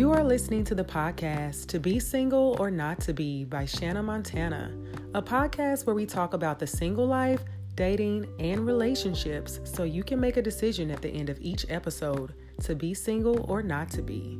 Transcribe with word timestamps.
You 0.00 0.12
are 0.12 0.24
listening 0.24 0.64
to 0.64 0.74
the 0.74 0.82
podcast 0.82 1.66
To 1.66 1.78
Be 1.78 2.00
Single 2.00 2.56
or 2.58 2.70
Not 2.70 3.02
to 3.02 3.12
Be 3.12 3.44
by 3.44 3.66
Shanna 3.66 4.02
Montana, 4.02 4.74
a 5.12 5.20
podcast 5.20 5.84
where 5.84 5.94
we 5.94 6.06
talk 6.06 6.32
about 6.32 6.58
the 6.58 6.66
single 6.66 7.06
life, 7.06 7.42
dating, 7.74 8.26
and 8.38 8.64
relationships 8.64 9.60
so 9.64 9.82
you 9.82 10.02
can 10.02 10.18
make 10.18 10.38
a 10.38 10.42
decision 10.42 10.90
at 10.90 11.02
the 11.02 11.10
end 11.10 11.28
of 11.28 11.38
each 11.42 11.66
episode 11.68 12.32
to 12.62 12.74
be 12.74 12.94
single 12.94 13.44
or 13.46 13.62
not 13.62 13.90
to 13.90 14.00
be. 14.00 14.38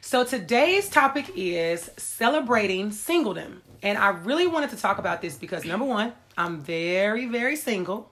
So 0.00 0.24
today's 0.24 0.88
topic 0.88 1.30
is 1.36 1.90
celebrating 1.98 2.88
singledom. 2.88 3.58
And 3.82 3.98
I 3.98 4.08
really 4.08 4.46
wanted 4.46 4.70
to 4.70 4.76
talk 4.78 4.96
about 4.96 5.20
this 5.20 5.36
because 5.36 5.66
number 5.66 5.84
one, 5.84 6.14
I'm 6.38 6.62
very, 6.62 7.26
very 7.26 7.56
single. 7.56 8.10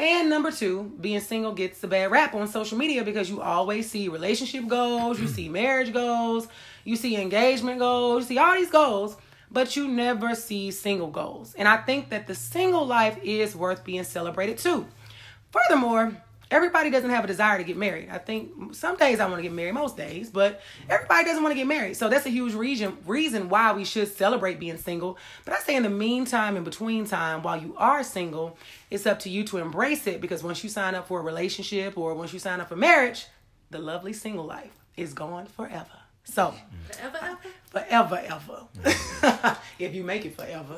And 0.00 0.30
number 0.30 0.50
two, 0.50 0.90
being 0.98 1.20
single 1.20 1.52
gets 1.52 1.84
a 1.84 1.86
bad 1.86 2.10
rap 2.10 2.34
on 2.34 2.48
social 2.48 2.78
media 2.78 3.04
because 3.04 3.28
you 3.28 3.42
always 3.42 3.90
see 3.90 4.08
relationship 4.08 4.66
goals, 4.66 5.20
you 5.20 5.28
see 5.28 5.50
marriage 5.50 5.92
goals, 5.92 6.48
you 6.84 6.96
see 6.96 7.20
engagement 7.20 7.80
goals, 7.80 8.22
you 8.22 8.28
see 8.28 8.38
all 8.38 8.54
these 8.54 8.70
goals, 8.70 9.18
but 9.50 9.76
you 9.76 9.86
never 9.86 10.34
see 10.34 10.70
single 10.70 11.08
goals. 11.08 11.52
And 11.52 11.68
I 11.68 11.76
think 11.76 12.08
that 12.08 12.26
the 12.26 12.34
single 12.34 12.86
life 12.86 13.18
is 13.22 13.54
worth 13.54 13.84
being 13.84 14.04
celebrated 14.04 14.56
too. 14.56 14.86
Furthermore, 15.50 16.16
everybody 16.50 16.90
doesn't 16.90 17.10
have 17.10 17.24
a 17.24 17.26
desire 17.26 17.58
to 17.58 17.64
get 17.64 17.76
married. 17.76 18.08
I 18.10 18.18
think 18.18 18.74
some 18.74 18.96
days 18.96 19.20
I 19.20 19.26
want 19.26 19.38
to 19.38 19.42
get 19.42 19.52
married, 19.52 19.74
most 19.74 19.96
days, 19.96 20.30
but 20.30 20.60
everybody 20.88 21.24
doesn't 21.24 21.42
want 21.42 21.52
to 21.52 21.56
get 21.56 21.66
married. 21.66 21.96
So 21.96 22.08
that's 22.08 22.26
a 22.26 22.30
huge 22.30 22.54
reason 22.54 22.96
reason 23.06 23.48
why 23.48 23.72
we 23.72 23.84
should 23.84 24.08
celebrate 24.08 24.58
being 24.58 24.78
single. 24.78 25.18
But 25.44 25.54
I 25.54 25.58
say 25.60 25.76
in 25.76 25.82
the 25.82 25.90
meantime, 25.90 26.56
in 26.56 26.64
between 26.64 27.06
time, 27.06 27.42
while 27.42 27.60
you 27.60 27.74
are 27.76 28.02
single, 28.02 28.58
it's 28.90 29.06
up 29.06 29.18
to 29.20 29.30
you 29.30 29.44
to 29.44 29.58
embrace 29.58 30.06
it 30.06 30.20
because 30.20 30.42
once 30.42 30.62
you 30.64 30.70
sign 30.70 30.94
up 30.94 31.06
for 31.08 31.20
a 31.20 31.22
relationship 31.22 31.96
or 31.96 32.14
once 32.14 32.32
you 32.32 32.38
sign 32.38 32.60
up 32.60 32.68
for 32.68 32.76
marriage, 32.76 33.26
the 33.70 33.78
lovely 33.78 34.12
single 34.12 34.44
life 34.44 34.72
is 34.96 35.14
gone 35.14 35.46
forever. 35.46 35.86
So 36.24 36.54
Forever, 36.90 37.18
ever? 37.22 37.38
Forever, 37.70 38.20
ever. 38.26 39.56
if 39.78 39.94
you 39.94 40.02
make 40.02 40.26
it 40.26 40.36
forever. 40.36 40.76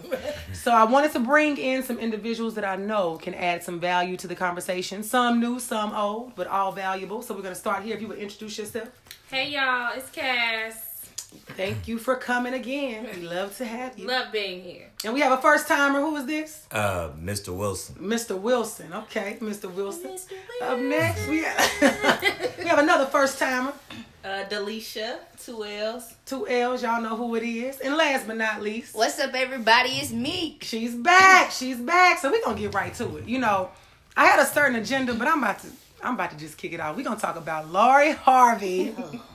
so 0.52 0.70
I 0.70 0.84
wanted 0.84 1.12
to 1.12 1.20
bring 1.20 1.56
in 1.56 1.82
some 1.82 1.98
individuals 1.98 2.54
that 2.54 2.64
I 2.64 2.76
know 2.76 3.16
can 3.16 3.34
add 3.34 3.64
some 3.64 3.80
value 3.80 4.16
to 4.18 4.28
the 4.28 4.34
conversation. 4.34 5.02
Some 5.02 5.40
new, 5.40 5.58
some 5.58 5.92
old, 5.92 6.34
but 6.36 6.46
all 6.46 6.72
valuable. 6.72 7.22
So 7.22 7.34
we're 7.34 7.42
gonna 7.42 7.54
start 7.54 7.82
here. 7.82 7.96
If 7.96 8.02
you 8.02 8.08
would 8.08 8.18
introduce 8.18 8.58
yourself. 8.58 8.90
Hey 9.30 9.50
y'all, 9.50 9.92
it's 9.96 10.10
Cass. 10.10 10.90
Thank 11.56 11.88
you 11.88 11.98
for 11.98 12.16
coming 12.16 12.52
again. 12.52 13.08
We 13.14 13.22
love 13.22 13.56
to 13.56 13.64
have 13.64 13.98
you. 13.98 14.06
Love 14.06 14.30
being 14.32 14.62
here. 14.62 14.90
And 15.02 15.14
we 15.14 15.20
have 15.20 15.32
a 15.32 15.40
first 15.40 15.66
timer. 15.66 16.00
Who 16.00 16.14
is 16.16 16.26
this? 16.26 16.66
Uh, 16.70 17.08
Mr. 17.18 17.56
Wilson. 17.56 17.96
Mr. 17.96 18.38
Wilson. 18.38 18.92
Okay, 18.92 19.38
Mr. 19.40 19.72
Wilson. 19.72 20.10
Mr. 20.10 20.30
Wilson. 20.30 20.38
Up 20.62 20.78
next, 20.78 21.26
we 21.28 21.42
have, 21.42 22.54
we 22.58 22.64
have 22.66 22.78
another 22.78 23.06
first 23.06 23.38
timer. 23.38 23.72
Uh, 24.24 24.44
Delisha, 24.48 25.18
two 25.44 25.64
L's. 25.64 26.14
Two 26.24 26.46
L's. 26.46 26.82
Y'all 26.82 27.02
know 27.02 27.16
who 27.16 27.34
it 27.34 27.42
is. 27.42 27.80
And 27.80 27.96
last 27.96 28.26
but 28.26 28.36
not 28.36 28.62
least, 28.62 28.94
What's 28.94 29.18
up, 29.18 29.34
everybody? 29.34 29.90
It's 29.90 30.12
Meek. 30.12 30.62
She's 30.62 30.94
back. 30.94 31.50
She's 31.50 31.78
back. 31.78 32.18
So 32.18 32.30
we're 32.30 32.42
gonna 32.44 32.58
get 32.58 32.72
right 32.72 32.94
to 32.94 33.16
it. 33.16 33.26
You 33.26 33.40
know, 33.40 33.70
I 34.16 34.26
had 34.26 34.38
a 34.38 34.46
certain 34.46 34.76
agenda, 34.76 35.12
but 35.14 35.26
I'm 35.26 35.42
about 35.42 35.58
to 35.60 35.68
I'm 36.04 36.14
about 36.14 36.30
to 36.30 36.36
just 36.36 36.56
kick 36.56 36.72
it 36.72 36.78
off. 36.78 36.96
We're 36.96 37.02
gonna 37.04 37.18
talk 37.18 37.34
about 37.36 37.72
Lori 37.72 38.12
Harvey 38.12 38.94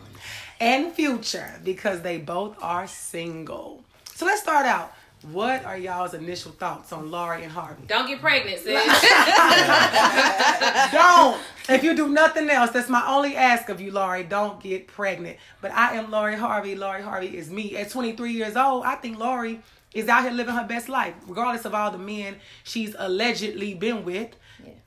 and 0.61 0.93
Future 0.93 1.59
because 1.65 2.01
they 2.01 2.17
both 2.17 2.55
are 2.61 2.87
single. 2.87 3.83
So 4.15 4.25
let's 4.25 4.41
start 4.41 4.65
out. 4.65 4.93
What 5.23 5.65
are 5.65 5.77
y'all's 5.77 6.13
initial 6.13 6.51
thoughts 6.51 6.93
on 6.93 7.09
Lori 7.09 7.43
and 7.43 7.51
Harvey? 7.51 7.83
Don't 7.87 8.07
get 8.07 8.21
pregnant, 8.21 8.59
sis. 8.59 8.75
Don't. 10.91 11.41
If 11.69 11.83
you 11.83 11.95
do 11.95 12.09
nothing 12.09 12.49
else, 12.49 12.69
that's 12.69 12.87
my 12.87 13.03
only 13.07 13.35
ask 13.35 13.69
of 13.69 13.81
you, 13.81 13.91
Lori. 13.91 14.23
Don't 14.23 14.61
get 14.61 14.87
pregnant. 14.87 15.37
But 15.59 15.71
I 15.71 15.95
am 15.95 16.11
Lori 16.11 16.35
Harvey. 16.35 16.75
Lori 16.75 17.01
Harvey 17.01 17.35
is 17.35 17.49
me. 17.49 17.75
At 17.75 17.89
23 17.89 18.31
years 18.31 18.55
old, 18.55 18.85
I 18.85 18.95
think 18.95 19.17
Lori 19.17 19.59
is 19.93 20.07
out 20.07 20.21
here 20.21 20.31
living 20.31 20.53
her 20.53 20.67
best 20.67 20.87
life, 20.87 21.15
regardless 21.25 21.65
of 21.65 21.73
all 21.73 21.89
the 21.89 21.97
men 21.97 22.35
she's 22.63 22.95
allegedly 22.97 23.73
been 23.73 24.05
with. 24.05 24.35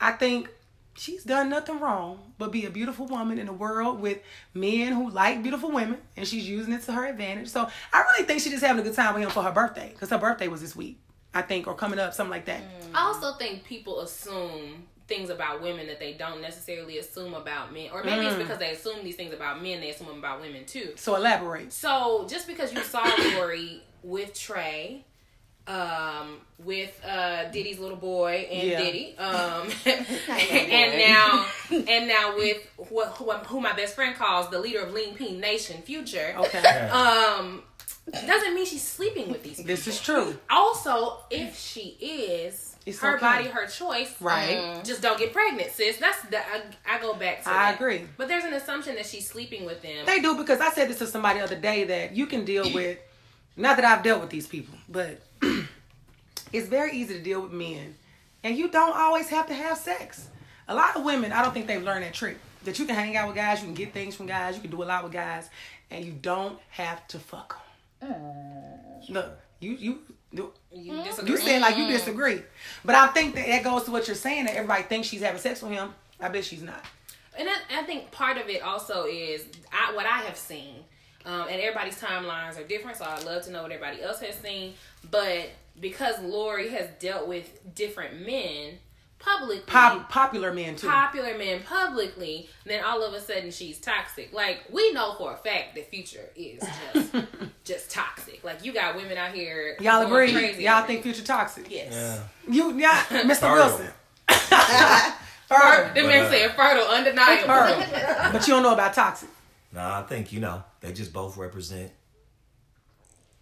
I 0.01 0.13
think 0.13 0.49
she's 0.97 1.25
done 1.25 1.49
nothing 1.49 1.81
wrong 1.81 2.33
but 2.39 2.53
be 2.53 2.67
a 2.67 2.71
beautiful 2.71 3.07
woman 3.07 3.39
in 3.39 3.49
a 3.49 3.53
world 3.53 4.01
with 4.01 4.19
men 4.55 4.93
who 4.93 5.11
like 5.11 5.43
beautiful 5.43 5.71
women, 5.71 5.99
and 6.17 6.27
she's 6.27 6.49
using 6.49 6.73
it 6.73 6.83
to 6.83 6.93
her 6.93 7.07
advantage. 7.07 7.49
So 7.49 7.69
I 7.93 8.03
really 8.03 8.27
think 8.27 8.41
she's 8.41 8.53
just 8.53 8.65
having 8.65 8.81
a 8.81 8.85
good 8.85 8.97
time 8.97 9.15
with 9.15 9.23
him 9.23 9.31
for 9.31 9.43
her 9.43 9.53
birthday, 9.53 9.91
because 9.93 10.11
her 10.11 10.19
birthday 10.19 10.49
was 10.49 10.61
this 10.61 10.75
week, 10.75 10.99
I 11.35 11.43
think, 11.43 11.67
or 11.67 11.75
coming 11.75 11.99
up, 11.99 12.15
something 12.15 12.31
like 12.31 12.47
that. 12.47 12.63
Mm. 12.63 12.95
I 12.95 13.03
also 13.07 13.35
think 13.35 13.65
people 13.65 14.01
assume 14.01 14.87
things 15.11 15.29
about 15.29 15.61
women 15.61 15.89
that 15.89 15.99
they 15.99 16.15
don't 16.15 16.41
necessarily 16.41 16.99
assume 16.99 17.35
about 17.35 17.75
men. 17.75 17.91
Or 17.93 18.03
maybe 18.05 18.25
it's 18.25 18.37
mm. 18.37 18.39
because 18.39 18.59
they 18.59 18.71
assume 18.71 19.05
these 19.05 19.17
things 19.17 19.35
about 19.35 19.63
men, 19.63 19.81
they 19.81 19.91
assume 19.91 20.07
them 20.07 20.19
about 20.19 20.41
women 20.41 20.65
too. 20.65 20.93
So 20.95 21.17
elaborate. 21.17 21.73
So 21.73 22.27
just 22.31 22.47
because 22.47 22.73
you 22.73 22.81
saw 22.83 23.05
Lori 23.35 23.83
with 24.03 24.33
Trey, 24.33 25.05
um, 25.67 26.39
with 26.59 27.01
uh 27.07 27.45
Diddy's 27.51 27.79
little 27.79 27.97
boy 27.97 28.49
and 28.51 28.69
Yeah. 28.69 28.79
Diddy, 28.83 29.17
um, 29.19 29.69
and 29.87 30.99
now 30.99 31.47
and 31.71 32.09
now 32.09 32.35
with 32.37 32.59
who, 32.89 33.03
who, 33.05 33.31
who 33.33 33.61
my 33.61 33.73
best 33.75 33.95
friend 33.95 34.15
calls 34.17 34.51
the 34.51 34.59
leader 34.59 34.81
of 34.81 34.93
Lean 34.93 35.15
Peen 35.15 35.41
Nation, 35.41 35.83
Future. 35.83 36.35
Okay. 36.39 36.59
Um, 36.89 37.63
doesn't 38.27 38.55
mean 38.55 38.67
she's 38.67 38.83
sleeping 38.83 39.31
with 39.31 39.43
these 39.45 39.57
people. 39.59 39.67
This 39.69 39.87
is 39.87 40.01
true. 40.01 40.37
Also, 40.49 41.19
if 41.31 41.57
she 41.57 41.97
is, 42.01 42.75
It's 42.85 42.99
her 43.01 43.15
okay. 43.17 43.21
body, 43.21 43.45
her 43.49 43.67
choice. 43.67 44.13
Right. 44.21 44.81
Just 44.83 45.01
don't 45.03 45.19
get 45.19 45.33
pregnant, 45.33 45.71
sis. 45.71 45.99
That's 45.99 46.21
the 46.23 46.39
I, 46.39 46.63
I 46.89 47.01
go 47.01 47.15
back 47.15 47.45
to. 47.45 47.51
I 47.51 47.53
that. 47.53 47.75
agree. 47.77 48.07
But 48.17 48.27
there's 48.27 48.45
an 48.45 48.55
assumption 48.55 48.97
that 48.97 49.07
she's 49.07 49.29
sleeping 49.29 49.65
with 49.65 49.81
them. 49.83 50.07
They 50.07 50.21
do 50.21 50.37
because 50.37 50.61
I 50.61 50.71
said 50.71 50.89
this 50.89 50.99
to 50.99 51.07
somebody 51.07 51.39
the 51.39 51.45
other 51.45 51.61
day 51.61 51.85
that 51.85 52.17
you 52.17 52.27
can 52.27 52.45
deal 52.45 52.65
with. 52.75 52.99
Not 53.57 53.77
that 53.77 53.85
I've 53.85 54.03
dealt 54.03 54.21
with 54.23 54.31
these 54.31 54.47
people, 54.47 54.75
but 54.89 55.21
it's 56.53 56.69
very 56.69 56.93
easy 56.93 57.15
to 57.15 57.21
deal 57.21 57.41
with 57.41 57.53
men, 57.53 57.95
and 58.45 58.57
you 58.57 58.69
don't 58.69 58.97
always 58.97 59.29
have 59.29 59.47
to 59.49 59.55
have 59.55 59.79
sex. 59.79 60.29
A 60.69 60.75
lot 60.75 60.97
of 60.97 61.05
women, 61.05 61.33
I 61.33 61.43
don't 61.43 61.53
think 61.53 61.67
they've 61.67 61.83
learned 61.83 62.05
that 62.05 62.15
trick 62.15 62.39
that 62.65 62.79
you 62.79 62.85
can 62.85 62.95
hang 62.95 63.17
out 63.17 63.27
with 63.27 63.37
guys, 63.37 63.61
you 63.61 63.67
can 63.67 63.75
get 63.75 63.93
things 63.93 64.15
from 64.15 64.27
guys, 64.27 64.55
you 64.55 64.61
can 64.61 64.71
do 64.71 64.83
a 64.83 64.85
lot 64.85 65.03
with 65.03 65.13
guys, 65.13 65.49
and 65.91 66.05
you 66.05 66.13
don't 66.13 66.59
have 66.71 67.07
to 67.09 67.19
fuck 67.19 67.59
them. 68.01 68.13
Mm. 68.13 69.11
Look, 69.11 69.39
you 69.61 69.73
you. 69.73 69.99
you 70.33 70.53
you 70.73 70.93
mm. 70.93 71.05
disagree? 71.05 71.33
you 71.33 71.37
saying 71.39 71.61
like 71.61 71.77
you 71.77 71.89
disagree, 71.89 72.43
but 72.85 72.95
I 72.95 73.09
think 73.09 73.35
that 73.35 73.47
that 73.47 73.65
goes 73.65 73.85
to 73.85 73.91
what 73.91 74.07
you're 74.07 74.17
saying 74.17 74.45
that 74.45 74.55
everybody 74.55 74.85
thinks 74.85 75.09
she's 75.09 75.23
having 75.23 75.41
sex 75.41 75.63
with 75.63 75.73
him. 75.73 75.93
I 76.21 76.29
bet 76.29 76.45
she's 76.45 76.63
not. 76.63 76.85
And 77.37 77.49
I, 77.49 77.81
I 77.81 77.83
think 77.85 78.11
part 78.11 78.37
of 78.37 78.49
it 78.49 78.63
also 78.63 79.07
is 79.07 79.45
I, 79.73 79.95
what 79.95 80.07
I 80.07 80.19
have 80.21 80.37
seen, 80.37 80.85
um, 81.27 81.47
and 81.49 81.61
everybody's 81.61 82.01
timelines 82.01 82.59
are 82.59 82.65
different. 82.67 82.97
So 82.97 83.05
I'd 83.05 83.25
love 83.25 83.43
to 83.45 83.51
know 83.51 83.63
what 83.63 83.73
everybody 83.73 84.03
else 84.03 84.21
has 84.21 84.35
seen. 84.37 84.75
But 85.11 85.51
because 85.81 86.19
Lori 86.21 86.69
has 86.71 86.89
dealt 86.99 87.27
with 87.29 87.75
different 87.75 88.25
men 88.27 88.79
publicly, 89.19 89.63
Pop, 89.67 90.09
popular 90.09 90.53
men 90.53 90.77
too. 90.77 90.89
popular 90.89 91.37
men 91.37 91.63
publicly, 91.63 92.49
then 92.65 92.83
all 92.83 93.03
of 93.03 93.13
a 93.13 93.21
sudden 93.21 93.51
she's 93.51 93.79
toxic. 93.79 94.33
Like 94.33 94.61
we 94.73 94.93
know 94.93 95.15
for 95.19 95.33
a 95.33 95.37
fact 95.37 95.75
that 95.75 95.91
Future 95.91 96.29
is 96.35 96.63
just 96.95 97.15
just 97.65 97.91
toxic. 97.91 98.43
Like 98.43 98.65
you 98.65 98.73
got 98.73 98.97
women 98.97 99.19
out 99.19 99.33
here. 99.33 99.77
Y'all 99.81 100.05
agree? 100.07 100.33
Crazy 100.33 100.65
Y'all 100.65 100.79
over 100.79 100.87
think 100.87 101.03
future 101.03 101.23
toxic? 101.25 101.71
Yes. 101.71 101.93
Yeah. 101.93 102.53
You, 102.53 102.79
yeah, 102.79 103.05
Mr. 103.11 103.53
Wilson. 103.53 103.89
Fer- 104.29 105.57
Fertile. 105.57 105.95
the 105.95 106.09
man 106.09 106.25
uh, 106.27 106.31
said 106.31 106.55
fertile, 106.55 106.87
undeniable. 106.87 107.47
Fertile. 107.47 108.33
But 108.33 108.47
you 108.47 108.55
don't 108.55 108.63
know 108.63 108.73
about 108.73 108.95
toxic. 108.95 109.29
Nah, 109.73 110.01
I 110.01 110.03
think 110.03 110.33
you 110.33 110.41
know 110.41 110.63
they 110.81 110.93
just 110.93 111.13
both 111.13 111.37
represent 111.37 111.93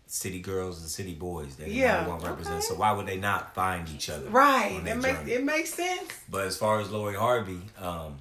city 0.07 0.41
girls 0.41 0.81
and 0.81 0.89
city 0.89 1.15
boys. 1.15 1.57
They 1.57 1.69
Yeah, 1.71 2.03
yeah, 2.03 2.07
won't 2.09 2.23
represent. 2.23 2.57
okay. 2.59 2.67
So 2.67 2.75
why 2.75 2.93
would 2.93 3.07
they 3.07 3.19
not 3.19 3.55
find 3.55 3.89
each 3.91 4.09
other? 4.11 4.29
Right. 4.31 4.73
on 4.77 4.85
That 4.85 5.01
their 5.03 5.13
makes 5.15 5.29
it 5.31 5.45
makes 5.45 5.75
sense. 5.75 6.13
But 6.31 6.47
as 6.47 6.57
far 6.57 6.81
as 6.81 6.91
Lori 6.91 7.15
Harvey, 7.15 7.61
um, 7.81 8.21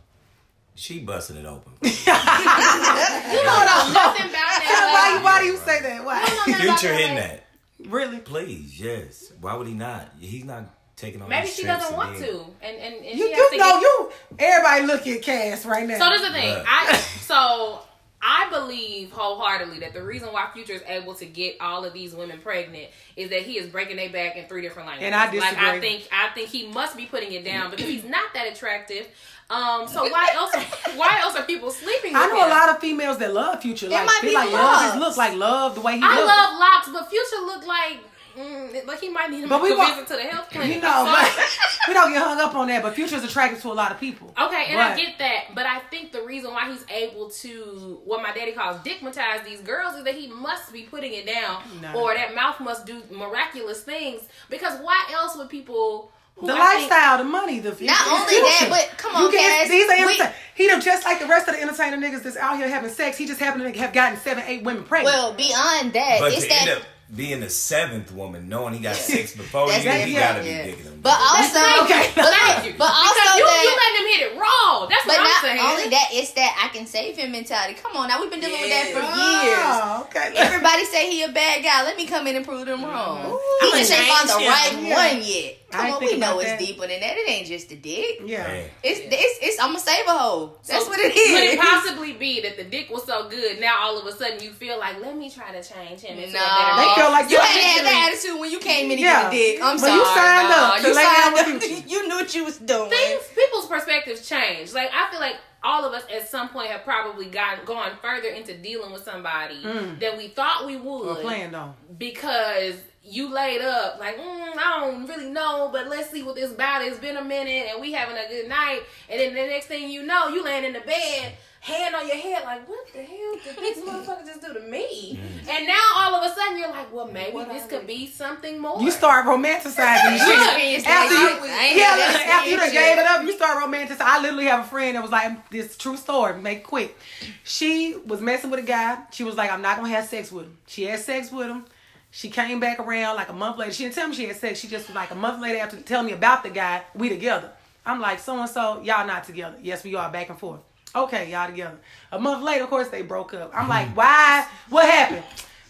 she 0.76 1.00
busting 1.00 1.38
it 1.38 1.46
open. 1.46 1.74
You 1.82 3.44
don't 3.44 3.66
know 3.66 3.92
nothing 3.94 4.30
about 4.30 4.32
that. 4.34 5.20
Why, 5.20 5.24
why 5.24 5.40
do 5.42 5.48
you 5.48 5.58
say 5.58 5.82
that? 5.82 6.06
Why? 6.06 6.26
Future 6.46 6.94
in 6.94 7.16
that, 7.16 7.44
really? 7.86 8.20
please, 8.20 8.80
yes. 8.80 9.32
Why 9.42 9.56
would 9.56 9.68
he 9.68 9.74
not? 9.74 10.10
He's 10.20 10.46
not 10.46 10.64
taking 10.96 11.22
on. 11.22 11.28
Maybe 11.30 11.48
she 11.48 11.64
trips 11.64 11.80
doesn't 11.84 11.98
want 11.98 12.14
being- 12.18 12.24
to, 12.24 12.40
and 12.62 12.78
and, 12.78 12.96
and 13.06 13.20
You, 13.20 13.28
she 13.28 13.32
has 13.34 13.40
you 13.40 13.50
to 13.52 13.58
know 13.58 13.72
get- 13.74 13.82
you. 13.82 14.12
Everybody 14.40 14.86
look 14.86 15.08
at 15.08 15.22
Cass 15.24 15.66
right 15.66 15.86
now. 15.88 15.98
So 16.00 16.06
there's 16.10 16.22
the 16.22 16.32
thing. 16.32 16.54
Right. 16.56 16.66
I 16.68 16.96
so 16.96 17.80
I 18.22 18.50
believe 18.50 19.12
wholeheartedly 19.12 19.80
that 19.80 19.94
the 19.94 20.02
reason 20.04 20.30
why 20.30 20.48
Future 20.54 20.74
is 20.74 20.82
able 20.88 21.14
to 21.16 21.26
get 21.26 21.58
all 21.62 21.86
of 21.86 21.94
these 21.94 22.14
women 22.16 22.40
pregnant 22.40 22.88
is 23.16 23.30
that 23.30 23.44
he 23.44 23.58
is 23.60 23.68
breaking 23.68 23.98
their 23.98 24.10
back 24.10 24.36
in 24.36 24.46
three 24.48 24.62
different 24.62 24.88
languages. 24.88 25.06
And 25.14 25.16
I 25.16 25.32
Like 25.32 25.58
I 25.58 25.80
think 25.80 26.08
I 26.12 26.30
think 26.30 26.50
he 26.50 26.68
must 26.68 26.98
be 26.98 27.06
putting 27.06 27.32
it 27.34 27.46
down 27.46 27.70
because 27.72 27.86
he's 27.86 28.04
not 28.04 28.34
that 28.34 28.48
attractive. 28.52 29.08
Um, 29.50 29.88
so 29.88 30.04
why 30.10 30.30
else? 30.34 30.54
why 30.98 31.20
else 31.22 31.36
are 31.36 31.44
people 31.44 31.70
sleeping? 31.72 32.14
With 32.14 32.22
I 32.22 32.28
know 32.28 32.42
him? 32.44 32.48
a 32.48 32.50
lot 32.50 32.70
of 32.70 32.80
females 32.80 33.18
that 33.20 33.34
love 33.34 33.62
Future. 33.62 33.88
Like 33.88 34.06
might 34.06 34.20
be 34.24 34.34
like 34.34 34.52
love 34.52 34.82
his 34.94 35.00
looks. 35.02 35.18
look, 35.18 35.18
like 35.18 35.38
love 35.38 35.76
the 35.76 35.82
way 35.82 35.98
he 35.98 36.02
I 36.04 36.16
looks. 36.16 36.28
love 36.28 36.60
locks, 36.60 36.90
but 36.92 37.10
Future 37.10 37.46
look 37.46 37.66
like 37.68 38.00
mm, 38.38 38.86
like 38.86 39.00
he 39.00 39.10
might 39.10 39.30
need 39.32 39.44
him 39.44 39.50
But 39.50 39.58
to 39.58 39.64
we 39.64 39.76
want- 39.76 39.94
visit 39.96 40.08
to 40.08 40.16
the 40.16 40.24
health 40.30 40.50
clinic. 40.50 40.76
You 40.76 40.82
know, 40.82 41.06
So- 41.06 41.12
but 41.12 41.48
we 41.88 41.94
don't 41.94 42.12
get 42.14 42.22
hung 42.22 42.40
up 42.40 42.56
on 42.56 42.68
that. 42.68 42.82
But 42.84 42.94
Future's 42.96 43.24
attractive 43.24 43.62
to 43.64 43.72
a 43.72 43.74
lot 43.74 43.92
of 43.92 44.00
people. 44.00 44.34
Okay, 44.40 44.66
and 44.70 44.80
I 44.80 44.96
get 44.96 45.18
that, 45.20 45.56
but 45.56 45.66
I 45.66 45.80
think 45.92 46.12
the 46.12 46.22
reason 46.22 46.52
why 46.54 46.70
he's 46.72 46.86
able 46.90 47.30
to 47.30 48.00
what 48.06 48.22
my 48.22 48.34
daddy 48.34 48.52
calls 48.54 48.78
dickmatize 48.82 49.44
these 49.46 49.62
girls 49.62 49.96
is 49.96 50.04
that 50.04 50.16
he 50.16 50.28
must 50.28 50.72
be 50.72 50.84
putting 50.84 51.14
it 51.14 51.26
down, 51.26 51.62
Nah. 51.82 51.94
or 52.00 52.14
that 52.14 52.34
mouth 52.36 52.60
must 52.60 52.86
do 52.86 53.02
miraculous 53.12 53.82
things. 53.84 54.22
Because 54.50 54.80
why 54.82 55.10
else 55.14 55.36
would 55.38 55.50
people? 55.50 56.12
Who 56.36 56.46
The 56.46 56.54
I 56.54 56.76
think- 56.76 56.92
lifestyle, 56.92 57.18
the 57.18 57.24
money, 57.24 57.60
the 57.60 57.72
future. 57.74 57.92
Not 57.96 58.08
only 58.22 58.34
Future. 58.36 58.46
that, 58.46 58.70
but 58.70 58.98
come 59.00 59.16
on, 59.16 59.24
You 59.24 59.32
get 59.32 59.62
Cass, 59.62 59.70
these 59.70 59.90
are 59.90 60.06
we- 60.06 60.22
He 60.54 60.68
done 60.68 60.82
just 60.82 61.04
like 61.04 61.20
the 61.20 61.26
rest 61.26 61.48
of 61.48 61.56
the 61.56 61.62
entertainer 61.64 61.98
niggas 61.98 62.22
that's 62.22 62.38
out 62.38 62.58
here 62.58 62.70
having 62.70 62.92
sex. 62.92 63.18
He 63.18 63.26
just 63.26 63.40
happened 63.40 63.74
to 63.74 63.80
have 63.80 63.92
gotten 63.92 64.20
seven, 64.20 64.44
eight 64.46 64.62
women 64.62 64.84
pregnant. 64.84 65.16
well, 65.16 65.34
beyond 65.34 65.94
that, 65.94 66.20
But 66.20 66.34
it's 66.34 66.48
that. 66.48 66.78
up 66.78 66.84
being 67.16 67.40
the 67.40 67.50
seventh 67.50 68.12
woman, 68.12 68.50
knowing 68.50 68.74
he 68.74 68.80
got 68.80 68.96
six 68.96 69.36
before 69.36 69.68
you, 69.72 69.84
that- 69.84 70.08
he 70.08 70.14
gotta 70.14 70.42
be 70.44 70.50
yeah. 70.50 70.66
bigger 70.66 70.84
than 70.84 70.97
But 71.08 71.16
That's 71.16 71.56
also, 71.56 71.60
thank 71.64 71.84
Okay. 71.88 72.04
you. 72.04 72.20
but, 72.20 72.32
Thank 72.36 72.66
you. 72.68 72.74
but 72.76 72.92
also 72.92 73.16
because 73.16 73.40
you, 73.40 73.46
that, 73.48 73.64
you 73.64 73.74
letting 73.80 73.98
him 74.04 74.08
hit 74.12 74.22
it 74.28 74.32
raw. 74.36 74.86
That's 74.92 75.06
but 75.08 75.16
what 75.16 75.24
I'm 75.24 75.32
not 75.32 75.42
saying. 75.48 75.60
only 75.64 75.88
that, 75.96 76.08
it's 76.12 76.32
that 76.36 76.52
I 76.60 76.68
can 76.76 76.84
save 76.86 77.16
him 77.16 77.32
mentality. 77.32 77.80
Come 77.80 77.96
on, 77.96 78.10
now 78.12 78.20
we've 78.20 78.30
been 78.30 78.44
dealing 78.44 78.60
with 78.60 78.72
that 78.76 78.92
for 78.92 79.00
years. 79.00 79.72
Oh, 79.72 80.04
okay. 80.12 80.36
Everybody 80.36 80.84
say 80.84 81.08
he 81.10 81.24
a 81.24 81.32
bad 81.32 81.64
guy. 81.64 81.84
Let 81.88 81.96
me 81.96 82.06
come 82.06 82.28
in 82.28 82.36
and 82.36 82.44
prove 82.46 82.66
them 82.68 82.80
mm-hmm. 82.84 82.92
wrong. 82.92 83.40
I'ma 83.64 83.72
He 83.72 83.80
just 83.88 83.92
ain't 83.96 84.12
found 84.12 84.28
the 84.30 84.40
him. 84.44 84.52
right 84.52 84.74
Yeah. 84.84 84.96
one 85.16 85.24
yet. 85.24 85.54
I 85.68 85.76
Come 85.76 85.86
ain't 85.88 85.96
on, 85.96 86.00
we 86.00 86.16
know 86.16 86.32
about 86.32 86.42
it's 86.48 86.52
that. 86.52 86.60
deeper 86.64 86.88
than 86.88 87.00
that. 87.04 87.18
It 87.20 87.28
ain't 87.30 87.48
just 87.48 87.68
a 87.72 87.76
dick. 87.76 88.24
Yeah. 88.24 88.48
Man. 88.48 88.70
It's 88.84 89.02
it's 89.04 89.36
it's. 89.44 89.58
I'm 89.60 89.76
a 89.76 89.80
save 89.80 90.08
a 90.08 90.12
hoe. 90.16 90.56
That's 90.64 90.86
So 90.86 90.90
what 90.90 90.98
it 91.00 91.12
Could 91.12 91.44
it 91.44 91.60
possibly 91.60 92.14
be 92.14 92.40
that 92.40 92.56
the 92.56 92.64
dick 92.64 92.88
was 92.90 93.04
so 93.04 93.28
good 93.28 93.60
now 93.60 93.76
all 93.84 94.00
of 94.00 94.08
a 94.08 94.14
sudden 94.16 94.40
you 94.42 94.52
feel 94.52 94.80
like 94.80 95.02
let 95.02 95.18
me 95.18 95.30
try 95.30 95.52
to 95.52 95.60
change 95.60 96.00
him 96.08 96.16
into 96.18 96.32
No, 96.32 96.40
a 96.40 96.48
better 96.56 96.76
They 96.80 96.88
feel 96.96 97.12
like 97.12 97.28
you 97.28 97.36
you 97.36 97.44
had 97.44 97.52
to 97.52 97.60
have 97.60 97.68
actually- 97.68 97.84
that 97.84 98.12
attitude 98.16 98.40
when 98.40 98.52
you 98.52 98.60
came 98.64 98.92
in 98.92 98.98
to 98.98 99.04
Yeah. 99.04 99.24
get 99.24 99.28
a 99.28 99.36
dick. 99.36 99.56
I'm 99.62 99.76
But 99.76 99.92
sorry. 99.92 100.00
you 100.00 100.06
signed 100.16 100.54
up 100.56 100.80
You 100.80 100.88
lay 100.88 100.94
down 100.96 100.97
signed 101.04 101.34
with 101.34 101.42
up. 101.56 101.62
Future. 101.62 101.84
You 101.88 102.08
knew 102.08 102.16
what 102.16 102.34
you 102.36 102.44
was 102.46 102.58
doing. 102.58 102.90
things 102.90 103.22
people's 103.36 103.68
perspectives 103.68 104.28
change. 104.28 104.74
Like 104.74 104.90
I 104.94 105.10
feel 105.12 105.20
like 105.20 105.36
all 105.64 105.84
of 105.86 105.94
us 105.94 106.04
at 106.14 106.28
some 106.30 106.50
point 106.50 106.70
have 106.70 106.84
probably 106.84 107.26
gotten 107.26 107.66
gone 107.66 107.92
further 108.02 108.30
into 108.30 108.56
dealing 108.58 108.92
with 108.94 109.04
somebody 109.04 109.62
than 109.64 110.18
we 110.18 110.28
thought 110.30 110.66
we 110.66 110.78
would 110.78 111.18
Or 111.18 111.22
playing 111.22 111.52
though. 111.52 111.74
because 111.98 112.76
you 113.04 113.34
laid 113.34 113.62
up 113.62 114.00
like 114.00 114.18
mm, 114.18 114.22
I 114.58 114.82
don't 114.82 115.08
really 115.08 115.30
know, 115.30 115.70
but 115.72 115.88
let's 115.88 116.10
see 116.12 116.24
what 116.24 116.36
this 116.36 116.52
about. 116.52 116.82
It's 116.84 117.00
been 117.00 117.18
a 117.18 117.24
minute 117.24 117.68
and 117.72 117.82
we 117.82 117.94
having 117.94 118.18
a 118.18 118.28
good 118.30 118.48
night, 118.50 118.82
and 119.10 119.20
then 119.20 119.34
the 119.34 119.42
next 119.48 119.68
thing 119.68 119.90
you 119.90 120.04
know, 120.04 120.28
you 120.28 120.44
laying 120.44 120.66
in 120.66 120.74
the 120.74 120.82
bed. 120.82 121.34
Hand 121.60 121.96
on 121.96 122.08
your 122.08 122.16
head, 122.16 122.44
like 122.44 122.68
what 122.70 122.94
the 122.94 123.02
hell 123.02 123.34
did 123.44 123.56
this 123.58 123.78
motherfucker 123.86 124.26
just 124.26 124.42
do 124.42 124.54
to 124.54 124.60
me? 124.62 125.20
Mm. 125.20 125.50
And 125.50 125.68
now 125.68 125.92
all 125.96 126.16
of 126.16 126.32
a 126.32 126.34
sudden 126.34 126.58
you're 126.58 126.70
like, 126.70 126.94
well, 126.94 127.08
maybe 127.08 127.38
this 127.46 127.66
could 127.66 127.88
be 127.88 128.08
something 128.08 128.60
more. 128.60 128.82
You 128.82 128.92
start 128.92 129.26
romanticizing 129.26 130.18
shit. 130.18 130.84
Yeah. 130.84 130.90
After 130.90 131.16
you, 131.16 131.50
yeah, 131.78 131.96
never 131.96 132.32
after 132.32 132.50
you 132.50 132.58
done 132.58 132.72
gave 132.72 132.98
it 132.98 133.06
up, 133.06 133.24
you 133.24 133.34
start 133.34 133.64
romanticizing. 133.64 134.02
I 134.02 134.22
literally 134.22 134.46
have 134.46 134.66
a 134.66 134.68
friend 134.68 134.96
that 134.96 135.02
was 135.02 135.12
like, 135.12 135.50
this 135.50 135.76
true 135.78 135.98
story, 135.98 136.40
make 136.40 136.60
it 136.60 136.64
quick. 136.64 136.98
She 137.44 137.96
was 138.06 138.22
messing 138.22 138.50
with 138.50 138.60
a 138.60 138.64
guy. 138.64 139.00
She 139.12 139.24
was 139.24 139.36
like, 139.36 139.52
I'm 139.52 139.62
not 139.62 139.78
gonna 139.78 139.90
have 139.90 140.06
sex 140.06 140.32
with 140.32 140.46
him. 140.46 140.58
She 140.68 140.84
had 140.84 141.00
sex 141.00 141.32
with 141.32 141.48
him. 141.48 141.66
She 142.12 142.30
came 142.30 142.60
back 142.60 142.80
around 142.80 143.16
like 143.16 143.30
a 143.30 143.34
month 143.34 143.58
later. 143.58 143.74
She 143.74 143.84
didn't 143.84 143.96
tell 143.96 144.08
me 144.08 144.16
she 144.16 144.26
had 144.26 144.36
sex. 144.38 144.60
She 144.60 144.68
just 144.68 144.88
was 144.88 144.96
like 144.96 145.12
a 145.12 145.16
month 145.16 145.42
later 145.42 145.60
after 145.60 145.78
telling 145.82 146.08
me 146.08 146.14
about 146.14 146.44
the 146.44 146.50
guy, 146.50 146.84
we 146.96 147.10
together. 147.10 147.52
I'm 147.86 148.02
like, 148.02 148.20
so 148.20 148.40
and 148.40 148.50
so, 148.50 148.82
y'all 148.82 149.08
not 149.08 149.24
together. 149.24 149.58
Yes, 149.62 149.84
we 149.84 149.96
are 149.96 150.12
back 150.12 150.30
and 150.30 150.38
forth. 150.40 150.62
Okay, 151.04 151.30
y'all 151.32 151.48
together. 151.48 151.78
A 152.12 152.20
month 152.20 152.44
later, 152.44 152.64
of 152.64 152.70
course, 152.70 152.88
they 152.90 153.02
broke 153.02 153.34
up. 153.34 153.52
I'm 153.54 153.68
like, 153.68 153.88
mm. 153.90 153.96
why? 153.96 154.48
What 154.70 154.86
happened? 154.90 155.24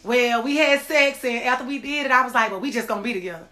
Well, 0.03 0.41
we 0.44 0.56
had 0.57 0.79
sex, 0.81 1.24
and 1.25 1.44
after 1.44 1.65
we 1.65 1.79
did 1.79 2.06
it, 2.06 2.12
I 2.12 2.24
was 2.24 2.33
like, 2.33 2.51
well, 2.51 2.59
we 2.62 2.71
just 2.71 2.88
gonna 2.88 3.01
be 3.01 3.13
together. 3.13 3.47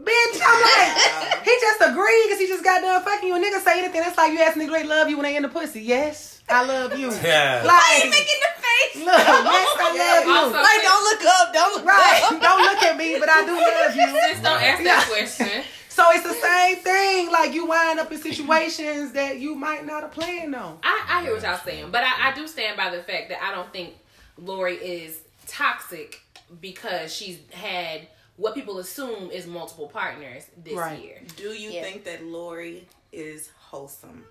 Bitch, 0.00 0.40
I'm 0.44 0.60
like, 0.62 1.44
he 1.44 1.52
just 1.60 1.80
agreed 1.80 2.22
because 2.26 2.40
he 2.40 2.48
just 2.48 2.64
got 2.64 2.80
done 2.80 3.02
fucking 3.04 3.28
you. 3.28 3.36
A 3.36 3.38
nigga 3.38 3.62
say 3.62 3.78
anything, 3.78 4.00
that's 4.00 4.16
like 4.18 4.32
you 4.32 4.40
ask 4.40 4.56
nigga 4.56 4.72
they 4.72 4.84
love 4.84 5.08
you 5.08 5.16
when 5.16 5.24
they 5.24 5.36
in 5.36 5.42
the 5.42 5.48
pussy. 5.48 5.82
Yes, 5.82 6.42
I 6.48 6.64
love 6.64 6.98
you. 6.98 7.12
Yeah. 7.22 7.64
Why 7.64 8.00
you 8.02 8.10
Like, 8.10 8.10
making 8.18 8.40
the 8.40 8.52
face? 8.62 9.04
look, 9.06 9.14
yes, 9.14 9.68
I 9.78 9.94
love 9.94 10.24
you. 10.26 10.32
Also- 10.32 10.62
Like, 10.62 10.82
don't 10.82 11.04
look 11.04 11.22
up. 11.24 11.52
Don't 11.54 11.74
look 11.76 11.84
Right, 11.86 12.22
up. 12.24 12.40
don't 12.40 12.62
look 12.64 12.82
at 12.82 12.96
me, 12.96 13.16
but 13.20 13.28
I 13.28 13.44
do 13.46 13.54
love 13.54 13.94
you. 13.94 14.20
Just 14.32 14.42
don't 14.42 14.60
ask 14.60 14.82
Yeah. 14.82 14.96
that 14.96 15.06
question. 15.08 15.62
So 15.92 16.04
it's 16.10 16.22
the 16.22 16.32
same 16.32 16.76
thing. 16.76 17.30
Like 17.30 17.52
you 17.52 17.66
wind 17.66 18.00
up 18.00 18.10
in 18.10 18.18
situations 18.20 19.12
that 19.12 19.38
you 19.38 19.54
might 19.54 19.84
not 19.86 20.02
have 20.02 20.12
planned 20.12 20.54
on. 20.54 20.78
I, 20.82 21.04
I 21.08 21.22
hear 21.22 21.34
what 21.34 21.42
y'all 21.42 21.58
saying, 21.58 21.90
but 21.90 22.02
I, 22.02 22.30
I 22.30 22.34
do 22.34 22.48
stand 22.48 22.76
by 22.78 22.88
the 22.94 23.02
fact 23.02 23.28
that 23.28 23.42
I 23.42 23.54
don't 23.54 23.70
think 23.72 23.94
Lori 24.38 24.76
is 24.76 25.20
toxic 25.46 26.22
because 26.62 27.14
she's 27.14 27.38
had 27.52 28.08
what 28.36 28.54
people 28.54 28.78
assume 28.78 29.30
is 29.30 29.46
multiple 29.46 29.86
partners 29.86 30.46
this 30.64 30.72
Right. 30.74 30.98
year. 31.02 31.20
Do 31.36 31.50
you 31.50 31.70
Yeah. 31.70 31.82
think 31.82 32.04
that 32.04 32.24
Lori 32.24 32.86
is 33.12 33.50
wholesome? 33.58 34.24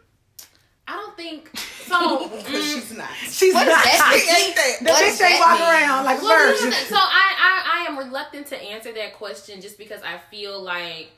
I 0.88 0.94
don't 0.94 1.16
think 1.16 1.52
so. 1.86 2.28
Mm, 2.28 2.48
she's 2.50 2.92
not. 2.98 3.10
She's 3.30 3.54
What 3.54 3.68
is 3.68 3.74
not. 3.74 3.84
that? 3.84 4.38
Ain't 4.42 4.56
that- 4.56 4.78
The 4.80 4.86
What 4.92 4.96
bitch 5.04 5.10
does 5.10 5.22
ain't 5.22 5.30
that 5.30 5.40
walk 5.40 5.60
mean? 5.60 5.70
around 5.70 6.06
like 6.06 6.20
a 6.20 6.24
well, 6.24 6.48
this 6.52 6.60
is 6.60 6.66
virgin. 6.74 6.88
so 6.90 6.96
I, 6.98 7.36
I 7.38 7.84
I 7.84 7.86
am 7.88 7.98
reluctant 8.00 8.48
to 8.48 8.58
answer 8.62 8.92
that 8.94 9.14
question 9.16 9.62
just 9.62 9.78
because 9.78 10.02
I 10.02 10.18
feel 10.32 10.60
like 10.62 11.10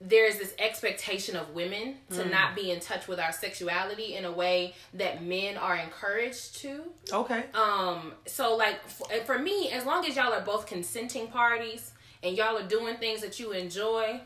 there's 0.00 0.38
this 0.38 0.54
expectation 0.60 1.34
of 1.36 1.50
women 1.54 1.96
to 2.10 2.22
Mm. 2.22 2.30
not 2.30 2.54
be 2.54 2.70
in 2.70 2.78
touch 2.78 3.08
with 3.08 3.18
our 3.18 3.32
sexuality 3.32 4.14
in 4.14 4.24
a 4.24 4.30
way 4.30 4.74
that 4.94 5.22
men 5.24 5.56
are 5.56 5.74
encouraged 5.74 6.56
to. 6.58 6.84
Okay. 7.12 7.44
Um, 7.52 8.14
so 8.26 8.54
like 8.56 8.76
f- 8.86 9.26
for 9.26 9.38
me, 9.38 9.70
as 9.72 9.84
long 9.84 10.06
as 10.06 10.14
y'all 10.14 10.32
are 10.32 10.40
both 10.40 10.66
consenting 10.66 11.26
parties 11.28 11.90
and 12.22 12.36
y'all 12.36 12.56
are 12.56 12.62
doing 12.68 12.96
things 12.98 13.20
that 13.22 13.40
you 13.40 13.50
enjoy, 13.50 14.20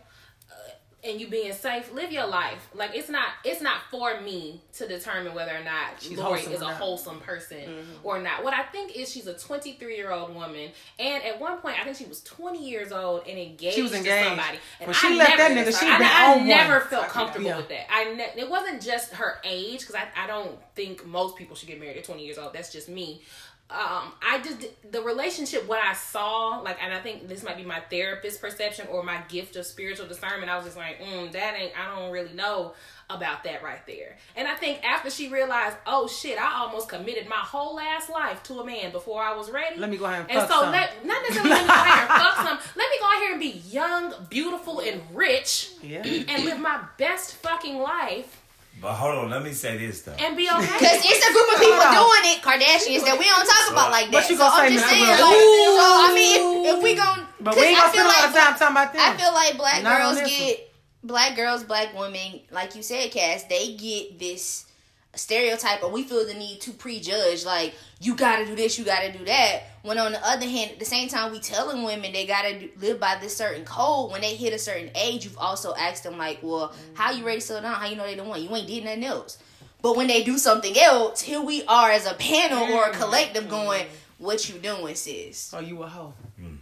and 1.05 1.21
you 1.21 1.27
being 1.29 1.53
safe, 1.53 1.93
live 1.93 2.13
your 2.13 2.27
life. 2.27 2.69
Like 2.75 2.93
it's 2.95 3.09
not 3.09 3.27
it's 3.45 3.61
not 3.61 3.83
for 3.91 4.21
me 4.21 4.61
to 4.75 4.87
determine 4.87 5.35
whether 5.35 5.51
or 5.57 5.65
not 5.65 6.01
She's 6.01 6.17
Lori 6.17 6.41
is 6.41 6.61
a 6.61 6.65
not. 6.65 6.75
wholesome 6.75 7.19
person 7.21 7.59
mm-hmm. 7.59 7.91
or 8.05 8.21
not. 8.21 8.45
What 8.45 8.55
I 8.55 8.63
think 8.63 8.97
is 8.97 9.11
she's 9.11 9.27
a 9.27 9.35
23 9.37 9.97
year 9.97 10.13
old 10.13 10.35
woman, 10.35 10.71
and 10.99 11.25
at 11.25 11.41
one 11.41 11.59
point 11.59 11.79
I 11.81 11.85
think 11.85 11.97
she 11.97 12.05
was 12.05 12.23
20 12.23 12.69
years 12.69 12.93
old 12.93 13.27
and 13.27 13.39
engaged, 13.39 13.75
She 13.75 13.83
was 13.83 13.91
to 13.93 13.99
engaged. 13.99 14.29
somebody. 14.29 14.59
And 14.81 14.87
When 14.89 14.95
she 14.95 15.07
I 15.09 15.15
left 15.17 15.37
that 15.39 15.51
nigga, 15.51 15.81
she 15.81 15.87
I, 15.87 15.99
I 15.99 16.33
on 16.33 16.39
one. 16.41 16.49
never 16.49 16.81
felt 16.83 17.09
comfortable 17.09 17.47
Yeah. 17.47 17.57
with 17.57 17.69
that. 17.71 17.93
I 17.93 18.05
ne- 18.15 18.33
it 18.37 18.49
wasn't 18.49 18.81
just 18.81 19.13
her 19.15 19.39
age 19.45 19.81
because 19.81 19.97
I 19.97 20.07
I 20.17 20.27
don't 20.27 20.57
think 20.75 21.05
most 21.07 21.37
people 21.37 21.57
should 21.57 21.69
get 21.69 21.81
married 21.81 21.97
at 21.97 22.05
20 22.05 22.25
years 22.25 22.39
old. 22.39 22.53
That's 22.53 22.73
just 22.73 22.89
me 22.89 23.23
um 23.71 24.13
i 24.21 24.39
just 24.45 24.67
the 24.93 25.01
relationship 25.01 25.67
what 25.67 25.79
i 25.83 25.95
saw 25.95 26.59
like 26.59 26.77
and 26.83 26.93
i 26.93 27.01
think 27.01 27.27
this 27.27 27.43
might 27.43 27.57
be 27.57 27.65
my 27.65 27.81
therapist 27.91 28.41
perception 28.41 28.87
or 28.91 29.03
my 29.03 29.19
gift 29.29 29.57
of 29.57 29.65
spiritual 29.65 30.07
discernment 30.07 30.51
i 30.51 30.57
was 30.57 30.67
just 30.67 30.77
like 30.77 31.01
mm, 31.01 31.31
that 31.33 31.55
ain't 31.59 31.73
i 31.79 31.95
don't 31.99 32.11
really 32.13 32.33
know 32.35 32.75
about 33.09 33.45
that 33.45 33.63
right 33.63 33.87
there 33.87 34.17
and 34.37 34.47
i 34.47 34.55
think 34.55 34.83
after 34.85 35.09
she 35.11 35.29
realized 35.29 35.77
oh 35.87 36.07
shit 36.07 36.39
i 36.39 36.61
almost 36.61 36.89
committed 36.89 37.27
my 37.29 37.37
whole 37.37 37.75
last 37.77 38.11
life 38.11 38.43
to 38.43 38.61
a 38.61 38.67
man 38.67 38.91
before 38.93 39.23
i 39.23 39.35
was 39.35 39.51
ready 39.51 39.79
Let 39.79 39.89
me 39.91 39.97
go 39.97 40.05
ahead 40.05 40.21
and 40.23 40.31
and 40.31 40.41
fuck 40.41 40.51
so 40.51 40.61
some. 40.65 40.73
let 40.73 41.07
not 41.07 41.23
necessarily 41.23 41.51
let 41.51 41.63
me 41.63 41.69
go 41.69 41.73
ahead 41.75 42.11
and 42.11 42.23
fuck 42.23 42.37
some 42.37 42.59
let 42.77 42.91
me 42.91 42.97
go 43.01 43.07
out 43.07 43.21
here 43.23 43.31
and 43.33 43.41
be 43.41 43.63
young 43.71 44.15
beautiful 44.29 44.81
and 44.81 45.01
rich 45.15 45.71
Yeah. 45.83 46.03
and 46.05 46.45
live 46.45 46.59
my 46.59 46.81
best 46.99 47.37
fucking 47.37 47.79
life 47.79 48.42
But 48.83 48.95
hold 48.95 49.15
on, 49.15 49.31
let 49.31 49.45
me 49.45 49.53
say 49.53 49.79
this 49.79 50.03
though. 50.03 50.13
and 50.19 50.37
be 50.37 50.49
okay 50.51 50.59
Because 50.67 50.99
it's 51.07 51.23
a 51.23 51.33
group 51.33 51.49
of 51.55 51.61
people 51.63 51.87
doing 51.87 52.25
it, 52.35 52.43
Kardashians, 52.43 53.07
that 53.07 53.15
we 53.17 53.27
don't 53.31 53.47
talk 53.47 53.71
about 53.71 53.91
like 53.93 54.11
that. 54.11 54.27
What 54.27 54.29
you 54.29 54.37
gonna 54.37 54.51
I'm 54.53 54.69
say, 54.69 54.75
just 54.75 54.89
saying, 54.91 55.03
Will? 55.07 55.09
like, 55.09 55.39
so 55.79 55.87
I 56.03 56.11
mean, 56.13 56.67
if, 56.67 56.77
if 56.77 56.83
we 56.83 56.95
gon' 56.97 57.27
But 57.41 57.55
we 57.57 57.63
ain't 57.63 57.79
gonna 57.79 57.93
feel 57.93 58.03
spend 58.03 58.07
a 58.07 58.11
lot 58.11 58.19
like 58.19 58.29
of 58.29 58.35
time 58.35 58.55
talking 58.59 58.75
about 58.77 58.93
them. 58.93 59.03
I 59.07 59.17
feel 59.17 59.33
like 59.33 59.57
black 59.57 59.83
Not 59.85 59.99
girls 59.99 60.19
this 60.19 60.37
get 60.37 60.73
black 61.05 61.37
girls, 61.37 61.63
black 61.63 61.95
women, 61.97 62.41
like 62.51 62.75
you 62.75 62.83
said, 62.83 63.11
Cass, 63.13 63.45
they 63.45 63.75
get 63.75 64.19
this 64.19 64.67
stereotype, 65.15 65.83
or 65.83 65.91
we 65.91 66.05
feel 66.05 66.27
the 66.27 66.35
need 66.35 66.61
to 66.63 66.73
prejudge, 66.73 67.45
like 67.45 67.75
you 68.01 68.15
gotta 68.15 68.47
do 68.47 68.55
this, 68.55 68.79
you 68.79 68.85
gotta 68.85 69.13
do 69.13 69.25
that. 69.25 69.63
When 69.83 69.99
on 69.99 70.13
the 70.13 70.27
other 70.27 70.47
hand, 70.47 70.73
at 70.73 70.79
the 70.79 70.85
same 70.85 71.09
time, 71.09 71.33
we 71.33 71.41
telling 71.41 71.83
women 71.83 72.13
they 72.13 72.27
gotta 72.27 72.59
do, 72.59 72.71
live 72.81 72.99
by 72.99 73.19
this 73.21 73.37
certain 73.37 73.65
code. 73.65 74.11
When 74.11 74.21
they 74.21 74.35
hit 74.37 74.53
a 74.53 74.59
certain 74.59 74.91
age, 74.95 75.25
you've 75.25 75.39
also 75.39 75.75
asked 75.75 76.05
them 76.05 76.17
like, 76.19 76.39
well, 76.43 76.75
how 76.95 77.11
you 77.11 77.25
ready 77.25 77.41
to 77.41 77.47
settle 77.47 77.63
down? 77.63 77.75
How 77.75 77.87
you 77.87 77.97
know 77.97 78.07
they 78.07 78.15
don't 78.15 78.29
want 78.29 78.43
you 78.43 78.55
ain't 78.55 78.67
did 78.67 78.85
nothing 78.85 79.05
else. 79.05 79.39
But 79.83 79.97
when 79.97 80.07
they 80.07 80.23
do 80.23 80.39
something 80.39 80.79
else, 80.79 81.21
here 81.21 81.41
we 81.41 81.65
are 81.65 81.91
as 81.91 82.07
a 82.07 82.15
panel 82.15 82.63
or 82.75 82.85
a 82.85 82.91
mm-hmm. 82.91 83.01
collective 83.03 83.45
mm-hmm. 83.45 83.51
going, 83.51 83.87
"What 84.19 84.49
you 84.49 84.59
doing, 84.61 84.95
sis?" 84.95 85.53
Oh, 85.53 85.59
you 85.61 85.83
a 85.83 85.89
hoe. 85.89 86.15
Mm. 86.41 86.59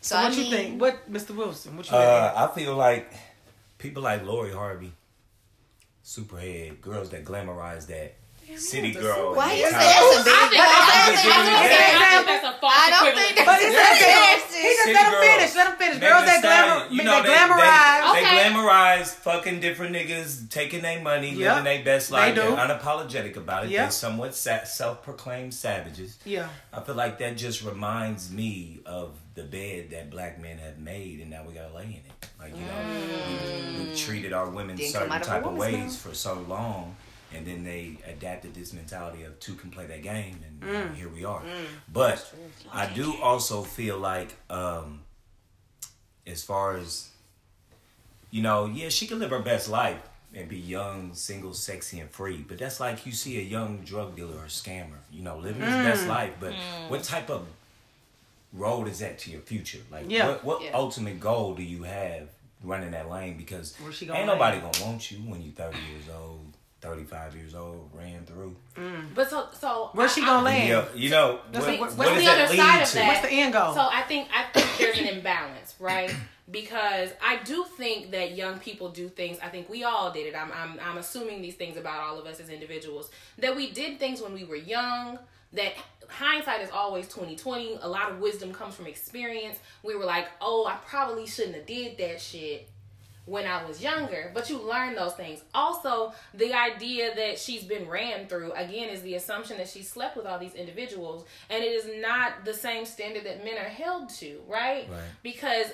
So, 0.00 0.14
So 0.14 0.16
I 0.16 0.24
what 0.24 0.36
you 0.36 0.42
mean, 0.42 0.50
think? 0.50 0.80
What, 0.80 1.12
Mr. 1.12 1.36
Wilson? 1.36 1.76
What 1.76 1.88
you 1.88 1.96
Uh, 1.96 2.28
think? 2.28 2.38
I 2.38 2.54
feel 2.54 2.74
like 2.74 3.12
people 3.78 4.02
like 4.02 4.24
Lori 4.24 4.52
Harvey, 4.52 4.92
Superhead, 6.10 6.80
girls 6.80 7.10
that 7.10 7.24
glamorize 7.24 7.86
that 7.86 8.16
city 8.58 8.90
girl. 8.90 9.36
Why 9.36 9.52
you 9.52 9.66
say 9.66 9.70
that's 9.70 10.20
a 10.20 10.24
big? 10.24 10.34
I 10.34 10.48
think, 10.50 10.60
I 10.60 10.66
I 10.66 11.06
don't 11.06 11.14
think, 11.14 11.22
think- 11.22 11.30
I 11.30 11.38
don't 11.38 11.54
I 11.54 11.68
think- 11.70 12.10
think 12.10 12.26
that's 12.26 12.46
a 12.50 12.60
false 12.60 12.88
equivalent. 12.88 13.36
think 13.36 13.46
But 13.46 13.58
he 13.60 13.66
said 13.70 13.94
Yes, 14.00 14.54
He 14.54 14.62
just 14.62 14.82
City 14.82 14.92
let 14.94 15.06
him 15.06 15.20
finish. 15.22 15.54
Let 15.54 15.66
him 15.68 15.76
finish. 15.76 15.94
Megan 16.00 16.10
Girls 16.10 16.24
that 16.26 16.42
glamour, 16.42 16.86
you 16.90 16.98
they 16.98 17.04
know, 17.04 17.22
they, 17.22 17.28
glamorize. 17.28 18.12
They, 18.12 18.20
they 18.20 18.26
Okay. 18.26 18.50
glamorize 18.50 19.06
fucking 19.14 19.60
different 19.60 19.94
niggas, 19.94 20.50
taking 20.50 20.82
their 20.82 21.00
money, 21.00 21.30
Yep. 21.30 21.38
living 21.48 21.64
their 21.64 21.84
best 21.84 22.10
They 22.10 22.16
life. 22.16 22.34
do. 22.34 22.40
They're 22.40 22.50
unapologetic 22.56 23.36
about 23.36 23.66
it. 23.66 23.70
Yep. 23.70 23.80
They're 23.80 23.90
somewhat 23.92 24.34
sa- 24.34 24.64
self-proclaimed 24.64 25.54
savages. 25.54 26.18
Yeah. 26.24 26.48
I 26.72 26.80
feel 26.80 26.96
like 26.96 27.18
that 27.20 27.36
just 27.36 27.62
reminds 27.62 28.32
me 28.32 28.80
of 28.84 29.14
the 29.34 29.42
bed 29.44 29.90
that 29.90 30.10
black 30.10 30.40
men 30.40 30.58
have 30.58 30.78
made, 30.78 31.20
and 31.20 31.30
now 31.30 31.44
we 31.46 31.54
gotta 31.54 31.74
lay 31.74 31.84
in 31.84 31.90
it. 32.08 32.28
Like 32.38 32.58
you 32.58 32.66
know, 32.66 32.84
we, 33.76 33.84
we 33.84 33.94
treated 33.94 34.32
our 34.32 34.48
women 34.48 34.76
Didn't 34.76 34.92
certain 34.92 35.20
type 35.22 35.46
of 35.46 35.56
ways 35.56 35.96
for 35.96 36.14
so 36.14 36.34
long, 36.48 36.96
and 37.34 37.46
then 37.46 37.62
they 37.64 37.96
adapted 38.06 38.54
this 38.54 38.72
mentality 38.72 39.22
of 39.24 39.38
two 39.40 39.54
can 39.54 39.70
play 39.70 39.86
that 39.86 40.02
game, 40.02 40.38
and 40.46 40.60
Mm. 40.60 40.94
here 40.94 41.08
we 41.08 41.24
are. 41.24 41.42
But 41.92 42.32
I 42.72 42.86
do 42.86 43.16
also 43.22 43.62
feel 43.62 43.98
like, 43.98 44.34
um, 44.50 45.00
as 46.26 46.42
far 46.44 46.76
as 46.76 47.08
you 48.30 48.42
know, 48.42 48.66
yeah, 48.66 48.88
she 48.88 49.06
can 49.06 49.18
live 49.18 49.30
her 49.30 49.40
best 49.40 49.68
life 49.68 50.00
and 50.32 50.48
be 50.48 50.56
young, 50.58 51.12
single, 51.14 51.52
sexy, 51.52 51.98
and 51.98 52.08
free. 52.10 52.44
But 52.46 52.58
that's 52.58 52.78
like 52.78 53.04
you 53.04 53.10
see 53.12 53.38
a 53.38 53.42
young 53.42 53.78
drug 53.78 54.14
dealer 54.14 54.36
or 54.36 54.46
scammer, 54.46 55.00
you 55.10 55.22
know, 55.22 55.36
living 55.38 55.62
his 55.62 55.74
Mm. 55.76 55.82
best 55.82 56.06
life. 56.06 56.34
But 56.38 56.54
what 56.88 57.02
type 57.02 57.28
of 57.30 57.46
road 58.52 58.88
is 58.88 58.98
that 59.00 59.18
to 59.20 59.30
your 59.30 59.40
future? 59.40 59.78
Like, 59.90 60.06
Yeah. 60.08 60.28
what, 60.28 60.44
what 60.44 60.62
Yeah. 60.62 60.70
ultimate 60.74 61.20
goal 61.20 61.54
do 61.54 61.62
you 61.62 61.82
have 61.84 62.28
running 62.62 62.90
that 62.92 63.08
lane? 63.10 63.36
Because 63.36 63.76
she 63.92 64.06
gonna 64.06 64.18
ain't 64.20 64.26
nobody 64.26 64.58
land? 64.60 64.74
gonna 64.74 64.86
want 64.86 65.10
you 65.10 65.18
when 65.18 65.40
you're 65.42 65.52
30 65.52 65.78
years 65.92 66.04
old, 66.14 66.46
35 66.80 67.36
years 67.36 67.54
old, 67.54 67.90
ran 67.94 68.24
through. 68.26 68.56
Mm. 68.76 69.14
But 69.14 69.30
so 69.30 69.48
so 69.58 69.90
Where's 69.92 70.12
she 70.14 70.20
gonna 70.22 70.40
I- 70.40 70.42
land? 70.42 70.68
Yeah, 70.68 70.84
you 70.94 71.10
know, 71.10 71.40
what, 71.52 71.62
what- 71.62 71.78
what 71.80 71.96
what's 71.98 72.10
does 72.10 72.24
the 72.24 72.30
other 72.30 72.56
side 72.56 72.82
of 72.82 72.88
to? 72.88 72.94
that? 72.96 73.08
What's 73.08 73.20
the 73.20 73.30
end 73.32 73.52
goal? 73.52 73.74
So 73.74 73.80
I 73.80 74.02
think 74.02 74.28
I 74.34 74.44
think 74.52 74.66
there's 74.78 74.98
an 74.98 75.06
imbalance, 75.16 75.74
right? 75.78 76.14
Because 76.50 77.10
I 77.24 77.36
do 77.44 77.64
think 77.76 78.10
that 78.10 78.34
young 78.36 78.58
people 78.58 78.88
do 78.88 79.08
things. 79.08 79.38
I 79.40 79.48
think 79.50 79.68
we 79.68 79.84
all 79.84 80.10
did 80.10 80.26
it. 80.26 80.34
I'm 80.34 80.50
I'm 80.50 80.80
I'm 80.84 80.98
assuming 80.98 81.42
these 81.42 81.54
things 81.54 81.76
about 81.76 82.00
all 82.00 82.18
of 82.18 82.26
us 82.26 82.40
as 82.40 82.48
individuals 82.48 83.08
that 83.38 83.54
we 83.54 83.70
did 83.70 84.00
things 84.00 84.20
when 84.20 84.34
we 84.34 84.42
were 84.42 84.56
young. 84.56 85.20
That 85.52 85.74
hindsight 86.08 86.60
is 86.60 86.70
always 86.70 87.06
2020. 87.06 87.78
A 87.82 87.88
lot 87.88 88.10
of 88.10 88.18
wisdom 88.18 88.52
comes 88.52 88.74
from 88.74 88.86
experience. 88.86 89.58
We 89.82 89.96
were 89.96 90.04
like, 90.04 90.28
oh, 90.40 90.66
I 90.66 90.76
probably 90.86 91.26
shouldn't 91.26 91.56
have 91.56 91.66
did 91.66 91.98
that 91.98 92.20
shit 92.20 92.68
when 93.26 93.46
I 93.46 93.64
was 93.64 93.80
younger, 93.80 94.32
but 94.34 94.50
you 94.50 94.58
learn 94.58 94.96
those 94.96 95.12
things. 95.12 95.40
Also, 95.54 96.12
the 96.34 96.52
idea 96.52 97.14
that 97.14 97.38
she's 97.38 97.62
been 97.62 97.88
ran 97.88 98.26
through 98.26 98.52
again 98.52 98.88
is 98.88 99.02
the 99.02 99.14
assumption 99.14 99.56
that 99.58 99.68
she 99.68 99.82
slept 99.82 100.16
with 100.16 100.26
all 100.26 100.38
these 100.38 100.54
individuals, 100.54 101.26
and 101.48 101.62
it 101.62 101.68
is 101.68 101.88
not 102.02 102.44
the 102.44 102.54
same 102.54 102.84
standard 102.84 103.24
that 103.24 103.44
men 103.44 103.56
are 103.56 103.68
held 103.68 104.08
to, 104.08 104.40
right? 104.48 104.88
Right. 104.90 105.00
Because 105.22 105.66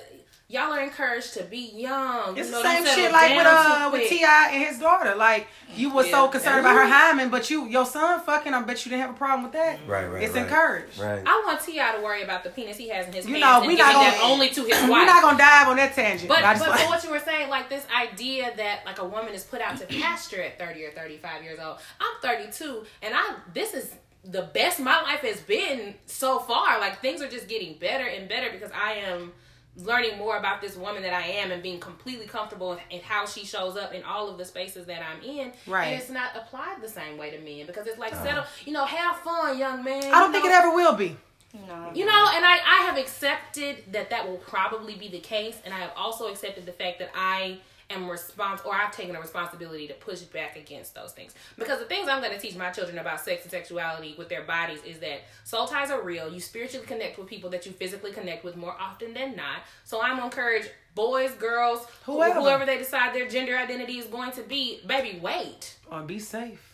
y'all 0.49 0.71
are 0.71 0.79
encouraged 0.81 1.33
to 1.33 1.43
be 1.43 1.71
young. 1.75 2.37
It's 2.37 2.47
you 2.49 2.55
the 2.55 2.63
know, 2.63 2.63
don't 2.63 2.85
same 2.85 2.95
shit 2.95 3.11
like 3.11 3.35
with 3.35 3.45
uh 3.45 3.89
with. 3.91 4.09
T.I. 4.09 4.49
and 4.53 4.63
his 4.63 4.79
daughter. 4.79 5.13
Like 5.15 5.47
you 5.75 5.93
were 5.93 6.03
so 6.05 6.27
concerned 6.29 6.61
about 6.61 6.75
her 6.75 6.87
hymen, 6.87 7.29
but 7.29 7.49
you 7.49 7.65
your 7.67 7.85
son 7.85 8.21
fucking. 8.21 8.53
I 8.53 8.61
bet 8.61 8.85
you 8.85 8.89
didn't 8.91 9.01
have 9.01 9.09
a 9.15 9.17
problem 9.17 9.43
with 9.43 9.53
that. 9.53 9.79
Right, 9.87 10.05
right, 10.05 10.23
It's 10.23 10.33
right. 10.33 10.43
encouraged. 10.43 10.99
Right. 10.99 11.21
I 11.25 11.43
want 11.45 11.61
T.I. 11.61 11.95
to 11.97 12.01
worry 12.01 12.23
about 12.23 12.43
the 12.43 12.49
penis 12.49 12.77
he 12.77 12.89
has 12.89 13.07
in 13.07 13.13
his 13.13 13.27
You 13.27 13.39
know, 13.39 13.59
we 13.61 13.75
giving 13.75 13.77
not 13.79 13.93
gonna- 13.93 14.23
only 14.31 14.49
to 14.49 14.63
his 14.63 14.71
wife. 14.81 14.89
We're 14.89 15.05
not 15.05 15.21
gonna 15.21 15.37
dive 15.37 15.67
on 15.67 15.75
that 15.77 15.93
tangent. 15.93 16.29
But 16.29 16.43
I 16.43 16.57
but 16.57 16.65
just 16.65 16.83
for 16.83 16.89
what 16.89 17.03
you 17.03 17.11
were 17.11 17.19
saying, 17.19 17.49
like 17.49 17.69
this 17.69 17.85
idea 17.95 18.53
that 18.57 18.85
like 18.85 18.99
a 18.99 19.05
woman 19.05 19.33
is 19.33 19.43
put 19.43 19.61
out 19.61 19.77
to 19.79 19.85
pasture 19.85 20.41
at 20.41 20.57
thirty 20.57 20.83
or 20.85 20.91
thirty 20.91 21.17
five 21.17 21.43
years 21.43 21.59
old. 21.59 21.77
I'm 21.99 22.21
thirty 22.21 22.51
two, 22.51 22.83
and 23.01 23.13
I 23.13 23.35
this 23.53 23.73
is 23.73 23.93
the 24.23 24.41
best 24.53 24.79
my 24.79 25.01
life 25.03 25.19
has 25.21 25.39
been 25.41 25.93
so 26.05 26.39
far. 26.39 26.79
Like 26.79 27.01
things 27.01 27.21
are 27.21 27.29
just 27.29 27.47
getting 27.47 27.73
better 27.77 28.05
and 28.05 28.27
better 28.27 28.49
because 28.51 28.71
I 28.73 28.93
am 28.93 29.31
learning 29.77 30.17
more 30.17 30.37
about 30.37 30.61
this 30.61 30.75
woman 30.75 31.03
that 31.03 31.13
I 31.13 31.21
am 31.27 31.51
and 31.51 31.61
being 31.61 31.79
completely 31.79 32.25
comfortable 32.25 32.73
in, 32.73 32.79
in 32.89 33.01
how 33.01 33.25
she 33.25 33.45
shows 33.45 33.77
up 33.77 33.93
in 33.93 34.03
all 34.03 34.29
of 34.29 34.37
the 34.37 34.45
spaces 34.45 34.85
that 34.87 35.01
I'm 35.01 35.21
in. 35.21 35.51
Right. 35.65 35.87
And 35.87 36.01
it's 36.01 36.09
not 36.09 36.35
applied 36.35 36.81
the 36.81 36.89
same 36.89 37.17
way 37.17 37.31
to 37.31 37.39
men 37.39 37.67
because 37.67 37.87
it's 37.87 37.99
like 37.99 38.13
settle, 38.15 38.43
you 38.65 38.73
know, 38.73 38.85
have 38.85 39.17
fun, 39.17 39.57
young 39.57 39.83
man. 39.83 40.03
I 40.05 40.19
don't 40.19 40.33
you 40.33 40.33
think 40.33 40.45
know? 40.45 40.51
it 40.51 40.55
ever 40.55 40.75
will 40.75 40.95
be. 40.95 41.17
No. 41.53 41.91
You 41.93 42.05
know, 42.05 42.27
and 42.33 42.45
I, 42.45 42.57
I 42.65 42.85
have 42.85 42.97
accepted 42.97 43.77
that 43.91 44.09
that 44.09 44.27
will 44.27 44.37
probably 44.37 44.95
be 44.95 45.07
the 45.07 45.19
case, 45.19 45.57
and 45.63 45.73
I 45.73 45.79
have 45.79 45.91
also 45.95 46.27
accepted 46.27 46.65
the 46.65 46.71
fact 46.71 46.99
that 46.99 47.09
I 47.15 47.59
am 47.89 48.03
respons 48.07 48.65
or 48.65 48.73
I've 48.75 48.91
taken 48.91 49.15
a 49.15 49.21
responsibility 49.21 49.87
to 49.87 49.93
push 49.93 50.21
back 50.21 50.57
against 50.57 50.93
those 50.93 51.11
things. 51.11 51.33
Because 51.57 51.79
the 51.79 51.85
things 51.85 52.09
I'm 52.09 52.21
going 52.21 52.33
to 52.33 52.39
teach 52.39 52.55
my 52.55 52.69
children 52.69 52.97
about 52.99 53.19
sex 53.21 53.43
and 53.43 53.51
sexuality 53.51 54.15
with 54.17 54.29
their 54.29 54.43
bodies 54.43 54.79
is 54.85 54.99
that 54.99 55.21
soul 55.43 55.67
ties 55.67 55.89
are 55.91 56.01
real. 56.01 56.31
You 56.31 56.39
spiritually 56.39 56.85
connect 56.85 57.17
with 57.17 57.27
people 57.27 57.49
that 57.51 57.65
you 57.65 57.71
physically 57.71 58.11
connect 58.11 58.43
with 58.43 58.55
more 58.57 58.75
often 58.79 59.13
than 59.13 59.35
not. 59.35 59.61
So 59.83 60.01
I'm 60.01 60.17
going 60.17 60.29
to 60.29 60.37
encourage 60.37 60.69
boys, 60.95 61.31
girls, 61.33 61.85
Whoever. 62.05 62.33
whoever. 62.33 62.39
whoever 62.41 62.65
they 62.65 62.77
decide 62.77 63.13
their 63.15 63.27
gender 63.29 63.55
identity 63.57 63.99
is 63.99 64.07
going 64.07 64.31
to 64.31 64.41
be, 64.41 64.81
baby, 64.85 65.19
wait. 65.21 65.75
Or 65.91 66.01
be 66.01 66.19
safe. 66.19 66.66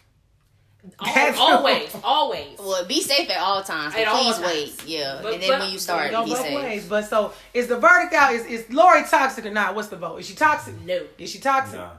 Al- 1.00 1.06
That's- 1.14 1.38
always, 1.40 1.96
always. 2.04 2.58
Well, 2.60 2.86
be 2.86 3.02
safe 3.02 3.30
at 3.30 3.38
all 3.40 3.64
times. 3.64 3.94
But 3.94 4.02
At 4.02 4.08
all 4.10 4.22
please 4.24 4.36
times. 4.38 4.46
wait. 4.46 4.84
Yeah. 4.88 5.20
But- 5.22 5.34
and 5.36 5.42
then 5.44 5.50
but- 5.52 5.60
when 5.62 5.72
you 5.72 5.80
start, 5.80 6.12
Go 6.12 6.26
be 6.26 6.36
safe. 6.36 6.56
ways. 6.56 6.86
But 6.88 7.06
so 7.06 7.34
is 7.54 7.68
the 7.68 7.78
verdict 7.80 8.14
out? 8.14 8.34
Is 8.34 8.46
is 8.46 8.70
Lori 8.70 9.04
toxic 9.04 9.46
or 9.46 9.52
not? 9.52 9.76
What's 9.76 9.88
the 9.88 9.96
vote? 9.98 10.18
Is 10.20 10.28
she 10.28 10.36
toxic? 10.36 10.76
No. 10.82 11.02
Is 11.18 11.30
she 11.32 11.40
toxic? 11.40 11.80
Nah. 11.80 11.92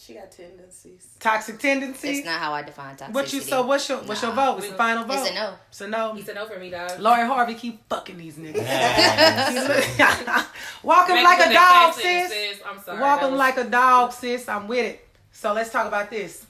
She 0.00 0.14
got 0.14 0.30
tendencies. 0.32 1.06
Toxic 1.20 1.58
tendencies. 1.58 2.24
That's 2.24 2.26
not 2.26 2.40
how 2.40 2.54
I 2.54 2.62
define 2.62 2.96
toxicity. 2.96 3.12
What 3.12 3.32
you 3.32 3.40
so? 3.40 3.66
What's 3.66 3.88
your 3.88 3.98
what's 3.98 4.22
your 4.22 4.32
vote? 4.32 4.58
It's 4.58 4.68
the 4.70 4.74
final 4.74 5.04
vote. 5.04 5.18
It's 5.18 5.30
a 5.30 5.34
no. 5.34 5.54
It's 5.68 5.80
a 5.82 5.88
no. 5.88 6.14
He 6.14 6.22
said 6.22 6.34
no 6.34 6.46
for 6.46 6.58
me, 6.58 6.70
dog. 6.70 6.98
Lori 6.98 7.26
Harvey 7.26 7.54
keep 7.54 7.86
fucking 7.88 8.16
these 8.16 8.36
niggas. 8.36 8.56
Nah. 10.26 10.42
Walk 10.82 11.08
'em 11.10 11.16
Make 11.16 11.24
like 11.24 11.38
a 11.40 11.42
dog, 11.44 11.52
that 11.54 11.92
face 11.96 12.04
in, 12.06 12.28
sis. 12.28 12.56
sis. 12.58 12.66
I'm 12.66 12.80
sorry. 12.82 13.00
Walk 13.00 13.20
That 13.20 13.26
'em 13.26 13.32
was- 13.32 13.38
like 13.38 13.56
a 13.58 13.64
dog, 13.64 14.12
sis. 14.12 14.48
I'm 14.48 14.66
with 14.68 14.86
it. 14.86 15.06
So 15.32 15.52
let's 15.52 15.70
talk 15.70 15.86
about 15.86 16.10
this. 16.10 16.46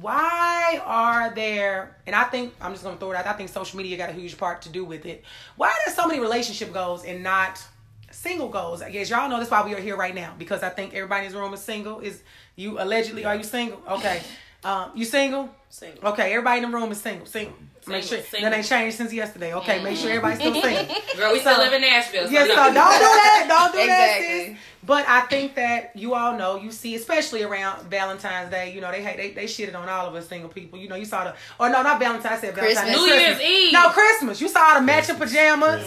Why 0.00 0.80
are 0.84 1.34
there, 1.34 1.96
and 2.06 2.14
I 2.14 2.24
think, 2.24 2.54
I'm 2.60 2.72
just 2.72 2.84
going 2.84 2.96
to 2.96 3.00
throw 3.00 3.12
it 3.12 3.16
out, 3.16 3.26
I 3.26 3.32
think 3.32 3.48
social 3.48 3.78
media 3.78 3.96
got 3.96 4.10
a 4.10 4.12
huge 4.12 4.36
part 4.36 4.62
to 4.62 4.68
do 4.68 4.84
with 4.84 5.06
it. 5.06 5.24
Why 5.56 5.68
are 5.68 5.76
there 5.86 5.94
so 5.94 6.06
many 6.06 6.20
relationship 6.20 6.72
goals 6.72 7.04
and 7.04 7.22
not 7.22 7.62
single 8.10 8.48
goals? 8.50 8.82
I 8.82 8.90
guess 8.90 9.08
y'all 9.08 9.28
know 9.30 9.38
that's 9.38 9.50
why 9.50 9.64
we 9.64 9.74
are 9.74 9.80
here 9.80 9.96
right 9.96 10.14
now 10.14 10.34
because 10.38 10.62
I 10.62 10.68
think 10.68 10.92
everybody 10.92 11.26
in 11.26 11.32
this 11.32 11.40
room 11.40 11.54
is 11.54 11.60
single. 11.60 12.00
Is 12.00 12.22
you 12.56 12.78
allegedly, 12.78 13.24
are 13.24 13.36
you 13.36 13.44
single? 13.44 13.80
Okay. 13.88 14.22
Um, 14.64 14.90
you 14.96 15.04
single? 15.04 15.48
Single. 15.68 16.08
Okay, 16.08 16.32
everybody 16.32 16.64
in 16.64 16.68
the 16.68 16.76
room 16.76 16.90
is 16.90 17.00
single. 17.00 17.24
Single. 17.24 17.54
Make 17.86 18.02
sure 18.02 18.20
Single, 18.20 18.50
that 18.50 18.56
ain't 18.56 18.66
changed 18.66 18.96
since 18.96 19.12
yesterday. 19.12 19.54
Okay, 19.54 19.80
make 19.80 19.96
sure 19.96 20.10
everybody's 20.10 20.38
still 20.40 20.60
single. 20.60 20.96
Girl, 21.16 21.32
we 21.32 21.38
still 21.38 21.56
live 21.58 21.72
in 21.72 21.82
Nashville. 21.82 22.26
So 22.26 22.32
Yes, 22.32 22.48
so 22.48 22.54
don't 22.56 22.72
do 22.72 22.74
that. 22.74 23.46
Don't 23.48 23.72
do 23.72 23.86
that, 23.86 24.16
Exactly. 24.18 24.54
sis. 24.54 24.58
But 24.86 25.08
I 25.08 25.22
think 25.22 25.56
that 25.56 25.90
you 25.96 26.14
all 26.14 26.36
know, 26.38 26.56
you 26.56 26.70
see, 26.70 26.94
especially 26.94 27.42
around 27.42 27.82
Valentine's 27.90 28.50
Day, 28.50 28.72
you 28.72 28.80
know, 28.80 28.90
they 28.92 29.02
hate 29.02 29.16
they, 29.16 29.30
they 29.32 29.44
shitted 29.46 29.74
on 29.74 29.88
all 29.88 30.06
of 30.06 30.14
us 30.14 30.28
single 30.28 30.48
people. 30.48 30.78
You 30.78 30.88
know, 30.88 30.94
you 30.96 31.04
saw 31.04 31.24
the 31.24 31.34
or 31.58 31.68
no, 31.68 31.82
not 31.82 31.98
Valentine's, 31.98 32.38
I 32.38 32.40
said 32.40 32.54
Valentine's 32.54 32.90
Christmas. 32.90 32.96
New 32.96 33.14
Year's 33.14 33.40
Eve. 33.40 33.72
No, 33.72 33.88
Christmas. 33.90 34.40
You 34.40 34.48
saw 34.48 34.74
the 34.78 34.82
matching 34.82 35.16
pajamas. 35.16 35.84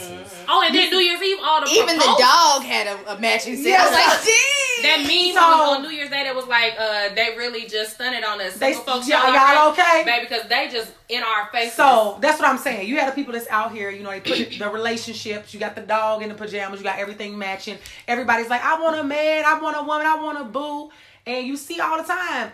Oh, 0.48 0.63
and 0.65 0.75
then 0.75 0.89
New 0.91 1.00
Year's 1.00 1.22
Eve, 1.22 1.38
all 1.41 1.62
the 1.62 1.70
Even 1.72 1.98
the 1.98 2.03
dog 2.20 2.63
had 2.63 2.88
a, 2.88 3.13
a 3.15 3.20
matching 3.20 3.56
set. 3.56 3.65
Yes. 3.65 3.88
I 3.88 3.89
was 3.89 3.94
like, 3.96 4.25
"Damn." 4.25 4.60
That 4.82 5.00
meme 5.08 5.34
So- 5.34 5.41
on 5.75 5.82
New 5.84 5.89
Year's 5.89 6.10
Day 6.10 6.24
that 6.24 6.34
was 6.34 6.48
like, 6.48 6.74
uh, 6.79 7.10
they 7.13 7.36
really 7.38 7.68
just 7.68 7.96
stunted 7.96 8.24
on 8.24 8.39
us. 8.41 8.56
They- 8.58 8.74
folks, 8.74 9.08
y'all- 9.10 9.25
y'all, 9.34 9.53
y'all 9.53 9.72
okay? 9.72 9.82
okay? 9.82 10.03
Baby, 10.06 10.27
because 10.29 10.48
they 10.48 10.70
just 10.70 10.91
in 11.10 11.22
our 11.22 11.48
faces. 11.51 11.74
So 11.74 12.18
that's 12.22 12.39
what 12.39 12.48
I'm 12.48 12.58
saying. 12.58 12.88
You 12.88 12.98
had 12.98 13.10
the 13.12 13.15
people 13.15 13.34
that's 13.34 13.48
out 13.50 13.74
here, 13.74 13.89
you 13.89 14.03
know, 14.03 14.12
they 14.12 14.22
put 14.22 14.58
the 14.58 14.70
relationships, 14.70 15.53
you 15.53 15.60
got 15.60 15.75
the 15.75 15.82
dog 15.82 16.22
in 16.22 16.29
the 16.29 16.36
pajamas, 16.36 16.79
you 16.79 16.84
got 16.86 17.00
everything 17.00 17.38
matching. 17.38 17.77
Everybody's 18.08 18.48
like, 18.50 18.63
I 18.63 18.79
want 18.79 18.88
a 18.96 19.03
man, 19.03 19.43
I 19.46 19.60
want 19.60 19.77
a 19.77 19.84
woman, 19.84 20.05
I 20.08 20.15
want 20.22 20.39
a 20.39 20.43
boo. 20.43 20.89
And 21.25 21.46
you 21.46 21.58
see 21.58 21.79
all 21.79 21.98
the 21.98 22.03
time. 22.08 22.51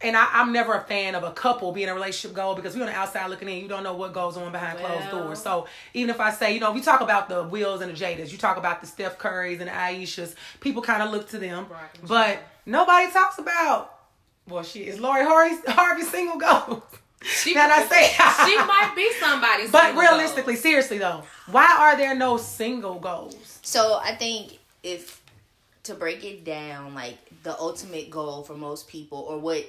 And 0.00 0.16
I, 0.16 0.28
I'm 0.32 0.52
never 0.52 0.74
a 0.74 0.80
fan 0.84 1.16
of 1.16 1.24
a 1.24 1.32
couple 1.32 1.72
being 1.72 1.88
a 1.88 1.94
relationship 1.94 2.36
goal 2.36 2.54
because 2.54 2.76
we're 2.76 2.82
on 2.82 2.86
the 2.86 2.94
outside 2.94 3.28
looking 3.30 3.48
in. 3.48 3.56
You 3.58 3.66
don't 3.66 3.82
know 3.82 3.94
what 3.94 4.12
goes 4.14 4.36
on 4.36 4.52
behind 4.52 4.78
closed 4.78 5.10
doors. 5.10 5.40
So 5.42 5.66
even 5.92 6.10
if 6.10 6.20
I 6.20 6.30
say, 6.30 6.54
you 6.54 6.60
know, 6.60 6.70
we 6.70 6.80
talk 6.80 7.00
about 7.00 7.28
the 7.28 7.42
Wills 7.42 7.80
and 7.80 7.90
the 7.90 7.96
Jadas, 7.96 8.30
you 8.30 8.38
talk 8.38 8.56
about 8.58 8.80
the 8.80 8.86
Steph 8.86 9.18
Currys 9.18 9.58
and 9.58 9.62
the 9.68 9.72
Aishas, 9.72 10.36
people 10.60 10.82
kind 10.82 11.02
of 11.02 11.10
look 11.10 11.28
to 11.30 11.38
them. 11.38 11.64
Brock 11.64 11.90
and 11.98 12.08
But 12.08 12.38
nobody 12.64 13.10
talks 13.10 13.38
about, 13.38 13.92
well, 14.46 14.62
she 14.62 14.80
is 14.86 15.00
Lori 15.00 15.24
Harvey, 15.24 15.56
Harvey 15.66 16.02
single 16.02 16.38
goals? 16.38 16.82
she, 17.22 17.52
Can 17.54 17.68
I 17.68 17.82
say? 17.86 18.06
she 18.46 18.56
might 18.56 18.92
be 18.94 19.12
somebody's 19.18 19.72
But 19.72 19.86
single 19.86 20.02
realistically, 20.02 20.54
seriously 20.54 20.98
though, 20.98 21.24
why 21.50 21.66
are 21.76 21.96
there 21.96 22.14
no 22.14 22.36
single 22.36 23.00
goals? 23.00 23.58
So 23.62 23.98
I 24.00 24.14
think 24.14 24.58
if 24.84 25.20
to 25.88 25.94
break 25.94 26.24
it 26.24 26.44
down, 26.44 26.94
like 26.94 27.18
the 27.42 27.58
ultimate 27.58 28.10
goal 28.10 28.42
for 28.44 28.54
most 28.54 28.88
people, 28.88 29.18
or 29.18 29.38
what 29.38 29.64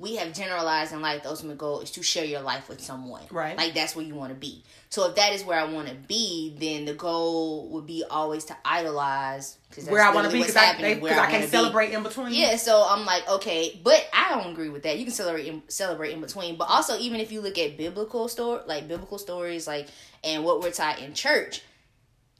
we 0.00 0.14
have 0.14 0.32
generalized 0.32 0.92
in 0.92 1.02
life, 1.02 1.24
the 1.24 1.28
ultimate 1.28 1.58
goal 1.58 1.80
is 1.80 1.90
to 1.90 2.02
share 2.04 2.24
your 2.24 2.40
life 2.40 2.68
with 2.68 2.80
someone. 2.80 3.22
Right. 3.30 3.56
Like 3.56 3.74
that's 3.74 3.96
where 3.96 4.04
you 4.04 4.14
want 4.14 4.30
to 4.32 4.38
be. 4.38 4.62
So 4.90 5.08
if 5.08 5.16
that 5.16 5.32
is 5.32 5.44
where 5.44 5.58
I 5.58 5.64
want 5.64 5.88
to 5.88 5.94
be, 5.94 6.54
then 6.56 6.84
the 6.84 6.94
goal 6.94 7.68
would 7.70 7.84
be 7.86 8.04
always 8.08 8.44
to 8.44 8.56
idolize 8.64 9.58
because 9.68 9.86
Where 9.86 10.02
I 10.02 10.14
want 10.14 10.26
to 10.28 10.32
be 10.32 10.38
because 10.38 10.54
I, 10.56 10.80
they- 10.80 11.00
'cause 11.00 11.10
I 11.10 11.30
can't 11.30 11.50
celebrate 11.50 11.92
in 11.92 12.04
between. 12.04 12.32
Yeah, 12.32 12.56
so 12.56 12.86
I'm 12.88 13.04
like, 13.04 13.28
okay, 13.28 13.78
but 13.82 14.06
I 14.14 14.36
don't 14.40 14.52
agree 14.52 14.68
with 14.68 14.84
that. 14.84 14.98
You 14.98 15.04
can 15.04 15.12
celebrate 15.12 15.46
in, 15.48 15.62
celebrate 15.68 16.12
in 16.12 16.20
between, 16.20 16.56
but 16.56 16.68
also 16.70 16.96
even 16.98 17.18
if 17.20 17.32
you 17.32 17.40
look 17.40 17.58
at 17.58 17.76
biblical 17.76 18.28
story, 18.28 18.60
like 18.66 18.86
biblical 18.86 19.18
stories, 19.18 19.66
like 19.66 19.88
and 20.22 20.44
what 20.44 20.60
we're 20.62 20.70
taught 20.70 21.00
in 21.00 21.12
church, 21.12 21.60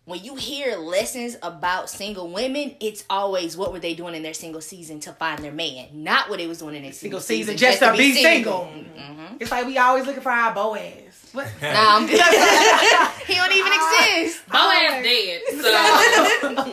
when 0.08 0.24
you 0.24 0.36
hear 0.36 0.78
lessons 0.78 1.36
about 1.42 1.90
single 1.90 2.30
women, 2.30 2.74
it's 2.80 3.04
always 3.10 3.58
what 3.58 3.72
were 3.72 3.78
they 3.78 3.92
doing 3.92 4.14
in 4.14 4.22
their 4.22 4.32
single 4.32 4.62
season 4.62 5.00
to 5.00 5.12
find 5.12 5.44
their 5.44 5.52
man, 5.52 5.88
not 5.92 6.30
what 6.30 6.38
they 6.38 6.46
was 6.46 6.60
doing 6.60 6.76
in 6.76 6.82
their 6.82 6.92
Single 6.92 7.20
single, 7.20 7.44
season 7.46 7.56
just 7.58 7.80
to 7.80 7.92
be 7.92 8.14
single. 8.14 8.72
Mm-hmm. 8.72 9.36
It's 9.38 9.50
like 9.50 9.66
we 9.66 9.76
always 9.76 10.06
looking 10.06 10.22
for 10.22 10.32
our 10.32 10.54
Boaz. 10.54 10.94
What? 11.32 11.46
Nah, 11.60 11.98
I'm 11.98 12.08
he 13.26 13.34
don't 13.34 13.52
even 13.52 13.72
exist. 13.72 14.48
Boaz 14.48 15.02
dead. 15.04 15.42
So, 15.60 16.72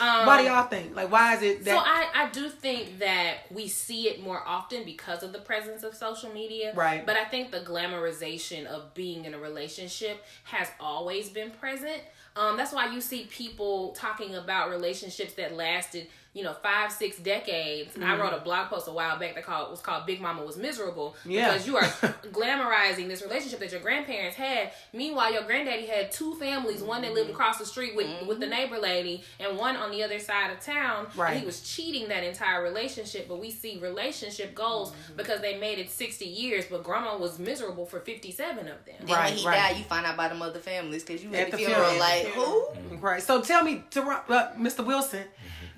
um, 0.00 0.26
Why 0.26 0.42
do 0.42 0.48
y'all 0.48 0.66
think? 0.66 0.94
Like, 0.94 1.10
why 1.10 1.36
is 1.36 1.42
it 1.42 1.64
that? 1.64 1.70
so 1.70 1.78
I, 1.78 2.26
I 2.26 2.30
do 2.30 2.50
think 2.50 2.98
that 2.98 3.38
we 3.50 3.68
see 3.68 4.08
it 4.08 4.22
more 4.22 4.42
often 4.46 4.84
because 4.84 5.22
of 5.22 5.32
the 5.32 5.38
presence 5.38 5.84
of 5.84 5.94
social 5.94 6.32
media. 6.32 6.74
Right. 6.74 7.06
But 7.06 7.16
I 7.16 7.24
think 7.24 7.50
the 7.50 7.60
glamorization 7.60 8.66
of 8.66 8.92
being 8.92 9.24
in 9.24 9.32
a 9.32 9.38
relationship 9.38 10.22
has 10.44 10.68
always 10.78 11.30
been 11.30 11.50
present. 11.50 12.02
Um, 12.36 12.56
that's 12.56 12.72
why 12.72 12.92
you 12.92 13.00
see 13.00 13.24
people 13.24 13.92
talking 13.92 14.34
about 14.34 14.70
relationships 14.70 15.34
that 15.34 15.54
lasted, 15.54 16.08
you 16.34 16.42
know, 16.42 16.52
five, 16.52 16.90
six 16.90 17.16
decades. 17.18 17.96
I 17.96 18.00
mm-hmm. 18.00 18.20
wrote 18.20 18.34
a 18.34 18.40
blog 18.40 18.68
post 18.68 18.88
a 18.88 18.92
while 18.92 19.18
back 19.18 19.36
that 19.36 19.44
called 19.44 19.70
was 19.70 19.80
called 19.80 20.04
"Big 20.04 20.20
Mama 20.20 20.44
Was 20.44 20.56
Miserable" 20.56 21.14
Yeah. 21.24 21.52
because 21.52 21.66
you 21.66 21.76
are 21.76 21.82
glamorizing 22.32 23.06
this 23.06 23.22
relationship 23.22 23.60
that 23.60 23.70
your 23.70 23.80
grandparents 23.80 24.36
had. 24.36 24.72
Meanwhile, 24.92 25.32
your 25.32 25.44
granddaddy 25.44 25.86
had 25.86 26.10
two 26.10 26.34
families, 26.34 26.82
one 26.82 27.02
that 27.02 27.14
lived 27.14 27.28
mm-hmm. 27.28 27.34
across 27.34 27.58
the 27.58 27.66
street 27.66 27.94
with 27.94 28.08
with 28.26 28.40
the 28.40 28.46
mm-hmm. 28.46 28.54
neighbor 28.54 28.78
lady, 28.78 29.22
and 29.38 29.56
one 29.56 29.76
on 29.76 29.92
the 29.92 30.02
other 30.02 30.18
side 30.18 30.50
of 30.50 30.60
town. 30.60 31.06
Right. 31.16 31.30
And 31.30 31.40
he 31.40 31.46
was 31.46 31.60
cheating 31.62 32.08
that 32.08 32.24
entire 32.24 32.64
relationship. 32.64 33.28
But 33.28 33.38
we 33.38 33.52
see 33.52 33.78
relationship 33.78 34.56
goals 34.56 34.92
because 35.16 35.40
they 35.40 35.58
made 35.58 35.78
it 35.78 35.88
sixty 35.88 36.26
years, 36.26 36.64
but 36.68 36.82
grandma 36.82 37.16
was 37.16 37.38
miserable 37.38 37.86
for 37.86 38.00
fifty 38.00 38.32
seven 38.32 38.66
of 38.66 38.84
them. 38.84 38.96
Then 39.06 39.16
Right, 39.16 39.30
when 39.30 39.38
he 39.38 39.46
right. 39.46 39.56
died, 39.56 39.76
you 39.76 39.84
find 39.84 40.04
out 40.04 40.14
about 40.14 40.30
them 40.30 40.42
other 40.42 40.58
families 40.58 41.04
because 41.04 41.22
you 41.22 41.32
At 41.32 41.42
at 41.42 41.50
the 41.52 41.58
the 41.58 41.64
funeral 41.64 41.90
funeral. 41.90 42.00
like 42.00 42.26
who? 42.26 42.96
Right. 42.96 43.22
So 43.22 43.40
tell 43.40 43.62
me, 43.62 43.84
to, 43.90 44.02
uh, 44.02 44.54
Mr. 44.54 44.84
Wilson, 44.84 45.24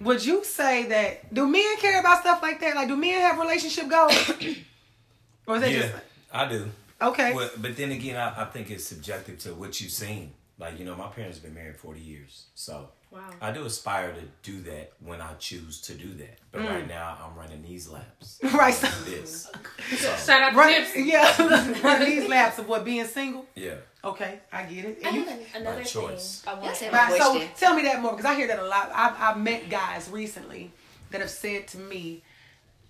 would 0.00 0.24
you 0.24 0.44
say 0.44 0.86
that 0.86 1.32
do 1.34 1.46
men 1.46 1.76
care 1.78 2.00
about 2.00 2.20
stuff 2.20 2.42
like 2.42 2.60
that? 2.60 2.74
Like, 2.76 2.88
do 2.88 2.96
men 2.96 3.20
have 3.20 3.38
relationship 3.38 3.88
goals? 3.88 4.30
or 5.46 5.56
is 5.56 5.62
that 5.62 5.70
Yeah, 5.70 5.80
just 5.80 5.94
I 6.32 6.48
do. 6.48 6.70
okay? 7.00 7.34
Well, 7.34 7.50
but 7.58 7.76
then 7.76 7.92
again, 7.92 8.16
I, 8.16 8.42
I 8.42 8.44
think 8.46 8.70
it's 8.70 8.84
subjective 8.84 9.38
to 9.40 9.54
what 9.54 9.80
you've 9.80 9.90
seen. 9.92 10.32
Like, 10.58 10.78
you 10.78 10.84
know, 10.84 10.94
my 10.96 11.08
parents 11.08 11.36
have 11.36 11.44
been 11.44 11.54
married 11.54 11.76
40 11.76 12.00
years. 12.00 12.46
So 12.54 12.88
Wow. 13.10 13.30
I 13.40 13.52
do 13.52 13.64
aspire 13.64 14.12
to 14.12 14.20
do 14.50 14.60
that 14.62 14.92
when 15.00 15.20
I 15.20 15.32
choose 15.34 15.80
to 15.82 15.94
do 15.94 16.12
that. 16.14 16.38
But 16.52 16.62
right 16.62 16.86
now, 16.86 17.16
I'm 17.24 17.34
running 17.38 17.62
these 17.62 17.88
laps. 17.88 18.40
Mm. 18.42 18.52
Right. 18.52 18.84
I'm 18.84 19.04
doing 19.04 19.20
this. 19.22 19.50
So, 19.96 20.14
Shout 20.16 20.42
out 20.42 20.50
to 20.50 20.56
Run, 20.56 20.72
Nipsey. 20.72 21.06
yeah, 21.06 21.80
run 21.82 22.04
these 22.04 22.28
laps 22.28 22.58
of 22.58 22.68
what 22.68 22.84
being 22.84 23.06
single. 23.06 23.46
yeah. 23.54 23.74
Okay, 24.04 24.38
I 24.52 24.62
get 24.64 24.84
it. 24.84 24.98
I 25.04 25.10
you, 25.10 25.24
think 25.24 25.48
another 25.54 25.78
My 25.78 25.82
choice. 25.82 26.40
thing 26.42 26.50
I 26.52 26.54
want 26.54 26.64
Yes, 26.66 26.78
to 26.80 26.84
and 26.86 26.94
right, 26.94 27.20
so 27.20 27.30
question. 27.32 27.48
tell 27.56 27.74
me 27.74 27.82
that 27.82 28.00
more 28.00 28.12
because 28.12 28.24
I 28.26 28.34
hear 28.36 28.46
that 28.48 28.58
a 28.60 28.64
lot. 28.66 28.90
I've, 28.94 29.14
I've 29.18 29.38
met 29.38 29.68
guys 29.68 30.08
recently 30.10 30.70
that 31.10 31.20
have 31.20 31.30
said 31.30 31.66
to 31.68 31.78
me, 31.78 32.22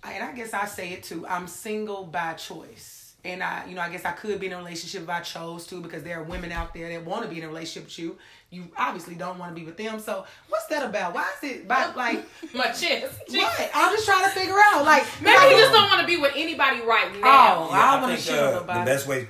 and 0.03 0.23
I 0.23 0.31
guess 0.33 0.53
I 0.53 0.65
say 0.65 0.91
it 0.93 1.03
too. 1.03 1.25
I'm 1.27 1.47
single 1.47 2.03
by 2.03 2.33
choice, 2.33 3.15
and 3.25 3.41
I, 3.41 3.65
you 3.67 3.73
know, 3.75 3.81
I 3.81 3.89
guess 3.89 4.05
I 4.05 4.11
could 4.11 4.39
be 4.39 4.45
in 4.47 4.53
a 4.53 4.57
relationship 4.57 5.01
if 5.03 5.09
I 5.09 5.21
chose 5.21 5.65
to 5.67 5.81
because 5.81 6.03
there 6.03 6.19
are 6.19 6.23
women 6.23 6.51
out 6.51 6.73
there 6.75 6.89
that 6.89 7.03
want 7.03 7.23
to 7.23 7.29
be 7.29 7.39
in 7.39 7.43
a 7.45 7.47
relationship 7.47 7.85
with 7.85 7.97
you. 7.99 8.17
You 8.49 8.69
obviously 8.77 9.15
don't 9.15 9.37
want 9.39 9.53
to 9.53 9.59
be 9.59 9.65
with 9.65 9.75
them. 9.77 9.99
So 9.99 10.25
what's 10.47 10.67
that 10.67 10.83
about? 10.87 11.13
Why 11.13 11.25
is 11.41 11.49
it 11.51 11.67
by 11.67 11.91
like 11.95 12.25
my 12.53 12.67
chest. 12.71 13.19
what? 13.29 13.71
I'm 13.75 13.93
just 13.93 14.05
trying 14.05 14.23
to 14.23 14.29
figure 14.31 14.55
out. 14.73 14.85
Like 14.85 15.05
Maybe 15.21 15.35
like- 15.35 15.51
you 15.51 15.57
just 15.57 15.73
don't 15.73 15.89
want 15.89 16.01
to 16.01 16.07
be 16.07 16.17
with 16.17 16.33
anybody 16.35 16.81
right 16.81 17.11
now. 17.13 17.19
Oh, 17.21 17.69
Yeah, 17.71 17.77
I 17.77 17.97
I, 17.97 18.01
wanna 18.01 18.15
think 18.15 18.25
shoot 18.27 18.37
uh, 18.39 18.59
the 18.59 18.65
best 18.85 19.05
way 19.07 19.27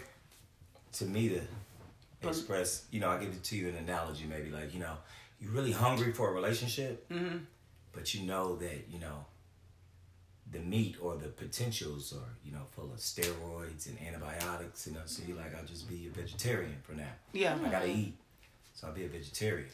to 0.94 1.06
me 1.06 1.30
to 1.30 1.42
express, 2.28 2.86
you 2.92 3.00
know, 3.00 3.10
I 3.10 3.18
give 3.20 3.30
it 3.30 3.44
to 3.46 3.56
you 3.56 3.70
an 3.70 3.76
analogy, 3.76 4.26
maybe 4.30 4.50
like, 4.50 4.74
you 4.74 4.80
know, 4.80 4.94
you're 5.40 5.52
really 5.52 5.72
hungry 5.72 6.12
for 6.12 6.30
a 6.30 6.34
relationship, 6.34 7.08
Mm-hmm. 7.10 7.38
but 7.94 8.14
you 8.14 8.24
know 8.26 8.56
that, 8.58 8.86
you 8.90 9.00
know, 9.00 9.26
the 10.52 10.60
meat 10.60 10.96
or 11.02 11.16
the 11.18 11.28
potentials 11.28 12.14
are, 12.14 12.34
you 12.44 12.52
know, 12.52 12.64
full 12.72 12.86
of 12.92 12.98
steroids 13.00 13.88
and 13.88 13.98
antibiotics, 14.08 14.88
you 14.88 14.94
know, 14.94 15.02
so 15.06 15.22
you're 15.28 15.38
like, 15.38 15.56
I'll 15.56 15.66
just 15.66 15.88
be 15.90 16.08
a 16.08 16.10
vegetarian 16.10 16.78
for 16.84 16.94
now. 16.94 17.12
Yeah. 17.34 17.58
I 17.64 17.70
gotta 17.70 17.88
eat. 17.90 18.16
So 18.78 18.86
I'll 18.86 18.94
be 18.94 19.06
a 19.06 19.08
vegetarian. 19.08 19.68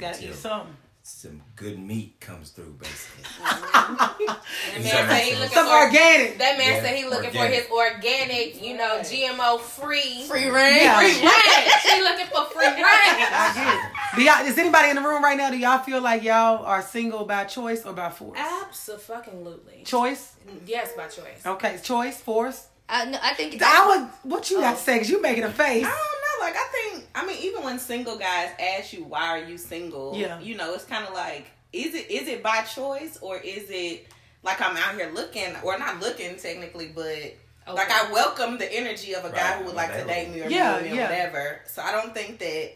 gotta 0.00 0.16
until 0.16 0.30
eat 0.30 0.34
something. 0.34 0.76
Some 1.04 1.40
good 1.54 1.78
meat 1.78 2.18
comes 2.18 2.50
through, 2.50 2.76
basically. 2.80 3.24
That 3.40 4.82
man 4.82 5.08
said 5.08 5.22
he 5.22 5.30
make 5.30 5.38
looking 5.38 5.54
Some 5.54 5.66
for 5.66 5.72
organic. 5.86 6.38
That 6.38 6.58
man 6.58 6.74
Yeah, 6.74 6.82
said 6.82 6.96
he 6.96 7.04
looking 7.04 7.30
for 7.30 7.46
his 7.46 7.66
organic, 7.70 8.60
you 8.60 8.76
know, 8.76 8.98
GMO 8.98 9.60
free. 9.60 10.24
Free 10.24 10.50
range, 10.50 10.82
Yeah. 10.82 10.98
Free 10.98 11.06
range. 11.06 11.72
She 11.82 12.02
looking 12.02 12.26
for 12.26 12.44
free 12.46 12.66
range. 12.66 12.84
I 12.84 13.52
get 13.54 13.74
it. 13.74 14.16
Do 14.16 14.22
y'all, 14.24 14.44
is 14.46 14.58
anybody 14.58 14.90
in 14.90 14.96
the 14.96 15.02
room 15.02 15.22
right 15.22 15.36
now? 15.36 15.50
Do 15.50 15.56
y'all 15.56 15.78
feel 15.78 16.02
like 16.02 16.24
y'all 16.24 16.64
are 16.66 16.82
single 16.82 17.24
by 17.24 17.44
choice 17.44 17.84
or 17.86 17.92
by 17.92 18.10
force? 18.10 18.38
Absolutely. 18.38 19.84
Choice. 19.84 20.32
Yes, 20.66 20.92
by 20.96 21.06
choice. 21.06 21.46
Okay, 21.46 21.78
choice, 21.80 22.20
force. 22.20 22.66
I, 22.88 23.04
no, 23.04 23.18
I 23.22 23.34
think 23.34 23.54
it's 23.54 23.62
I 23.62 23.86
would. 23.86 24.08
What 24.30 24.50
you 24.50 24.60
got 24.60 24.76
to 24.76 24.82
say? 24.82 24.98
Cause 24.98 25.08
you 25.10 25.22
making 25.22 25.44
a 25.44 25.50
face. 25.50 25.84
I 25.84 25.88
don't 25.88 25.92
know. 25.92 26.27
Like 26.40 26.54
I 26.56 26.66
think 26.72 27.06
I 27.14 27.26
mean, 27.26 27.36
even 27.42 27.62
when 27.64 27.78
single 27.78 28.16
guys 28.16 28.50
ask 28.58 28.92
you 28.92 29.04
why 29.04 29.28
are 29.28 29.44
you 29.44 29.58
single, 29.58 30.14
Yeah. 30.16 30.38
you 30.40 30.56
know, 30.56 30.74
it's 30.74 30.84
kind 30.84 31.04
of 31.06 31.14
like 31.14 31.46
is 31.72 31.94
it 31.94 32.10
is 32.10 32.28
it 32.28 32.42
by 32.42 32.62
choice 32.62 33.18
or 33.20 33.36
is 33.36 33.66
it 33.70 34.06
like 34.42 34.60
I'm 34.60 34.76
out 34.76 34.94
here 34.94 35.10
looking 35.12 35.54
or 35.62 35.78
not 35.78 36.00
looking 36.00 36.36
technically, 36.36 36.88
but 36.94 37.34
oh, 37.66 37.74
like 37.74 37.90
I 37.90 38.10
welcome 38.12 38.56
the 38.58 38.72
energy 38.72 39.14
of 39.14 39.24
a 39.24 39.30
guy 39.30 39.58
who 39.58 39.64
would 39.66 39.74
like 39.74 39.92
to 39.92 40.04
date 40.04 40.30
me 40.30 40.42
or 40.42 40.48
Yeah, 40.48 40.76
yeah, 40.78 40.82
me 40.82 40.90
or 40.90 40.94
yeah. 40.94 41.02
whatever. 41.10 41.60
So 41.66 41.82
I 41.82 41.92
don't 41.92 42.14
think 42.14 42.38
that 42.38 42.72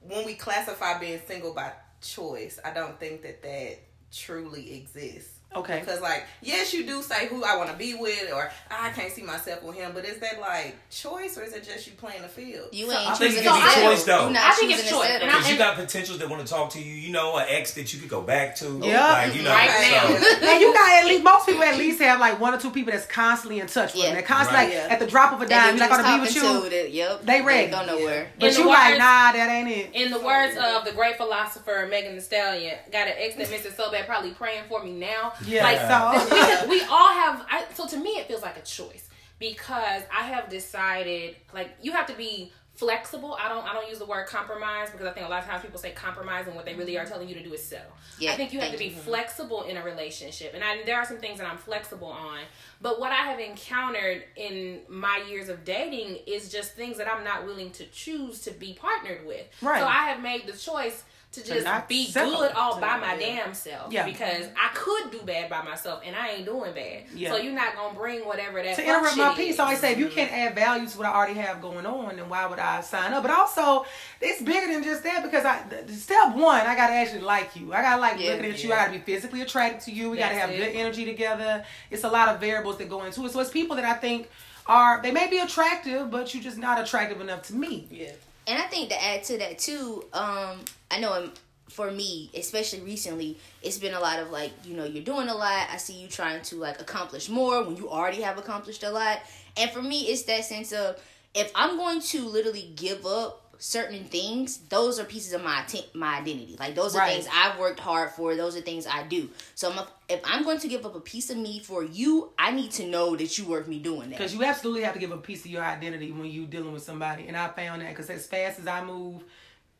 when 0.00 0.26
we 0.26 0.34
classify 0.34 0.98
being 0.98 1.20
single 1.26 1.54
by 1.54 1.72
choice, 2.00 2.58
I 2.64 2.72
don't 2.72 2.98
think 2.98 3.22
that 3.22 3.42
that 3.42 3.78
truly 4.12 4.74
exists. 4.74 5.30
Okay. 5.54 5.80
Because 5.80 6.00
like, 6.00 6.24
yes, 6.40 6.72
you 6.72 6.84
do 6.86 7.02
say 7.02 7.26
who 7.28 7.44
I 7.44 7.56
want 7.56 7.70
to 7.70 7.76
be 7.76 7.94
with, 7.94 8.32
or 8.32 8.50
I 8.70 8.90
can't 8.90 9.12
see 9.12 9.22
myself 9.22 9.62
with 9.62 9.76
him. 9.76 9.92
But 9.94 10.04
is 10.04 10.18
that 10.18 10.40
like 10.40 10.76
choice, 10.90 11.36
or 11.36 11.42
is 11.44 11.52
it 11.52 11.64
just 11.64 11.86
you 11.86 11.92
playing 11.94 12.22
the 12.22 12.28
field? 12.28 12.68
You 12.72 12.90
So 12.90 12.98
ain't 12.98 13.10
I 13.10 13.14
think 13.14 13.32
choosing 13.32 13.44
it's 13.46 13.52
to 13.52 13.64
a 13.66 13.70
settle. 13.70 13.90
choice, 13.90 14.04
though. 14.04 14.28
You 14.28 14.36
I 14.36 14.50
think 14.52 14.70
choosing 14.70 14.78
it's 14.86 14.90
choice, 14.90 15.06
settle. 15.08 15.28
Because 15.28 15.50
you 15.50 15.58
got 15.58 15.76
potentials 15.76 16.18
that 16.18 16.28
want 16.30 16.46
to 16.46 16.52
talk 16.52 16.70
to 16.70 16.82
you. 16.82 16.94
You 16.94 17.12
know, 17.12 17.36
an 17.36 17.46
ex 17.48 17.74
that 17.74 17.92
you 17.92 18.00
could 18.00 18.08
go 18.08 18.22
back 18.22 18.56
to. 18.56 18.80
Yeah. 18.82 19.12
Like, 19.12 19.34
you 19.34 19.42
know, 19.42 19.50
Right 19.50 19.70
so- 19.70 20.08
now. 20.40 20.48
And 20.52 20.60
you 20.60 20.72
got 20.72 20.90
at 21.02 21.06
least 21.06 21.22
most 21.24 21.46
people 21.46 21.62
at 21.62 21.76
least 21.78 22.00
have 22.02 22.18
like 22.20 22.40
one 22.40 22.54
or 22.54 22.58
two 22.58 22.70
people 22.70 22.92
that's 22.92 23.06
constantly 23.06 23.60
in 23.60 23.66
touch 23.66 23.92
with 23.94 24.02
Yeah. 24.02 24.08
them. 24.10 24.14
They're 24.14 24.22
constantly 24.22 24.74
Right. 24.74 24.82
like 24.84 24.92
at 24.92 24.98
the 25.00 25.06
drop 25.06 25.32
of 25.32 25.40
a 25.42 25.46
dime. 25.46 25.76
You're 25.76 25.88
like, 25.88 25.90
you 25.90 25.96
I 26.04 26.10
want 26.10 26.20
was 26.22 26.34
to 26.34 26.40
be 26.40 26.42
with 26.42 26.48
talking 26.54 26.64
you. 26.64 26.70
to, 26.70 26.82
that- 26.84 26.90
Yep. 26.92 27.22
They 27.24 27.42
ready. 27.42 27.62
Ain't 27.64 27.70
go 27.72 27.84
nowhere. 27.86 28.30
But 28.38 28.50
In 28.50 28.56
you 28.58 28.62
the 28.64 28.68
like, 28.68 28.98
nah, 28.98 29.32
that 29.32 29.48
ain't 29.50 29.68
it. 29.68 29.90
In 29.94 30.10
the 30.10 30.20
words 30.20 30.56
of 30.56 30.84
the 30.84 30.92
great 30.92 31.16
philosopher 31.16 31.86
Megan 31.90 32.14
Thee 32.14 32.20
Stallion, 32.20 32.76
got 32.90 33.06
an 33.08 33.14
ex 33.18 33.34
that 33.36 33.50
misses 33.50 33.74
so 33.76 33.90
bad, 33.90 34.06
probably 34.06 34.30
praying 34.32 34.64
for 34.68 34.82
me 34.82 34.92
now. 34.92 35.32
Yeah. 35.46 35.64
Like, 35.64 35.78
so 35.78 36.66
we, 36.68 36.78
we 36.78 36.84
all 36.86 37.12
have. 37.12 37.46
I, 37.50 37.64
so 37.74 37.86
to 37.86 37.96
me, 37.96 38.10
it 38.10 38.26
feels 38.26 38.42
like 38.42 38.56
a 38.56 38.62
choice 38.62 39.08
because 39.38 40.02
I 40.16 40.22
have 40.22 40.48
decided 40.48 41.36
like 41.52 41.76
you 41.82 41.92
have 41.92 42.06
to 42.06 42.14
be 42.14 42.52
flexible. 42.74 43.36
I 43.40 43.48
don't. 43.48 43.64
I 43.68 43.74
don't 43.74 43.88
use 43.88 43.98
the 43.98 44.06
word 44.06 44.26
compromise 44.26 44.90
because 44.90 45.06
I 45.06 45.12
think 45.12 45.26
a 45.26 45.28
lot 45.28 45.42
of 45.42 45.48
times 45.48 45.62
people 45.62 45.78
say 45.78 45.92
compromise 45.92 46.46
and 46.46 46.56
what 46.56 46.64
they 46.64 46.74
really 46.74 46.96
are 46.96 47.02
mm-hmm. 47.02 47.12
telling 47.12 47.28
you 47.28 47.34
to 47.34 47.42
do 47.42 47.52
is 47.52 47.62
settle. 47.62 47.92
Yeah, 48.18 48.32
I 48.32 48.36
think 48.36 48.52
you 48.52 48.60
have 48.60 48.72
to 48.72 48.78
be 48.78 48.86
you. 48.86 48.96
flexible 48.96 49.62
in 49.62 49.76
a 49.76 49.84
relationship, 49.84 50.52
and 50.54 50.64
I, 50.64 50.82
there 50.84 50.96
are 50.96 51.04
some 51.04 51.18
things 51.18 51.38
that 51.38 51.48
I'm 51.48 51.58
flexible 51.58 52.08
on. 52.08 52.40
But 52.80 52.98
what 52.98 53.12
I 53.12 53.26
have 53.26 53.40
encountered 53.40 54.24
in 54.36 54.80
my 54.88 55.24
years 55.28 55.48
of 55.48 55.64
dating 55.64 56.18
is 56.26 56.50
just 56.50 56.72
things 56.72 56.98
that 56.98 57.12
I'm 57.12 57.24
not 57.24 57.44
willing 57.46 57.70
to 57.72 57.84
choose 57.86 58.40
to 58.42 58.50
be 58.50 58.74
partnered 58.74 59.26
with. 59.26 59.46
Right. 59.60 59.80
So 59.80 59.86
I 59.86 60.08
have 60.08 60.22
made 60.22 60.46
the 60.46 60.56
choice 60.56 61.04
to 61.32 61.42
just 61.42 61.64
not 61.64 61.88
be 61.88 62.06
settle. 62.06 62.36
good 62.36 62.52
all 62.52 62.78
by 62.78 62.98
my 62.98 63.16
damn 63.16 63.54
self. 63.54 63.90
Yeah. 63.90 64.04
Because 64.04 64.46
I 64.54 64.68
could 64.74 65.10
do 65.10 65.20
bad 65.22 65.48
by 65.48 65.62
myself, 65.62 66.02
and 66.04 66.14
I 66.14 66.32
ain't 66.32 66.44
doing 66.44 66.74
bad. 66.74 67.04
Yeah. 67.14 67.30
So 67.30 67.38
you're 67.38 67.54
not 67.54 67.74
gonna 67.74 67.98
bring 67.98 68.20
whatever 68.20 68.62
that. 68.62 68.76
to 68.76 68.82
fuck 68.82 68.98
interrupt 68.98 69.16
my 69.16 69.34
piece, 69.34 69.54
is. 69.54 69.60
I 69.60 69.64
always 69.64 69.80
say 69.80 69.92
if 69.92 69.98
you 69.98 70.08
can't 70.08 70.30
add 70.30 70.54
value 70.54 70.86
to 70.86 70.98
what 70.98 71.06
I 71.06 71.14
already 71.14 71.40
have 71.40 71.62
going 71.62 71.86
on, 71.86 72.16
then 72.16 72.28
why 72.28 72.44
would 72.46 72.58
I 72.58 72.82
sign 72.82 73.14
up? 73.14 73.22
But 73.22 73.32
also, 73.32 73.86
it's 74.20 74.42
bigger 74.42 74.72
than 74.72 74.82
just 74.82 75.02
that 75.04 75.22
because 75.22 75.44
I 75.46 75.62
th- 75.62 75.86
th- 75.86 75.98
step 75.98 76.34
one, 76.34 76.60
I 76.60 76.76
gotta 76.76 76.92
actually 76.92 77.22
like 77.22 77.56
you. 77.56 77.72
I 77.72 77.80
gotta 77.80 78.00
like 78.00 78.20
Yeah, 78.20 78.32
looking 78.32 78.46
at 78.50 78.62
you. 78.62 78.72
I 78.72 78.76
gotta 78.76 78.92
be 78.92 78.98
physically 78.98 79.40
attracted 79.40 79.80
to 79.86 79.92
you. 79.92 80.10
We 80.10 80.18
gotta 80.18 80.34
have 80.34 80.50
it. 80.50 80.58
good 80.58 80.76
energy 80.76 81.06
together. 81.06 81.64
It's 81.90 82.04
a 82.04 82.08
lot 82.10 82.28
of 82.28 82.40
variables 82.40 82.76
that 82.78 82.90
go 82.90 83.04
into 83.04 83.24
it. 83.24 83.32
So 83.32 83.40
it's 83.40 83.50
people 83.50 83.76
that 83.76 83.86
I 83.86 83.94
think 83.94 84.28
are 84.66 85.00
they 85.02 85.10
may 85.12 85.30
be 85.30 85.38
attractive, 85.38 86.10
but 86.10 86.34
you're 86.34 86.42
just 86.42 86.58
not 86.58 86.78
attractive 86.78 87.20
enough 87.22 87.42
to 87.44 87.54
me. 87.54 87.88
Yeah. 87.90 88.12
And 88.46 88.58
I 88.58 88.66
think 88.66 88.88
to 88.90 89.02
add 89.02 89.22
to 89.24 89.38
that 89.38 89.58
too, 89.58 90.04
um, 90.12 90.58
I 90.92 91.00
know 91.00 91.12
um, 91.14 91.32
for 91.68 91.90
me, 91.90 92.30
especially 92.34 92.80
recently, 92.80 93.38
it's 93.62 93.78
been 93.78 93.94
a 93.94 94.00
lot 94.00 94.18
of 94.18 94.30
like, 94.30 94.52
you 94.64 94.76
know, 94.76 94.84
you're 94.84 95.02
doing 95.02 95.28
a 95.28 95.34
lot. 95.34 95.68
I 95.70 95.78
see 95.78 95.94
you 95.94 96.06
trying 96.06 96.42
to 96.42 96.56
like 96.56 96.80
accomplish 96.80 97.28
more 97.28 97.62
when 97.64 97.76
you 97.76 97.88
already 97.88 98.20
have 98.22 98.38
accomplished 98.38 98.82
a 98.82 98.90
lot. 98.90 99.20
And 99.56 99.70
for 99.70 99.82
me, 99.82 100.02
it's 100.02 100.22
that 100.24 100.44
sense 100.44 100.72
of 100.72 101.02
if 101.34 101.50
I'm 101.54 101.76
going 101.76 102.00
to 102.02 102.26
literally 102.26 102.72
give 102.76 103.06
up 103.06 103.38
certain 103.58 104.04
things, 104.04 104.58
those 104.68 104.98
are 104.98 105.04
pieces 105.04 105.32
of 105.32 105.42
my 105.44 105.64
my 105.94 106.18
identity. 106.18 106.56
Like 106.58 106.74
those 106.74 106.96
are 106.96 106.98
Right. 106.98 107.14
things 107.14 107.28
I've 107.32 107.58
worked 107.58 107.78
hard 107.80 108.10
for. 108.10 108.34
Those 108.34 108.56
are 108.56 108.60
things 108.60 108.86
I 108.86 109.04
do. 109.04 109.30
So 109.54 109.70
I'm 109.70 109.78
a, 109.78 109.88
if 110.08 110.20
I'm 110.24 110.42
going 110.42 110.58
to 110.58 110.68
give 110.68 110.84
up 110.84 110.96
a 110.96 111.00
piece 111.00 111.30
of 111.30 111.36
me 111.38 111.60
for 111.60 111.84
you, 111.84 112.32
I 112.38 112.50
need 112.50 112.72
to 112.72 112.86
know 112.86 113.16
that 113.16 113.38
you 113.38 113.46
worth 113.46 113.68
me 113.68 113.78
doing 113.78 114.10
that. 114.10 114.18
Because 114.18 114.34
you 114.34 114.44
absolutely 114.44 114.82
have 114.82 114.94
to 114.94 115.00
give 115.00 115.12
a 115.12 115.16
piece 115.16 115.44
of 115.44 115.50
your 115.52 115.62
identity 115.62 116.10
when 116.12 116.26
you're 116.26 116.46
dealing 116.46 116.72
with 116.72 116.82
somebody. 116.82 117.28
And 117.28 117.36
I 117.36 117.48
found 117.48 117.82
that 117.82 117.90
because 117.90 118.10
as 118.10 118.26
fast 118.26 118.58
as 118.58 118.66
I 118.66 118.84
move, 118.84 119.22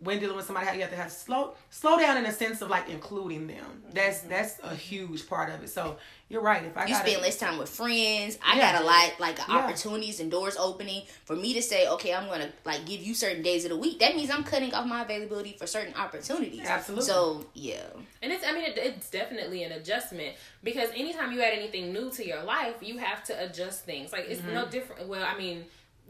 when 0.02 0.18
dealing 0.18 0.36
with 0.36 0.46
somebody, 0.46 0.66
how 0.66 0.72
you 0.72 0.80
have 0.80 0.90
to 0.90 0.96
have 0.96 1.12
slow 1.12 1.54
slow 1.70 1.98
down 1.98 2.16
in 2.16 2.26
a 2.26 2.32
sense 2.32 2.60
of 2.62 2.68
like 2.70 2.88
including 2.88 3.46
them. 3.46 3.82
That's 3.92 4.20
Mm-hmm. 4.20 4.28
that's 4.30 4.58
a 4.62 4.74
huge 4.74 5.28
part 5.28 5.50
of 5.52 5.62
it. 5.62 5.68
So 5.68 5.96
you're 6.28 6.40
right. 6.42 6.64
If 6.64 6.76
I 6.76 6.86
you 6.86 6.94
gotta, 6.94 7.08
spend 7.10 7.22
less 7.22 7.38
time 7.38 7.58
with 7.58 7.68
friends. 7.68 8.38
I 8.44 8.56
Yeah. 8.56 8.72
got 8.72 8.82
a 8.82 8.84
lot 8.86 9.12
like 9.20 9.38
Yeah. 9.38 9.56
opportunities 9.58 10.18
and 10.20 10.30
doors 10.30 10.56
opening 10.56 11.02
for 11.24 11.36
me 11.36 11.52
to 11.54 11.62
say, 11.62 11.88
okay, 11.88 12.14
I'm 12.14 12.26
gonna 12.28 12.50
like 12.64 12.86
give 12.86 13.00
you 13.02 13.14
certain 13.14 13.42
days 13.42 13.64
of 13.64 13.70
the 13.70 13.76
week. 13.76 13.98
That 14.00 14.16
means 14.16 14.30
I'm 14.30 14.42
cutting 14.44 14.72
off 14.74 14.86
my 14.86 15.02
availability 15.02 15.54
for 15.58 15.66
certain 15.66 15.94
opportunities. 15.94 16.66
Absolutely. 16.66 17.04
So 17.06 17.46
yeah, 17.54 17.82
And 18.22 18.32
it's, 18.32 18.44
I 18.46 18.52
mean, 18.52 18.64
it, 18.64 18.78
it's 18.78 19.10
definitely 19.10 19.62
an 19.64 19.72
adjustment 19.72 20.36
because 20.64 20.88
anytime 20.96 21.32
you 21.32 21.42
add 21.42 21.52
anything 21.52 21.92
new 21.92 22.10
to 22.10 22.26
your 22.26 22.42
life, 22.42 22.76
you 22.80 22.98
have 22.98 23.22
to 23.24 23.44
adjust 23.44 23.84
things. 23.84 24.12
Like, 24.12 24.26
it's 24.28 24.40
Mm-hmm. 24.40 24.54
no 24.54 24.66
different. 24.66 25.08
Well, 25.08 25.24
I 25.24 25.36
mean, 25.38 25.66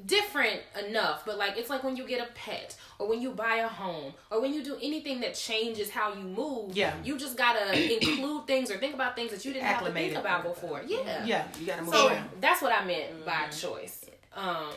different 0.07 0.61
enough, 0.89 1.25
but 1.25 1.39
like, 1.39 1.57
it's 1.57 1.71
like 1.71 1.85
when 1.85 1.97
you 1.97 2.07
get 2.07 2.21
a 2.21 2.31
pet 2.33 2.77
or 2.99 3.07
when 3.09 3.21
you 3.21 3.31
buy 3.31 3.57
a 3.57 3.69
home 3.69 4.13
or 4.31 4.41
when 4.41 4.53
you 4.53 4.65
do 4.65 4.77
anything 4.83 5.21
that 5.21 5.35
changes 5.35 5.91
how 5.91 6.13
you 6.15 6.23
move. 6.23 6.77
Yeah. 6.77 6.95
You 7.05 7.19
just 7.19 7.37
gotta 7.37 7.73
include 7.95 8.47
things 8.47 8.71
or 8.71 8.79
think 8.79 8.95
about 8.95 9.15
things 9.17 9.31
that 9.31 9.45
you 9.45 9.53
didn't 9.53 9.67
have 9.67 9.85
to 9.85 9.93
think 9.93 10.13
it. 10.13 10.17
about 10.19 10.43
before. 10.45 10.83
Yeah. 10.87 11.25
yeah, 11.25 11.47
you 11.61 11.67
gotta 11.67 11.83
move 11.83 11.95
So 11.95 12.09
around. 12.09 12.29
that's 12.41 12.63
what 12.63 12.73
I 12.73 12.85
meant 12.85 13.25
by 13.25 13.49
choice. 13.49 14.05
Um, 14.35 14.73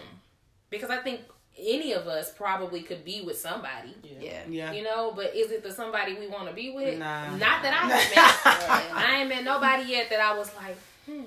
because 0.69 0.89
I 0.89 0.97
think 0.97 1.21
any 1.57 1.93
of 1.93 2.05
us 2.07 2.31
probably 2.33 2.81
could 2.81 3.05
be 3.05 3.21
with 3.21 3.37
somebody. 3.39 3.95
yeah. 4.19 4.41
Yeah. 4.49 4.71
You 4.73 4.83
know, 4.83 5.13
but 5.15 5.33
is 5.35 5.51
it 5.51 5.63
the 5.63 5.71
somebody 5.71 6.13
we 6.15 6.27
want 6.27 6.49
to 6.49 6.53
be 6.53 6.71
with? 6.71 6.99
Nah. 6.99 7.29
Not 7.37 7.63
that 7.63 7.73
I 7.73 7.87
have 7.95 8.89
met. 8.91 8.95
I 8.95 9.15
ain't 9.21 9.29
met 9.29 9.43
nobody 9.45 9.83
yet 9.89 10.09
that 10.09 10.19
I 10.19 10.37
was 10.37 10.51
like, 10.57 10.77
hmm, 11.05 11.23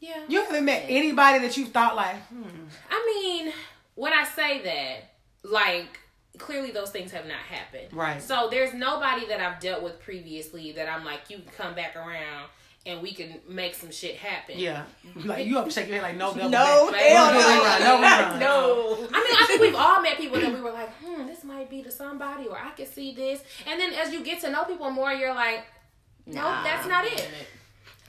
yeah. 0.00 0.24
You 0.28 0.42
haven't 0.44 0.64
met 0.64 0.84
anybody 0.88 1.38
that 1.40 1.56
you 1.56 1.66
thought 1.66 1.94
like, 1.96 2.16
hmm, 2.28 2.42
I 2.90 3.04
mean, 3.06 3.52
when 3.94 4.12
I 4.12 4.24
say 4.24 4.62
that, 4.62 5.12
like, 5.48 5.98
clearly 6.38 6.70
those 6.70 6.90
things 6.90 7.12
have 7.12 7.26
not 7.26 7.36
happened. 7.38 7.92
Right. 7.92 8.20
So 8.22 8.48
there's 8.50 8.72
nobody 8.74 9.26
that 9.26 9.40
I've 9.40 9.60
dealt 9.60 9.82
with 9.82 10.00
previously 10.00 10.72
that 10.72 10.88
I'm 10.88 11.04
like, 11.04 11.28
you 11.28 11.38
can 11.38 11.46
come 11.56 11.74
back 11.74 11.96
around 11.96 12.48
and 12.86 13.02
we 13.02 13.12
can 13.12 13.34
make 13.46 13.74
some 13.74 13.90
shit 13.90 14.16
happen. 14.16 14.54
yeah, 14.58 14.84
like 15.26 15.44
you 15.46 15.58
up 15.58 15.66
to 15.66 15.70
shake 15.70 15.86
your 15.88 15.96
head 15.96 16.02
like 16.02 16.16
no, 16.16 16.32
double 16.34 16.48
No, 16.48 16.90
back. 16.90 17.00
hell 17.02 17.26
no, 17.26 17.38
no. 17.40 17.46
rerun, 17.46 17.80
no, 17.80 18.08
rerun. 18.08 18.40
No. 18.40 19.08
I 19.12 19.22
mean, 19.22 19.36
I 19.38 19.44
think 19.46 19.60
we've 19.60 19.74
all 19.74 20.00
met 20.00 20.16
people 20.16 20.40
that 20.40 20.50
we 20.50 20.60
were 20.62 20.72
like, 20.72 20.90
hmm, 21.04 21.26
this 21.26 21.44
might 21.44 21.68
be 21.68 21.82
to 21.82 21.90
somebody, 21.90 22.46
or 22.46 22.56
I 22.58 22.70
could 22.70 22.88
see 22.88 23.14
this. 23.14 23.42
And 23.66 23.78
then 23.78 23.92
as 23.92 24.12
you 24.14 24.24
get 24.24 24.40
to 24.42 24.50
know 24.50 24.64
people 24.64 24.90
more, 24.90 25.12
you're 25.12 25.34
like, 25.34 25.64
nope, 26.24 26.36
Nah. 26.36 26.64
that's 26.64 26.86
not 26.88 27.04
it. 27.04 27.28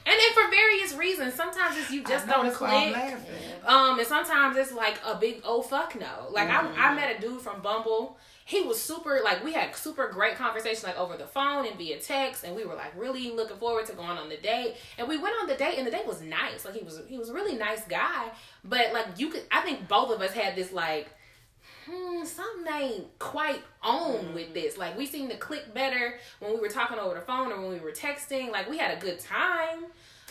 And 0.05 0.15
then 0.19 0.33
for 0.33 0.49
various 0.49 0.93
reasons, 0.95 1.33
sometimes 1.35 1.77
it's 1.77 1.91
you 1.91 2.03
just 2.03 2.25
don't 2.27 2.45
click. 2.53 2.95
Um, 3.65 3.99
and 3.99 4.07
sometimes 4.07 4.57
it's 4.57 4.71
like 4.71 4.99
a 5.05 5.15
big 5.15 5.41
oh 5.43 5.61
fuck 5.61 5.99
no. 5.99 6.27
Like 6.31 6.47
Mm-hmm. 6.49 6.79
I, 6.81 6.87
I 6.87 6.95
met 6.95 7.15
a 7.17 7.21
dude 7.21 7.41
from 7.41 7.61
Bumble. 7.61 8.17
He 8.43 8.61
was 8.61 8.81
super 8.81 9.21
like 9.23 9.43
we 9.45 9.53
had 9.53 9.75
super 9.75 10.09
great 10.09 10.35
conversation 10.35 10.87
like 10.87 10.97
over 10.99 11.15
the 11.15 11.27
phone 11.27 11.67
and 11.67 11.77
via 11.77 11.99
text, 11.99 12.43
and 12.43 12.55
we 12.55 12.65
were 12.65 12.73
like 12.75 12.91
really 12.97 13.31
looking 13.31 13.57
forward 13.57 13.85
to 13.85 13.93
going 13.93 14.17
on 14.17 14.27
the 14.29 14.37
date. 14.37 14.75
And 14.97 15.07
we 15.07 15.17
went 15.17 15.35
on 15.41 15.47
the 15.47 15.55
date, 15.55 15.77
and 15.77 15.85
the 15.87 15.91
date 15.91 16.07
was 16.07 16.21
nice. 16.21 16.65
Like 16.65 16.75
he 16.75 16.83
was 16.83 16.99
he 17.07 17.17
was 17.17 17.29
a 17.29 17.33
really 17.33 17.55
nice 17.55 17.85
guy. 17.85 18.31
But 18.63 18.91
like 18.93 19.05
you 19.17 19.29
could, 19.29 19.43
I 19.51 19.61
think 19.61 19.87
both 19.87 20.11
of 20.11 20.21
us 20.21 20.31
had 20.31 20.55
this 20.55 20.71
like. 20.73 21.09
Hmm, 21.89 22.23
something 22.25 22.73
ain't 22.73 23.19
quite 23.19 23.61
on 23.81 24.11
Mm-hmm. 24.15 24.33
with 24.35 24.53
this. 24.53 24.77
Like 24.77 24.97
we 24.97 25.05
seemed 25.05 25.31
to 25.31 25.37
click 25.37 25.73
better 25.73 26.19
when 26.39 26.53
we 26.53 26.59
were 26.59 26.69
talking 26.69 26.99
over 26.99 27.15
the 27.15 27.21
phone 27.21 27.51
or 27.51 27.59
when 27.61 27.71
we 27.71 27.79
were 27.79 27.91
texting. 27.91 28.51
Like 28.51 28.69
we 28.69 28.77
had 28.77 28.97
a 28.97 29.01
good 29.01 29.19
time, 29.19 29.85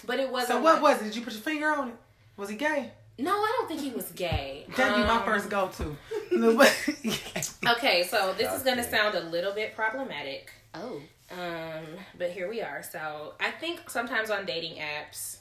but 0.07 0.21
it 0.21 0.31
wasn't. 0.31 0.51
So 0.59 0.61
what 0.61 0.75
like- 0.75 0.83
was 0.83 1.01
it? 1.01 1.05
Did 1.07 1.17
you 1.17 1.23
put 1.23 1.33
your 1.33 1.43
finger 1.43 1.69
on 1.69 1.89
it? 1.89 1.95
Was 2.37 2.49
he 2.51 2.57
gay? 2.57 2.93
No, 3.19 3.33
I 3.33 3.55
don't 3.59 3.69
think 3.69 3.81
he 3.81 3.91
was 3.91 4.11
gay. 4.13 4.65
That'd 4.77 4.95
be 4.97 5.03
my 5.03 5.17
Um, 5.19 5.25
first 5.25 5.51
go 5.51 5.69
to. 5.69 5.97
Okay, 7.69 8.05
so 8.05 8.33
this 8.39 8.53
is 8.55 8.63
gonna 8.63 8.89
sound 8.89 9.15
a 9.15 9.21
little 9.21 9.53
bit 9.53 9.75
problematic. 9.77 10.51
Oh, 10.75 11.01
Um, 11.31 11.85
but 12.19 12.31
here 12.31 12.49
we 12.49 12.63
are. 12.63 12.83
So 12.83 13.35
I 13.41 13.51
think 13.51 13.91
sometimes 13.91 14.31
on 14.31 14.47
dating 14.47 14.77
apps, 14.77 15.39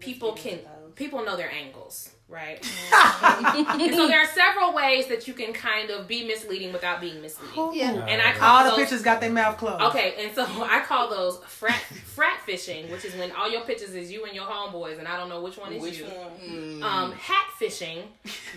people 0.00 0.32
can 0.34 0.58
people 0.94 1.24
know 1.24 1.36
their 1.36 1.50
angles, 1.50 2.10
right? 2.28 2.64
so 2.64 4.08
there 4.08 4.20
are 4.20 4.26
several 4.26 4.72
ways 4.74 5.06
that 5.08 5.26
you 5.28 5.34
can 5.34 5.52
kind 5.52 5.90
of 5.90 6.08
be 6.08 6.26
misleading 6.26 6.72
without 6.72 7.00
being 7.00 7.20
misleading. 7.22 7.70
yeah. 7.74 8.04
And 8.06 8.20
I 8.22 8.32
call 8.32 8.56
All 8.58 8.64
the 8.64 8.70
those, 8.70 8.78
pictures 8.80 9.02
got 9.02 9.20
their 9.20 9.30
mouth 9.30 9.56
closed. 9.58 9.82
Okay, 9.84 10.14
and 10.18 10.34
so 10.34 10.44
I 10.64 10.80
call 10.80 11.08
those 11.08 11.38
frat 11.46 11.80
frat 12.14 12.40
fishing, 12.44 12.90
which 12.90 13.04
is 13.04 13.14
when 13.14 13.32
all 13.32 13.50
your 13.50 13.62
pictures 13.62 13.94
is 13.94 14.10
you 14.10 14.24
and 14.24 14.34
your 14.34 14.46
homeboys, 14.46 14.98
and 14.98 15.06
I 15.06 15.16
don't 15.16 15.28
know 15.28 15.40
which 15.42 15.56
one 15.58 15.72
is 15.72 15.82
Which 15.82 15.98
you. 15.98 16.04
one? 16.06 16.82
Um, 16.82 17.12
hat 17.12 17.46
fishing 17.58 18.00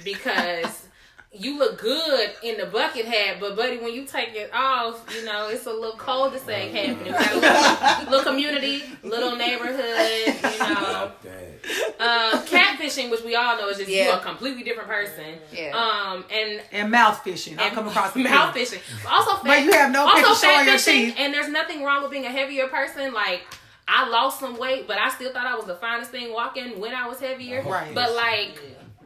because 0.03 0.87
you 1.31 1.59
look 1.59 1.79
good 1.79 2.31
in 2.43 2.57
the 2.57 2.65
bucket 2.65 3.05
hat, 3.05 3.37
but 3.39 3.55
buddy, 3.55 3.77
when 3.77 3.93
you 3.93 4.03
take 4.05 4.35
it 4.35 4.49
off, 4.53 5.05
you 5.15 5.23
know 5.25 5.47
it's 5.49 5.67
a 5.67 5.71
little 5.71 5.95
cul-de-sac 5.95 6.69
happening. 6.71 6.97
We 7.03 7.11
little, 7.11 8.09
little 8.09 8.23
community, 8.23 8.83
little 9.03 9.35
neighborhood, 9.35 10.35
you 10.43 10.59
know. 10.59 11.11
Uh, 11.99 12.41
catfishing, 12.45 13.11
which 13.11 13.23
we 13.23 13.35
all 13.35 13.57
know 13.57 13.69
is 13.69 13.77
just 13.77 13.89
you 13.91 14.09
a 14.11 14.19
completely 14.19 14.63
different 14.63 14.89
person. 14.89 15.35
Yeah. 15.53 15.71
Um, 15.77 16.25
and 16.31 16.61
And 16.71 16.89
mouth 16.89 17.21
fishing. 17.23 17.59
I've 17.59 17.73
come 17.73 17.87
across 17.87 18.13
the 18.13 18.23
mouth 18.23 18.53
picture. 18.55 18.77
fishing. 18.77 18.97
But 19.03 19.11
also, 19.13 19.31
fat, 19.35 19.43
But 19.43 19.63
you 19.65 19.71
have 19.73 19.91
no 19.91 20.07
also 20.07 20.33
fat 20.33 20.35
showing 20.55 20.65
your 20.67 20.77
fishing, 20.79 21.05
teeth. 21.07 21.15
And 21.19 21.33
there's 21.33 21.49
nothing 21.49 21.83
wrong 21.83 22.01
with 22.01 22.11
being 22.11 22.25
a 22.25 22.31
heavier 22.31 22.67
person. 22.69 23.13
Like 23.13 23.41
I 23.87 24.07
lost 24.09 24.39
some 24.39 24.57
weight, 24.57 24.87
but 24.87 24.97
I 24.97 25.09
still 25.09 25.31
thought 25.31 25.45
I 25.45 25.55
was 25.55 25.65
the 25.65 25.75
finest 25.75 26.09
thing 26.11 26.33
walking 26.33 26.79
when 26.79 26.93
I 26.95 27.07
was 27.07 27.19
heavier. 27.19 27.61
Right. 27.63 27.93
But 27.93 28.15
like. 28.15 28.59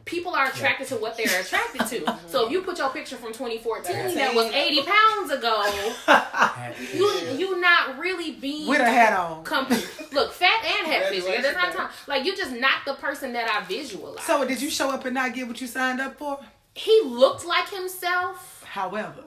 People 0.06 0.36
are 0.36 0.48
attracted 0.48 0.88
to 0.89 0.96
what 0.98 1.16
they're 1.18 1.39
attracted 1.42 1.88
to. 1.88 2.18
So 2.28 2.46
if 2.48 2.52
you 2.52 2.62
put 2.62 2.78
your 2.80 2.89
picture 2.89 3.16
from 3.16 3.32
2014 3.32 4.16
that 4.16 4.34
was 4.36 4.52
80 4.52 4.82
pounds 4.84 5.32
ago, 5.32 5.63
you 6.94 7.38
you 7.38 7.60
not 7.62 7.98
really 8.00 8.32
being 8.32 8.68
With 8.68 8.82
a 8.82 8.86
hat 8.86 9.13
on. 9.13 9.44
com- 9.44 9.68
look 10.12 10.34
fat 10.34 10.66
and 10.66 10.88
hat 10.88 11.04
at 11.04 11.12
the 11.12 11.22
same 11.22 11.44
time. 11.54 11.89
Like 12.08 12.26
you're 12.26 12.36
just 12.36 12.52
not 12.54 12.86
the 12.86 12.96
person 12.96 13.34
that 13.34 13.50
I 13.50 13.63
visualize. 13.66 14.24
So 14.26 14.46
did 14.48 14.62
you 14.62 14.70
show 14.70 14.89
up 14.89 15.06
and 15.06 15.13
not 15.13 15.34
get 15.34 15.48
what 15.48 15.62
you 15.62 15.68
signed 15.68 16.02
up 16.02 16.18
for? 16.18 16.39
he 16.76 17.02
looked 17.06 17.46
like 17.46 17.70
himself. 17.70 18.63
However, 18.68 19.24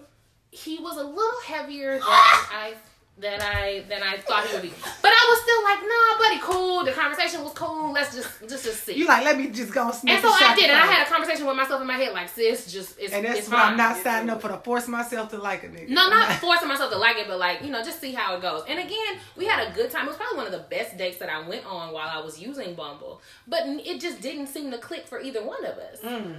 he 0.50 0.78
was 0.80 0.96
a 0.96 1.04
little 1.04 1.40
heavier 1.46 1.92
than 1.98 2.02
I 2.02 2.74
than 3.18 3.40
I 3.40 3.82
than 3.88 4.02
I 4.02 4.18
thought 4.18 4.46
he 4.46 4.52
would 4.54 4.62
be. 4.62 4.68
But 5.02 5.10
I 5.10 5.24
was 5.30 5.40
still 5.42 5.62
like, 5.64 5.80
nah, 5.82 6.18
buddy, 6.18 6.38
cool. 6.42 6.84
The 6.84 6.92
conversation 6.92 7.42
was 7.42 7.52
cool. 7.54 7.90
Let's 7.92 8.14
just 8.14 8.28
just 8.48 8.64
just 8.64 8.84
see. 8.84 8.92
you 8.94 9.06
like 9.06 9.24
let 9.24 9.38
me 9.38 9.48
just 9.48 9.72
go 9.72 9.90
sniff 9.90 10.12
and 10.14 10.22
so 10.22 10.28
the 10.28 10.44
I 10.44 10.54
did, 10.54 10.68
and 10.68 10.78
I 10.78 10.84
had 10.86 11.06
a 11.06 11.10
conversation 11.10 11.46
with 11.46 11.56
myself 11.56 11.80
in 11.80 11.86
my 11.86 11.96
head, 11.96 12.12
like, 12.12 12.28
sis, 12.28 12.70
just 12.70 12.98
it's 12.98 13.14
And 13.14 13.24
that's 13.24 13.38
it's 13.40 13.48
why 13.48 13.60
fine. 13.60 13.70
I'm 13.72 13.76
not 13.78 13.96
signing 13.96 14.28
up 14.28 14.42
for 14.42 14.48
to 14.48 14.58
force 14.58 14.86
myself 14.86 15.30
to 15.30 15.38
like 15.38 15.64
a 15.64 15.68
nigga. 15.68 15.88
No, 15.88 16.10
not 16.10 16.30
forcing 16.40 16.68
myself 16.68 16.92
to 16.92 16.98
like 16.98 17.16
it, 17.16 17.26
but 17.26 17.38
like, 17.38 17.62
you 17.62 17.70
know, 17.70 17.82
just 17.82 18.00
see 18.00 18.12
how 18.12 18.36
it 18.36 18.42
goes. 18.42 18.64
And 18.68 18.78
again, 18.78 19.18
we 19.36 19.46
had 19.46 19.66
a 19.66 19.72
good 19.74 19.90
time. 19.90 20.04
It 20.04 20.08
was 20.08 20.16
probably 20.18 20.36
one 20.36 20.46
of 20.46 20.52
the 20.52 20.66
best 20.68 20.98
dates 20.98 21.16
that 21.18 21.30
I 21.30 21.46
went 21.48 21.64
on 21.64 21.92
while 21.94 22.08
I 22.08 22.22
was 22.22 22.38
using 22.38 22.74
Bumble. 22.74 23.22
But 23.48 23.62
it 23.66 23.98
just 24.00 24.20
didn't 24.20 24.48
seem 24.48 24.70
to 24.72 24.78
click 24.78 25.06
for 25.06 25.20
either 25.20 25.42
one 25.42 25.64
of 25.64 25.78
us. 25.78 26.00
Mm. 26.04 26.34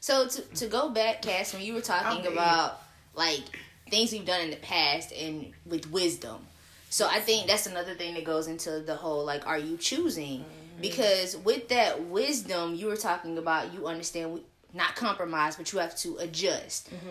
So 0.00 0.26
to 0.26 0.40
to 0.40 0.66
go 0.68 0.88
back, 0.88 1.20
Cass, 1.22 1.52
when 1.52 1.62
you 1.62 1.74
were 1.74 1.80
talking 1.82 2.20
Okay. 2.20 2.32
about 2.32 2.80
like 3.14 3.42
things 3.90 4.12
we've 4.12 4.24
done 4.24 4.40
in 4.40 4.50
the 4.50 4.56
past 4.56 5.12
and 5.12 5.52
with 5.66 5.90
wisdom. 5.90 6.46
So 6.90 7.06
I 7.06 7.20
think 7.20 7.46
that's 7.46 7.66
another 7.66 7.94
thing 7.94 8.14
that 8.14 8.24
goes 8.24 8.46
into 8.46 8.80
the 8.80 8.96
whole 8.96 9.24
like, 9.24 9.46
are 9.46 9.58
you 9.58 9.76
choosing? 9.76 10.40
Mm-hmm. 10.40 10.80
Because 10.80 11.36
with 11.36 11.68
that 11.68 12.04
wisdom, 12.06 12.74
you 12.74 12.86
were 12.86 12.96
talking 12.96 13.36
about 13.38 13.74
you 13.74 13.86
understand 13.86 14.32
we, 14.32 14.42
not 14.72 14.94
compromise, 14.96 15.56
but 15.56 15.72
you 15.72 15.78
have 15.78 15.96
to 15.98 16.16
adjust. 16.18 16.90
Mm-hmm. 16.90 17.08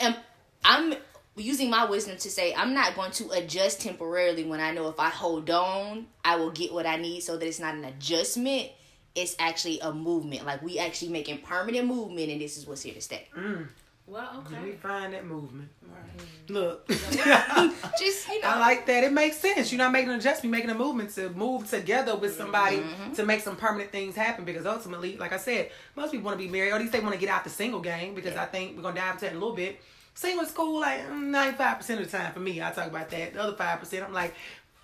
And 0.00 0.16
I'm 0.64 0.94
using 1.36 1.70
my 1.70 1.84
wisdom 1.84 2.16
to 2.18 2.30
say 2.30 2.54
I'm 2.54 2.74
not 2.74 2.94
going 2.94 3.12
to 3.12 3.30
adjust 3.30 3.80
temporarily 3.80 4.44
when 4.44 4.60
I 4.60 4.72
know 4.72 4.88
if 4.88 4.98
I 4.98 5.08
hold 5.08 5.50
on, 5.50 6.06
I 6.24 6.36
will 6.36 6.50
get 6.50 6.72
what 6.72 6.86
I 6.86 6.96
need 6.96 7.22
so 7.22 7.36
that 7.36 7.46
it's 7.46 7.60
not 7.60 7.74
an 7.74 7.84
adjustment. 7.84 8.70
It's 9.14 9.34
actually 9.38 9.80
a 9.80 9.92
movement. 9.92 10.44
Like 10.44 10.62
we 10.62 10.78
actually 10.78 11.10
making 11.10 11.38
permanent 11.38 11.86
movement 11.86 12.30
and 12.30 12.40
this 12.40 12.56
is 12.56 12.66
what's 12.66 12.82
here 12.82 12.94
to 12.94 13.00
stay. 13.00 13.26
Mm. 13.36 13.68
Well, 14.10 14.44
Let 14.50 14.64
me 14.64 14.72
find 14.72 15.14
that 15.14 15.24
movement. 15.24 15.68
Look. 16.48 16.88
Just 16.88 18.28
you 18.28 18.40
know 18.42 18.48
I 18.48 18.58
like 18.58 18.84
that. 18.86 19.04
It 19.04 19.12
makes 19.12 19.36
sense. 19.36 19.70
You're 19.70 19.78
not 19.78 19.92
making 19.92 20.10
an 20.10 20.18
adjustment, 20.18 20.50
making 20.50 20.70
a 20.70 20.74
movement 20.74 21.14
to 21.14 21.30
move 21.30 21.70
together 21.70 22.16
with 22.16 22.34
somebody 22.36 22.78
Mm-hmm. 22.78 23.12
to 23.12 23.24
make 23.24 23.40
some 23.40 23.54
permanent 23.54 23.92
things 23.92 24.16
happen. 24.16 24.44
Because 24.44 24.66
ultimately, 24.66 25.16
like 25.16 25.32
I 25.32 25.36
said, 25.36 25.70
most 25.94 26.10
people 26.10 26.24
want 26.24 26.38
to 26.40 26.44
be 26.44 26.50
married, 26.50 26.70
or 26.72 26.74
at 26.74 26.80
least 26.80 26.92
they 26.92 26.98
want 27.00 27.14
to 27.14 27.20
get 27.20 27.28
out 27.28 27.44
the 27.44 27.50
single 27.50 27.80
game. 27.80 28.14
Because 28.16 28.36
I 28.36 28.46
think 28.46 28.76
we're 28.76 28.82
gonna 28.82 28.96
dive 28.96 29.14
into 29.14 29.26
that 29.26 29.30
in 29.32 29.36
a 29.36 29.40
little 29.40 29.54
bit. 29.54 29.80
Single 30.14 30.44
is 30.44 30.50
cool, 30.50 30.80
like 30.80 31.08
ninety 31.12 31.56
five 31.56 31.76
percent 31.78 32.00
of 32.00 32.10
the 32.10 32.18
time 32.18 32.32
for 32.32 32.40
me. 32.40 32.60
I 32.60 32.70
talk 32.72 32.88
about 32.88 33.10
that. 33.10 33.34
The 33.34 33.40
other 33.42 33.56
five 33.56 33.78
percent, 33.78 34.04
I'm 34.04 34.12
like, 34.12 34.34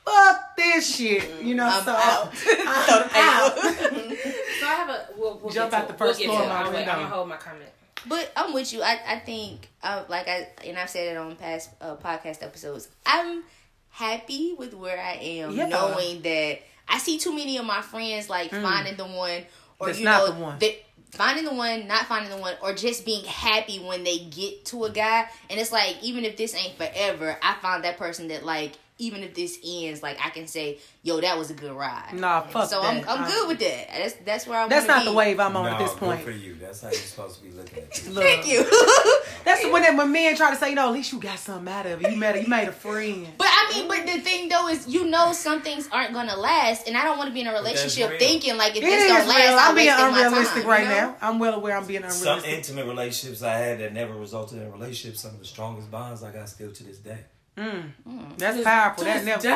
fuck 0.05 0.57
this 0.57 0.95
shit. 0.95 1.43
You 1.43 1.57
know, 1.57 1.67
I'm 1.67 1.85
so 1.85 1.91
out. 1.91 2.33
I'm 2.49 3.11
out. 3.15 3.59
So 3.59 4.67
I 4.67 4.75
have 4.77 4.89
a. 4.89 5.09
We'll, 5.17 5.39
we'll 5.43 5.53
Jump 5.53 5.73
out 5.73 5.89
the 5.89 5.95
first 5.95 6.21
we'll 6.21 6.29
floor 6.29 6.43
of 6.43 6.49
my 6.49 6.63
I'm, 6.63 6.73
wait, 6.73 6.83
I'm 6.87 7.01
gonna 7.01 7.09
hold 7.09 7.29
my 7.29 7.37
comment. 7.37 7.71
But 8.09 8.33
I'm 8.37 8.53
with 8.55 8.73
you. 8.73 8.83
I 8.83 8.99
I 9.07 9.19
think 9.19 9.69
uh, 9.83 10.05
like 10.09 10.29
I 10.29 10.49
and 10.65 10.79
I've 10.79 10.91
said 10.91 11.15
it 11.15 11.17
on 11.19 11.35
past 11.37 11.71
uh, 11.81 11.97
podcast 11.97 12.43
episodes. 12.43 12.89
I'm 13.05 13.43
happy 13.91 14.55
with 14.59 14.75
where 14.75 14.99
I 15.01 15.13
am, 15.15 15.53
Yeah. 15.53 15.67
knowing 15.69 16.23
that 16.23 16.59
I 16.89 16.99
see 16.99 17.19
too 17.19 17.35
many 17.35 17.57
of 17.59 17.65
my 17.67 17.83
friends 17.83 18.29
like 18.29 18.51
finding 18.51 18.97
the 18.97 19.05
one 19.07 19.43
or 19.79 19.87
Mm. 19.87 19.89
That's 19.89 19.99
you 19.99 20.05
not 20.05 20.27
know 20.29 20.33
the 20.35 20.41
one. 20.41 20.59
that 20.61 20.75
finding 21.13 21.45
the 21.45 21.55
one, 21.55 21.87
not 21.87 22.07
finding 22.07 22.31
the 22.31 22.37
one, 22.37 22.55
or 22.63 22.73
just 22.75 23.05
being 23.05 23.25
happy 23.25 23.79
when 23.79 24.05
they 24.05 24.19
get 24.19 24.65
to 24.67 24.85
a 24.85 24.91
guy. 24.91 25.29
And 25.51 25.59
it's 25.61 25.73
like, 25.73 25.97
even 26.03 26.25
if 26.25 26.37
this 26.37 26.55
ain't 26.55 26.77
forever, 26.77 27.37
I 27.43 27.55
found 27.63 27.85
that 27.85 27.97
person 27.99 28.29
that 28.29 28.45
like 28.45 28.73
even 28.99 29.23
if 29.23 29.35
this 29.35 29.59
ends, 29.65 30.03
like 30.03 30.19
I 30.25 30.31
can 30.31 30.47
say, 30.47 30.79
"Yo, 31.03 31.21
that 31.21 31.37
was 31.37 31.51
a 31.51 31.55
good 31.55 31.73
ride." 31.73 32.15
Nah, 32.15 32.41
fuck 32.43 32.71
So 32.71 32.81
that. 32.81 33.05
I'm 33.07 33.09
I'm 33.09 33.29
good 33.29 33.43
um, 33.43 33.49
with 33.49 33.59
that. 33.61 33.89
That's 33.97 34.15
that's 34.25 34.47
where 34.47 34.61
I'm. 34.61 34.69
That's 34.69 34.87
wanna 34.89 35.05
not 35.05 35.11
the 35.11 35.17
wave 35.17 35.39
I'm 35.39 35.57
on 35.57 35.65
no, 35.67 35.73
at 35.73 35.79
this 35.79 35.91
good 35.91 35.99
point. 35.99 36.21
for 36.23 36.31
you. 36.31 36.55
That's 36.55 36.81
how 36.81 36.89
you're 36.89 36.97
supposed 36.99 37.39
to 37.39 37.45
be 37.45 37.51
looking 37.51 37.79
at 37.79 37.85
it. 37.85 38.09
Look, 38.11 38.25
Thank 38.25 38.47
you. 38.47 38.65
That's 39.45 39.65
when 39.65 39.83
that 39.83 39.97
when 39.97 40.11
men 40.11 40.35
try 40.37 40.51
to 40.51 40.57
say, 40.57 40.71
you 40.71 40.75
know, 40.75 40.89
at 40.89 40.93
least 40.93 41.13
you 41.13 41.21
got 41.21 41.39
something 41.39 41.73
out 41.73 41.87
of 41.87 42.05
it. 42.05 42.11
You 42.11 42.17
made 42.17 42.37
a, 42.37 42.43
you 42.43 42.49
made 42.49 42.67
a 42.67 42.73
friend. 42.73 43.29
But 43.39 43.47
I 43.49 43.71
mean, 43.73 43.87
but 43.87 44.05
the 44.05 44.19
thing 44.21 44.49
though 44.49 44.69
is, 44.69 44.89
you 44.89 45.05
know, 45.09 45.33
some 45.33 45.61
things 45.63 45.89
aren't 45.93 46.13
gonna 46.13 46.37
last, 46.37 46.89
and 46.89 46.97
I 46.97 47.05
don't 47.05 47.17
want 47.19 47.29
to 47.29 47.35
be 47.35 47.43
in 47.43 47.47
a 47.47 47.53
relationship 47.53 48.19
thinking 48.19 48.57
like 48.57 48.73
if 48.77 48.83
It 48.83 48.87
this 48.87 49.07
don't 49.07 49.29
last, 49.29 49.37
real. 49.39 49.53
I'm 49.53 49.69
I'm 49.69 49.75
being 49.77 49.87
wasting 49.89 50.11
my 50.11 50.19
unrealistic 50.27 50.63
time, 50.63 50.71
right 50.71 50.83
you 50.83 50.89
know? 50.89 50.95
now. 50.95 51.17
I'm 51.21 51.39
well 51.39 51.55
aware 51.55 51.77
I'm 51.77 51.87
being 51.87 51.99
unrealistic. 52.03 52.27
Some 52.27 52.45
intimate 52.45 52.87
relationships 52.87 53.43
I 53.43 53.57
had 53.57 53.79
that 53.81 53.93
never 53.93 54.15
resulted 54.15 54.61
in 54.63 54.73
relationships, 54.73 55.21
some 55.21 55.33
of 55.35 55.39
the 55.39 55.45
strongest 55.45 55.91
bonds 55.91 56.23
I 56.25 56.33
got 56.33 56.49
still 56.49 56.73
to 56.73 56.83
this 56.83 56.99
day. 56.99 57.19
That's 57.57 58.63
powerful. 58.63 59.05
That 59.05 59.25
never. 59.25 59.49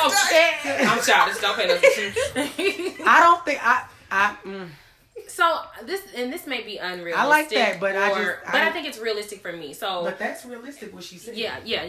I'm 0.00 1.02
childish. 1.02 1.38
Don't 1.40 1.56
pay 1.56 1.66
no 1.66 1.74
attention. 1.74 2.12
I 3.06 3.20
don't 3.20 3.44
think 3.44 3.60
I. 3.66 3.84
I 4.10 4.36
mm, 4.44 4.68
So 5.26 5.60
this 5.84 6.02
and 6.16 6.32
this 6.32 6.46
may 6.46 6.62
be 6.62 6.78
unrealistic. 6.78 7.18
I 7.18 7.26
like 7.26 7.48
that, 7.50 7.80
but 7.80 7.96
I 7.96 8.10
or- 8.10 8.24
just- 8.24 8.44
but 8.46 8.54
I- 8.54 8.68
I 8.68 8.72
think 8.72 8.86
it's 8.86 8.98
realistic 8.98 9.42
for 9.42 9.52
me. 9.52 9.72
So 9.74 10.02
but 10.04 10.18
that's 10.18 10.44
realistic 10.46 10.94
what 10.94 11.04
she 11.04 11.18
said. 11.18 11.36
yeah, 11.36 11.56
yeah, 11.64 11.86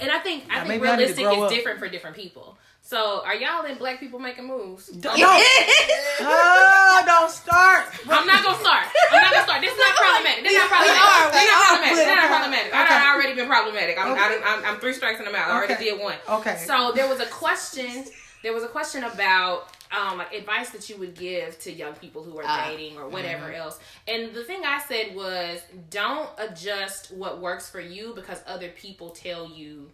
and 0.00 0.10
I 0.10 0.18
think 0.20 0.44
I 0.50 0.56
think 0.60 0.68
maybe 0.68 0.88
I 0.88 0.96
realistic 0.96 1.24
is 1.26 1.38
up. 1.42 1.50
different 1.50 1.78
for 1.78 1.88
different 1.88 2.16
people. 2.16 2.56
So 2.84 3.22
are 3.24 3.34
y'all 3.34 3.64
in 3.64 3.78
black 3.78 4.00
people 4.00 4.18
making 4.18 4.46
moves? 4.46 4.88
Don't, 4.88 5.16
oh, 5.16 7.02
don't 7.06 7.30
start. 7.30 7.86
I'm 8.10 8.26
not 8.26 8.42
gonna 8.42 8.58
start. 8.58 8.84
I'm 9.12 9.22
not 9.22 9.32
gonna 9.32 9.44
start. 9.44 9.60
This 9.62 9.72
is 9.72 9.78
not 9.78 9.94
problematic. 9.96 10.42
This 10.44 10.52
is 10.52 10.58
not 10.58 10.68
problematic. 10.68 11.32
This 11.32 11.42
is 11.42 11.48
not 11.48 11.58
problematic. 11.68 11.90
This 11.96 12.00
is 12.00 12.06
not 12.06 12.84
okay. 12.84 12.94
I've 12.94 13.14
already 13.16 13.34
been 13.34 13.46
problematic. 13.48 13.98
I'm, 13.98 14.12
Okay. 14.12 14.20
I'm, 14.20 14.42
I'm, 14.44 14.64
I'm 14.74 14.80
three 14.80 14.92
strikes 14.92 15.20
in 15.20 15.24
the 15.26 15.30
mouth. 15.32 15.48
I 15.48 15.52
already 15.56 15.74
Okay. 15.74 15.84
did 15.90 16.00
one. 16.00 16.16
Okay. 16.28 16.56
So 16.66 16.92
there 16.94 17.08
was 17.08 17.20
a 17.20 17.26
question. 17.26 18.04
There 18.42 18.52
was 18.52 18.64
a 18.64 18.68
question 18.68 19.04
about 19.04 19.68
um, 19.96 20.18
like 20.18 20.32
advice 20.34 20.70
that 20.70 20.88
you 20.90 20.96
would 20.98 21.14
give 21.14 21.58
to 21.60 21.72
young 21.72 21.92
people 21.94 22.22
who 22.24 22.36
are 22.38 22.44
Ah. 22.44 22.66
dating 22.68 22.98
or 22.98 23.08
whatever 23.08 23.44
Mm-hmm. 23.46 23.60
else. 23.60 23.78
And 24.08 24.34
the 24.34 24.42
thing 24.42 24.62
I 24.66 24.80
said 24.88 25.14
was, 25.14 25.60
don't 25.90 26.28
adjust 26.38 27.12
what 27.12 27.40
works 27.40 27.70
for 27.70 27.80
you 27.80 28.12
because 28.14 28.42
other 28.46 28.70
people 28.70 29.10
tell 29.10 29.46
you 29.48 29.90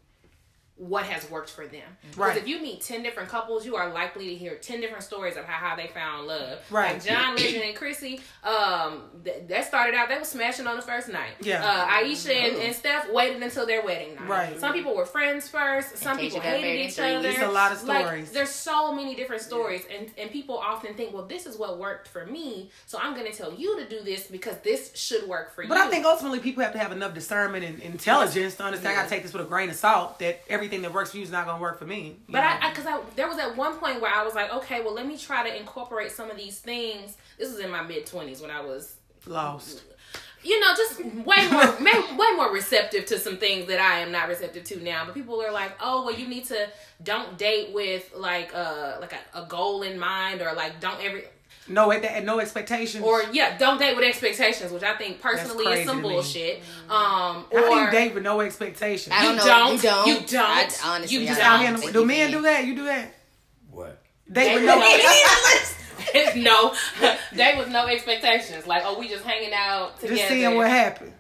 what 0.79 1.05
has 1.05 1.29
worked 1.31 1.51
for 1.51 1.67
them. 1.67 1.83
Because 2.03 2.17
Right. 2.19 2.37
if 2.37 2.47
you 2.49 2.61
meet 2.61 2.81
10 2.81 3.03
different 3.03 3.29
couples, 3.29 3.67
you 3.67 3.75
are 3.77 3.93
likely 3.93 4.29
to 4.29 4.35
hear 4.37 4.55
10 4.55 4.81
different 4.81 5.03
stories 5.03 5.37
of 5.37 5.45
how, 5.45 5.69
how 5.71 5.77
they 5.77 5.89
found 5.89 6.27
love. 6.29 6.59
Right. 6.71 6.93
Like 6.95 7.05
John 7.05 7.35
Legend 7.37 7.65
and 7.65 7.77
Chrissy, 7.77 8.21
um, 8.45 9.03
th- 9.25 9.43
that 9.49 9.67
started 9.67 9.95
out, 9.97 10.09
they 10.09 10.17
were 10.19 10.25
smashing 10.25 10.67
on 10.67 10.77
the 10.77 10.83
first 10.83 11.09
night. 11.09 11.33
Yeah. 11.41 11.65
Uh, 11.65 11.87
Aisha 11.89 12.33
and, 12.35 12.57
and 12.59 12.75
Steph 12.75 13.11
waited 13.11 13.43
until 13.43 13.67
their 13.67 13.83
wedding 13.83 14.15
night. 14.15 14.29
Right. 14.29 14.61
Some 14.61 14.73
people 14.73 14.95
were 14.95 15.05
friends 15.07 15.49
first. 15.49 15.99
Some 15.99 16.17
people 16.17 16.41
hated 16.41 16.89
each 16.89 16.99
other. 16.99 17.21
years. 17.23 17.35
It's 17.35 17.43
a 17.43 17.49
lot 17.51 17.73
of 17.73 17.83
Like, 17.85 18.05
stories. 18.07 18.31
there's 18.33 18.51
so 18.51 18.93
many 18.95 19.15
different 19.15 19.43
stories, 19.43 19.83
and, 19.97 20.11
and 20.17 20.31
people 20.31 20.57
often 20.59 20.95
think, 20.95 21.13
well, 21.13 21.27
this 21.27 21.47
is 21.47 21.57
what 21.59 21.79
worked 21.79 22.09
for 22.09 22.25
me, 22.27 22.71
so 22.87 22.99
I'm 23.03 23.15
going 23.15 23.31
to 23.31 23.37
tell 23.37 23.53
you 23.53 23.79
to 23.81 23.89
do 23.89 24.03
this 24.05 24.27
because 24.29 24.57
this 24.59 24.93
should 24.95 25.27
work 25.29 25.55
for 25.55 25.63
you. 25.63 25.69
But 25.69 25.79
I 25.79 25.89
think 25.89 26.05
ultimately 26.07 26.39
people 26.41 26.63
have 26.63 26.73
to 26.73 26.79
have 26.79 26.93
enough 26.93 27.15
discernment 27.15 27.65
and 27.65 27.81
intelligence 27.81 28.55
to 28.57 28.63
understand. 28.65 28.97
I 28.97 29.01
gotta 29.01 29.11
take 29.11 29.23
this 29.23 29.33
with 29.33 29.43
a 29.43 29.49
grain 29.49 29.69
of 29.71 29.77
salt. 29.77 30.19
That 30.21 30.41
everything 30.69 30.83
that 30.83 30.93
works 30.93 31.13
for 31.13 31.17
you 31.17 31.23
is 31.23 31.31
not 31.31 31.47
gonna 31.47 31.61
work 31.61 31.79
for 31.79 31.87
me. 31.87 32.17
But 32.29 32.41
know? 32.41 32.59
I, 32.61 32.71
because 32.71 32.87
I, 32.87 33.01
there 33.17 33.27
was 33.27 33.39
at 33.39 33.57
one 33.57 33.77
point 33.79 34.01
where 34.01 34.13
I 34.13 34.23
was 34.23 34.35
like, 34.35 34.53
okay, 34.53 34.83
well, 34.83 34.95
let 34.95 35.07
me 35.07 35.17
try 35.17 35.49
to 35.49 35.57
incorporate 35.57 36.13
some 36.13 36.31
of 36.31 36.37
these 36.37 36.59
things. 36.59 37.17
This 37.39 37.51
was 37.51 37.61
in 37.61 37.71
my 37.71 37.83
mid 37.83 38.07
twenties 38.07 38.41
when 38.41 38.51
I 38.51 38.61
was, 38.61 38.97
lost. 39.27 39.83
you 40.43 40.61
know, 40.61 40.75
just 40.77 41.03
way 41.03 41.49
more, 41.51 41.81
may, 41.81 42.17
way 42.17 42.37
more 42.37 42.53
receptive 42.53 43.07
to 43.07 43.19
some 43.19 43.39
things 43.39 43.67
that 43.69 43.81
I 43.81 44.01
am 44.01 44.13
not 44.13 44.29
receptive 44.29 44.65
to 44.65 44.83
now. 44.83 45.05
But 45.07 45.15
people 45.15 45.43
are 45.43 45.53
like, 45.53 45.73
oh, 45.81 46.05
well, 46.05 46.15
you 46.15 46.29
need 46.29 46.45
to 46.47 46.69
don't 47.03 47.39
date 47.39 47.73
with 47.73 48.13
like 48.15 48.55
uh 48.55 48.97
like 49.01 49.13
a, 49.13 49.43
a 49.43 49.47
goal 49.47 49.83
in 49.83 49.99
mind 49.99 50.43
or 50.43 50.53
like 50.53 50.81
don't 50.81 51.03
every 51.03 51.25
No, 51.69 51.93
at 51.93 52.03
that, 52.03 52.25
no 52.25 52.41
expectations. 52.41 53.05
or 53.05 53.23
yeah, 53.33 53.59
don't 53.59 53.79
date 53.79 53.95
with 53.95 54.05
expectations, 54.05 54.73
which 54.73 54.83
I 54.83 54.97
think 54.97 55.21
personally 55.21 55.67
is 55.67 55.87
some 55.87 56.01
bullshit. 56.03 56.61
Um, 56.89 57.45
or 57.51 57.61
how 57.61 57.75
do 57.75 57.81
you 57.81 57.91
date 57.91 58.15
with 58.15 58.23
no 58.23 58.41
expectations? 58.41 59.15
I 59.17 59.23
don't 59.23 59.33
You 59.35 59.39
know. 59.39 59.47
don't. 59.47 59.73
You 59.75 59.79
don't. 59.83 60.07
You 60.09 60.27
don't. 60.27 60.85
I, 60.85 60.97
honestly, 60.97 61.17
You 61.17 61.23
I 61.25 61.27
just 61.27 61.41
don't 61.41 61.49
out 61.49 61.61
here, 61.61 61.89
in 61.89 61.93
do 61.93 62.05
men 62.05 62.17
can. 62.17 62.31
do 62.33 62.43
that? 62.43 62.65
You 62.67 62.75
do 62.75 62.85
that? 62.85 63.15
What? 63.71 64.03
Date 64.31 64.55
with 64.55 64.65
with 64.65 66.37
no. 66.37 66.37
no, 66.37 66.75
date 67.37 67.59
with 67.59 67.69
no 67.69 67.87
expectations. 67.87 68.67
Like, 68.67 68.83
oh, 68.85 68.99
we 68.99 69.09
just 69.09 69.25
hanging 69.25 69.53
out 69.55 69.97
together. 70.01 70.17
Just 70.17 70.29
seeing 70.29 70.55
what 70.57 70.69
happened. 70.69 71.13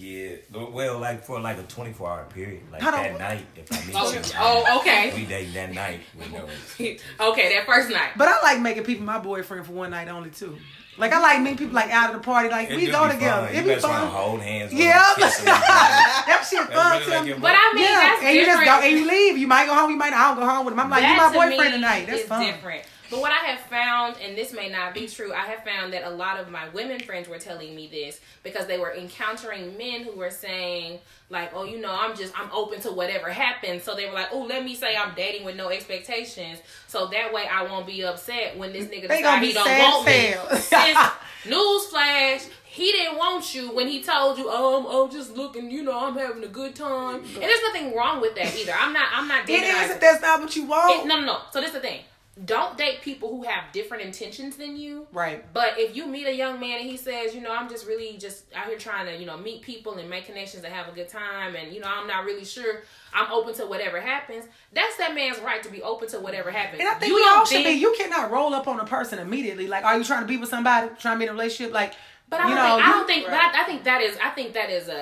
Yeah, 0.00 0.36
well, 0.52 1.00
like 1.00 1.24
for 1.24 1.40
like 1.40 1.58
a 1.58 1.64
24 1.64 2.08
hour 2.08 2.24
period, 2.32 2.62
like 2.70 2.82
Hold 2.82 2.94
on. 2.94 3.02
that 3.02 3.18
night, 3.18 3.46
if 3.56 3.72
I 3.72 3.84
meet 3.84 3.96
Oh, 3.98 4.12
you, 4.12 4.20
oh, 4.38 4.78
okay. 4.78 5.12
we 5.12 5.24
dating 5.26 5.54
that 5.54 5.72
night 5.72 6.00
with 6.16 6.30
no. 7.20 7.30
okay, 7.32 7.54
that 7.56 7.66
first 7.66 7.90
night. 7.90 8.10
But 8.16 8.28
I 8.28 8.40
like 8.42 8.60
making 8.60 8.84
people 8.84 9.04
my 9.04 9.18
boyfriend 9.18 9.66
for 9.66 9.72
one 9.72 9.90
night 9.90 10.06
only 10.06 10.30
too. 10.30 10.56
Like 10.98 11.12
I 11.12 11.18
like 11.20 11.40
meeting 11.40 11.58
people 11.58 11.74
like 11.74 11.90
out 11.90 12.10
of 12.14 12.16
the 12.20 12.24
party. 12.24 12.48
Like 12.48 12.70
It 12.70 12.76
we 12.76 12.86
go 12.86 13.08
together. 13.10 13.46
Fun. 13.46 13.54
It 13.54 13.56
you 13.56 13.62
be 13.62 13.68
mess 13.70 13.82
fun. 13.82 14.08
hold 14.08 14.40
hands. 14.40 14.72
Yeah, 14.72 15.02
that 15.18 16.46
shit 16.48 16.58
That 16.58 16.72
fun 16.72 16.92
really 16.92 17.04
too. 17.04 17.10
make 17.10 17.26
your 17.26 17.38
But 17.40 17.54
I 17.54 17.72
mean, 17.74 17.84
yeah, 17.84 17.90
that's 17.98 18.22
and 18.22 18.36
you 18.36 18.44
just 18.46 18.64
go 18.64 18.80
and 18.80 18.98
you 18.98 19.08
leave. 19.08 19.36
You 19.38 19.46
might 19.48 19.66
go 19.66 19.74
home. 19.74 19.90
You 19.90 19.96
might 19.96 20.10
not. 20.10 20.20
I 20.20 20.28
don't 20.34 20.38
go 20.44 20.48
home 20.48 20.64
with 20.64 20.74
him. 20.74 20.80
I'm 20.80 20.90
like, 20.90 21.02
you 21.02 21.08
That 21.08 21.32
my 21.34 21.46
boyfriend 21.48 21.74
tonight. 21.74 22.06
That's 22.06 22.22
fun. 22.22 22.44
different. 22.44 22.82
But 23.10 23.20
what 23.20 23.32
I 23.32 23.36
have 23.46 23.60
found, 23.60 24.16
and 24.22 24.36
this 24.36 24.52
may 24.52 24.68
not 24.68 24.92
be 24.92 25.06
true, 25.06 25.32
I 25.32 25.46
have 25.46 25.64
found 25.64 25.92
that 25.94 26.04
a 26.04 26.10
lot 26.10 26.38
of 26.38 26.50
my 26.50 26.68
women 26.70 27.00
friends 27.00 27.28
were 27.28 27.38
telling 27.38 27.74
me 27.74 27.88
this 27.88 28.20
because 28.42 28.66
they 28.66 28.78
were 28.78 28.92
encountering 28.94 29.76
men 29.78 30.02
who 30.02 30.12
were 30.12 30.30
saying, 30.30 30.98
like, 31.30 31.52
oh, 31.54 31.64
you 31.64 31.80
know, 31.80 31.90
I'm 31.90 32.16
just, 32.16 32.38
I'm 32.38 32.50
open 32.52 32.80
to 32.82 32.92
whatever 32.92 33.30
happens. 33.30 33.82
So 33.82 33.94
they 33.94 34.06
were 34.06 34.12
like, 34.12 34.28
oh, 34.32 34.42
let 34.42 34.64
me 34.64 34.74
say 34.74 34.96
I'm 34.96 35.14
dating 35.14 35.44
with 35.44 35.56
no 35.56 35.70
expectations. 35.70 36.58
So 36.86 37.06
that 37.06 37.32
way 37.32 37.46
I 37.50 37.62
won't 37.62 37.86
be 37.86 38.04
upset 38.04 38.56
when 38.58 38.72
this 38.72 38.86
nigga 38.86 39.08
be 39.40 39.46
he 39.46 39.52
don't 39.52 39.78
want 39.78 40.06
me. 40.06 40.34
Since, 40.58 40.98
newsflash, 41.44 42.48
he 42.64 42.92
didn't 42.92 43.16
want 43.16 43.54
you 43.54 43.74
when 43.74 43.88
he 43.88 44.02
told 44.02 44.38
you, 44.38 44.46
oh, 44.48 44.80
I'm, 44.80 44.86
I'm 44.86 45.10
just 45.10 45.34
looking, 45.34 45.70
you 45.70 45.82
know, 45.82 45.98
I'm 45.98 46.16
having 46.16 46.44
a 46.44 46.48
good 46.48 46.74
time. 46.74 47.16
And 47.16 47.42
there's 47.42 47.62
nothing 47.62 47.94
wrong 47.94 48.20
with 48.20 48.34
that 48.36 48.54
either. 48.54 48.72
I'm 48.78 48.92
not, 48.92 49.08
I'm 49.12 49.26
not 49.26 49.48
It 49.48 49.62
is 49.62 49.96
that's 49.98 50.20
not 50.20 50.40
what 50.40 50.54
you 50.54 50.66
want. 50.66 51.00
it, 51.00 51.06
no, 51.06 51.20
no, 51.20 51.26
no. 51.26 51.38
So 51.50 51.60
this 51.60 51.68
is 51.68 51.74
the 51.74 51.80
thing. 51.80 52.00
Don't 52.44 52.78
date 52.78 53.02
people 53.02 53.30
who 53.30 53.42
have 53.42 53.72
different 53.72 54.04
intentions 54.04 54.56
than 54.56 54.76
you. 54.76 55.08
Right. 55.12 55.44
But 55.52 55.78
if 55.78 55.96
you 55.96 56.06
meet 56.06 56.26
a 56.26 56.32
young 56.34 56.60
man 56.60 56.80
and 56.80 56.88
he 56.88 56.96
says, 56.96 57.34
you 57.34 57.40
know, 57.40 57.50
I'm 57.52 57.68
just 57.68 57.86
really 57.86 58.16
just 58.16 58.44
out 58.54 58.66
here 58.66 58.78
trying 58.78 59.06
to, 59.06 59.16
you 59.16 59.26
know, 59.26 59.36
meet 59.36 59.62
people 59.62 59.94
and 59.98 60.08
make 60.08 60.26
connections 60.26 60.62
and 60.62 60.72
have 60.72 60.86
a 60.88 60.92
good 60.92 61.08
time, 61.08 61.56
and 61.56 61.72
you 61.72 61.80
know, 61.80 61.88
I'm 61.88 62.06
not 62.06 62.24
really 62.24 62.44
sure. 62.44 62.82
I'm 63.12 63.32
open 63.32 63.54
to 63.54 63.66
whatever 63.66 64.00
happens. 64.00 64.44
That's 64.72 64.96
that 64.98 65.14
man's 65.14 65.38
right 65.40 65.62
to 65.64 65.70
be 65.70 65.82
open 65.82 66.08
to 66.10 66.20
whatever 66.20 66.50
happens. 66.50 66.80
And 66.80 66.88
I 66.88 66.94
think 66.94 67.10
you 67.10 67.16
we 67.16 67.24
all 67.28 67.44
should 67.44 67.64
be. 67.64 67.70
You 67.70 67.94
cannot 67.98 68.30
roll 68.30 68.54
up 68.54 68.68
on 68.68 68.78
a 68.78 68.84
person 68.84 69.18
immediately. 69.18 69.66
Like, 69.66 69.84
are 69.84 69.98
you 69.98 70.04
trying 70.04 70.20
to 70.22 70.26
be 70.28 70.36
with 70.36 70.48
somebody? 70.48 70.90
Trying 71.00 71.16
to 71.16 71.18
be 71.18 71.24
in 71.24 71.30
a 71.30 71.32
relationship? 71.32 71.74
Like, 71.74 71.94
But 72.28 72.40
I 72.40 72.48
you 72.50 72.54
don't 72.54 72.64
know, 72.64 72.76
think, 72.76 72.86
I 72.86 72.92
don't 72.92 73.06
think, 73.06 73.24
but 73.24 73.34
I, 73.34 73.62
I 73.62 73.64
think 73.64 73.84
that 73.84 74.00
is, 74.02 74.16
I 74.22 74.30
think 74.30 74.52
that 74.52 74.70
is 74.70 74.88
a 74.88 74.92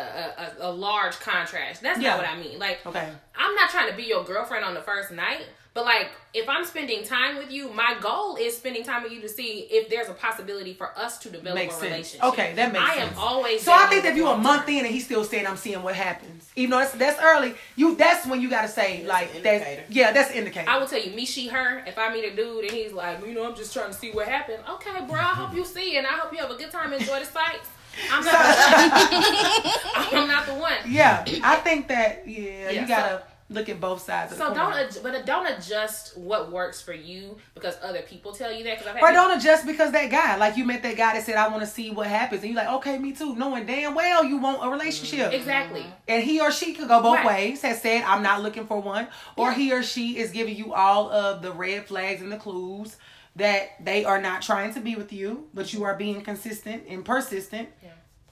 a, 0.61 0.65
a, 0.67 0.71
a 0.71 0.73
large 0.73 1.19
contrast. 1.21 1.83
That's 1.83 2.01
Yeah. 2.01 2.11
not 2.11 2.19
what 2.21 2.29
I 2.31 2.37
mean. 2.41 2.59
Like, 2.59 2.79
Okay. 2.87 3.09
I'm 3.37 3.55
not 3.57 3.69
trying 3.71 3.91
to 3.91 3.97
be 3.97 4.05
your 4.05 4.25
girlfriend 4.25 4.65
on 4.65 4.73
the 4.75 4.81
first 4.81 5.11
night, 5.11 5.43
but 5.77 5.85
like, 5.85 6.09
if 6.33 6.49
I'm 6.49 6.65
spending 6.65 7.05
time 7.05 7.37
with 7.37 7.51
you, 7.51 7.71
my 7.71 7.97
goal 8.01 8.37
is 8.37 8.57
spending 8.57 8.83
time 8.83 9.03
with 9.03 9.13
you 9.13 9.21
to 9.21 9.29
see 9.29 9.69
if 9.71 9.91
there's 9.91 10.09
a 10.09 10.15
possibility 10.15 10.73
for 10.73 10.99
us 10.99 11.19
to 11.19 11.29
develop 11.29 11.55
Makes 11.57 11.77
a 11.77 11.81
sense. 11.81 11.91
relationship. 11.91 12.25
Okay, 12.25 12.55
that 12.55 12.73
makes 12.73 12.83
I 12.83 12.97
sense. 12.97 13.11
I 13.11 13.13
am 13.13 13.19
always. 13.19 13.61
So 13.63 13.73
I 13.73 13.85
think 13.87 14.03
that 14.05 14.13
if 14.13 14.17
you 14.17 14.27
a 14.27 14.39
month 14.39 14.67
in 14.71 14.87
and 14.87 14.87
he's 14.87 15.05
still 15.05 15.23
saying 15.23 15.47
I'm 15.47 15.59
seeing 15.59 15.83
what 15.83 15.95
happens, 15.95 16.51
even 16.57 16.71
though 16.71 16.79
that's, 16.79 16.93
that's 16.93 17.21
early, 17.21 17.55
you 17.77 17.95
that's 17.95 18.27
when 18.27 18.41
you 18.41 18.49
gotta 18.49 18.69
say 18.69 19.03
That's 19.03 19.09
like 19.09 19.43
that. 19.43 19.85
Yeah, 19.91 20.13
that's 20.13 20.31
an 20.31 20.39
indicator. 20.39 20.69
I 20.69 20.79
will 20.79 20.87
tell 20.87 21.01
you, 21.01 21.15
me, 21.15 21.27
she, 21.27 21.49
her. 21.49 21.85
If 21.87 21.99
I 21.99 22.11
meet 22.11 22.25
a 22.25 22.35
dude 22.35 22.65
and 22.65 22.73
he's 22.73 22.93
like, 22.93 23.21
you 23.27 23.35
know, 23.35 23.47
I'm 23.47 23.55
just 23.55 23.75
trying 23.75 23.89
to 23.89 23.95
see 23.95 24.13
what 24.13 24.27
happens. 24.27 24.61
Okay, 24.67 25.05
bro. 25.07 25.21
I 25.21 25.35
hope 25.35 25.55
you 25.55 25.65
see, 25.77 25.99
and 25.99 26.07
I 26.07 26.13
hope 26.13 26.33
you 26.33 26.39
have 26.39 26.51
a 26.51 26.57
good 26.57 26.71
time. 26.71 26.95
Enjoy 26.95 27.21
the 27.21 27.27
sights. 27.27 27.69
I'm 28.11 28.25
not. 28.25 28.35
I'm 30.13 30.27
not 30.27 30.47
the 30.47 30.55
one. 30.55 30.73
yeah, 30.89 31.23
I 31.45 31.57
think 31.57 31.89
that 31.89 32.27
yeah, 32.27 32.71
Yeah, 32.71 32.81
you 32.81 32.89
gotta 32.89 33.23
look 33.49 33.69
at 33.69 33.81
both 33.81 34.03
sides. 34.03 34.33
Of 34.33 34.39
So 34.39 34.49
the 34.49 34.55
don't, 34.55 34.73
coin. 34.73 34.85
adj- 34.87 35.03
but 35.03 35.25
don't 35.25 35.47
adjust 35.47 36.17
what 36.19 36.51
works 36.51 36.81
for 36.83 36.93
you 36.93 37.37
because 37.55 37.77
other 37.83 38.03
people 38.03 38.33
tell 38.33 38.53
you 38.53 38.65
that. 38.65 38.79
Because 38.79 38.93
Or 38.95 38.99
people- 38.99 39.13
don't 39.13 39.39
adjust 39.39 39.65
because 39.67 39.93
that 39.93 40.11
guy, 40.11 40.37
like 40.37 40.57
you 40.57 40.65
met 40.65 40.83
that 40.83 40.97
guy 40.97 41.15
that 41.15 41.25
said, 41.25 41.37
I 41.37 41.47
want 41.49 41.61
to 41.61 41.67
see 41.67 41.91
what 41.93 42.09
happens. 42.09 42.43
And 42.43 42.53
you're 42.53 42.61
like, 42.63 42.73
okay, 42.79 42.99
me 42.99 43.13
too. 43.13 43.37
Knowing 43.37 43.65
damn 43.67 43.95
well 43.95 44.25
you 44.25 44.39
want 44.39 44.65
a 44.65 44.69
relationship. 44.69 45.27
Mm-hmm. 45.27 45.35
exactly. 45.35 45.87
And 46.09 46.25
he 46.25 46.41
or 46.41 46.51
she 46.51 46.75
could 46.75 46.89
go 46.89 47.01
both 47.01 47.17
Right. 47.19 47.27
ways, 47.27 47.63
has 47.63 47.81
said, 47.81 48.03
I'm 48.03 48.23
not 48.23 48.43
looking 48.43 48.67
for 48.67 48.81
one. 48.81 49.07
Or 49.37 49.53
he 49.53 49.73
or 49.73 49.83
she 49.85 50.19
is 50.19 50.33
giving 50.33 50.57
you 50.57 50.75
all 50.75 51.11
of 51.13 51.43
the 51.43 51.53
red 51.53 51.87
flags 51.87 52.21
and 52.23 52.33
the 52.33 52.39
clues 52.39 52.97
that 53.37 53.85
they 53.85 54.05
are 54.05 54.21
not 54.21 54.43
trying 54.43 54.73
to 54.75 54.81
be 54.81 54.97
with 54.97 55.13
you, 55.13 55.47
but 55.55 55.73
you 55.73 55.85
are 55.85 55.95
being 55.95 56.23
consistent 56.23 56.85
and 56.89 57.05
persistent. 57.05 57.69
Yeah. 57.83 57.91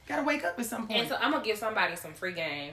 Gotta 0.09 0.22
wake 0.24 0.44
up 0.44 0.59
at 0.59 0.66
some 0.66 0.87
point. 0.88 1.00
And 1.00 1.09
so 1.09 1.16
I'm 1.20 1.31
gonna 1.31 1.44
give 1.44 1.57
somebody 1.59 1.94
some 1.96 2.14
free 2.14 2.33
game. 2.33 2.72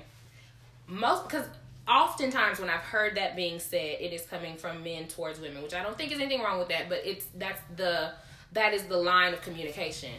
Most 0.88 1.28
because 1.30 1.46
oftentimes 1.92 2.60
when 2.60 2.70
I've 2.70 2.82
heard 2.82 3.16
that 3.16 3.36
being 3.36 3.60
said, 3.60 3.98
it 4.00 4.14
is 4.14 4.26
coming 4.26 4.56
from 4.56 4.84
men 4.84 5.08
towards 5.08 5.40
women, 5.40 5.62
which 5.62 5.74
I 5.74 5.84
don't 5.84 5.98
think 5.98 6.12
is 6.12 6.20
anything 6.20 6.42
wrong 6.42 6.60
with 6.60 6.70
that, 6.70 6.90
but 6.90 7.02
it's 7.06 7.26
that's 7.36 7.62
the 7.76 8.14
that 8.54 8.74
is 8.74 8.84
the 8.84 8.98
line 8.98 9.34
of 9.34 9.42
communication. 9.42 10.12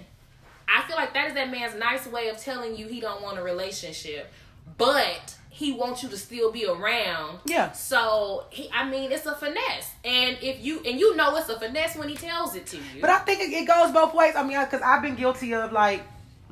I 0.69 0.83
feel 0.83 0.97
like 0.97 1.15
that 1.15 1.29
is 1.29 1.35
that 1.35 1.51
man's 1.51 1.75
nice 1.75 2.07
way 2.07 2.29
of 2.29 2.39
telling 2.39 2.77
you 2.77 2.87
he 2.87 3.01
don't 3.01 3.23
want 3.23 3.39
a 3.39 3.43
relationship, 3.43 4.31
but 4.79 5.37
he 5.51 5.73
wants 5.73 6.03
you 6.03 6.09
to 6.09 6.17
still 6.17 6.51
be 6.51 6.67
around. 6.67 7.41
Yeah. 7.45 7.73
So 7.73 8.47
he, 8.51 8.71
I 8.73 8.89
mean, 8.89 9.13
it's 9.13 9.27
a 9.27 9.35
finesse, 9.35 9.91
and 10.05 10.39
if 10.43 10.65
you 10.65 10.81
and 10.87 10.99
you 10.99 11.17
know 11.17 11.37
it's 11.37 11.49
a 11.49 11.59
finesse 11.59 11.97
when 11.97 12.09
he 12.09 12.17
tells 12.17 12.55
it 12.55 12.67
to 12.67 12.77
you. 12.77 13.01
But 13.01 13.11
I 13.11 13.19
think 13.21 13.41
it, 13.41 13.53
it 13.53 13.67
goes 13.67 13.93
both 13.93 14.15
ways. 14.15 14.35
I 14.37 14.43
mean, 14.43 14.61
because 14.61 14.83
I've 14.83 15.03
been 15.03 15.17
guilty 15.17 15.55
of 15.55 15.73
like 15.73 16.03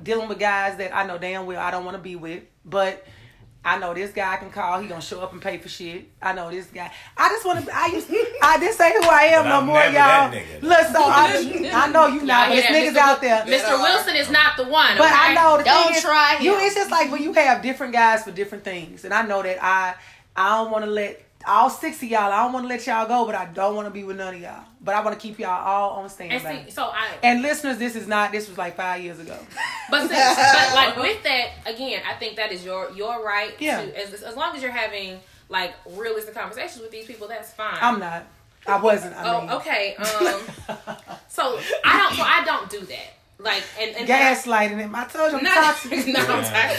dealing 0.03 0.29
with 0.29 0.39
guys 0.39 0.79
that 0.79 0.95
I 0.95 1.07
know 1.07 1.19
damn 1.19 1.45
well 1.45 1.61
I 1.61 1.71
don't 1.71 1.85
want 1.85 1.97
to 1.97 2.03
be 2.03 2.17
with, 2.17 2.43
but 2.65 3.05
I 3.63 3.79
know 3.79 3.93
this 3.93 4.11
guy 4.13 4.33
I 4.33 4.37
can 4.39 4.51
call. 4.51 4.81
He 4.81 4.89
gonna 4.89 5.03
show 5.03 5.21
up 5.21 5.33
and 5.33 5.43
pay 5.43 5.59
for 5.59 5.69
shit. 5.69 6.07
I 6.23 6.33
know 6.33 6.51
this 6.51 6.67
guy. 6.67 6.91
I 7.17 7.29
just 7.29 7.45
want 7.45 7.63
to. 7.65 7.71
I 7.77 7.87
used. 7.89 8.09
I 8.43 8.57
this 8.59 8.81
ain't 8.81 9.05
who 9.05 9.11
I 9.11 9.23
am 9.25 9.45
But 9.45 9.49
no 9.51 9.57
I'm 9.59 9.67
more, 9.67 9.77
never 9.77 9.93
y'all. 9.93 10.31
nigga. 10.33 10.63
Look, 10.63 10.87
so 10.87 11.03
I, 11.03 11.71
I 11.75 11.91
know 11.91 12.07
you 12.07 12.23
not. 12.23 12.49
But 12.49 12.55
there's 12.55 12.65
niggas 12.67 12.97
Mr. 12.97 13.03
out 13.03 13.21
there. 13.21 13.43
Mr. 13.45 13.79
Wilson 13.83 14.17
is 14.17 14.31
not 14.31 14.57
the 14.57 14.65
one. 14.65 14.97
But 14.97 15.13
I 15.13 15.35
know 15.35 15.59
the 15.59 15.65
Don't 15.65 15.89
thing 15.89 15.97
is, 15.97 16.03
try 16.03 16.37
him. 16.37 16.45
You, 16.47 16.59
it's 16.59 16.75
just 16.75 16.91
like 16.91 17.13
when 17.13 17.23
you 17.23 17.35
have 17.35 17.61
different 17.63 17.93
guys 17.93 18.25
for 18.25 18.31
different 18.31 18.65
things, 18.65 19.05
and 19.05 19.13
I 19.13 19.23
know 19.27 19.43
that 19.43 19.63
I, 19.63 19.95
I 20.35 20.57
don't 20.57 20.71
want 20.71 20.87
to 20.87 20.91
let 20.91 21.23
all 21.47 21.71
six 21.71 21.97
of 22.03 22.09
y'all. 22.09 22.31
I 22.33 22.43
don't 22.45 22.53
want 22.53 22.65
to 22.65 22.69
let 22.69 22.87
y'all 22.87 23.07
go, 23.07 23.25
but 23.27 23.35
I 23.35 23.47
don't 23.47 23.75
want 23.75 23.87
to 23.87 23.91
be 23.91 24.05
with 24.05 24.17
none 24.19 24.35
of 24.35 24.41
y'all. 24.41 24.65
But 24.83 24.95
I 24.95 25.03
want 25.03 25.19
to 25.19 25.21
keep 25.27 25.39
y'all 25.39 25.51
all 25.51 25.91
on 25.97 26.03
And 26.05 26.13
standby. 26.13 26.65
see, 26.67 26.71
so 26.71 26.85
I. 26.85 27.09
And 27.23 27.43
listeners, 27.43 27.79
this 27.79 27.97
is 27.97 28.07
not. 28.07 28.33
This 28.33 28.49
was 28.49 28.57
like 28.59 28.77
five 28.77 29.03
years 29.03 29.19
ago. 29.19 29.37
But, 29.91 30.03
since, 30.09 30.13
but 30.13 30.75
like 30.75 30.97
with 30.97 31.21
that, 31.25 31.49
again, 31.67 32.01
I 32.09 32.15
think 32.15 32.37
that 32.37 32.53
is 32.53 32.65
your 32.65 32.93
your 32.93 33.25
right. 33.25 33.53
Yeah. 33.59 33.83
To, 33.83 34.01
as 34.01 34.23
as 34.23 34.37
long 34.37 34.55
as 34.55 34.63
you're 34.63 34.71
having 34.71 35.19
like 35.49 35.75
realistic 35.97 36.35
conversations 36.35 36.81
with 36.81 36.93
these 36.93 37.07
people, 37.07 37.27
that's 37.27 37.53
fine. 37.53 37.77
I'm 37.81 37.99
not. 37.99 38.25
I 38.69 38.81
wasn't. 38.81 39.17
I 39.17 39.41
mean, 39.41 39.51
Oh, 39.51 39.57
okay. 39.57 39.97
Um. 39.99 40.77
so 41.29 41.59
I 41.85 41.99
don't. 41.99 42.15
So 42.15 42.23
I 42.23 42.43
don't 42.45 42.71
do 42.71 42.81
that. 42.83 43.15
Like 43.43 43.63
and 43.81 43.97
and 43.97 44.07
gaslighting 44.09 44.79
him. 44.79 44.95
I 44.95 45.05
told 45.07 45.33
you 45.33 45.39
I'm 45.39 45.45
Not, 45.45 45.55
toxic. 45.65 46.07
no, 46.07 46.21
I'm 46.21 46.45
tired. 46.45 46.77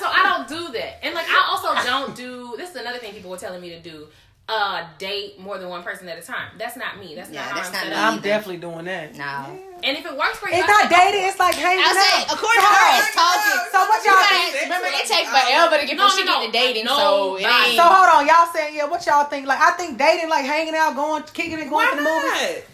so 0.00 0.06
I 0.08 0.22
don't 0.24 0.48
do 0.48 0.72
that. 0.72 1.04
And 1.04 1.14
like 1.14 1.26
I 1.28 1.48
also 1.50 1.74
don't 1.86 2.16
do 2.16 2.54
this 2.56 2.70
is 2.70 2.76
another 2.76 2.98
thing 2.98 3.12
people 3.12 3.30
were 3.30 3.36
telling 3.36 3.60
me 3.60 3.70
to 3.70 3.80
do. 3.80 4.06
Uh 4.48 4.84
date 4.98 5.38
more 5.38 5.56
than 5.58 5.68
one 5.68 5.82
person 5.84 6.08
at 6.08 6.18
a 6.18 6.22
time. 6.22 6.50
That's 6.58 6.76
not 6.76 6.98
me. 6.98 7.14
That's 7.14 7.30
Yeah, 7.30 7.44
not 7.46 7.62
how 7.62 7.66
I'm 7.68 7.72
not 7.72 7.86
me. 7.88 7.94
I'm 7.94 8.20
definitely 8.20 8.56
doing 8.56 8.84
that. 8.86 9.14
No. 9.14 9.58
And 9.84 9.96
if 9.96 10.04
it 10.04 10.16
works 10.16 10.38
for 10.38 10.48
you, 10.48 10.56
It's 10.56 10.64
I 10.64 10.66
not 10.66 10.90
say, 10.90 10.96
dating. 10.98 11.28
It's 11.28 11.38
like 11.38 11.54
hanging 11.54 11.84
I 11.84 11.92
say, 11.94 12.22
out. 12.22 12.34
according 12.38 12.62
to 12.62 12.66
So 12.66 12.74
her, 12.74 12.90
it's 12.98 13.06
on. 13.06 13.22
talking. 13.22 13.60
So 13.70 13.78
what 13.86 13.98
You 14.04 14.10
y'all 14.10 14.26
think? 14.30 14.62
remember, 14.66 14.88
it 14.90 15.06
takes 15.06 15.28
forever 15.30 15.74
to 15.78 15.86
get 15.86 15.96
No, 15.96 16.08
from 16.08 16.18
she 16.18 16.24
no, 16.24 16.32
get 16.42 16.46
to 16.46 16.52
dating, 16.52 16.84
no, 16.86 16.96
so 16.96 17.36
it 17.36 17.46
ain't. 17.46 17.76
So 17.78 17.82
hold 17.86 18.08
on, 18.14 18.22
y'all 18.26 18.46
saying 18.52 18.74
yeah? 18.74 18.86
What 18.90 19.04
y'all 19.06 19.24
think? 19.30 19.46
Like 19.46 19.60
I 19.60 19.70
think 19.78 19.98
dating, 19.98 20.28
like 20.28 20.44
hanging 20.44 20.74
out, 20.74 20.96
going, 20.96 21.22
kicking 21.34 21.58
it, 21.60 21.70
going 21.70 21.86
Why 21.86 21.90
to 21.90 21.96
the 21.96 22.02
movies. 22.02 22.64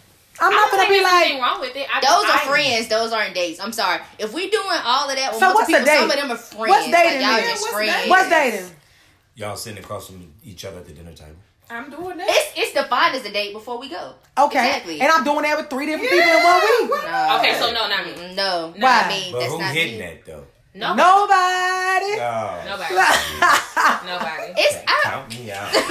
Not? 0.41 0.47
I'm 0.47 0.51
not 0.53 0.71
gonna 0.71 0.83
be 0.87 0.93
there's 0.95 1.03
like. 1.03 1.25
anything 1.25 1.41
wrong 1.41 1.59
with 1.61 1.75
it. 1.75 1.87
I, 1.93 1.99
Those 2.01 2.29
are 2.29 2.37
I- 2.37 2.45
friends. 2.47 2.87
Those 2.87 3.11
aren't 3.13 3.35
dates. 3.35 3.59
I'm 3.59 3.71
sorry. 3.73 4.01
If 4.17 4.33
we 4.33 4.49
doing 4.49 4.65
all 4.85 5.09
of 5.09 5.15
that 5.15 5.31
with 5.31 5.39
So 5.39 5.53
multiple 5.53 5.73
what's 5.73 5.87
a 5.89 5.91
people, 5.91 5.95
some 5.99 6.11
of 6.11 6.15
them 6.17 6.31
are 6.31 6.37
friends. 6.37 6.69
What's 6.69 6.85
dating 6.85 7.21
Like, 7.21 7.21
y'all 7.21 7.35
then? 7.37 7.43
just 7.49 7.61
What's 7.61 7.73
friends. 7.73 8.09
What's 8.09 8.29
dating? 8.29 8.69
Y'all 9.35 9.55
sitting 9.55 9.83
across 9.83 10.07
from 10.07 10.33
each 10.43 10.65
other 10.65 10.77
at 10.79 10.85
the 10.85 10.93
dinner 10.93 11.13
table. 11.13 11.35
I'm 11.71 11.89
doing 11.91 12.17
that. 12.17 12.25
It's 12.29 12.51
it's 12.57 12.73
defined 12.73 13.15
as 13.15 13.23
a 13.25 13.31
date 13.31 13.53
before 13.53 13.77
we 13.79 13.89
go. 13.89 14.15
Okay, 14.37 14.67
Exactly. 14.67 14.99
and 15.01 15.11
I'm 15.11 15.23
doing 15.23 15.43
that 15.43 15.55
with 15.55 15.69
three 15.69 15.85
different 15.85 16.09
people 16.09 16.27
in 16.27 16.43
one 16.43 16.61
week. 16.65 16.89
No. 17.05 17.37
Okay, 17.39 17.53
so 17.59 17.71
no, 17.71 17.87
not 17.87 18.05
me. 18.07 18.33
No, 18.35 18.73
Why? 18.75 18.79
not 18.79 19.07
me. 19.07 19.29
But 19.31 19.39
That's 19.39 19.51
who 19.53 19.59
not 19.59 19.73
hitting 19.73 19.99
me. 19.99 20.05
that 20.05 20.25
though? 20.25 20.45
No, 20.73 20.95
Nobody. 20.95 22.15
Nobody, 22.17 22.93
Look. 22.95 24.05
nobody. 24.05 24.53
It's 24.57 24.77
I, 24.87 24.99
count 25.03 25.29
me 25.29 25.51
out. 25.51 25.69
It 25.73 25.85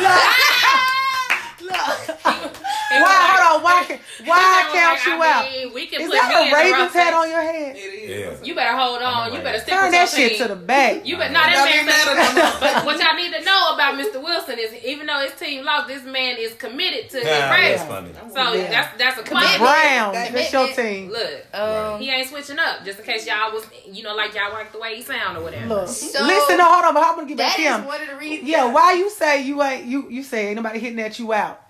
was 2.90 3.03
Why? 3.03 3.09
like- 3.09 3.38
Hold 3.38 3.57
on. 3.59 3.62
Why? 3.62 4.01
Why 4.24 4.38
I 4.38 4.62
count 4.72 4.98
like, 4.98 5.07
you 5.07 5.22
I 5.22 5.29
out? 5.33 5.44
mean, 5.51 5.74
we 5.74 5.87
can 5.87 6.01
Is 6.01 6.09
put 6.09 6.14
that 6.16 6.51
a 6.51 6.55
Ravens 6.55 6.92
head 6.92 7.14
on 7.14 7.29
your 7.31 7.40
head? 7.42 7.77
It 7.77 7.79
is. 7.81 8.40
Yeah. 8.40 8.46
You 8.46 8.55
better 8.55 8.77
hold 8.77 9.03
on. 9.03 9.33
You 9.33 9.40
better 9.40 9.59
stick 9.61 9.74
Turn 9.74 9.85
with 9.85 9.92
that 9.92 10.09
shit 10.09 10.33
team. 10.33 10.42
to 10.42 10.48
the 10.48 10.57
back. 10.57 11.07
You 11.07 11.16
better 11.16 11.33
not 11.33 11.46
that 11.46 11.68
even 11.70 11.87
man. 11.87 12.16
matter. 12.16 12.57
But 12.61 12.85
what 12.87 12.98
y'all 12.98 13.14
need 13.14 13.33
to 13.33 13.44
know 13.44 13.74
about 13.74 13.94
Mr. 13.94 14.22
Wilson 14.22 14.59
is, 14.59 14.72
even 14.85 15.07
though 15.07 15.20
his 15.20 15.33
team 15.38 15.64
lost, 15.64 15.88
this 15.88 16.03
man 16.05 16.37
is 16.38 16.55
committed 16.55 17.11
to 17.11 17.16
his 17.18 17.27
Yeah, 17.27 17.55
race. 17.55 17.79
that's 17.79 17.88
funny. 17.88 18.11
So 18.35 18.53
Yeah. 18.55 18.70
that's 18.70 18.98
that's 18.98 19.18
a 19.20 19.22
Commitment. 19.22 19.59
quality. 19.59 19.81
Brown. 19.81 20.12
That's 20.14 20.53
your 20.53 20.68
team. 20.72 21.11
Look, 21.11 21.55
um, 21.55 22.01
he 22.01 22.11
ain't 22.11 22.29
switching 22.29 22.59
up 22.59 22.85
just 22.85 22.98
in 23.01 23.05
case 23.05 23.27
y'all 23.27 23.53
was, 23.53 23.64
you 23.87 24.03
know, 24.03 24.14
like 24.14 24.35
y'all 24.35 24.53
like 24.53 24.72
the 24.72 24.79
way 24.79 24.96
he 24.96 25.03
sound 25.03 25.37
or 25.38 25.42
whatever. 25.42 25.66
Look. 25.66 25.88
So- 25.88 26.24
Listen. 26.24 26.59
No, 26.59 26.64
hold 26.64 26.85
on. 26.87 26.94
But 26.94 27.05
I'm 27.05 27.14
gonna 27.16 27.29
get 27.29 27.38
back 27.38 27.55
to 27.57 27.62
is 27.62 27.68
him. 27.68 27.85
one 27.85 28.01
of 28.03 28.09
the 28.09 28.16
reasons. 28.16 28.48
Yeah. 28.48 28.64
Why 28.72 28.92
you 28.94 29.11
say 29.11 29.42
you 29.42 29.62
ain't 29.62 29.85
you? 29.85 30.09
You 30.11 30.22
say 30.22 30.48
ain't 30.48 30.57
nobody 30.57 30.79
hitting 30.81 30.98
at 31.01 31.18
you 31.18 31.33
out. 31.33 31.62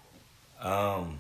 Um, 0.61 1.19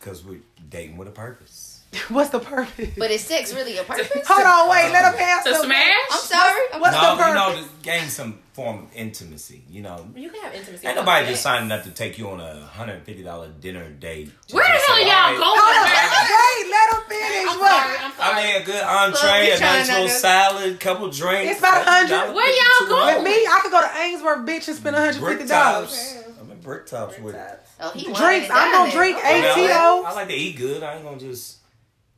cause 0.00 0.24
we're 0.24 0.40
dating 0.68 0.96
with 0.96 1.08
a 1.08 1.12
purpose. 1.12 1.80
What's 2.08 2.30
the 2.30 2.38
purpose? 2.40 2.88
But 2.96 3.10
is 3.10 3.20
sex 3.22 3.52
really 3.54 3.76
a 3.76 3.84
purpose? 3.84 4.08
Hold 4.26 4.46
on. 4.46 4.70
Wait. 4.70 4.90
Let 4.92 5.12
him 5.14 5.20
answer. 5.20 5.50
To 5.52 5.56
smash? 5.58 5.90
I'm 6.10 6.18
sorry. 6.20 6.62
I'm 6.72 6.80
What's 6.80 6.96
no, 6.96 7.16
the 7.16 7.28
you 7.28 7.34
know, 7.34 7.62
to 7.62 7.68
gain 7.82 8.08
some 8.08 8.38
form 8.54 8.84
of 8.84 8.96
intimacy. 8.96 9.62
You 9.68 9.82
know, 9.82 10.08
You 10.16 10.30
can 10.30 10.40
have 10.42 10.54
intimacy. 10.54 10.86
ain't 10.86 10.96
nobody 10.96 11.26
just 11.28 11.42
signing 11.42 11.70
up 11.70 11.82
to 11.84 11.90
take 11.90 12.16
you 12.18 12.30
on 12.30 12.40
a 12.40 12.60
hundred 12.64 12.94
and 12.94 13.02
fifty 13.04 13.22
dollar 13.22 13.48
dinner 13.60 13.90
date. 13.90 14.30
Where 14.52 14.64
the 14.64 14.70
hell 14.70 14.96
say, 14.96 15.02
y'all 15.02 15.12
"All 15.12 15.32
right." 15.32 15.36
going, 15.36 15.58
Hold 15.60 15.76
on. 15.76 15.84
Wait. 15.84 16.70
Let 16.72 16.94
him 16.94 17.02
finish. 17.08 17.52
I'm 17.52 17.60
What? 17.60 17.70
sorry. 17.84 17.96
I'm 18.00 18.12
sorry. 18.12 18.32
I 18.32 18.42
mean, 18.42 18.62
a 18.62 18.64
good 18.64 18.82
entree, 18.82 19.40
we 19.42 19.50
a 19.52 19.56
trying 19.58 19.78
nice 19.80 19.88
not 19.88 19.94
little 20.00 20.08
salad, 20.16 20.80
couple 20.80 21.10
drinks. 21.10 21.50
It's 21.52 21.58
about 21.60 21.86
a 21.86 21.90
hundred. 21.90 22.32
$150, 22.32 22.34
Where 22.34 22.48
y'all 22.56 22.88
going? 22.88 23.14
With 23.16 23.24
me, 23.24 23.32
I 23.46 23.58
could 23.62 23.70
go 23.70 23.80
to 23.82 23.98
Ainsworth 24.00 24.46
Beach 24.46 24.66
and 24.68 24.76
spend 24.78 24.96
150 24.96 25.20
Brick 25.20 25.46
dollars. 25.48 26.21
Tops. 26.62 26.92
I'm 26.92 27.08
in 27.10 27.16
brick 27.16 27.16
tops 27.16 27.18
with 27.18 27.34
it. 27.34 27.60
Oh, 27.80 27.90
he 27.90 28.04
Drinks. 28.12 28.48
I'm 28.50 28.70
down 28.70 28.72
gonna 28.72 28.92
drink 28.92 29.16
Okay. 29.18 29.36
You 29.36 29.42
know, 29.42 29.54
Tito's. 29.54 30.04
I 30.06 30.12
like 30.14 30.28
to 30.28 30.34
eat 30.34 30.56
good. 30.56 30.82
I 30.82 30.94
ain't 30.96 31.04
gonna 31.04 31.18
just. 31.18 31.58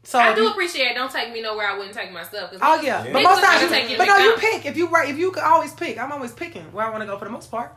So 0.06 0.18
I 0.18 0.34
do 0.34 0.48
appreciate 0.48 0.88
it. 0.90 0.94
Don't 0.94 1.10
take 1.10 1.32
me 1.32 1.40
nowhere 1.40 1.66
I 1.66 1.76
wouldn't 1.78 1.94
take 1.96 2.12
myself. 2.12 2.50
'cause 2.50 2.58
Oh 2.62 2.78
niggas- 2.78 2.82
yeah, 2.84 3.04
Yeah. 3.04 3.12
but 3.14 3.22
most 3.22 3.42
times, 3.42 3.62
never 3.62 3.74
take 3.74 3.90
you 3.90 3.96
but 3.96 4.04
no, 4.06 4.16
you 4.18 4.32
McDonald's. 4.36 4.42
pick. 4.62 4.66
If 4.66 4.76
you 4.76 4.88
right, 4.88 5.08
if 5.08 5.16
you 5.18 5.30
could 5.30 5.42
always 5.44 5.72
pick. 5.72 5.98
I'm 5.98 6.12
always 6.12 6.32
picking 6.32 6.70
where 6.72 6.84
I 6.86 6.90
want 6.90 7.00
to 7.02 7.06
go 7.06 7.16
for 7.18 7.24
the 7.24 7.30
most 7.30 7.50
part. 7.50 7.72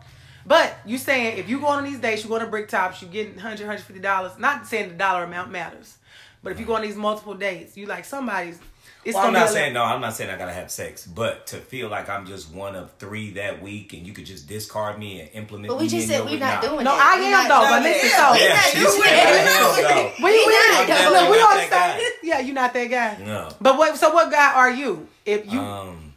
But 0.45 0.75
you 0.85 0.97
saying 0.97 1.37
if 1.37 1.47
you 1.49 1.59
go 1.59 1.67
on 1.67 1.83
these 1.85 1.99
dates, 1.99 2.23
you 2.23 2.29
go 2.29 2.39
to 2.39 2.45
Brick 2.45 2.67
Tops, 2.69 3.01
you 3.01 3.07
getting 3.07 3.35
100 3.35 3.61
150 3.61 3.99
dollars. 4.01 4.33
Not 4.37 4.67
saying 4.67 4.89
the 4.89 4.95
dollar 4.95 5.23
amount 5.23 5.51
matters, 5.51 5.97
but 6.43 6.51
if 6.51 6.59
you 6.59 6.65
go 6.65 6.75
on 6.75 6.81
these 6.81 6.95
multiple 6.95 7.33
dates, 7.33 7.75
you 7.77 7.85
like 7.85 8.03
somebody's. 8.05 8.59
It's 9.07 9.15
Well, 9.15 9.27
I'm 9.27 9.31
not 9.33 9.47
be 9.47 9.53
saying 9.53 9.73
no. 9.73 9.83
I'm 9.85 10.01
not 10.01 10.13
saying 10.15 10.29
I 10.29 10.37
gotta 10.37 10.51
have 10.51 10.69
sex, 10.69 11.07
but 11.07 11.47
to 11.47 11.57
feel 11.57 11.87
like 11.87 12.09
I'm 12.09 12.25
just 12.27 12.51
one 12.53 12.75
of 12.75 12.91
three 12.99 13.31
that 13.35 13.61
week, 13.61 13.93
and 13.93 14.05
you 14.05 14.11
could 14.11 14.25
just 14.25 14.49
discard 14.49 14.99
me 14.99 15.21
and 15.21 15.29
implement. 15.31 15.69
But 15.69 15.77
we 15.77 15.83
me 15.85 15.89
just 15.89 16.03
in 16.03 16.09
said 16.09 16.25
we're 16.25 16.31
week, 16.31 16.39
not 16.41 16.61
doing 16.61 16.83
No, 16.83 16.91
that. 16.91 17.15
I 17.15 17.19
We 17.19 17.25
am 17.27 17.31
not 17.31 17.47
though. 17.47 17.69
But 17.69 17.83
listen, 17.83 18.09
so 18.09 18.33
We 18.33 18.39
Yeah, 18.43 18.53
not 18.53 18.73
doing 18.73 19.01
said 19.01 19.13
that. 19.15 19.47
hell 19.47 19.93
no. 20.03 20.11
we 20.19 20.23
We 20.23 20.45
we, 20.45 20.53
not, 20.89 21.11
look, 21.13 21.31
we 21.31 21.37
I'm 21.37 21.39
not 21.39 21.51
understand. 21.53 21.71
that 21.71 21.99
guy. 22.01 22.27
Yeah, 22.27 22.39
you're 22.41 22.55
not 22.55 22.73
that 22.73 22.85
guy. 22.87 23.17
No. 23.23 23.49
But 23.61 23.77
what? 23.77 23.95
So 23.97 24.13
what 24.13 24.29
guy 24.29 24.53
are 24.53 24.71
you? 24.71 25.07
If 25.25 25.49
you 25.49 25.59
Um, 25.61 26.13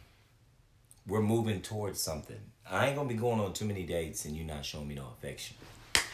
we're 1.07 1.21
moving 1.21 1.61
towards 1.61 2.01
something. 2.01 2.39
I 2.69 2.87
ain't 2.87 2.97
gonna 2.97 3.07
be 3.07 3.15
going 3.15 3.39
on 3.39 3.53
too 3.53 3.65
many 3.65 3.83
dates, 3.83 4.25
and 4.25 4.35
you 4.35 4.43
not 4.43 4.65
showing 4.65 4.89
me 4.89 4.95
no 4.95 5.07
affection. 5.17 5.55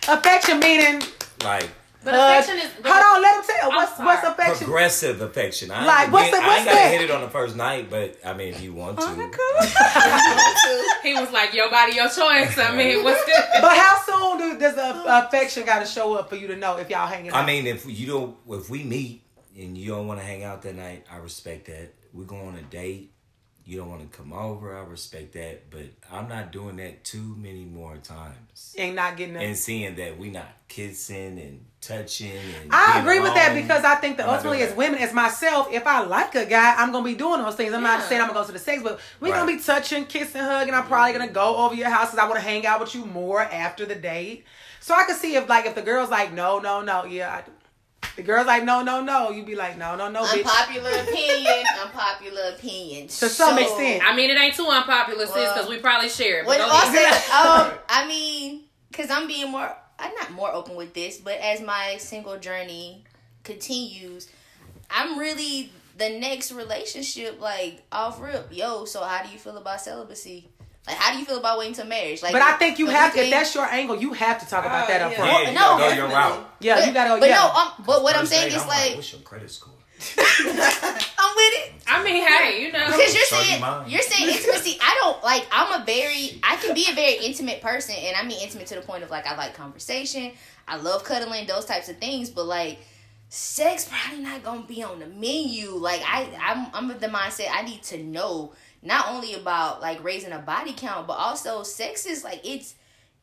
affection 0.07 0.59
meaning, 0.59 1.01
Like 1.43 1.69
But 2.11 2.39
affection 2.39 2.57
is. 2.59 2.71
hold 2.85 3.03
on, 3.05 3.21
let 3.21 3.35
him 3.37 3.43
tell. 3.55 3.69
What's 3.69 3.99
what's 3.99 4.23
affection? 4.27 4.65
progressive 4.65 5.21
affection. 5.21 5.71
I, 5.71 5.85
Like, 5.85 6.03
ain't- 6.05 6.11
what's 6.13 6.31
the- 6.31 6.37
I 6.37 6.55
ain't 6.57 6.65
gotta 6.65 6.77
that? 6.77 6.91
hit 6.91 7.01
it 7.01 7.11
on 7.11 7.21
the 7.21 7.29
first 7.29 7.55
night, 7.55 7.89
but 7.89 8.17
I 8.25 8.33
mean, 8.33 8.53
if 8.53 8.61
you 8.61 8.73
want 8.73 8.97
oh, 8.99 9.15
to. 9.15 10.97
He 11.03 11.13
was 11.13 11.31
like, 11.31 11.53
"Your 11.53 11.69
body, 11.69 11.93
your 11.95 12.09
choice." 12.09 12.57
I 12.57 12.75
mean, 12.75 13.03
what's 13.03 13.23
this? 13.25 13.37
But 13.61 13.77
how 13.77 13.97
soon 14.05 14.37
do, 14.37 14.59
does 14.59 14.75
the 14.75 15.25
affection 15.27 15.65
got 15.65 15.79
to 15.79 15.85
show 15.85 16.15
up 16.15 16.29
for 16.29 16.35
you 16.35 16.47
to 16.47 16.55
know 16.55 16.77
if 16.77 16.89
y'all 16.89 17.07
hanging 17.07 17.31
out? 17.31 17.37
I 17.37 17.45
mean, 17.45 17.65
if 17.67 17.85
you 17.87 18.07
don't, 18.07 18.37
if 18.49 18.69
we 18.69 18.83
meet 18.83 19.23
and 19.57 19.77
you 19.77 19.89
don't 19.91 20.07
want 20.07 20.19
to 20.19 20.25
hang 20.25 20.43
out 20.43 20.61
that 20.63 20.75
night, 20.75 21.05
I 21.11 21.17
respect 21.17 21.65
that. 21.67 21.93
We 22.13 22.25
go 22.25 22.37
on 22.37 22.55
a 22.55 22.61
date. 22.61 23.11
You 23.65 23.77
don't 23.79 23.89
want 23.89 24.09
to 24.09 24.17
come 24.17 24.31
over. 24.31 24.77
I 24.77 24.81
respect 24.83 25.33
that, 25.33 25.69
but 25.69 25.87
I'm 26.09 26.29
not 26.29 26.53
doing 26.53 26.77
that 26.77 27.03
too 27.03 27.35
many 27.37 27.65
more 27.65 27.97
times. 27.97 28.73
ain't 28.77 28.95
not 28.95 29.17
getting 29.17 29.35
And 29.35 29.57
seeing 29.57 29.95
that 29.95 30.17
we 30.17 30.29
not 30.29 30.47
kissing 30.69 31.37
and 31.39 31.65
touching 31.79 32.31
and 32.61 32.71
I 32.71 32.99
agree 32.99 33.19
with 33.19 33.33
that 33.35 33.53
because 33.53 33.83
I 33.83 33.95
think 33.95 34.17
that 34.17 34.27
I'm 34.27 34.33
ultimately, 34.35 34.61
as 34.63 34.75
women, 34.75 34.99
as 34.99 35.13
myself, 35.13 35.67
if 35.71 35.85
I 35.85 36.03
like 36.03 36.35
a 36.35 36.45
guy, 36.45 36.75
I'm 36.75 36.91
gonna 36.91 37.05
be 37.05 37.15
doing 37.15 37.41
those 37.41 37.55
things. 37.55 37.73
I'm 37.73 37.83
not 37.83 38.03
saying 38.03 38.21
I'm 38.21 38.27
gonna 38.27 38.39
go 38.41 38.45
to 38.45 38.51
the 38.51 38.59
sex, 38.59 38.81
but 38.83 38.99
we're 39.19 39.33
gonna 39.33 39.51
be 39.51 39.59
touching, 39.59 40.05
kissing, 40.05 40.41
hugging. 40.41 40.73
I'm 40.73 40.85
probably 40.85 41.13
gonna 41.13 41.31
go 41.31 41.57
over 41.57 41.75
your 41.75 41.89
house 41.89 42.07
because 42.11 42.19
I 42.19 42.25
want 42.27 42.35
to 42.35 42.41
hang 42.41 42.65
out 42.65 42.79
with 42.79 42.95
you 42.95 43.05
more 43.05 43.41
after 43.41 43.85
the 43.85 43.95
date. 43.95 44.45
So 44.79 44.95
I 44.95 45.03
could 45.03 45.17
see 45.17 45.35
if 45.35 45.47
like 45.47 45.65
if 45.65 45.75
the 45.75 45.81
girl's 45.81 46.09
like 46.09 46.33
no, 46.33 46.59
no, 46.59 46.81
no, 46.81 47.05
yeah. 47.05 47.41
I, 47.41 47.43
the 48.15 48.23
girl's 48.23 48.47
like 48.47 48.63
no, 48.63 48.81
no, 48.81 49.01
no. 49.01 49.29
you'd 49.29 49.45
be 49.45 49.55
like 49.55 49.77
no, 49.77 49.95
no, 49.95 50.09
no, 50.09 50.23
bitch. 50.23 50.37
Unpopular 50.37 50.89
opinion. 50.89 51.63
Unpopular 51.83 52.41
opinion. 52.55 53.07
To 53.07 53.29
some 53.29 53.55
So- 53.55 53.61
extent. 53.61 54.03
I 54.03 54.15
mean, 54.15 54.29
it 54.29 54.37
ain't 54.37 54.55
too 54.55 54.65
unpopular, 54.67 55.25
sis, 55.27 55.33
because 55.53 55.69
we 55.69 55.77
probably 55.77 56.09
share 56.09 56.39
it. 56.39 56.45
What 56.47 56.57
But 56.57 56.69
I'll 56.69 56.91
say, 56.93 57.05
um, 57.31 57.77
I 57.87 58.07
mean, 58.07 58.63
because 58.89 59.11
I'm 59.11 59.27
being 59.27 59.51
more, 59.51 59.75
I'm 59.99 60.13
not 60.15 60.31
more 60.31 60.53
open 60.53 60.75
with 60.75 60.93
this, 60.93 61.17
but 61.17 61.35
as 61.39 61.61
my 61.61 61.97
single 61.99 62.37
journey 62.37 63.03
continues, 63.43 64.27
I'm 64.89 65.17
really 65.17 65.71
the 65.97 66.09
next 66.09 66.51
relationship, 66.51 67.41
like 67.41 67.81
off 67.91 68.21
rip. 68.21 68.47
Yo, 68.51 68.85
so 68.85 69.03
how 69.03 69.23
do 69.23 69.29
you 69.31 69.39
feel 69.39 69.57
about 69.57 69.81
celibacy? 69.81 70.47
Like, 70.85 70.95
how 70.97 71.11
do 71.11 71.19
you 71.19 71.25
feel 71.25 71.37
about 71.39 71.57
waiting 71.57 71.73
till 71.73 71.85
marriage? 71.85 72.23
Like, 72.23 72.31
But 72.31 72.41
I 72.41 72.53
think 72.57 72.79
you 72.79 72.87
have 72.87 73.13
to. 73.13 73.19
If 73.19 73.29
that's 73.29 73.53
your 73.53 73.65
angle, 73.65 73.99
you 73.99 74.13
have 74.13 74.39
to 74.41 74.47
talk 74.47 74.63
about 74.65 74.85
Uh, 74.85 74.87
that 74.87 75.01
up 75.01 75.11
yeah. 75.11 75.17
front. 75.17 75.31
Yeah, 75.31 75.35
Well, 75.35 75.45
you 75.47 75.53
no, 75.53 75.59
gotta 75.77 75.95
go 75.95 76.01
your 76.01 76.07
route. 76.07 76.49
Yeah, 76.61 76.85
you 76.85 76.93
gotta. 76.93 77.19
But 77.19 77.29
yeah. 77.29 77.35
no, 77.35 77.49
um, 77.61 77.71
but 77.85 78.03
what 78.03 78.15
I'm 78.15 78.25
saying 78.25 78.49
date, 78.51 78.55
is 78.55 78.61
I'm 78.61 78.67
like, 78.69 78.95
what's 78.95 79.11
your 79.11 79.21
credit 79.21 79.51
score? 79.51 79.73
I'm 81.87 82.03
with 82.03 82.11
it. 82.11 82.13
I 82.13 82.13
mean, 82.13 82.27
hey, 82.27 82.61
you 82.61 82.71
know. 82.71 82.85
Because 82.87 83.15
you're 83.15 83.25
saying 83.25 83.63
you're 83.87 84.01
saying 84.01 84.29
intimacy. 84.29 84.77
I 84.81 84.97
don't 85.01 85.23
like. 85.23 85.47
I'm 85.51 85.81
a 85.81 85.85
very. 85.85 86.39
I 86.43 86.57
can 86.57 86.73
be 86.73 86.87
a 86.89 86.93
very 86.93 87.25
intimate 87.25 87.61
person, 87.61 87.95
and 87.97 88.15
I 88.15 88.23
mean 88.23 88.41
intimate 88.41 88.67
to 88.67 88.75
the 88.75 88.81
point 88.81 89.03
of 89.03 89.09
like 89.09 89.25
I 89.25 89.35
like 89.35 89.53
conversation. 89.53 90.31
I 90.67 90.77
love 90.77 91.03
cuddling, 91.03 91.47
those 91.47 91.65
types 91.65 91.89
of 91.89 91.97
things. 91.97 92.29
But 92.29 92.45
like, 92.45 92.79
sex 93.29 93.89
probably 93.89 94.23
not 94.23 94.43
gonna 94.43 94.63
be 94.63 94.83
on 94.83 94.99
the 94.99 95.07
menu. 95.07 95.71
Like 95.71 96.01
I, 96.05 96.29
I'm, 96.41 96.67
I'm 96.73 96.91
of 96.91 96.99
the 96.99 97.07
mindset. 97.07 97.47
I 97.51 97.61
need 97.63 97.83
to 97.83 98.03
know 98.03 98.53
not 98.81 99.09
only 99.09 99.33
about 99.33 99.81
like 99.81 100.03
raising 100.03 100.33
a 100.33 100.39
body 100.39 100.73
count, 100.73 101.07
but 101.07 101.13
also 101.13 101.63
sex 101.63 102.05
is 102.05 102.23
like 102.23 102.41
it's. 102.43 102.75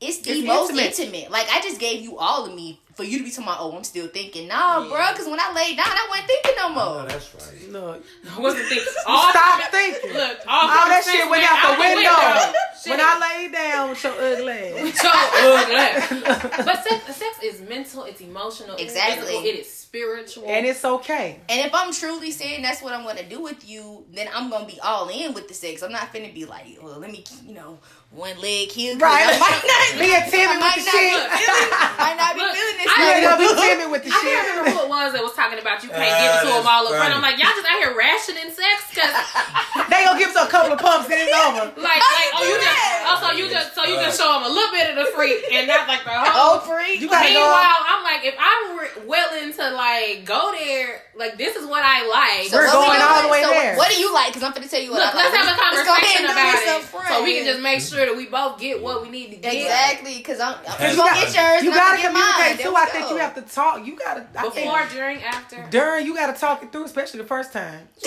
It's 0.04 0.18
the 0.18 0.30
It's 0.32 0.46
most 0.46 0.70
intimate. 0.70 0.98
intimate. 0.98 1.30
Like 1.30 1.48
I 1.50 1.60
just 1.60 1.80
gave 1.80 2.02
you 2.02 2.18
all 2.18 2.46
of 2.46 2.54
me 2.54 2.80
for 2.94 3.02
you 3.04 3.18
to 3.18 3.24
be 3.24 3.30
talking 3.30 3.44
about. 3.44 3.58
Oh, 3.60 3.76
I'm 3.76 3.82
still 3.84 4.06
thinking. 4.08 4.46
Nah, 4.48 4.82
Yeah. 4.82 4.88
bro. 4.88 5.12
Because 5.12 5.26
when 5.26 5.40
I 5.40 5.52
laid 5.52 5.76
down, 5.76 5.88
I 5.88 6.06
wasn't 6.08 6.28
thinking 6.28 6.52
no 6.56 6.68
more. 6.70 6.82
Oh, 7.02 7.06
that's 7.08 7.34
right. 7.34 7.70
Look, 7.70 8.04
What's 8.36 8.56
the 8.58 8.64
thinking. 8.64 8.86
All 9.06 9.30
stop 9.30 9.70
thinking. 9.70 10.12
Look, 10.12 10.38
all, 10.46 10.60
All 10.68 10.88
that 10.88 11.02
shit 11.04 11.28
went 11.28 11.42
out 11.42 11.74
the 11.74 11.80
window. 11.80 12.60
Shit. 12.80 12.90
When 12.90 13.00
I 13.00 13.18
laid 13.18 13.52
down 13.52 13.90
with 13.90 14.04
your 14.04 14.12
ugly 14.12 14.52
ass. 14.52 15.00
So 15.02 15.10
ugly. 15.12 16.64
but 16.64 16.84
sex, 16.84 17.16
sex 17.16 17.38
is 17.42 17.60
mental. 17.62 18.04
It's 18.04 18.20
emotional. 18.20 18.74
it's 18.76 18.92
Exactly. 18.92 19.26
physical, 19.26 19.44
It 19.48 19.58
is 19.60 19.72
spiritual. 19.72 20.44
And 20.48 20.66
it's 20.66 20.84
okay. 20.84 21.40
And 21.48 21.66
if 21.66 21.74
I'm 21.74 21.92
truly 21.92 22.30
saying 22.30 22.62
that's 22.62 22.82
what 22.82 22.92
I'm 22.92 23.04
gonna 23.04 23.28
do 23.28 23.40
with 23.42 23.66
you, 23.68 24.04
then 24.12 24.28
I'm 24.34 24.50
gonna 24.50 24.66
be 24.66 24.78
all 24.80 25.08
in 25.08 25.32
with 25.34 25.48
the 25.48 25.54
sex. 25.54 25.82
I'm 25.82 25.92
not 25.92 26.12
finna 26.12 26.32
be 26.34 26.44
like, 26.44 26.78
well, 26.82 26.98
let 26.98 27.10
me, 27.10 27.24
you 27.46 27.54
know, 27.54 27.78
one 28.14 28.38
leg 28.38 28.70
here. 28.70 28.94
'cause 28.94 29.02
Right. 29.02 29.26
I 29.26 29.38
might 29.42 29.62
not 29.66 29.84
Being 29.98 30.22
timid 30.30 30.54
I 30.54 30.70
with 30.70 30.74
the 30.78 30.90
shit. 30.90 31.14
be 31.18 31.34
feeling, 31.34 31.70
might 31.98 32.14
not 32.18 32.30
be 32.34 32.40
Look, 32.46 32.54
feeling 32.54 32.76
this. 32.78 32.86
I 32.86 32.94
You 32.94 33.04
way. 33.04 33.14
ain't 33.14 33.24
gonna 33.26 33.42
be 33.42 33.50
timid 33.58 33.88
with 33.90 34.02
the 34.06 34.10
shit. 34.14 34.22
I 34.22 34.22
can't 34.22 34.48
remember 34.54 34.70
who 34.70 34.80
it 34.86 34.90
was 34.90 35.08
that 35.18 35.22
was 35.26 35.34
talking 35.34 35.58
about 35.58 35.82
you 35.82 35.90
can't 35.90 36.14
Uh, 36.14 36.20
give 36.22 36.30
it 36.30 36.40
to 36.46 36.50
them 36.54 36.66
all 36.66 36.86
up 36.86 36.94
front. 36.94 37.10
I'm 37.14 37.22
like, 37.26 37.38
y'all 37.42 37.50
just 37.58 37.66
out 37.66 37.78
here 37.82 37.90
rationing 37.98 38.50
sex 38.54 38.76
because, 38.94 39.10
They 39.90 39.98
gonna 40.06 40.18
give 40.18 40.30
us 40.30 40.38
a 40.38 40.46
couple 40.46 40.72
of 40.72 40.78
pumps 40.78 41.10
and 41.10 41.18
it's 41.18 41.34
over. 41.42 41.74
like, 41.74 41.98
like, 41.98 42.30
oh, 42.38 42.46
you 42.46 42.54
do 42.54 42.62
just, 42.62 42.70
that? 42.78 43.02
also 43.10 43.26
you 43.36 43.44
just, 43.50 43.74
so 43.74 43.82
you 43.84 43.96
just 43.98 44.14
show 44.18 44.30
them 44.38 44.46
a 44.46 44.52
little 44.52 44.70
bit 44.70 44.94
of 44.94 44.96
the 44.96 45.06
freak 45.12 45.42
and 45.50 45.66
not 45.66 45.86
like 45.90 46.02
the 46.06 46.14
Oh, 46.14 46.62
whole. 46.62 46.70
free. 46.70 46.94
You 47.02 47.10
gotta 47.10 47.26
Meanwhile, 47.34 47.50
go. 47.82 47.90
I'm 47.90 48.02
like, 48.06 48.22
if 48.24 48.36
I'm 48.38 49.06
willing 49.10 49.50
to 49.58 49.64
like 49.74 50.22
go 50.24 50.54
there, 50.54 51.02
like 51.18 51.36
this 51.36 51.56
is 51.58 51.66
what 51.66 51.82
I 51.82 52.06
like. 52.06 52.46
We're 52.54 52.66
what 52.70 52.78
we 52.78 52.86
going 52.94 53.02
all 53.02 53.22
the 53.26 53.28
way 53.28 53.42
so 53.42 53.50
there. 53.50 53.74
What 53.76 53.90
do 53.90 53.98
you 53.98 54.14
like? 54.14 54.30
Because 54.32 54.42
I'm 54.46 54.52
gonna 54.54 54.68
tell 54.70 54.80
you 54.80 54.92
what 54.94 55.02
Look, 55.02 55.14
I 55.14 55.18
like. 55.18 55.32
let's 55.32 55.36
have 55.36 55.46
a 55.50 55.74
Let's 55.74 55.88
go 55.88 55.94
ahead 55.94 56.22
conversation 56.22 56.30
about 56.30 56.54
it, 56.62 57.08
so 57.10 57.22
we 57.24 57.34
can 57.34 57.44
just 57.44 57.60
make 57.60 57.80
sure 57.82 58.03
that 58.06 58.16
we 58.16 58.26
both 58.26 58.58
get 58.60 58.82
what 58.82 59.02
we 59.02 59.08
need 59.10 59.30
to 59.30 59.36
get. 59.36 59.54
exactly 59.54 60.16
because 60.18 60.40
I'm. 60.40 60.54
I'm 60.58 60.64
Cause 60.64 60.90
you 60.92 60.96
gonna 60.98 61.16
you 61.20 61.26
get 61.26 61.34
yours. 61.34 61.62
You 61.64 61.70
and 61.72 61.80
I'm 61.80 61.96
gotta 61.96 62.02
gonna 62.02 62.02
get 62.02 62.12
mine. 62.12 62.22
communicate 62.34 62.58
There 62.58 62.66
too. 62.72 62.76
I 62.76 62.86
think 62.86 63.04
go. 63.08 63.10
you 63.14 63.20
have 63.20 63.34
to 63.34 63.42
talk. 63.42 63.86
You 63.86 63.96
gotta. 63.96 64.26
I 64.36 64.42
think 64.50 64.54
Before, 64.54 64.86
during, 64.92 65.22
after. 65.22 65.66
during, 65.70 66.06
you 66.06 66.14
gotta 66.14 66.38
talk 66.38 66.62
it 66.62 66.72
through, 66.72 66.84
especially 66.84 67.20
the 67.20 67.26
first 67.26 67.52
time. 67.52 67.88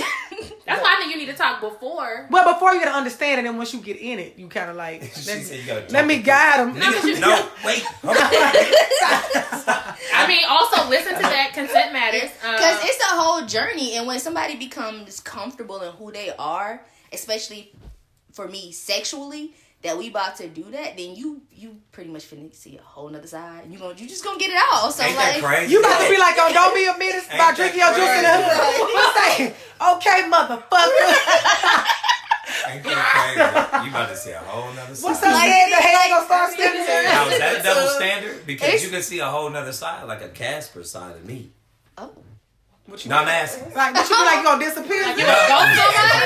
That's 0.66 0.82
why 0.82 0.96
I 0.96 1.00
think 1.00 1.12
you 1.14 1.18
need 1.18 1.32
to 1.32 1.34
talk 1.38 1.62
before. 1.62 2.28
Well, 2.30 2.54
before 2.54 2.74
you 2.74 2.80
gotta 2.84 2.96
understand 2.98 3.40
it, 3.40 3.48
and 3.50 3.58
once 3.58 3.74
you 3.74 3.80
get 3.82 3.98
in 3.98 4.20
it, 4.20 4.38
you 4.38 4.48
kind 4.48 4.70
of 4.70 4.76
like 4.76 5.02
let, 5.02 5.12
said 5.16 5.92
let 5.92 6.06
me 6.06 6.20
guide 6.20 6.60
them. 6.60 6.78
No, 6.78 6.90
you- 7.04 7.20
No, 7.20 7.50
wait. 7.66 7.84
I 10.14 10.26
mean, 10.28 10.44
also 10.48 10.90
listen 10.90 11.16
to 11.16 11.22
that. 11.22 11.52
Consent 11.54 11.94
matters. 11.94 12.30
Um, 12.46 12.54
Because 12.56 12.80
it's 12.84 13.02
a 13.12 13.16
whole 13.16 13.46
journey, 13.46 13.96
and 13.96 14.06
when 14.08 14.20
somebody 14.20 14.56
becomes 14.56 15.20
comfortable 15.20 15.82
in 15.82 15.92
who 15.94 16.12
they 16.12 16.32
are, 16.38 16.82
especially 17.14 17.72
for 18.34 18.48
me 18.48 18.72
sexually, 18.72 19.54
that 19.84 19.98
we 19.98 20.10
about 20.10 20.36
to 20.38 20.48
do 20.48 20.64
that, 20.72 20.98
then 20.98 21.16
you 21.16 21.42
you 21.52 21.78
pretty 21.92 22.10
much 22.10 22.30
finna 22.30 22.54
see 22.54 22.78
a 22.78 22.82
whole 22.82 23.10
nother 23.10 23.28
side. 23.28 23.68
You 23.70 23.78
gonna 23.78 23.94
you 23.96 24.08
just 24.08 24.24
gonna 24.24 24.40
get 24.40 24.50
it 24.52 24.60
all. 24.74 24.92
So 24.92 25.04
Ain't 25.04 25.16
that 25.18 25.36
like, 25.36 25.44
crazy? 25.44 25.72
You 25.74 25.80
about 25.80 26.02
to 26.02 26.10
be 26.10 26.18
like, 26.18 26.36
oh, 26.40 26.52
don't 26.54 26.74
be 26.76 26.86
a 26.86 26.98
menace 26.98 27.26
Ain't 27.26 27.36
about 27.36 27.56
drinking 27.56 27.80
your 27.80 27.90
juice 27.94 28.10
in 28.10 28.24
the 28.24 28.34
hood. 28.34 28.94
What's 28.94 29.38
saying? 29.38 29.54
Okay, 29.80 30.20
motherfucker. 30.30 31.94
Ain't 32.68 32.84
that 32.84 33.70
crazy? 33.70 33.86
You 33.86 33.92
about 33.92 34.10
to 34.10 34.18
see 34.18 34.32
a 34.32 34.40
whole 34.40 34.74
nother 34.74 34.96
side. 34.96 35.04
What's 35.10 35.22
up, 35.24 35.32
man? 35.32 35.70
The 35.70 35.76
hell 35.76 36.10
gonna 36.10 36.26
start 36.26 36.52
stepping 36.54 36.86
Now, 36.86 37.28
is 37.30 37.40
that 37.40 37.60
a 37.60 37.64
double 37.64 37.88
So- 37.90 37.96
standard? 38.00 38.46
Because 38.48 38.68
It's- 38.68 38.84
you 38.84 38.90
can 38.90 39.04
see 39.04 39.20
a 39.20 39.28
whole 39.28 39.50
nother 39.50 39.74
side, 39.74 40.04
like 40.08 40.22
a 40.22 40.30
Casper 40.30 40.84
side 40.84 41.16
of 41.18 41.26
me. 41.26 41.52
oh, 41.98 42.12
What 42.88 43.04
you 43.04 43.12
No, 43.12 43.20
asking. 43.20 43.68
like? 43.76 43.94
What 43.94 44.08
you 44.10 44.16
be 44.16 44.24
like? 44.24 44.38
You 44.40 44.44
gonna 44.48 44.64
disappear? 44.64 45.04
you 45.12 45.28
gonna 45.28 45.52
go 45.52 45.60
somebody? 45.60 46.24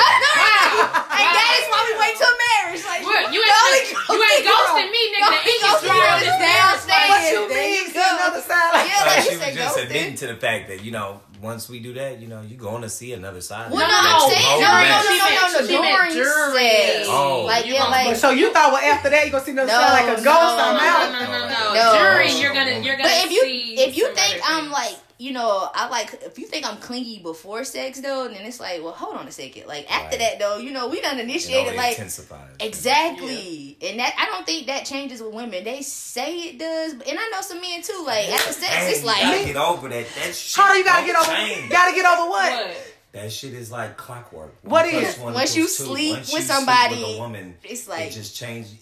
and 1.10 1.34
that 1.36 1.50
is 1.58 1.66
why 1.74 1.80
we 1.90 1.94
wait 1.98 2.14
till 2.22 2.36
marriage. 2.38 2.84
Like, 2.86 3.02
What? 3.02 3.34
You 3.34 3.42
the 3.42 3.50
only 3.50 3.82
ain't, 3.82 3.98
you 3.98 4.20
ain't 4.22 4.46
ghosting 4.46 4.90
me, 4.94 5.02
nigga. 5.10 5.26
The 5.26 5.42
ink 5.42 5.62
is 5.66 5.78
dry 5.82 6.06
on 6.06 6.20
this 6.22 6.38
downstairs. 6.38 7.10
What 7.10 7.22
you 7.34 7.42
mean? 7.50 7.74
you 7.82 7.86
See 7.90 7.98
another 8.06 8.42
side? 8.46 8.86
Yeah, 8.86 8.94
Uh, 8.94 9.06
like 9.10 9.22
she 9.26 9.34
you 9.34 9.40
was 9.42 9.56
just 9.58 9.74
ghosting. 9.78 9.84
admitting 9.90 10.16
to 10.22 10.26
the 10.28 10.36
fact 10.38 10.70
that 10.70 10.86
you 10.86 10.92
know 10.94 11.22
once 11.42 11.66
we 11.68 11.80
do 11.82 11.94
that, 11.98 12.22
you 12.22 12.28
know, 12.30 12.42
you're 12.46 12.62
going 12.62 12.84
to 12.84 12.90
see 12.94 13.14
another 13.14 13.42
side. 13.42 13.72
Well, 13.74 13.82
of 13.82 13.90
no, 13.90 13.98
it. 13.98 13.98
I'm 13.98 14.06
That's 14.06 14.30
saying 14.30 14.46
whole 14.46 14.62
no, 14.62 14.70
no, 14.70 14.78
mess. 14.78 15.02
no, 15.02 15.10
no, 15.10 15.18
no, 15.18 15.42
no. 15.42 15.66
She 15.66 15.74
meant 15.82 15.98
During 15.98 16.14
during. 16.14 16.54
sex, 16.54 17.08
Oh. 17.10 17.42
like 17.50 17.66
You 17.66 17.74
yeah, 17.74 17.80
gonna- 17.90 18.06
like. 18.14 18.16
So 18.22 18.30
you 18.30 18.54
thought, 18.54 18.70
well, 18.72 18.86
after 18.86 19.10
that 19.10 19.26
you 19.26 19.32
gonna 19.34 19.44
see 19.44 19.52
another 19.58 19.74
No, 19.74 19.82
side 19.82 19.94
like 19.98 20.10
a 20.14 20.22
ghost? 20.22 20.26
no, 20.30 20.62
I'm 20.62 20.78
No, 20.78 20.86
out. 20.86 21.10
no, 21.10 21.20
no, 21.26 21.50
no, 21.50 21.74
No. 21.74 21.98
During, 21.98 22.38
you're 22.38 22.54
gonna, 22.54 22.78
you're 22.86 22.94
gonna. 22.96 23.10
But 23.10 23.26
if 23.26 23.32
you 23.34 23.42
see 23.42 23.74
if 23.82 23.98
you 23.98 24.06
some 24.06 24.16
think 24.16 24.38
other 24.46 24.54
I'm 24.54 24.70
things. 24.70 24.74
like 24.74 24.96
you 25.22 25.32
know 25.34 25.70
I 25.74 25.88
like 25.90 26.20
if 26.24 26.40
you 26.40 26.48
think 26.48 26.66
I'm 26.68 26.78
clingy 26.78 27.20
before 27.20 27.64
sex 27.64 28.00
though, 28.02 28.28
then 28.28 28.42
it's 28.46 28.60
like 28.60 28.82
well 28.84 28.92
hold 28.94 29.16
on 29.18 29.28
a 29.28 29.32
second. 29.32 29.68
Like 29.68 29.86
after 29.92 30.18
Right. 30.18 30.20
that 30.20 30.40
though, 30.40 30.58
you 30.58 30.72
know 30.72 30.88
we 30.88 31.00
done 31.02 31.20
initiated 31.20 31.76
like 31.76 31.92
intensifies. 31.98 32.50
exactly, 32.60 33.78
and 33.82 34.00
that 34.00 34.14
I 34.18 34.26
don't 34.26 34.46
think 34.46 34.68
that 34.68 34.86
changes 34.86 35.22
with 35.22 35.34
women. 35.34 35.64
They 35.64 35.82
say 35.82 36.36
it 36.50 36.60
does, 36.60 36.94
and 36.94 37.04
I 37.20 37.30
know 37.32 37.42
some 37.42 37.62
men 37.62 37.82
too. 37.82 38.04
Like 38.06 38.30
after 38.30 38.54
sex, 38.54 38.72
Dang, 38.72 38.90
it's 38.92 39.00
you 39.02 39.06
gotta 39.06 39.28
like 39.38 39.46
get 39.46 39.56
over 39.58 39.90
that. 39.90 40.06
That 40.16 40.36
shit. 40.36 40.62
Hold 40.64 40.72
on, 40.72 40.78
you 40.78 40.84
gotta 40.84 41.06
get 41.06 41.16
over. 41.16 41.32
change. 41.36 41.70
Gotta 41.72 41.96
get 41.96 42.06
over 42.06 42.30
what? 42.30 42.54
What? 42.68 42.78
That 43.14 43.32
shit 43.32 43.54
is 43.54 43.72
like 43.72 43.98
clockwork. 43.98 44.56
What 44.64 44.86
One 44.86 44.96
is? 44.96 45.02
plus 45.02 45.18
one 45.20 45.34
Once 45.34 45.56
you 45.56 45.64
two. 45.64 45.70
sleep 45.70 46.16
Once 46.16 46.32
with 46.34 46.40
you 46.42 46.46
sleep 46.46 46.56
somebody, 46.58 46.96
with 47.04 47.16
a 47.16 47.20
woman, 47.20 47.58
it's 47.64 47.88
like- 47.88 48.08
it 48.08 48.12
just 48.12 48.36
changes. 48.36 48.74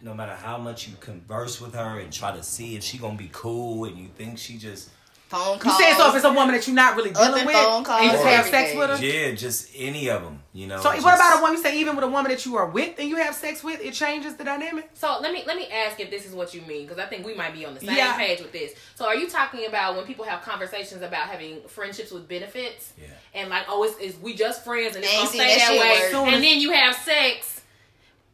No 0.00 0.14
matter 0.14 0.34
how 0.34 0.58
much 0.58 0.86
you 0.86 0.94
converse 1.00 1.60
with 1.60 1.74
her 1.74 1.98
and 1.98 2.12
try 2.12 2.30
to 2.36 2.42
see 2.42 2.76
if 2.76 2.84
she 2.84 2.98
gonna 2.98 3.16
be 3.16 3.30
cool, 3.32 3.84
and 3.86 3.98
you 3.98 4.08
think 4.16 4.38
she 4.38 4.56
just 4.56 4.90
phone 5.28 5.54
You 5.54 5.60
calls. 5.60 5.78
saying 5.78 5.94
so 5.96 6.08
if 6.10 6.16
it's 6.16 6.24
a 6.24 6.32
woman 6.32 6.54
that 6.54 6.66
you're 6.66 6.74
not 6.76 6.96
really 6.96 7.10
dealing 7.10 7.46
with, 7.46 7.54
phone 7.54 7.84
calls, 7.84 8.00
and 8.00 8.06
you 8.06 8.12
just 8.12 8.24
have 8.24 8.46
sex 8.46 8.74
with 8.76 8.90
her? 8.90 9.04
yeah, 9.04 9.32
just 9.34 9.68
any 9.76 10.08
of 10.08 10.22
them, 10.22 10.42
you 10.52 10.66
know. 10.66 10.80
So 10.80 10.92
just, 10.92 11.04
what 11.04 11.14
about 11.14 11.38
a 11.38 11.42
woman? 11.42 11.56
You 11.56 11.62
say 11.62 11.78
even 11.78 11.94
with 11.96 12.04
a 12.04 12.08
woman 12.08 12.30
that 12.30 12.44
you 12.46 12.56
are 12.56 12.66
with 12.66 12.98
and 12.98 13.08
you 13.08 13.16
have 13.16 13.34
sex 13.34 13.62
with, 13.62 13.80
it 13.80 13.92
changes 13.94 14.36
the 14.36 14.44
dynamic. 14.44 14.90
So 14.94 15.18
let 15.20 15.32
me 15.32 15.44
let 15.46 15.56
me 15.56 15.68
ask 15.68 16.00
if 16.00 16.10
this 16.10 16.26
is 16.26 16.34
what 16.34 16.54
you 16.54 16.62
mean 16.62 16.86
because 16.86 16.98
I 16.98 17.06
think 17.06 17.24
we 17.26 17.34
might 17.34 17.52
be 17.52 17.64
on 17.66 17.74
the 17.74 17.80
same 17.80 17.96
Yeah. 17.96 18.16
page 18.16 18.40
with 18.40 18.52
this. 18.52 18.72
So 18.94 19.06
are 19.06 19.14
you 19.16 19.28
talking 19.28 19.66
about 19.66 19.96
when 19.96 20.04
people 20.06 20.24
have 20.24 20.42
conversations 20.42 21.02
about 21.02 21.28
having 21.28 21.60
friendships 21.68 22.10
with 22.10 22.28
benefits? 22.28 22.92
Yeah. 23.00 23.06
And 23.34 23.50
like, 23.50 23.64
oh, 23.68 23.84
it's, 23.84 23.96
it's 24.00 24.18
we 24.20 24.34
just 24.34 24.64
friends 24.64 24.96
and 24.96 25.04
it's 25.04 25.14
gonna 25.14 25.28
stay 25.28 25.38
that 25.38 25.58
that, 25.58 25.70
way. 26.12 26.18
work. 26.24 26.32
And 26.34 26.42
then 26.42 26.60
you 26.60 26.72
have 26.72 26.96
sex, 26.96 27.57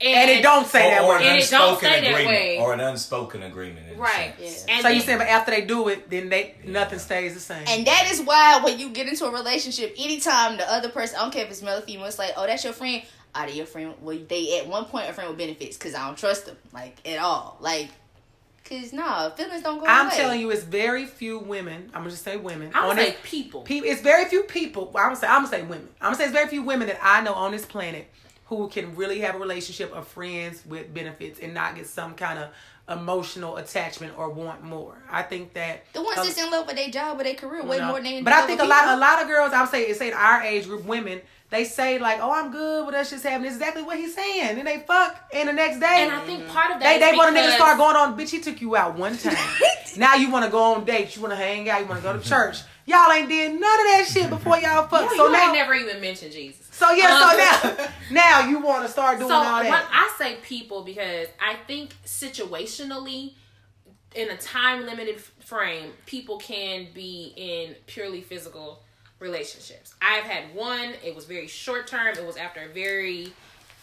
And 0.01 0.29
it 0.31 0.43
don't 0.43 0.67
say 0.67 0.91
that 0.91 1.03
or, 1.03 1.09
word. 1.09 1.23
an 1.23 1.29
And 1.29 1.39
it 1.43 1.49
don't 1.51 1.71
unspoken 1.71 1.89
stay 1.89 2.01
that 2.01 2.11
agreement, 2.11 2.27
way. 2.29 2.59
or 2.59 2.73
an 2.75 2.81
unspoken 2.81 3.43
agreement, 3.45 3.97
right? 3.97 4.35
Yeah. 4.39 4.49
And 4.69 4.83
So 4.83 4.89
you 4.89 4.97
then- 4.97 5.07
saying, 5.07 5.19
but 5.19 5.29
after 5.29 5.51
they 5.53 5.63
do 5.63 5.89
it, 5.89 6.11
then 6.11 6.29
they 6.29 6.57
Yeah. 6.65 6.73
nothing 6.73 6.99
stays 6.99 7.33
the 7.35 7.41
same. 7.41 7.65
And 7.69 7.87
that 7.87 8.11
is 8.11 8.21
why 8.21 8.61
when 8.63 8.79
you 8.79 8.91
get 8.91 9.09
into 9.09 9.25
a 9.25 9.31
relationship, 9.31 9.95
anytime 9.99 10.57
the 10.57 10.71
other 10.71 10.89
person, 10.89 11.17
I 11.17 11.23
don't 11.23 11.31
care 11.33 11.45
if 11.45 11.51
it's 11.51 11.63
male 11.63 11.79
or 11.79 11.83
female, 11.83 12.07
it's 12.07 12.19
like, 12.19 12.33
oh, 12.37 12.47
that's 12.47 12.65
your 12.65 12.73
friend. 12.73 13.03
Out 13.37 13.49
of 13.49 13.55
your 13.55 13.67
friend, 13.67 13.95
well, 14.01 14.19
they 14.29 14.59
at 14.61 14.67
one 14.67 14.85
point 14.85 15.09
a 15.09 15.13
friend 15.13 15.29
with 15.31 15.39
benefits 15.39 15.77
because 15.77 15.95
I 15.95 16.07
don't 16.07 16.17
trust 16.19 16.47
them 16.47 16.57
like 16.73 16.97
at 17.09 17.19
all. 17.19 17.57
Like, 17.61 17.89
cause 18.69 18.93
nah, 18.93 19.31
feelings 19.31 19.63
don't 19.63 19.79
go 19.81 19.87
I'm 19.87 20.07
away. 20.07 20.17
telling 20.17 20.41
you, 20.41 20.51
it's 20.51 20.63
very 20.63 21.05
few 21.07 21.39
women. 21.39 21.91
I'm 21.95 22.01
gonna 22.03 22.11
just 22.11 22.25
say 22.25 22.37
women. 22.37 22.71
I 22.75 22.83
would 22.83 22.91
on 22.91 22.97
say 22.97 23.11
this- 23.11 23.21
people. 23.25 23.63
people. 23.63 23.91
It's 23.91 24.03
very 24.03 24.27
few 24.27 24.43
people. 24.45 24.91
Well, 24.93 25.03
I'm 25.03 25.11
gonna 25.11 25.21
say 25.21 25.27
I'm 25.27 25.45
gonna 25.45 25.49
say 25.49 25.63
women. 25.63 25.89
I'm 26.01 26.09
gonna 26.13 26.17
say 26.17 26.25
it's 26.25 26.33
very 26.33 26.49
few 26.49 26.63
women 26.63 26.87
that 26.89 26.99
I 27.03 27.23
know 27.23 27.35
on 27.35 27.51
this 27.53 27.65
planet 27.67 28.09
who 28.57 28.69
can 28.69 28.95
really 28.97 29.21
have 29.21 29.35
a 29.35 29.39
relationship 29.39 29.93
of 29.93 30.07
friends 30.07 30.63
with 30.67 30.93
benefits 30.93 31.41
and 31.41 31.55
not 31.55 31.77
get 31.77 31.87
some 31.87 32.15
kind 32.15 32.39
of 32.39 32.49
emotional 32.89 33.57
attachment 33.57 34.17
or 34.19 34.29
want 34.29 34.63
more. 34.63 34.97
I 35.11 35.23
think 35.23 35.55
that 35.55 35.85
the 35.93 36.03
ones 36.03 36.19
a- 36.19 36.23
that's 36.23 36.39
in 36.39 36.51
love 36.51 36.67
with 36.67 36.77
their 36.77 36.91
job 36.91 37.19
or 37.19 37.25
their 37.25 37.35
career 37.35 37.65
way 37.65 37.79
know, 37.79 37.89
more 37.89 38.01
than 38.01 38.23
But 38.25 38.33
I 38.35 38.47
think 38.47 38.61
a 38.61 38.65
lot, 38.65 38.89
a 38.89 38.97
lot 38.97 39.23
of 39.23 39.29
girls, 39.29 39.53
I 39.53 39.63
would 39.63 39.71
say, 39.71 39.93
say 39.95 40.09
in 40.09 40.15
our 40.15 40.43
age 40.43 40.67
group, 40.67 40.85
women, 40.85 41.21
they 41.51 41.65
say 41.65 41.99
like, 41.99 42.19
"Oh, 42.21 42.33
I'm 42.33 42.51
good 42.51 42.85
with 42.85 42.95
us 42.95 43.11
just 43.11 43.23
having." 43.23 43.43
This 43.43 43.55
exactly 43.55 43.83
what 43.83 43.97
he's 43.97 44.15
saying, 44.15 44.59
and 44.59 44.67
they 44.67 44.81
fuck, 44.81 45.17
and 45.33 45.49
the 45.49 45.53
next 45.53 45.79
day, 45.79 46.03
And 46.03 46.13
I 46.13 46.21
think 46.21 46.49
part 46.49 46.73
of 46.73 46.81
that 46.81 46.99
they 46.99 47.13
they 47.13 47.17
want 47.17 47.35
a 47.35 47.39
nigga 47.39 47.47
to 47.47 47.53
start 47.53 47.79
going 47.79 47.97
on. 47.97 48.19
Bitch, 48.19 48.31
he 48.31 48.41
took 48.41 48.61
you 48.61 48.75
out 48.77 48.99
one 48.99 49.17
time. 49.17 49.37
now 49.97 50.15
you 50.17 50.31
want 50.31 50.45
to 50.45 50.51
go 50.51 50.75
on 50.75 50.85
dates. 50.85 51.15
You 51.17 51.23
want 51.23 51.33
to 51.33 51.37
hang 51.37 51.69
out. 51.71 51.81
You 51.81 51.87
want 51.87 52.01
to 52.01 52.03
go 52.03 52.19
to 52.19 52.29
church. 52.29 52.59
Y'all 52.87 53.11
ain't 53.13 53.29
did 53.29 53.53
none 53.53 53.61
of 53.63 53.87
that 53.87 54.07
shit 54.11 54.29
before 54.29 54.59
y'all 54.59 54.87
fuck. 54.89 55.11
You, 55.11 55.17
so 55.17 55.31
now, 55.31 55.53
never 55.53 55.75
even 55.75 56.01
mentioned 56.01 56.33
Jesus. 56.33 56.64
So 56.75 56.91
yeah, 56.91 57.07
Um, 57.07 57.31
so 57.31 57.79
now, 57.79 57.87
now 58.43 58.49
you 58.49 58.59
want 58.61 58.85
to 58.85 58.91
start 58.91 59.19
doing 59.19 59.29
so 59.31 59.35
all 59.37 59.61
when 59.63 59.71
that. 59.71 59.89
I 59.93 60.15
say 60.19 60.37
people, 60.43 60.83
because 60.83 61.29
I 61.41 61.55
think 61.67 61.95
situationally, 62.05 63.35
in 64.15 64.31
a 64.31 64.37
time 64.37 64.85
limited 64.87 65.21
frame, 65.21 65.93
people 66.07 66.39
can 66.39 66.89
be 66.95 67.33
in 67.37 67.75
purely 67.87 68.21
physical 68.21 68.83
relationships. 69.19 69.95
I've 70.03 70.25
had 70.25 70.55
one. 70.55 70.95
It 71.05 71.15
was 71.15 71.25
very 71.25 71.47
short 71.47 71.87
term. 71.87 72.17
It 72.17 72.25
was 72.27 72.37
after 72.37 72.61
a 72.63 72.69
very 72.69 73.33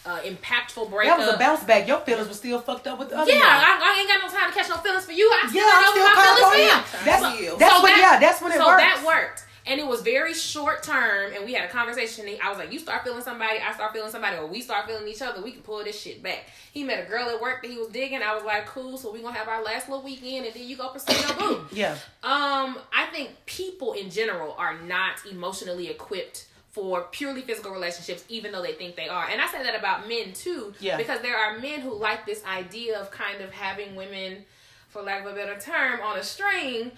uh, 0.06 0.20
impactful 0.22 0.89
breakup. 0.89 1.18
That 1.18 1.26
was 1.26 1.36
a 1.36 1.38
bounce 1.38 1.64
back. 1.64 1.88
Your 1.88 2.00
feelings 2.00 2.28
were 2.28 2.34
still 2.34 2.60
fucked 2.60 2.88
up 2.88 2.98
with 3.00 3.10
the 3.10 3.18
other 3.18 3.32
Yeah. 3.32 3.39
I, 3.44 3.80
I 3.84 4.00
ain't 4.00 4.10
got 4.10 4.22
no 4.32 4.39
time 4.39 4.52
to 4.52 4.58
catch 4.58 4.70
no 4.70 4.78
feelings 4.78 5.06
for 5.06 5.12
you. 5.12 5.30
I 5.32 5.48
still 5.48 5.62
Yeah, 5.62 5.72
I'm 5.74 5.92
still 5.92 6.06
my 6.06 6.24
feelings 6.24 6.42
for 6.42 6.56
him. 6.56 6.62
you. 6.62 7.06
That's, 7.06 7.22
So- 7.52 7.58
that's 7.58 7.76
so 7.76 7.82
what, 7.82 7.88
that- 7.88 8.00
yeah, 8.14 8.20
that's 8.20 8.42
when 8.42 8.52
it 8.52 8.58
so 8.58 8.68
works. 8.68 8.82
that 8.84 9.04
worked. 9.06 9.46
And 9.68 9.80
it 9.80 9.86
was 9.86 10.01
very 10.01 10.34
short 10.34 10.82
term, 10.84 11.34
and 11.36 11.45
we 11.45 11.53
had 11.53 11.70
a 11.70 11.72
conversation. 11.72 12.28
and 12.28 12.39
I 12.41 12.49
was 12.49 12.57
like, 12.57 12.72
"You 12.74 12.80
start 12.80 13.03
feeling 13.03 13.22
somebody, 13.22 13.59
I 13.59 13.74
start 13.74 13.93
feeling 13.93 14.09
somebody, 14.12 14.38
or 14.38 14.47
we 14.47 14.62
start 14.62 14.88
feeling 14.88 15.07
each 15.07 15.22
other. 15.22 15.41
We 15.41 15.51
can 15.51 15.62
pull 15.62 15.84
this 15.84 15.99
shit 16.01 16.24
back." 16.24 16.45
He 16.74 16.84
met 16.84 17.05
a 17.05 17.07
girl 17.09 17.30
at 17.30 17.39
work 17.39 17.62
that 17.62 17.70
he 17.70 17.78
was 17.78 17.89
digging. 17.89 18.22
I 18.24 18.34
was 18.34 18.43
like, 18.43 18.66
"Cool, 18.66 18.97
so 18.97 19.12
we're 19.12 19.22
gonna 19.22 19.38
have 19.38 19.47
our 19.47 19.64
last 19.64 19.88
little 19.88 20.03
weekend, 20.03 20.45
and 20.47 20.55
then 20.55 20.68
you 20.68 20.76
go 20.78 20.89
pursue 20.89 21.14
your 21.14 21.34
boo." 21.38 21.68
Yeah. 21.72 21.93
Um, 22.24 22.80
I 22.93 23.05
think 23.12 23.30
people 23.45 23.93
in 23.93 24.09
general 24.09 24.55
are 24.57 24.78
not 24.80 25.18
emotionally 25.30 25.89
equipped 25.89 26.45
for 26.72 27.01
purely 27.12 27.41
physical 27.41 27.72
relationships, 27.72 28.24
even 28.30 28.51
though 28.53 28.62
they 28.62 28.72
think 28.72 28.95
they 28.95 29.09
are. 29.09 29.28
And 29.30 29.41
I 29.41 29.47
say 29.51 29.62
that 29.62 29.76
about 29.78 30.07
men 30.07 30.32
too, 30.34 30.74
Yeah. 30.80 30.95
because 30.97 31.20
there 31.22 31.38
are 31.38 31.59
men 31.59 31.82
who 31.82 31.93
like 31.93 32.26
this 32.26 32.43
idea 32.45 32.97
of 32.99 33.12
kind 33.12 33.41
of 33.41 33.51
having 33.51 33.95
women, 33.95 34.45
for 34.92 35.02
lack 35.02 35.26
of 35.26 35.32
a 35.32 35.36
better 35.36 35.58
term, 35.60 36.02
on 36.02 36.18
a 36.18 36.24
string. 36.24 36.92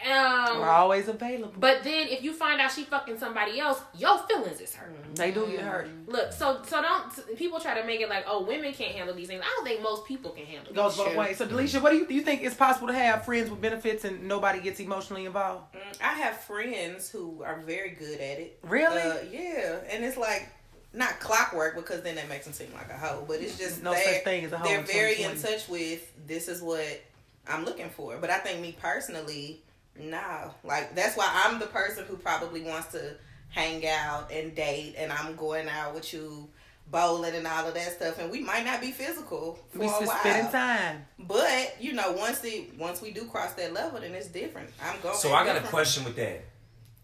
Um, 0.00 0.60
We're 0.60 0.68
always 0.68 1.08
available. 1.08 1.52
but 1.58 1.82
then 1.82 2.06
if 2.06 2.22
you 2.22 2.32
find 2.32 2.60
out 2.60 2.70
she 2.70 2.84
fucking 2.84 3.18
somebody 3.18 3.58
else, 3.58 3.80
your 3.96 4.16
feelings 4.28 4.60
is 4.60 4.72
hurt. 4.72 4.94
They 5.16 5.32
do 5.32 5.44
get 5.48 5.60
hurt. 5.62 5.88
Look, 6.06 6.32
so 6.32 6.60
so 6.64 6.80
don't 6.80 7.36
people 7.36 7.58
try 7.58 7.80
to 7.80 7.84
make 7.84 8.00
it 8.00 8.08
like, 8.08 8.24
oh, 8.28 8.44
women 8.44 8.72
can't 8.72 8.94
handle 8.94 9.14
these 9.16 9.26
things. 9.26 9.42
I 9.44 9.48
don't 9.56 9.64
think 9.66 9.82
most 9.82 10.06
people 10.06 10.30
can 10.30 10.46
handle. 10.46 10.70
It 10.70 10.76
goes 10.76 10.96
both 10.96 11.16
ways. 11.16 11.36
So, 11.38 11.48
Delisha, 11.48 11.82
what 11.82 11.90
do 11.90 11.96
you 11.96 12.06
do? 12.06 12.14
You 12.14 12.20
think 12.20 12.42
it's 12.44 12.54
possible 12.54 12.86
to 12.88 12.94
have 12.94 13.24
friends 13.24 13.50
with 13.50 13.60
benefits 13.60 14.04
and 14.04 14.28
nobody 14.28 14.60
gets 14.60 14.78
emotionally 14.78 15.24
involved? 15.26 15.74
Mm, 15.74 16.00
I 16.00 16.12
have 16.12 16.36
friends 16.42 17.10
who 17.10 17.42
are 17.42 17.58
very 17.62 17.90
good 17.90 18.20
at 18.20 18.38
it. 18.38 18.58
Really? 18.62 19.00
Uh, 19.02 19.16
yeah, 19.32 19.78
and 19.90 20.04
it's 20.04 20.16
like 20.16 20.48
not 20.92 21.18
clockwork 21.18 21.74
because 21.74 22.02
then 22.02 22.14
that 22.14 22.28
makes 22.28 22.44
them 22.44 22.54
seem 22.54 22.72
like 22.72 22.88
a 22.90 22.96
hoe. 22.96 23.24
But 23.26 23.40
it's 23.40 23.58
just 23.58 23.82
No 23.82 23.92
they're- 23.94 24.04
such 24.14 24.22
thing 24.24 24.44
as 24.44 24.52
a 24.52 24.58
hoe 24.58 24.68
They're 24.68 24.78
in 24.80 24.86
very 24.86 25.22
in 25.22 25.36
touch 25.40 25.68
with 25.68 26.08
this 26.26 26.46
is 26.46 26.62
what 26.62 27.02
I'm 27.48 27.64
looking 27.64 27.90
for. 27.90 28.16
But 28.18 28.30
I 28.30 28.38
think 28.38 28.60
me 28.60 28.76
personally, 28.80 29.62
no. 29.98 30.52
Like 30.64 30.94
that's 30.94 31.16
why 31.16 31.28
I'm 31.44 31.58
the 31.58 31.66
person 31.66 32.04
who 32.06 32.16
probably 32.16 32.62
wants 32.62 32.88
to 32.92 33.14
hang 33.50 33.86
out 33.86 34.30
and 34.32 34.54
date, 34.54 34.94
and 34.98 35.12
I'm 35.12 35.34
going 35.36 35.68
out 35.68 35.94
with 35.94 36.12
you. 36.12 36.48
Bowling 36.90 37.34
and 37.34 37.46
all 37.46 37.66
of 37.68 37.74
that 37.74 37.92
stuff, 37.92 38.18
and 38.18 38.30
we 38.30 38.40
might 38.40 38.64
not 38.64 38.80
be 38.80 38.92
physical 38.92 39.58
for 39.68 39.78
We 39.78 39.84
a 39.84 39.88
just 39.90 40.06
while. 40.06 40.18
spending 40.20 40.50
time. 40.50 41.04
But 41.18 41.76
you 41.78 41.92
know, 41.92 42.12
once 42.12 42.38
the 42.40 42.66
once 42.78 43.02
we 43.02 43.10
do 43.10 43.26
cross 43.26 43.52
that 43.56 43.74
level, 43.74 44.00
then 44.00 44.14
it's 44.14 44.28
different. 44.28 44.70
I'm 44.82 44.98
going. 45.02 45.14
So 45.14 45.34
I 45.34 45.44
got 45.44 45.50
a 45.50 45.52
different. 45.56 45.68
question 45.70 46.04
with 46.04 46.16
that. 46.16 46.46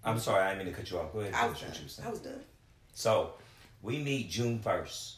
I'm 0.02 0.18
sorry, 0.18 0.42
I 0.42 0.54
didn't 0.54 0.64
mean 0.64 0.74
to 0.74 0.80
cut 0.80 0.90
you 0.90 0.98
off. 0.98 1.12
Go 1.12 1.20
ahead. 1.20 1.34
I 1.34 1.46
was 1.48 1.58
finish 1.58 1.76
done. 1.76 1.84
what 1.84 1.98
you 1.98 2.02
were. 2.02 2.08
I 2.08 2.10
was 2.12 2.20
done. 2.20 2.40
So 2.94 3.32
we 3.82 3.98
meet 3.98 4.30
June 4.30 4.58
first, 4.58 5.16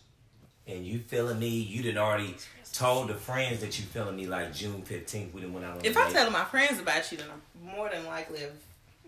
and 0.67 0.85
you 0.85 0.99
feeling 0.99 1.39
me? 1.39 1.49
You 1.49 1.85
didn't 1.85 1.99
already 1.99 2.35
told 2.79 3.09
the 3.09 3.15
friends 3.15 3.61
that 3.61 3.79
you 3.79 3.85
feeling 3.87 4.17
me 4.17 4.27
like 4.27 4.53
June 4.55 4.83
fifteenth. 4.83 5.33
We 5.35 5.41
didn't 5.41 5.55
went 5.55 5.67
out 5.67 5.79
on 5.79 5.85
If 5.85 5.97
a 5.97 6.01
I 6.01 6.05
date. 6.07 6.13
tell 6.15 6.31
my 6.31 6.45
friends 6.45 6.79
about 6.81 7.11
you, 7.11 7.19
then 7.19 7.29
I'm 7.33 7.75
more 7.77 7.89
than 7.89 8.05
likely, 8.07 8.41
if, 8.41 8.51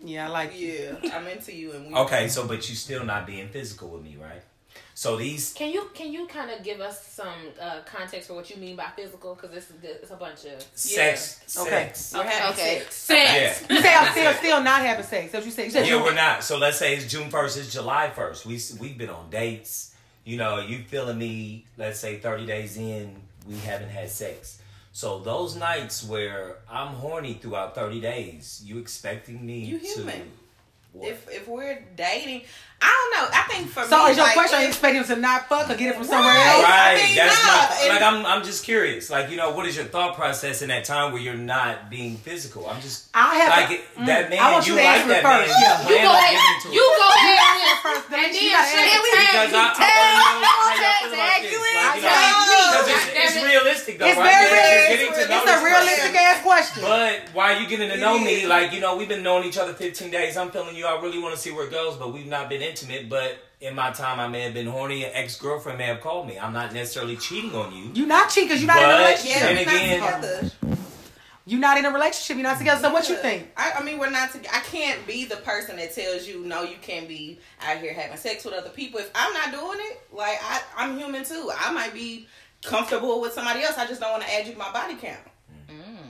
Yeah, 0.03 0.27
I 0.27 0.29
like 0.29 0.57
you. 0.59 0.97
yeah, 1.03 1.17
I'm 1.17 1.27
into 1.27 1.53
you, 1.53 1.71
and 1.73 1.87
we. 1.87 1.93
Okay, 1.93 2.27
so 2.27 2.47
but 2.47 2.67
you 2.69 2.75
still 2.75 3.03
not 3.03 3.25
being 3.27 3.49
physical 3.49 3.89
with 3.89 4.03
me, 4.03 4.15
right? 4.21 4.41
So 4.93 5.15
these 5.15 5.53
Can 5.53 5.71
you 5.71 5.89
can 5.93 6.11
you 6.11 6.27
kind 6.27 6.51
of 6.51 6.61
give 6.63 6.81
us 6.81 7.05
some 7.07 7.33
uh, 7.61 7.79
context 7.85 8.27
for 8.27 8.33
what 8.33 8.49
you 8.49 8.57
mean 8.57 8.75
by 8.75 8.87
physical? 8.95 9.33
Because 9.33 9.51
this 9.51 9.69
is 9.69 9.75
it's 9.83 10.11
a 10.11 10.15
bunch 10.15 10.43
of 10.45 10.61
sex, 10.75 11.39
Okay. 11.57 11.69
sex. 11.69 12.13
We're 12.13 12.23
having 12.23 12.53
Okay. 12.53 12.79
sex. 12.79 12.95
sex. 12.95 13.63
Yeah. 13.69 13.75
You 13.75 13.81
say 13.81 13.95
I'm 13.95 14.11
still 14.11 14.33
still 14.33 14.61
not 14.63 14.81
having 14.81 15.05
sex. 15.05 15.31
So 15.31 15.39
you 15.39 15.51
say, 15.51 15.65
You 15.65 15.71
said 15.71 15.87
Yeah, 15.87 15.95
you- 15.97 16.03
we're 16.03 16.13
not. 16.13 16.43
So 16.43 16.57
let's 16.57 16.77
say 16.77 16.95
it's 16.95 17.09
June 17.11 17.29
first. 17.29 17.57
It's 17.57 17.71
July 17.71 18.09
first. 18.09 18.45
We 18.45 18.59
we've 18.79 18.97
been 18.97 19.09
on 19.09 19.29
dates. 19.29 19.95
You 20.25 20.35
know, 20.37 20.59
you 20.59 20.83
feeling 20.83 21.17
me? 21.17 21.65
Let's 21.77 21.99
say 21.99 22.17
thirty 22.19 22.45
days 22.45 22.75
in, 22.77 23.15
we 23.47 23.55
haven't 23.57 23.89
had 23.89 24.09
sex. 24.09 24.61
So 24.91 25.19
those 25.19 25.55
nights 25.55 26.03
where 26.03 26.57
I'm 26.69 26.93
horny 26.95 27.35
throughout 27.35 27.75
thirty 27.75 28.01
days, 28.01 28.61
you 28.65 28.79
expecting 28.79 29.45
me 29.45 29.59
You 29.59 29.79
to? 29.79 29.85
human. 29.85 30.31
What? 30.93 31.07
If 31.09 31.29
if 31.29 31.47
we're 31.47 31.83
dating, 31.95 32.41
I 32.81 32.87
don't 32.87 33.11
know. 33.11 33.27
I 33.35 33.43
think 33.51 33.67
for 33.71 33.83
So 33.83 34.05
me, 34.05 34.11
is 34.11 34.17
your 34.17 34.25
like, 34.25 34.33
question? 34.39 34.59
Are 34.59 34.63
you 34.63 34.71
him 34.71 35.03
to 35.03 35.15
not 35.17 35.49
fuck 35.49 35.69
or 35.69 35.75
get 35.75 35.91
it 35.91 35.95
from 35.99 36.05
somewhere 36.07 36.31
Right. 36.31 36.47
else? 36.47 36.63
Right, 36.63 36.95
I 36.95 37.07
mean, 37.07 37.15
that's 37.15 37.35
no, 37.43 37.51
my 37.51 37.59
and- 37.83 37.89
like. 37.91 38.01
I'm 38.01 38.25
I'm 38.25 38.43
just 38.43 38.63
curious. 38.63 39.09
Like 39.09 39.29
you 39.29 39.35
know, 39.35 39.51
what 39.51 39.65
is 39.67 39.75
your 39.75 39.85
thought 39.85 40.15
process 40.15 40.61
in 40.61 40.69
that 40.69 40.85
time 40.85 41.11
where 41.11 41.21
you're 41.21 41.35
not 41.35 41.89
being 41.89 42.15
physical? 42.15 42.69
I'm 42.69 42.79
just 42.79 43.09
I 43.13 43.35
have 43.35 43.49
like 43.51 43.67
to- 43.67 43.75
it, 43.75 43.81
mm, 43.99 44.05
that 44.07 44.29
man. 44.29 44.39
I 44.39 44.51
want 44.53 44.63
you 44.67 44.75
to 44.75 44.83
like 44.83 44.87
answer 45.03 45.11
it 45.11 45.23
that 45.23 45.23
man. 45.23 45.49
Yeah. 45.49 45.79
You 45.81 45.87
Plan 45.91 46.03
go 46.07 46.13
ahead. 46.15 46.31
giving 46.63 46.73
You 46.73 46.85
go 46.87 47.07
ahead. 47.11 47.37
First, 47.83 48.05
And 48.09 48.15
then 48.15 48.31
you 48.35 48.51
answer. 48.55 48.79
we- 48.79 49.11
because 49.19 49.53
I, 49.53 49.59
I, 49.59 49.79
I 49.79 49.99
want 49.99 50.35
to 50.35 50.39
know 50.39 50.55
how 50.55 50.71
y'all 50.71 50.79
tag, 50.79 50.99
feel 51.03 51.13
about 51.13 51.29
tag 51.29 51.41
this. 51.43 51.51
you 51.51 51.59
Like, 51.59 51.75
in. 51.79 51.99
you 51.99 52.03
know, 52.03 52.09
Tag 52.09 52.31
me. 52.31 52.55
it's, 52.59 52.79
Goddamn 52.79 53.23
it's 53.23 53.35
it. 53.35 53.43
realistic 53.45 53.93
though, 53.99 54.07
It's 54.07 54.19
very 54.19 54.29
You're- 54.29 54.39
you're 54.39 54.63
realistic. 54.63 54.99
getting 54.99 55.13
to 55.19 55.29
know 55.29 55.43
It's 55.43 55.51
a 55.51 55.65
realistic 55.65 56.13
ass 56.15 56.39
question. 56.43 56.81
But 56.83 57.15
while 57.33 57.53
you 57.59 57.67
getting 57.67 57.89
to 57.89 57.97
know 57.97 58.15
me, 58.19 58.45
like 58.47 58.71
you 58.73 58.79
know, 58.79 58.95
we've 58.97 59.07
been 59.09 59.23
knowing 59.23 59.43
each 59.47 59.57
other 59.57 59.73
15 59.73 60.11
days. 60.11 60.37
I'm 60.37 60.51
feeling 60.51 60.75
you. 60.75 60.85
I 60.87 60.99
really 61.01 61.19
want 61.19 61.35
to 61.35 61.39
see 61.41 61.51
where 61.51 61.65
it 61.65 61.71
goes, 61.71 61.95
but 61.97 62.11
we've 62.13 62.27
not 62.27 62.47
been 62.49 62.61
intimate. 62.69 63.09
But 63.09 63.37
in 63.61 63.75
my 63.75 63.91
time, 63.91 64.19
I 64.19 64.27
may 64.27 64.41
have 64.41 64.53
been 64.53 64.67
horny. 64.67 65.03
An 65.05 65.11
ex 65.13 65.37
girlfriend 65.39 65.77
may 65.77 65.85
have 65.85 66.01
called 66.01 66.27
me. 66.27 66.37
I'm 66.39 66.53
not 66.53 66.73
necessarily 66.73 67.17
cheating 67.17 67.53
on 67.55 67.73
you. 67.75 67.91
You're 67.93 68.07
not 68.07 68.29
cheating 68.29 68.49
because 68.49 68.61
you're 68.61 68.67
not 68.67 68.81
in 68.83 68.89
a 68.89 68.97
relationship. 69.03 69.37
Yeah, 69.41 69.47
And 69.47 69.57
we're 69.57 69.61
again- 69.63 69.99
together. 69.99 70.51
You're 71.45 71.59
not 71.59 71.79
in 71.79 71.85
a 71.85 71.89
relationship. 71.91 72.35
You're 72.37 72.43
not 72.43 72.59
together. 72.59 72.79
So 72.79 72.93
what 72.93 73.09
you 73.09 73.15
think? 73.15 73.49
I, 73.57 73.71
I 73.79 73.83
mean, 73.83 73.97
we're 73.97 74.11
not. 74.11 74.31
To, 74.33 74.39
I 74.55 74.59
can't 74.59 75.05
be 75.07 75.25
the 75.25 75.37
person 75.37 75.77
that 75.77 75.95
tells 75.95 76.27
you 76.27 76.41
no. 76.45 76.61
You 76.61 76.75
can't 76.79 77.07
be 77.07 77.39
out 77.67 77.77
here 77.79 77.91
having 77.91 78.17
sex 78.17 78.45
with 78.45 78.53
other 78.53 78.69
people. 78.69 78.99
If 78.99 79.09
I'm 79.15 79.33
not 79.33 79.51
doing 79.51 79.79
it, 79.89 79.99
like 80.13 80.37
I, 80.43 80.61
I'm 80.77 80.95
human 80.99 81.23
too. 81.25 81.49
I 81.59 81.71
might 81.73 81.91
be 81.91 82.27
comfortable 82.63 83.19
with 83.19 83.33
somebody 83.33 83.61
else. 83.63 83.79
I 83.79 83.87
just 83.87 83.99
don't 83.99 84.11
want 84.11 84.23
to 84.23 84.31
add 84.31 84.45
you 84.45 84.53
to 84.53 84.59
my 84.59 84.71
body 84.71 84.93
count. 84.95 85.17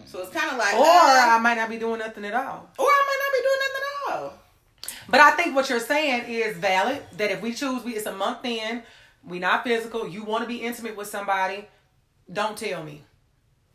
So 0.05 0.19
it's 0.21 0.31
kind 0.31 0.51
of 0.51 0.57
like, 0.57 0.73
Or 0.73 0.81
uh, 0.83 1.35
I 1.35 1.39
might 1.39 1.53
not 1.55 1.69
be 1.69 1.77
doing 1.77 1.99
nothing 1.99 2.25
at 2.25 2.33
all. 2.33 2.67
or 2.79 2.85
I 2.85 3.03
might 3.07 3.19
not 3.23 3.31
be 3.37 3.41
doing 3.47 3.59
nothing 3.63 3.83
at 3.85 4.15
all. 4.23 4.33
But 5.07 5.19
I 5.19 5.31
think 5.31 5.55
what 5.55 5.69
you're 5.69 5.79
saying 5.79 6.25
is 6.27 6.57
valid. 6.57 7.01
That 7.17 7.31
if 7.31 7.41
we 7.41 7.53
choose, 7.53 7.83
we 7.83 7.93
it's 7.95 8.05
a 8.05 8.11
month 8.15 8.45
in, 8.45 8.83
we 9.25 9.39
not 9.39 9.63
physical. 9.63 10.07
You 10.07 10.23
want 10.23 10.43
to 10.43 10.47
be 10.47 10.57
intimate 10.57 10.95
with 10.95 11.07
somebody, 11.07 11.65
don't 12.31 12.57
tell 12.57 12.83
me. 12.83 13.03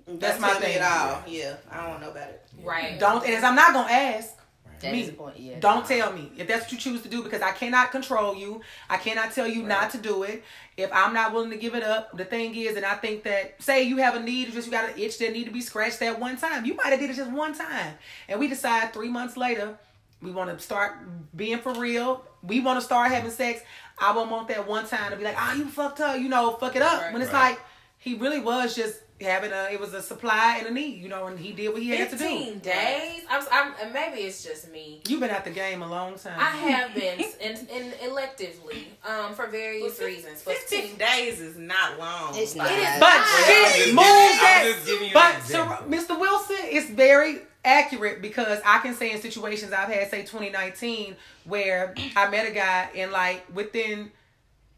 That's 0.06 0.34
Don't 0.34 0.42
my 0.42 0.48
tell 0.50 0.60
me 0.60 0.66
thing. 0.66 0.76
at 0.78 0.82
all. 0.82 1.22
Yeah, 1.26 1.56
I 1.70 1.76
don't 1.78 1.88
want 1.88 2.00
to 2.00 2.06
know 2.06 2.12
about 2.12 2.28
it. 2.28 2.46
Right. 2.62 3.00
Don't, 3.00 3.26
and 3.26 3.44
I'm 3.44 3.54
not 3.54 3.72
gonna 3.72 3.90
ask. 3.92 4.34
That 4.80 4.92
Me. 4.92 5.02
is 5.02 5.10
point. 5.12 5.38
Yeah. 5.38 5.58
Don't 5.60 5.86
tell 5.86 6.12
me 6.12 6.30
if 6.36 6.46
that's 6.46 6.64
what 6.64 6.72
you 6.72 6.78
choose 6.78 7.00
to 7.02 7.08
do 7.08 7.22
because 7.22 7.40
I 7.40 7.52
cannot 7.52 7.90
control 7.90 8.34
you. 8.34 8.60
I 8.90 8.98
cannot 8.98 9.32
tell 9.32 9.46
you 9.46 9.62
not 9.62 9.90
to 9.90 9.98
do 9.98 10.24
it. 10.24 10.42
If 10.76 10.90
I'm 10.92 11.14
not 11.14 11.32
willing 11.32 11.50
to 11.50 11.56
give 11.56 11.74
it 11.74 11.82
up, 11.82 12.14
the 12.16 12.24
thing 12.24 12.54
is, 12.54 12.76
and 12.76 12.84
I 12.84 12.94
think 12.96 13.22
that 13.22 13.62
say 13.62 13.84
you 13.84 13.96
have 13.98 14.14
a 14.14 14.20
need, 14.20 14.52
just 14.52 14.66
you 14.66 14.72
got 14.72 14.90
an 14.90 14.98
itch 14.98 15.16
that 15.18 15.32
need 15.32 15.44
to 15.44 15.52
be 15.52 15.62
scratched 15.62 16.00
that 16.00 16.20
one 16.20 16.36
time. 16.36 16.66
You 16.66 16.74
might 16.74 16.88
have 16.88 17.00
did 17.00 17.08
it 17.08 17.16
just 17.16 17.30
one 17.30 17.54
time, 17.54 17.94
and 18.28 18.38
we 18.38 18.48
decide 18.48 18.92
three 18.92 19.08
months 19.08 19.36
later 19.38 19.78
we 20.22 20.30
want 20.30 20.50
to 20.56 20.62
start 20.64 20.94
being 21.36 21.58
for 21.58 21.72
real. 21.74 22.24
We 22.42 22.60
want 22.60 22.78
to 22.80 22.84
start 22.84 23.10
having 23.10 23.30
sex. 23.30 23.60
I 23.98 24.14
won't 24.14 24.30
want 24.30 24.48
that 24.48 24.66
one 24.66 24.86
time 24.86 25.10
to 25.10 25.16
be 25.16 25.24
like, 25.24 25.36
oh, 25.38 25.54
you 25.54 25.66
fucked 25.66 26.00
up, 26.00 26.18
you 26.18 26.28
know, 26.28 26.52
fuck 26.52 26.76
it 26.76 26.82
up. 26.82 27.00
Right. 27.02 27.12
when 27.12 27.22
it's 27.22 27.32
Right. 27.32 27.50
like 27.50 27.60
he 27.98 28.14
really 28.14 28.40
was 28.40 28.74
just 28.74 29.00
having 29.20 29.52
a, 29.52 29.68
it 29.70 29.78
was 29.78 29.94
a 29.94 30.02
supply 30.02 30.56
and 30.58 30.66
a 30.66 30.70
need, 30.70 31.00
you 31.00 31.08
know, 31.08 31.26
and 31.28 31.38
he 31.38 31.52
did 31.52 31.68
what 31.72 31.80
he 31.80 31.90
had 31.90 32.10
to 32.10 32.16
do. 32.16 32.24
Fifteen 32.24 32.58
days. 32.58 33.22
I'm, 33.30 33.44
I'm. 33.80 33.92
Maybe 33.92 34.22
it's 34.22 34.42
just 34.42 34.70
me. 34.70 35.00
You've 35.08 35.20
been 35.20 35.30
at 35.30 35.44
the 35.44 35.50
game 35.52 35.82
a 35.82 35.86
long 35.88 36.16
time. 36.18 36.38
I 36.38 36.50
have 36.70 36.94
been, 36.94 37.24
and, 37.40 37.56
and 37.70 37.92
electively, 38.02 38.84
um, 39.08 39.32
for 39.34 39.46
various 39.46 40.00
reasons. 40.00 40.42
But 40.44 40.56
Fifteen 40.56 40.96
days 40.96 41.40
is 41.40 41.56
not 41.56 41.98
long. 41.98 42.32
It's 42.34 42.56
Like, 42.56 42.70
not. 42.76 43.00
But 43.00 43.08
Well, 43.08 43.24
I'm 43.24 43.44
she 43.72 43.78
just 43.84 43.94
moved 43.94 44.06
giving- 44.06 44.06
I'm 44.06 44.40
that. 44.42 44.72
just 44.74 44.86
giving 44.86 45.02
you 45.02 45.06
an 45.08 45.12
But 45.14 45.36
example. 45.38 45.76
so, 46.06 46.14
Mr. 46.14 46.20
Wilson 46.20 46.56
is 46.70 46.90
very 46.90 47.38
accurate 47.64 48.22
because 48.22 48.60
I 48.64 48.78
can 48.78 48.94
say 48.94 49.12
in 49.12 49.20
situations 49.20 49.72
I've 49.72 49.88
had, 49.88 50.10
say 50.10 50.20
2019, 50.22 51.16
where 51.44 51.94
I 52.16 52.28
met 52.30 52.46
a 52.46 52.52
guy 52.52 52.90
and 52.94 53.10
like 53.10 53.44
within, 53.54 54.10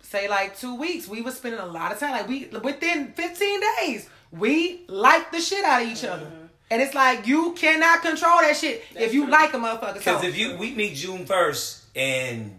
say 0.01 0.29
like 0.29 0.59
two 0.59 0.77
weeks, 0.77 1.09
we 1.09 1.23
was 1.23 1.37
spending 1.37 1.61
a 1.61 1.67
lot 1.67 1.93
of 1.93 1.99
time. 1.99 2.13
Like 2.13 2.29
we 2.29 2.47
within 2.47 3.13
15 3.13 3.61
days, 3.81 4.09
we 4.31 4.85
liked 4.89 5.33
the 5.33 5.41
shit 5.41 5.65
out 5.65 5.83
of 5.83 5.89
each 5.89 6.05
other. 6.05 6.27
Mm-hmm. 6.27 6.47
And 6.71 6.83
it's 6.83 6.95
like 6.95 7.27
you 7.27 7.53
cannot 7.53 8.03
control 8.03 8.41
that 8.41 8.57
shit 8.57 8.83
if 8.97 9.15
you 9.15 9.25
true. 9.25 9.33
like 9.33 9.55
a 9.55 9.57
motherfucker. 9.57 9.95
Because 9.95 10.21
So, 10.21 10.27
if 10.27 10.37
you 10.37 10.57
we 10.57 10.75
meet 10.75 10.95
June 10.95 11.25
first 11.25 11.85
and 11.95 12.56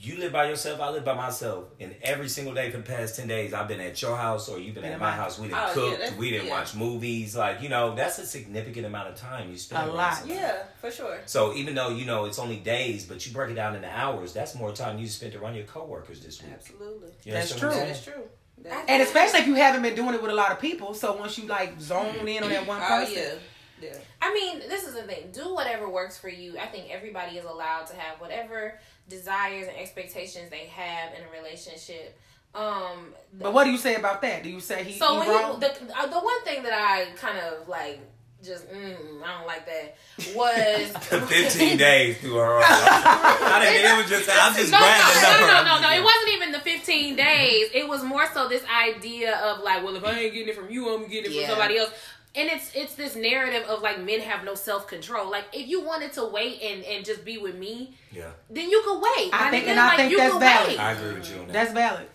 you 0.00 0.16
live 0.16 0.32
by 0.32 0.48
yourself, 0.48 0.80
I 0.80 0.90
live 0.90 1.04
by 1.04 1.14
myself, 1.14 1.64
and 1.80 1.94
every 2.02 2.28
single 2.28 2.54
day 2.54 2.70
for 2.70 2.76
the 2.76 2.82
past 2.84 3.16
ten 3.16 3.26
days, 3.26 3.52
I've 3.52 3.66
been 3.66 3.80
at 3.80 4.00
your 4.00 4.16
house 4.16 4.48
or 4.48 4.58
you've 4.58 4.74
been 4.74 4.84
Been 4.84 4.92
at 4.92 4.96
at 4.96 5.00
my 5.00 5.10
my- 5.10 5.16
house. 5.16 5.38
We 5.38 5.48
didn't 5.48 5.60
Oh, 5.60 5.72
cook, 5.72 5.90
that's- 5.98 6.16
we 6.16 6.30
didn't 6.30 6.46
yeah. 6.46 6.52
watch 6.52 6.74
movies. 6.74 7.34
Like 7.36 7.60
you 7.62 7.68
know, 7.68 7.94
that's 7.96 8.18
a 8.18 8.26
significant 8.26 8.86
amount 8.86 9.08
of 9.08 9.16
time 9.16 9.50
you 9.50 9.56
spend. 9.56 9.90
A 9.90 9.92
lot. 9.92 10.14
somebody. 10.14 10.38
Yeah, 10.38 10.62
for 10.80 10.90
sure. 10.92 11.18
So 11.26 11.52
even 11.54 11.74
though 11.74 11.88
you 11.90 12.04
know 12.04 12.26
it's 12.26 12.38
only 12.38 12.56
days, 12.58 13.06
but 13.06 13.26
you 13.26 13.32
break 13.32 13.50
it 13.50 13.54
down 13.54 13.74
into 13.74 13.90
hours, 13.90 14.32
that's 14.32 14.54
more 14.54 14.72
time 14.72 14.98
you 14.98 15.08
spent 15.08 15.34
around 15.34 15.56
your 15.56 15.64
coworkers 15.64 16.20
this 16.20 16.40
week. 16.42 16.52
Absolutely. 16.54 17.08
You 17.24 17.32
That's 17.32 17.50
understand 17.52 17.72
what 17.72 17.78
true. 17.80 17.86
That's 17.88 18.04
true. 18.04 18.22
That- 18.64 18.84
and 18.88 19.02
especially 19.02 19.40
if 19.40 19.46
you 19.48 19.54
haven't 19.54 19.82
been 19.82 19.94
doing 19.96 20.14
it 20.14 20.22
with 20.22 20.30
a 20.30 20.34
lot 20.34 20.52
of 20.52 20.60
people. 20.60 20.94
So 20.94 21.16
once 21.16 21.38
you 21.38 21.46
like 21.48 21.80
zone 21.80 22.14
in 22.26 22.42
on 22.44 22.50
that 22.50 22.66
one 22.66 22.80
oh, 22.82 22.86
person, 22.86 23.14
yeah. 23.16 23.34
Yeah. 23.80 23.96
I 24.20 24.34
mean, 24.34 24.58
this 24.68 24.84
is 24.86 24.94
the 24.94 25.02
thing. 25.02 25.30
Do 25.32 25.54
whatever 25.54 25.88
works 25.88 26.18
for 26.18 26.28
you. 26.28 26.58
I 26.58 26.66
think 26.66 26.90
everybody 26.90 27.36
is 27.38 27.44
allowed 27.44 27.86
to 27.86 27.94
have 27.96 28.20
whatever 28.20 28.78
desires 29.08 29.68
and 29.68 29.76
expectations 29.76 30.50
they 30.50 30.66
have 30.66 31.12
in 31.14 31.20
a 31.24 31.30
relationship. 31.42 32.18
Um, 32.54 33.14
But 33.34 33.52
what 33.52 33.64
do 33.64 33.70
you 33.70 33.78
say 33.78 33.94
about 33.96 34.22
that? 34.22 34.42
Do 34.42 34.48
you 34.50 34.60
say 34.60 34.84
he, 34.84 34.98
so 34.98 35.12
he 35.14 35.18
when 35.20 35.28
wrong? 35.28 35.54
you, 35.54 35.60
the 35.60 35.98
uh, 35.98 36.06
the 36.06 36.18
one 36.18 36.42
thing 36.44 36.62
that 36.62 36.72
I 36.72 37.06
kind 37.16 37.38
of 37.38 37.68
like 37.68 38.00
just 38.42 38.70
mm, 38.70 38.94
I 39.22 39.38
don't 39.38 39.46
like 39.46 39.66
that 39.66 39.96
was 40.34 40.92
the 41.10 41.20
15 41.20 41.76
days 41.76 42.18
through 42.18 42.34
her. 42.38 42.60
I 42.62 43.60
didn't. 43.62 43.92
It 43.92 43.96
was 44.02 44.08
just. 44.10 44.30
I'm 44.32 44.54
just 44.54 44.70
no, 44.72 44.78
no, 44.78 44.84
bragging 44.84 45.22
no, 45.22 45.28
up 45.28 45.40
no, 45.40 45.46
no, 45.46 45.80
no, 45.80 45.88
no. 45.88 45.96
It 45.96 46.04
wasn't 46.04 46.32
even 46.34 46.52
the 46.52 46.60
15 46.60 47.16
days. 47.16 47.66
It 47.74 47.88
was 47.88 48.02
more 48.02 48.26
so 48.32 48.48
this 48.48 48.62
idea 48.64 49.36
of 49.38 49.62
like, 49.62 49.84
well, 49.84 49.96
if 49.96 50.04
I 50.04 50.12
ain't 50.18 50.32
getting 50.32 50.48
it 50.48 50.54
from 50.56 50.70
you, 50.70 50.88
I'm 50.88 51.08
getting 51.08 51.30
it 51.32 51.34
Yeah. 51.34 51.46
from 51.48 51.50
somebody 51.56 51.78
else. 51.78 51.90
And 52.34 52.48
it's 52.50 52.70
it's 52.74 52.94
this 52.94 53.16
narrative 53.16 53.64
of 53.68 53.82
like 53.82 54.00
men 54.00 54.20
have 54.20 54.44
no 54.44 54.54
self 54.54 54.86
control. 54.86 55.30
Like 55.30 55.46
if 55.52 55.66
you 55.66 55.80
wanted 55.84 56.12
to 56.14 56.24
wait 56.26 56.60
and 56.62 56.84
and 56.84 57.04
just 57.04 57.24
be 57.24 57.38
with 57.38 57.56
me, 57.56 57.94
Yeah, 58.12 58.30
then 58.50 58.68
you 58.70 58.82
could 58.84 59.00
wait. 59.00 59.30
I 59.32 59.44
My 59.46 59.50
think- 59.50 59.64
nigga, 59.64 59.68
and 59.68 59.80
I 59.80 59.86
like, 59.88 59.96
think 59.96 60.10
you 60.12 60.18
that's 60.18 60.36
valid. 60.36 60.68
wait. 60.68 60.78
I 60.80 60.92
agree 60.92 61.14
with 61.14 61.30
you 61.30 61.40
on 61.40 61.46
that. 61.48 61.52
That's 61.52 61.72
valid. 61.72 62.06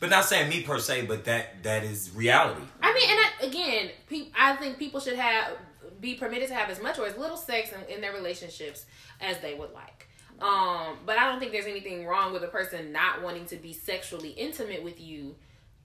but 0.00 0.10
not 0.10 0.24
saying 0.26 0.50
me 0.50 0.62
per 0.62 0.78
se, 0.78 1.06
but 1.06 1.24
that 1.24 1.62
that 1.62 1.84
is 1.84 2.10
reality. 2.14 2.62
I 2.82 2.92
mean, 2.92 3.08
and 3.10 3.18
I, 3.20 3.46
again, 3.46 3.90
pe- 4.08 4.28
I 4.38 4.56
think 4.56 4.78
people 4.78 5.00
should 5.00 5.16
have 5.16 5.52
be 6.00 6.14
permitted 6.14 6.48
to 6.48 6.54
have 6.54 6.68
as 6.68 6.82
much 6.82 6.98
or 6.98 7.06
as 7.06 7.16
little 7.16 7.36
sex 7.36 7.70
in, 7.72 7.94
in 7.94 8.00
their 8.02 8.12
relationships 8.12 8.84
as 9.20 9.38
they 9.38 9.54
would 9.54 9.72
like. 9.72 10.08
Um, 10.42 10.98
but 11.06 11.16
I 11.16 11.30
don't 11.30 11.38
think 11.38 11.52
there's 11.52 11.64
anything 11.66 12.04
wrong 12.06 12.32
with 12.32 12.42
a 12.42 12.48
person 12.48 12.92
not 12.92 13.22
wanting 13.22 13.46
to 13.46 13.56
be 13.56 13.72
sexually 13.72 14.30
intimate 14.30 14.82
with 14.82 15.00
you 15.00 15.36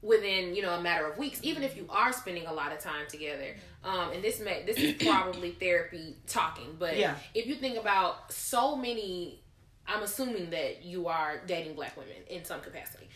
within 0.02 0.56
you 0.56 0.62
know 0.62 0.74
a 0.76 0.82
matter 0.82 1.06
of 1.06 1.18
weeks, 1.18 1.40
even 1.44 1.64
if 1.64 1.76
you 1.76 1.86
are 1.90 2.12
spending 2.14 2.46
a 2.48 2.54
lot 2.54 2.72
of 2.72 2.80
time 2.80 3.06
together. 3.10 3.56
Um, 3.84 4.12
and 4.12 4.24
this 4.24 4.40
may 4.40 4.64
this 4.66 4.78
is 4.78 5.02
probably 5.02 5.52
therapy 5.60 6.16
talking, 6.28 6.76
but 6.78 6.98
Yeah. 6.98 7.16
if 7.34 7.48
you 7.48 7.56
think 7.56 7.78
about 7.78 8.32
so 8.32 8.76
many, 8.76 9.42
I'm 9.88 10.04
assuming 10.04 10.50
that 10.52 10.84
you 10.84 11.08
are 11.08 11.42
dating 11.48 11.76
black 11.76 11.96
women 11.98 12.16
in 12.30 12.44
some 12.46 12.62
capacity 12.62 13.08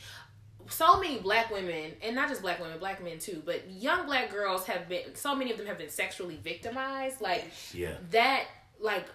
so 0.69 0.97
many 0.97 1.17
black 1.19 1.51
women 1.51 1.91
and 2.01 2.15
not 2.15 2.29
just 2.29 2.41
black 2.41 2.57
women 2.57 2.79
black 2.79 3.03
men 3.03 3.19
too 3.19 3.41
but 3.45 3.69
young 3.69 4.05
black 4.05 4.31
girls 4.31 4.65
have 4.65 4.87
been 4.87 5.13
so 5.13 5.35
many 5.35 5.51
of 5.51 5.57
them 5.57 5.67
have 5.67 5.77
been 5.77 5.89
sexually 5.89 6.39
victimized 6.41 7.19
like 7.19 7.43
Yeah. 7.73 7.95
that 8.11 8.45
like 8.79 9.05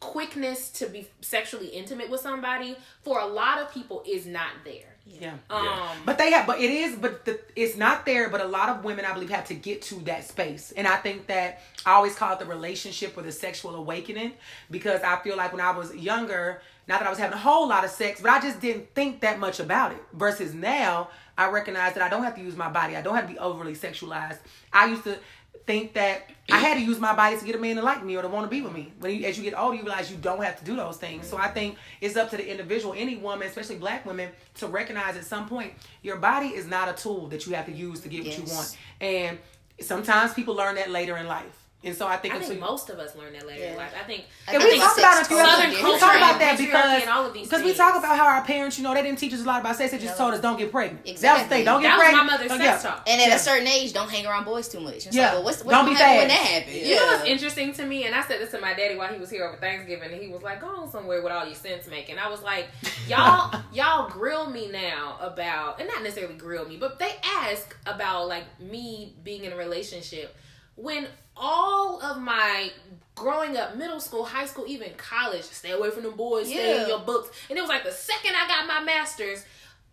quickness 0.00 0.68
to 0.70 0.86
be 0.88 1.08
sexually 1.22 1.68
intimate 1.68 2.10
with 2.10 2.20
somebody 2.20 2.76
for 3.04 3.20
a 3.20 3.26
lot 3.26 3.58
of 3.58 3.72
people 3.72 4.02
is 4.06 4.26
not 4.26 4.50
there 4.66 4.91
Yeah. 5.20 5.34
um 5.50 5.98
But 6.04 6.18
they 6.18 6.30
have, 6.32 6.46
but 6.46 6.60
it 6.60 6.70
is, 6.70 6.96
but 6.96 7.24
the, 7.24 7.40
it's 7.54 7.76
not 7.76 8.06
there. 8.06 8.28
But 8.28 8.40
a 8.40 8.46
lot 8.46 8.68
of 8.70 8.84
women, 8.84 9.04
I 9.04 9.12
believe, 9.12 9.30
have 9.30 9.46
to 9.48 9.54
get 9.54 9.82
to 9.82 9.96
that 10.04 10.26
space, 10.28 10.72
and 10.72 10.86
I 10.86 10.96
think 10.96 11.26
that 11.26 11.60
I 11.84 11.92
always 11.92 12.14
call 12.14 12.32
it 12.32 12.38
the 12.38 12.46
relationship 12.46 13.16
or 13.16 13.22
the 13.22 13.32
sexual 13.32 13.74
awakening 13.74 14.32
because 14.70 15.02
I 15.02 15.16
feel 15.22 15.36
like 15.36 15.52
when 15.52 15.60
I 15.60 15.70
was 15.72 15.94
younger, 15.94 16.62
not 16.88 17.00
that 17.00 17.06
I 17.06 17.10
was 17.10 17.18
having 17.18 17.34
a 17.34 17.40
whole 17.40 17.68
lot 17.68 17.84
of 17.84 17.90
sex, 17.90 18.20
but 18.20 18.30
I 18.30 18.40
just 18.40 18.60
didn't 18.60 18.94
think 18.94 19.20
that 19.20 19.38
much 19.38 19.60
about 19.60 19.92
it. 19.92 20.02
Versus 20.12 20.54
now, 20.54 21.08
I 21.36 21.48
recognize 21.50 21.94
that 21.94 22.02
I 22.02 22.08
don't 22.08 22.24
have 22.24 22.34
to 22.36 22.42
use 22.42 22.56
my 22.56 22.68
body. 22.68 22.96
I 22.96 23.02
don't 23.02 23.14
have 23.14 23.26
to 23.26 23.32
be 23.32 23.38
overly 23.38 23.74
sexualized. 23.74 24.38
I 24.72 24.86
used 24.86 25.04
to 25.04 25.18
think 25.66 25.94
that 25.94 26.30
I 26.50 26.58
had 26.58 26.74
to 26.74 26.80
use 26.80 26.98
my 26.98 27.14
body 27.14 27.38
to 27.38 27.44
get 27.44 27.54
a 27.54 27.58
man 27.58 27.76
to 27.76 27.82
like 27.82 28.04
me 28.04 28.16
or 28.16 28.22
to 28.22 28.28
want 28.28 28.44
to 28.44 28.50
be 28.50 28.62
with 28.62 28.72
me. 28.72 28.92
When 28.98 29.14
you, 29.14 29.24
as 29.26 29.38
you 29.38 29.44
get 29.44 29.58
older, 29.58 29.76
you 29.76 29.82
realize 29.82 30.10
you 30.10 30.16
don't 30.18 30.42
have 30.42 30.58
to 30.58 30.64
do 30.64 30.76
those 30.76 30.96
things. 30.96 31.26
So 31.26 31.36
I 31.36 31.48
think 31.48 31.76
it's 32.00 32.16
up 32.16 32.30
to 32.30 32.36
the 32.36 32.50
individual, 32.50 32.94
any 32.96 33.16
woman, 33.16 33.46
especially 33.48 33.76
black 33.76 34.04
women, 34.04 34.30
to 34.56 34.66
recognize 34.66 35.16
at 35.16 35.24
some 35.24 35.48
point 35.48 35.72
your 36.02 36.16
body 36.16 36.48
is 36.48 36.66
not 36.66 36.88
a 36.88 36.92
tool 36.92 37.28
that 37.28 37.46
you 37.46 37.54
have 37.54 37.66
to 37.66 37.72
use 37.72 38.00
to 38.00 38.08
get 38.08 38.24
what 38.24 38.36
you 38.36 38.44
want. 38.44 38.76
And 39.00 39.38
sometimes 39.80 40.34
people 40.34 40.54
learn 40.54 40.74
that 40.76 40.90
later 40.90 41.16
in 41.16 41.26
life. 41.26 41.61
And 41.84 41.96
so 41.96 42.06
I 42.06 42.16
think 42.16 42.32
I 42.34 42.38
think 42.38 42.54
you- 42.54 42.60
most 42.60 42.90
of 42.90 42.98
us 43.00 43.16
learn 43.16 43.32
that 43.32 43.44
later 43.46 43.64
in 43.64 43.72
Yeah. 43.72 43.76
life. 43.78 43.92
I 44.00 44.04
think 44.04 44.24
I 44.46 44.52
yeah, 44.52 44.58
think 44.60 44.72
we 44.74 44.78
talk 44.78 44.96
about 44.98 45.16
it. 45.18 45.22
a 45.22 45.24
few 45.24 45.36
other- 45.38 45.50
Southern 45.50 45.70
We 45.70 45.76
culture 45.78 45.98
talk 45.98 46.14
about 46.16 46.38
that 46.38 46.56
because 46.56 47.00
and 47.02 47.10
all 47.10 47.26
of 47.26 47.32
these 47.34 47.48
because 47.48 47.64
we 47.64 47.74
talk 47.74 47.96
about 47.96 48.16
how 48.16 48.24
our 48.26 48.42
parents, 48.44 48.78
you 48.78 48.84
know, 48.84 48.94
they 48.94 49.02
didn't 49.02 49.18
teach 49.18 49.32
us 49.34 49.40
a 49.40 49.44
lot 49.44 49.60
about 49.60 49.74
sex. 49.74 49.90
They 49.90 49.98
just 49.98 50.16
told 50.16 50.32
us 50.32 50.40
don't 50.40 50.56
get 50.58 50.70
pregnant. 50.70 51.04
That 51.04 51.10
was 51.12 51.20
the 51.20 51.26
Exactly. 51.28 51.56
thing. 51.56 51.64
Don't 51.64 51.82
get 51.82 51.88
that 51.88 51.96
was 51.98 52.04
my 52.06 52.12
pregnant. 52.26 52.48
mother's 52.50 52.66
sex 52.70 52.82
talk. 52.84 53.02
And 53.08 53.20
at 53.20 53.28
Yeah. 53.28 53.34
a 53.34 53.38
certain 53.38 53.66
age, 53.66 53.92
don't 53.92 54.08
hang 54.08 54.26
around 54.26 54.44
boys 54.44 54.68
too 54.68 54.78
much. 54.78 55.06
It's 55.06 55.16
Yeah. 55.16 55.24
like, 55.24 55.32
well, 55.34 55.42
what's, 55.42 55.64
what's 55.64 55.76
Don't 55.76 55.86
be 55.88 55.94
happen 55.94 56.16
when 56.18 56.28
that 56.28 56.34
happens? 56.36 56.76
You 56.76 56.94
know 56.96 57.06
what's 57.06 57.24
interesting 57.24 57.72
to 57.74 57.82
me, 57.84 58.04
and 58.06 58.14
I 58.14 58.22
said 58.22 58.40
this 58.40 58.50
to 58.52 58.60
my 58.60 58.74
daddy 58.74 58.94
while 58.94 59.12
he 59.12 59.18
was 59.18 59.30
here 59.30 59.44
over 59.44 59.56
Thanksgiving, 59.56 60.12
and 60.12 60.22
he 60.22 60.28
was 60.28 60.42
like, 60.42 60.60
"Go 60.60 60.68
on 60.68 60.88
somewhere 60.90 61.20
with 61.20 61.32
all 61.32 61.44
your 61.46 61.56
sense 61.56 61.88
making." 61.88 62.16
I 62.16 62.28
was 62.28 62.42
like, 62.42 62.68
"Y'all, 63.08 63.52
y'all 63.72 64.08
grill 64.08 64.48
me 64.48 64.68
now 64.68 65.16
about, 65.20 65.80
and 65.80 65.88
not 65.88 66.02
necessarily 66.04 66.34
grill 66.34 66.64
me, 66.64 66.76
but 66.76 67.00
they 67.00 67.16
ask 67.24 67.74
about 67.86 68.28
like 68.28 68.44
me 68.60 69.14
being 69.24 69.42
in 69.44 69.52
a 69.52 69.56
relationship 69.56 70.36
when 70.82 71.06
all 71.36 72.00
of 72.02 72.20
my 72.20 72.70
growing 73.14 73.56
up, 73.56 73.76
middle 73.76 74.00
school, 74.00 74.24
high 74.24 74.46
school, 74.46 74.64
even 74.66 74.90
college, 74.96 75.42
stay 75.44 75.70
away 75.70 75.90
from 75.90 76.02
the 76.02 76.10
boys, 76.10 76.46
stay 76.48 76.74
in 76.74 76.80
Yeah. 76.82 76.86
your 76.88 76.98
books, 77.00 77.28
and 77.48 77.58
it 77.58 77.60
was 77.62 77.68
like 77.68 77.84
the 77.84 77.92
second 77.92 78.32
I 78.36 78.48
got 78.48 78.66
my 78.66 78.80
master's. 78.80 79.44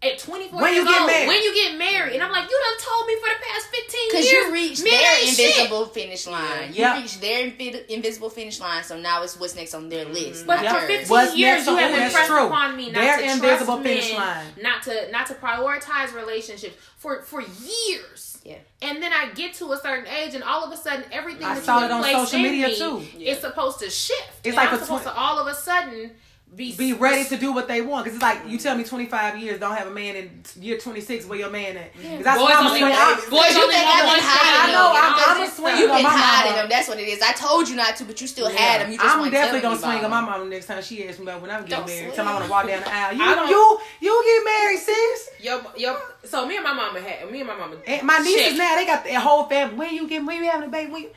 At 0.01 0.17
24 0.17 0.61
When 0.61 0.69
you 0.73 0.75
years 0.79 0.87
get 0.87 1.01
old, 1.01 1.11
married. 1.11 1.27
when 1.27 1.43
you 1.43 1.53
get 1.53 1.77
married, 1.77 2.13
and 2.13 2.23
I'm 2.23 2.31
like, 2.31 2.49
you 2.49 2.57
done 2.57 2.79
told 2.87 3.05
me 3.05 3.15
for 3.15 3.27
the 3.27 3.45
past 3.45 3.65
15 3.67 3.99
years, 3.99 4.11
Because 4.13 4.31
you 4.31 4.53
reached 4.53 4.83
their 4.85 4.93
ain't 5.25 5.35
shit. 5.35 5.57
invisible 5.57 5.85
finish 5.87 6.25
line. 6.25 6.69
Yeah. 6.71 6.95
You 6.95 7.01
reached 7.01 7.19
their 7.19 7.45
invi- 7.51 7.85
invisible 7.87 8.29
finish 8.29 8.61
line, 8.61 8.81
so 8.85 8.97
now 8.97 9.23
it's 9.23 9.37
what's 9.37 9.55
next 9.57 9.73
on 9.73 9.89
their 9.89 10.05
mm-hmm. 10.05 10.13
list. 10.13 10.47
But 10.47 10.61
not 10.61 10.79
for 10.79 10.87
15 10.87 11.07
What's 11.09 11.35
years, 11.35 11.67
you 11.67 11.75
have 11.75 11.91
impressed 11.93 12.27
true. 12.29 12.47
upon 12.47 12.77
me 12.77 12.91
not 12.91 13.01
Their 13.01 13.17
to 13.17 13.23
invisible 13.29 13.73
trust 13.75 13.83
finish 13.89 14.09
men, 14.11 14.17
line. 14.21 14.45
not 14.61 14.83
to 14.83 15.11
not 15.11 15.27
to 15.27 15.33
prioritize 15.33 16.13
relationships 16.15 16.77
for 16.95 17.21
for 17.23 17.41
years. 17.41 18.28
Yeah. 18.49 18.57
And 18.81 19.01
then 19.03 19.11
I 19.13 19.29
get 19.33 19.53
to 19.55 19.71
a 19.73 19.77
certain 19.77 20.07
age, 20.07 20.33
and 20.35 20.43
all 20.43 20.63
of 20.65 20.71
a 20.71 20.77
sudden, 20.77 21.03
everything 21.11 21.43
I 21.45 21.55
that 21.55 21.63
saw 21.63 21.79
you 21.79 21.85
it 21.85 21.91
on 21.91 22.03
social 22.03 22.37
in 22.37 22.51
media, 22.51 22.67
me 22.69 22.77
too. 22.77 23.03
is 23.19 23.39
supposed 23.39 23.79
to 23.79 23.89
shift. 23.89 24.29
It's 24.43 24.47
and 24.47 24.55
like 24.55 24.69
I'm 24.69 24.75
a 24.75 24.79
supposed 24.83 25.03
twen- 25.03 25.15
to 25.15 25.19
all 25.21 25.37
of 25.39 25.47
a 25.47 25.53
sudden 25.53 26.11
be 26.55 26.75
be 26.75 26.93
ready 26.93 27.23
to 27.29 27.37
do 27.37 27.53
what 27.53 27.67
they 27.67 27.79
want. 27.81 28.03
Because 28.05 28.15
it's 28.17 28.23
like 28.23 28.41
you 28.47 28.57
tell 28.57 28.75
me 28.75 28.83
25 28.83 29.37
years 29.37 29.59
don't 29.59 29.75
have 29.77 29.87
a 29.87 29.91
man 29.91 30.15
in 30.15 30.41
year 30.59 30.77
26. 30.77 31.25
Where 31.27 31.37
your 31.39 31.49
man 31.51 31.77
at? 31.77 31.93
Because 31.93 32.25
I 32.25 32.35
Boys 32.35 32.45
swear 32.47 32.57
I'm 32.57 32.65
a 32.65 32.67
only- 32.69 32.79
swing. 32.79 32.91
I, 32.91 33.15
boys 33.29 33.53
you 33.55 33.61
only 33.63 33.75
think 33.75 33.87
I've 33.87 34.05
one 34.07 34.15
been 34.17 34.25
hiding 34.25 34.49
shot. 34.49 34.65
I 34.65 34.71
know. 34.73 34.89
and 34.89 34.97
I'm, 34.97 35.13
all 35.13 35.29
I'm 35.29 35.37
a 35.37 35.45
this 35.45 35.55
swing. 35.55 35.77
You 35.77 35.89
on 35.91 35.97
been 36.01 36.05
hiding 36.09 36.51
mama. 36.51 36.61
them. 36.63 36.69
That's 36.69 36.87
what 36.89 36.99
it 36.99 37.07
is. 37.07 37.21
I 37.21 37.31
told 37.33 37.69
you 37.69 37.75
not 37.75 37.95
to, 37.97 38.03
but 38.05 38.19
you 38.19 38.27
still 38.27 38.51
Yeah. 38.51 38.57
had 38.59 38.81
them. 38.81 38.91
You 38.91 38.97
just 38.97 39.15
I'm 39.15 39.29
definitely 39.31 39.61
gonna 39.61 39.77
swing 39.77 40.03
on 40.03 40.09
my 40.11 40.21
them. 40.21 40.29
mama 40.41 40.45
next 40.49 40.65
time 40.65 40.81
she 40.81 41.05
asks 41.07 41.19
me 41.19 41.25
about 41.29 41.41
when 41.41 41.51
I'm 41.51 41.61
getting 41.65 41.77
Don't 41.77 41.87
married. 41.87 42.03
swing. 42.11 42.15
Tell 42.15 42.25
me 42.25 42.31
I 42.31 42.33
want 42.33 42.45
to 42.45 42.51
walk 42.51 42.65
down 42.67 42.81
the 42.81 42.93
aisle. 42.93 43.13
You, 43.13 43.29
you, 43.53 43.79
you 44.01 44.13
get 44.25 44.41
married, 44.43 44.79
sis. 44.79 45.29
Yo, 45.41 45.61
yo, 45.77 45.97
so 46.25 46.45
me 46.47 46.55
and 46.57 46.63
my 46.65 46.73
mama 46.73 46.99
had 46.99 47.31
me 47.31 47.39
and 47.39 47.47
my 47.47 47.55
mama. 47.55 47.77
And 47.85 48.03
my 48.03 48.17
nieces 48.19 48.41
checked. 48.41 48.57
now 48.57 48.75
they 48.75 48.85
got 48.85 49.03
their 49.05 49.19
whole 49.21 49.45
family. 49.45 49.75
When 49.77 49.93
you 49.93 50.07
get, 50.07 50.25
when 50.25 50.43
you 50.43 50.49
having 50.49 50.67
a 50.67 50.71
baby, 50.71 50.91
when, 50.91 51.03
you, 51.03 51.09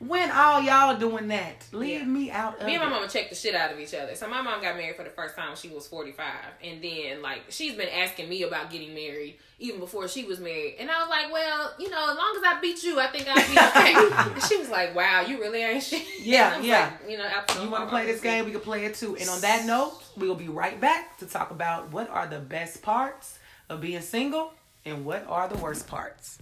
when 0.00 0.30
all 0.30 0.62
y'all 0.62 0.96
doing 0.96 1.28
that, 1.28 1.66
leave 1.72 2.00
Yeah. 2.00 2.06
me 2.06 2.30
out 2.30 2.56
of 2.56 2.62
it. 2.62 2.66
Me 2.66 2.74
and 2.74 2.82
my 2.82 2.88
it. 2.88 2.90
mama 2.90 3.06
checked 3.08 3.28
the 3.30 3.36
shit 3.36 3.54
out 3.54 3.70
of 3.70 3.78
each 3.78 3.92
other. 3.94 4.14
So 4.14 4.26
my 4.28 4.40
mom 4.40 4.62
got 4.62 4.76
married 4.76 4.96
for 4.96 5.04
the 5.04 5.10
first 5.10 5.36
time 5.36 5.48
when 5.48 5.56
she 5.56 5.68
was 5.68 5.86
45. 5.86 6.26
And 6.64 6.82
then, 6.82 7.20
like, 7.20 7.42
she's 7.50 7.74
been 7.74 7.88
asking 7.88 8.28
me 8.30 8.42
about 8.42 8.70
getting 8.70 8.94
married 8.94 9.38
even 9.58 9.78
before 9.78 10.08
she 10.08 10.24
was 10.24 10.40
married. 10.40 10.76
And 10.80 10.90
I 10.90 11.00
was 11.00 11.10
like, 11.10 11.30
well, 11.30 11.74
you 11.78 11.90
know, 11.90 12.10
as 12.10 12.16
long 12.16 12.34
as 12.38 12.42
I 12.44 12.60
beat 12.62 12.82
you, 12.82 12.98
I 12.98 13.08
think 13.08 13.28
I'll 13.28 13.36
be 13.36 13.58
okay. 14.00 14.40
she 14.48 14.56
was 14.56 14.70
like, 14.70 14.94
wow, 14.94 15.20
you 15.20 15.38
really 15.38 15.60
ain't 15.62 15.82
shit. 15.84 16.02
Yeah, 16.22 16.46
And 16.46 16.54
I 16.54 16.58
was 16.58 16.66
yeah. 16.66 16.90
Like, 17.02 17.10
you 17.10 17.18
know, 17.18 17.24
absolutely. 17.24 17.66
You 17.66 17.70
want 17.72 17.84
to 17.84 17.90
play 17.90 18.06
this 18.06 18.20
game? 18.22 18.44
We 18.46 18.52
can 18.52 18.60
play 18.62 18.86
it 18.86 18.94
too. 18.94 19.16
And 19.16 19.28
on 19.28 19.40
that 19.42 19.66
note, 19.66 20.00
we 20.16 20.26
will 20.26 20.34
be 20.34 20.48
right 20.48 20.80
back 20.80 21.18
to 21.18 21.26
talk 21.26 21.50
about 21.50 21.92
what 21.92 22.08
are 22.08 22.26
the 22.26 22.38
best 22.38 22.80
parts 22.80 23.38
of 23.68 23.82
being 23.82 24.00
single 24.00 24.54
and 24.86 25.04
what 25.04 25.26
are 25.28 25.46
the 25.46 25.58
worst 25.58 25.86
parts. 25.86 26.38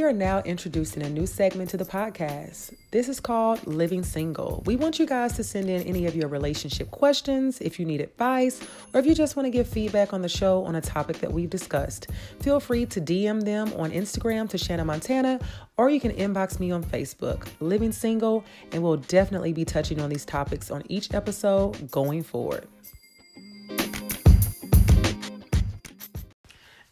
We 0.00 0.06
are 0.06 0.14
now 0.14 0.40
introducing 0.46 1.02
a 1.02 1.10
new 1.10 1.26
segment 1.26 1.68
to 1.70 1.76
the 1.76 1.84
podcast. 1.84 2.72
This 2.90 3.06
is 3.06 3.20
called 3.20 3.66
Living 3.66 4.02
Single. 4.02 4.62
We 4.64 4.74
want 4.74 4.98
you 4.98 5.04
guys 5.04 5.34
to 5.34 5.44
send 5.44 5.68
in 5.68 5.82
any 5.82 6.06
of 6.06 6.16
your 6.16 6.26
relationship 6.26 6.90
questions, 6.90 7.60
if 7.60 7.78
you 7.78 7.84
need 7.84 8.00
advice, 8.00 8.62
or 8.94 9.00
if 9.00 9.04
you 9.04 9.14
just 9.14 9.36
want 9.36 9.44
to 9.44 9.50
give 9.50 9.68
feedback 9.68 10.14
on 10.14 10.22
the 10.22 10.28
show 10.30 10.64
on 10.64 10.74
a 10.76 10.80
topic 10.80 11.18
that 11.18 11.30
we've 11.30 11.50
discussed. 11.50 12.06
Feel 12.40 12.60
free 12.60 12.86
to 12.86 12.98
DM 12.98 13.44
them 13.44 13.74
on 13.74 13.90
Instagram 13.90 14.48
to 14.48 14.56
Shanna 14.56 14.86
Montana, 14.86 15.38
or 15.76 15.90
you 15.90 16.00
can 16.00 16.12
inbox 16.12 16.58
me 16.58 16.70
on 16.70 16.82
Facebook, 16.82 17.46
Living 17.60 17.92
Single, 17.92 18.42
and 18.72 18.82
we'll 18.82 18.96
definitely 18.96 19.52
be 19.52 19.66
touching 19.66 20.00
on 20.00 20.08
these 20.08 20.24
topics 20.24 20.70
on 20.70 20.82
each 20.88 21.12
episode 21.12 21.90
going 21.90 22.22
forward. 22.22 22.66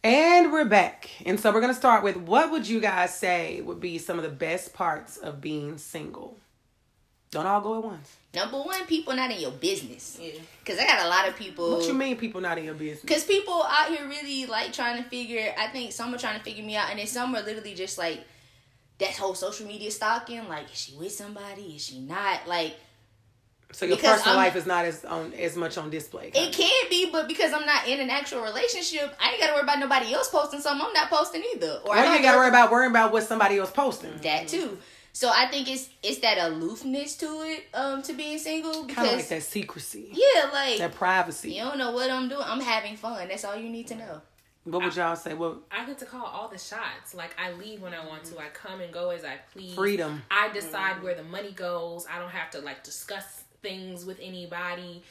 And 0.05 0.53
we're 0.53 0.65
back. 0.65 1.11
And 1.27 1.41
so 1.41 1.53
we're 1.53 1.61
going 1.61 1.73
to 1.73 1.79
start 1.79 2.05
with 2.05 2.17
what 2.17 2.53
would 2.53 2.69
you 2.69 2.81
guys 2.81 3.15
say 3.15 3.61
would 3.63 3.81
be 3.81 3.99
some 3.99 4.17
of 4.17 4.23
the 4.23 4.31
best 4.31 4.73
parts 4.73 5.17
of 5.17 5.41
being 5.41 5.77
single? 5.77 6.37
Don't 7.31 7.47
all 7.47 7.61
go 7.61 7.79
at 7.79 7.85
once. 7.85 8.17
Number 8.33 8.59
one, 8.59 8.87
people 8.87 9.15
not 9.15 9.31
in 9.31 9.41
your 9.41 9.51
business. 9.51 10.17
Yeah. 10.21 10.33
Because 10.61 10.79
I 10.79 10.87
got 10.87 11.05
a 11.05 11.09
lot 11.09 11.29
of 11.29 11.37
people. 11.37 11.77
What 11.77 11.87
you 11.87 11.95
mean 11.95 12.17
people 12.17 12.41
not 12.41 12.59
in 12.59 12.65
your 12.65 12.75
business? 12.75 13.03
Because 13.03 13.25
people 13.25 13.63
out 13.69 13.89
here 13.89 14.07
really 14.09 14.47
like 14.47 14.73
trying 14.73 15.03
to 15.03 15.09
figure. 15.09 15.53
I 15.59 15.67
think 15.67 15.93
some 15.93 16.15
are 16.15 16.19
trying 16.19 16.39
to 16.39 16.45
figure 16.45 16.65
me 16.65 16.77
out, 16.77 16.91
and 16.91 16.99
then 16.99 17.07
some 17.07 17.35
are 17.35 17.43
literally 17.43 17.75
just 17.75 17.99
like 17.99 18.25
that 18.99 19.11
whole 19.17 19.35
social 19.35 19.67
media 19.67 19.91
stalking. 19.91 20.47
Like, 20.49 20.71
is 20.73 20.79
she 20.79 20.97
with 20.97 21.13
somebody? 21.13 21.75
Is 21.77 21.85
she 21.85 22.01
not? 22.01 22.47
Like, 22.47 22.77
So 23.71 23.85
your 23.85 23.97
because 23.97 24.17
personal 24.17 24.39
I'm- 24.39 24.47
life 24.47 24.57
is 24.57 24.67
not 24.67 24.85
as 24.87 25.05
on 25.05 25.33
as 25.35 25.55
much 25.57 25.77
on 25.77 25.91
display. 25.91 26.31
it 26.35 26.53
can 26.55 26.89
be, 26.91 27.11
but 27.11 27.29
because 27.29 27.53
I'm 27.53 27.67
not 27.67 27.87
in 27.87 28.01
an 28.01 28.09
actual 28.11 28.41
relationship, 28.41 29.15
I 29.21 29.33
ain't 29.33 29.41
got 29.41 29.49
to 29.49 29.53
worry 29.53 29.63
about 29.63 29.79
nobody 29.79 30.15
else 30.15 30.29
posting 30.31 30.61
something. 30.61 30.87
I'm 30.87 30.93
not 30.95 31.11
posting 31.11 31.43
either. 31.55 31.81
Or 31.85 31.91
or 31.91 31.97
I 31.97 32.03
don't 32.03 32.15
ain't 32.15 32.23
got 32.23 32.33
to 32.33 32.39
worry 32.39 32.49
about 32.49 32.71
worrying 32.71 32.91
about 32.91 33.13
what 33.13 33.25
somebody 33.25 33.59
else 33.59 33.71
posting. 33.71 34.17
that 34.23 34.49
too. 34.49 34.79
So 35.13 35.29
I 35.35 35.47
think 35.49 35.69
it's 35.71 35.91
it's 36.03 36.19
that 36.21 36.39
aloofness 36.39 37.17
to 37.19 37.27
it, 37.43 37.65
um, 37.75 38.03
to 38.03 38.13
being 38.15 38.39
single 38.39 38.87
Kind 38.87 39.09
of 39.09 39.17
like 39.17 39.29
that 39.29 39.43
secrecy, 39.43 40.11
yeah, 40.13 40.49
like 40.53 40.79
that 40.79 40.95
privacy. 40.95 41.53
you 41.53 41.63
don't 41.63 41.77
know 41.77 41.91
what 41.91 42.11
I'm 42.11 42.29
doing. 42.29 42.43
I'm 42.45 42.61
having 42.61 42.97
fun. 42.97 43.27
That's 43.29 43.45
all 43.45 43.57
you 43.57 43.69
need 43.69 43.89
to 43.89 43.97
know. 43.97 44.23
What 44.65 44.83
would 44.85 44.95
y'all 44.97 45.17
say? 45.17 45.33
Well, 45.35 45.61
I 45.71 45.87
get 45.87 45.99
to 45.99 46.05
call 46.05 46.25
all 46.27 46.49
the 46.49 46.59
shots. 46.59 47.15
Like 47.15 47.35
I 47.39 47.53
leave 47.53 47.81
when 47.83 47.95
I 47.95 48.07
want 48.07 48.25
to. 48.25 48.39
I 48.39 48.49
come 48.53 48.81
and 48.81 48.93
go 48.93 49.11
as 49.11 49.25
I 49.25 49.39
please. 49.53 49.75
Freedom. 49.75 50.23
I 50.31 50.51
decide 50.53 51.03
where 51.03 51.15
the 51.15 51.25
money 51.25 51.53
goes. 51.53 52.07
I 52.11 52.19
don't 52.19 52.31
have 52.31 52.51
to 52.51 52.61
like 52.61 52.85
discuss 52.85 53.45
things 53.63 54.05
with 54.05 54.19
anybody. 54.23 55.03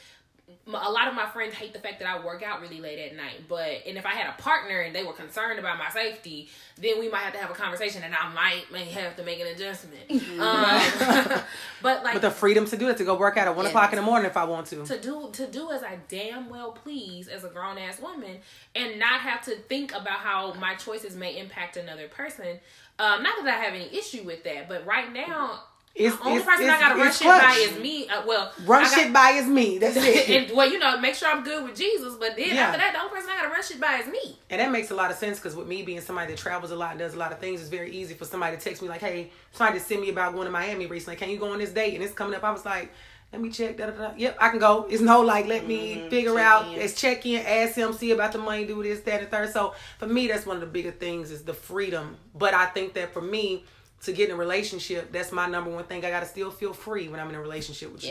a 0.66 0.90
lot 0.90 1.06
of 1.08 1.14
my 1.14 1.26
friends 1.26 1.52
hate 1.54 1.74
the 1.74 1.78
fact 1.78 1.98
that 2.00 2.08
I 2.08 2.24
work 2.24 2.42
out 2.42 2.62
really 2.62 2.80
late 2.80 2.98
at 2.98 3.14
night. 3.14 3.42
But 3.48 3.82
and 3.86 3.98
if 3.98 4.06
I 4.06 4.14
had 4.14 4.28
a 4.32 4.40
partner 4.40 4.80
and 4.80 4.94
they 4.94 5.04
were 5.04 5.12
concerned 5.12 5.58
about 5.58 5.76
my 5.78 5.90
safety, 5.90 6.48
then 6.80 6.98
we 6.98 7.10
might 7.10 7.20
have 7.20 7.34
to 7.34 7.38
have 7.38 7.50
a 7.50 7.54
conversation, 7.54 8.02
and 8.02 8.14
I 8.14 8.32
might 8.32 8.64
may 8.72 8.86
have 8.86 9.14
to 9.16 9.22
make 9.24 9.40
an 9.40 9.46
adjustment. 9.48 10.00
Um, 10.40 11.42
but 11.82 12.02
like 12.04 12.14
with 12.14 12.22
the 12.22 12.30
freedom 12.30 12.64
to 12.66 12.76
do 12.78 12.88
it, 12.88 12.96
to 12.98 13.04
go 13.04 13.14
work 13.16 13.36
out 13.36 13.46
at 13.48 13.56
one 13.56 13.64
Yes. 13.66 13.72
o'clock 13.72 13.92
in 13.92 13.96
the 13.96 14.02
morning 14.02 14.26
if 14.30 14.36
I 14.38 14.44
want 14.44 14.66
to. 14.68 14.84
to 14.86 14.98
do 14.98 15.28
to 15.32 15.46
do 15.46 15.70
as 15.70 15.82
I 15.82 15.98
damn 16.08 16.48
well 16.48 16.72
please 16.72 17.28
as 17.28 17.44
a 17.44 17.48
grown 17.48 17.76
ass 17.76 18.00
woman 18.00 18.38
and 18.74 18.98
not 18.98 19.20
have 19.20 19.42
to 19.46 19.56
think 19.56 19.92
about 19.92 20.18
how 20.20 20.54
my 20.54 20.76
choices 20.76 21.14
may 21.16 21.38
impact 21.38 21.76
another 21.76 22.08
person. 22.08 22.58
Um, 23.00 23.22
not 23.22 23.44
that 23.44 23.58
I 23.58 23.62
have 23.64 23.74
any 23.74 23.94
issue 23.96 24.22
with 24.22 24.44
that, 24.44 24.68
but 24.68 24.86
right 24.86 25.12
now 25.12 25.64
It's, 25.98 26.16
the 26.16 26.22
only 26.24 26.36
it's, 26.38 26.46
person 26.46 26.70
I 26.70 26.78
gotta 26.78 26.94
run 26.94 27.08
it's 27.08 27.18
shit 27.18 27.26
by 27.26 27.54
is 27.58 27.78
me. 27.82 28.08
Uh, 28.08 28.22
well, 28.26 28.52
Run 28.64 28.84
got- 28.84 28.92
shit 28.94 29.12
by 29.12 29.30
is 29.30 29.46
me. 29.46 29.78
That's 29.78 29.96
it. 29.98 30.28
and 30.48 30.56
well, 30.56 30.70
you 30.70 30.78
know, 30.78 30.96
make 31.00 31.14
sure 31.16 31.28
I'm 31.28 31.42
good 31.42 31.64
with 31.64 31.76
Jesus. 31.76 32.14
But 32.14 32.36
then 32.36 32.50
Yeah. 32.54 32.66
after 32.68 32.78
that, 32.78 32.92
the 32.92 33.00
only 33.00 33.10
person 33.14 33.30
I 33.30 33.36
gotta 33.36 33.48
run 33.48 33.62
shit 33.62 33.80
by 33.80 33.96
is 33.96 34.06
me. 34.06 34.38
And 34.50 34.60
that 34.60 34.70
makes 34.70 34.90
a 34.90 34.94
lot 34.94 35.10
of 35.10 35.16
sense 35.16 35.38
because 35.38 35.56
with 35.56 35.66
me 35.66 35.82
being 35.82 36.00
somebody 36.00 36.32
that 36.32 36.38
travels 36.38 36.70
a 36.70 36.76
lot 36.76 36.90
and 36.92 37.00
does 37.00 37.14
a 37.14 37.18
lot 37.18 37.32
of 37.32 37.40
things, 37.40 37.60
it's 37.60 37.68
very 37.68 37.90
easy 37.90 38.14
for 38.14 38.24
somebody 38.24 38.56
to 38.56 38.62
text 38.62 38.80
me 38.80 38.88
like, 38.88 39.00
"Hey, 39.00 39.30
somebody 39.52 39.80
sent 39.80 40.00
me 40.00 40.10
about 40.10 40.34
going 40.34 40.46
to 40.46 40.52
Miami 40.52 40.86
recently. 40.86 41.16
Can 41.16 41.30
you 41.30 41.38
go 41.38 41.52
on 41.52 41.58
this 41.58 41.70
date?" 41.70 41.94
And 41.94 42.02
it's 42.04 42.14
coming 42.14 42.34
up. 42.34 42.44
I 42.44 42.52
was 42.52 42.64
like, 42.64 42.92
"Let 43.32 43.42
me 43.42 43.50
check." 43.50 43.76
Da, 43.76 43.86
da, 43.86 43.92
da. 43.92 44.10
Yep, 44.16 44.38
I 44.40 44.48
can 44.50 44.58
go. 44.60 44.86
It's 44.88 45.02
no 45.02 45.20
like, 45.22 45.46
let 45.46 45.66
me 45.66 46.08
figure 46.10 46.34
check 46.34 46.44
out. 46.44 46.66
in. 46.68 46.74
It's 46.80 46.94
check 46.94 47.26
in, 47.26 47.44
ask 47.44 47.74
him, 47.74 47.92
see 47.92 48.12
about 48.12 48.30
the 48.32 48.38
money, 48.38 48.64
do 48.64 48.82
this, 48.84 49.00
that, 49.00 49.20
and 49.20 49.30
third. 49.30 49.52
So 49.52 49.74
for 49.98 50.06
me, 50.06 50.28
that's 50.28 50.46
one 50.46 50.56
of 50.56 50.60
the 50.60 50.66
bigger 50.68 50.92
things 50.92 51.30
is 51.32 51.42
the 51.42 51.54
freedom. 51.54 52.16
But 52.36 52.54
I 52.54 52.66
think 52.66 52.94
that 52.94 53.12
for 53.12 53.20
me 53.20 53.64
to 54.02 54.12
get 54.12 54.28
in 54.28 54.34
a 54.34 54.38
relationship, 54.38 55.10
that's 55.12 55.32
my 55.32 55.46
number 55.46 55.70
one 55.70 55.84
thing. 55.84 56.04
I 56.04 56.10
got 56.10 56.20
to 56.20 56.26
still 56.26 56.50
feel 56.50 56.72
free 56.72 57.08
when 57.08 57.18
I'm 57.20 57.28
in 57.28 57.34
a 57.34 57.40
relationship 57.40 57.92
with 57.92 58.04
you 58.04 58.10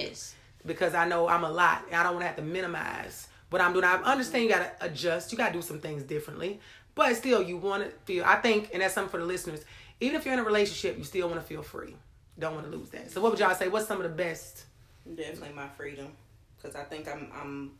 because 0.66 0.94
I 0.94 1.08
know 1.08 1.28
I'm 1.28 1.44
a 1.44 1.50
lot. 1.52 1.84
and 1.88 1.96
I 1.96 2.04
don't 2.04 2.14
want 2.14 2.24
to 2.24 2.28
have 2.28 2.36
to 2.38 2.42
minimize 2.42 3.28
what 3.50 3.62
I'm 3.62 3.72
doing. 3.74 3.86
I 3.86 3.96
understand 4.04 4.44
you 4.44 4.50
got 4.50 4.80
to 4.80 4.86
adjust. 4.86 5.32
You 5.32 5.38
got 5.38 5.48
to 5.48 5.54
do 5.54 5.62
some 5.62 5.80
things 5.80 6.04
differently, 6.04 6.60
but 6.96 7.16
still, 7.16 7.42
you 7.42 7.58
want 7.58 7.84
to 7.84 7.90
feel. 8.06 8.26
I 8.26 8.36
think, 8.36 8.72
and 8.74 8.82
that's 8.82 8.94
something 8.94 9.12
for 9.12 9.20
the 9.20 9.26
listeners. 9.26 9.64
Even 10.02 10.16
if 10.20 10.26
you're 10.26 10.34
in 10.34 10.40
a 10.40 10.44
relationship, 10.44 10.98
you 10.98 11.04
still 11.04 11.30
want 11.30 11.40
to 11.42 11.48
feel 11.48 11.62
free. 11.64 11.96
Don't 12.38 12.54
want 12.54 12.70
to 12.70 12.78
lose 12.78 12.90
that. 12.90 13.10
So, 13.10 13.22
what 13.22 13.32
would 13.32 13.40
y'all 13.40 13.56
say? 13.56 13.68
What's 13.70 13.88
some 13.88 13.98
of 13.98 14.04
the 14.04 14.10
best? 14.16 14.66
Definitely 15.16 15.56
my 15.56 15.68
freedom, 15.70 16.10
because 16.58 16.76
I 16.76 16.84
think 16.84 17.08
I'm 17.08 17.32
I'm 17.34 17.72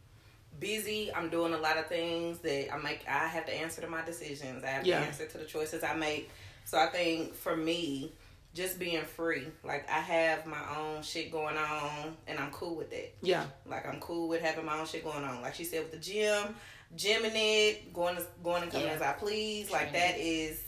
busy. 0.60 1.14
I'm 1.14 1.30
doing 1.30 1.54
a 1.54 1.58
lot 1.58 1.78
of 1.78 1.88
things 1.88 2.40
that 2.40 2.74
I 2.74 2.78
make. 2.78 3.02
I 3.08 3.28
have 3.28 3.46
to 3.46 3.54
answer 3.54 3.82
to 3.82 3.88
my 3.88 4.04
decisions. 4.04 4.64
I 4.64 4.68
have 4.68 4.86
Yeah. 4.88 5.02
to 5.02 5.06
answer 5.06 5.26
to 5.28 5.38
the 5.38 5.46
choices 5.46 5.84
I 5.84 5.94
make. 5.94 6.32
So 6.68 6.78
I 6.78 6.88
think 6.88 7.34
for 7.34 7.56
me, 7.56 8.12
just 8.54 8.78
being 8.78 9.04
free. 9.06 9.48
Like 9.64 9.90
I 9.90 10.00
have 10.00 10.46
my 10.46 10.60
own 10.78 11.02
shit 11.02 11.32
going 11.32 11.56
on, 11.56 12.18
and 12.28 12.38
I'm 12.38 12.52
cool 12.52 12.76
with 12.76 12.92
it. 12.92 13.16
Yeah, 13.22 13.46
Like 13.66 13.88
I'm 13.88 14.02
cool 14.02 14.28
with 14.28 14.42
having 14.42 14.66
my 14.66 14.78
own 14.78 14.86
shit 14.86 15.04
going 15.06 15.24
on. 15.24 15.42
Like 15.42 15.56
she 15.56 15.64
said 15.64 15.84
with 15.84 15.92
the 15.94 15.98
gym, 15.98 16.56
gymming 16.98 17.32
it, 17.36 17.94
going 17.94 18.18
to 18.18 18.24
going 18.44 18.64
and 18.64 18.72
coming 18.72 18.88
Yeah. 18.88 18.94
as 18.96 19.02
I 19.02 19.14
please. 19.14 19.72
Like 19.72 19.94
that 19.94 20.18
is 20.18 20.62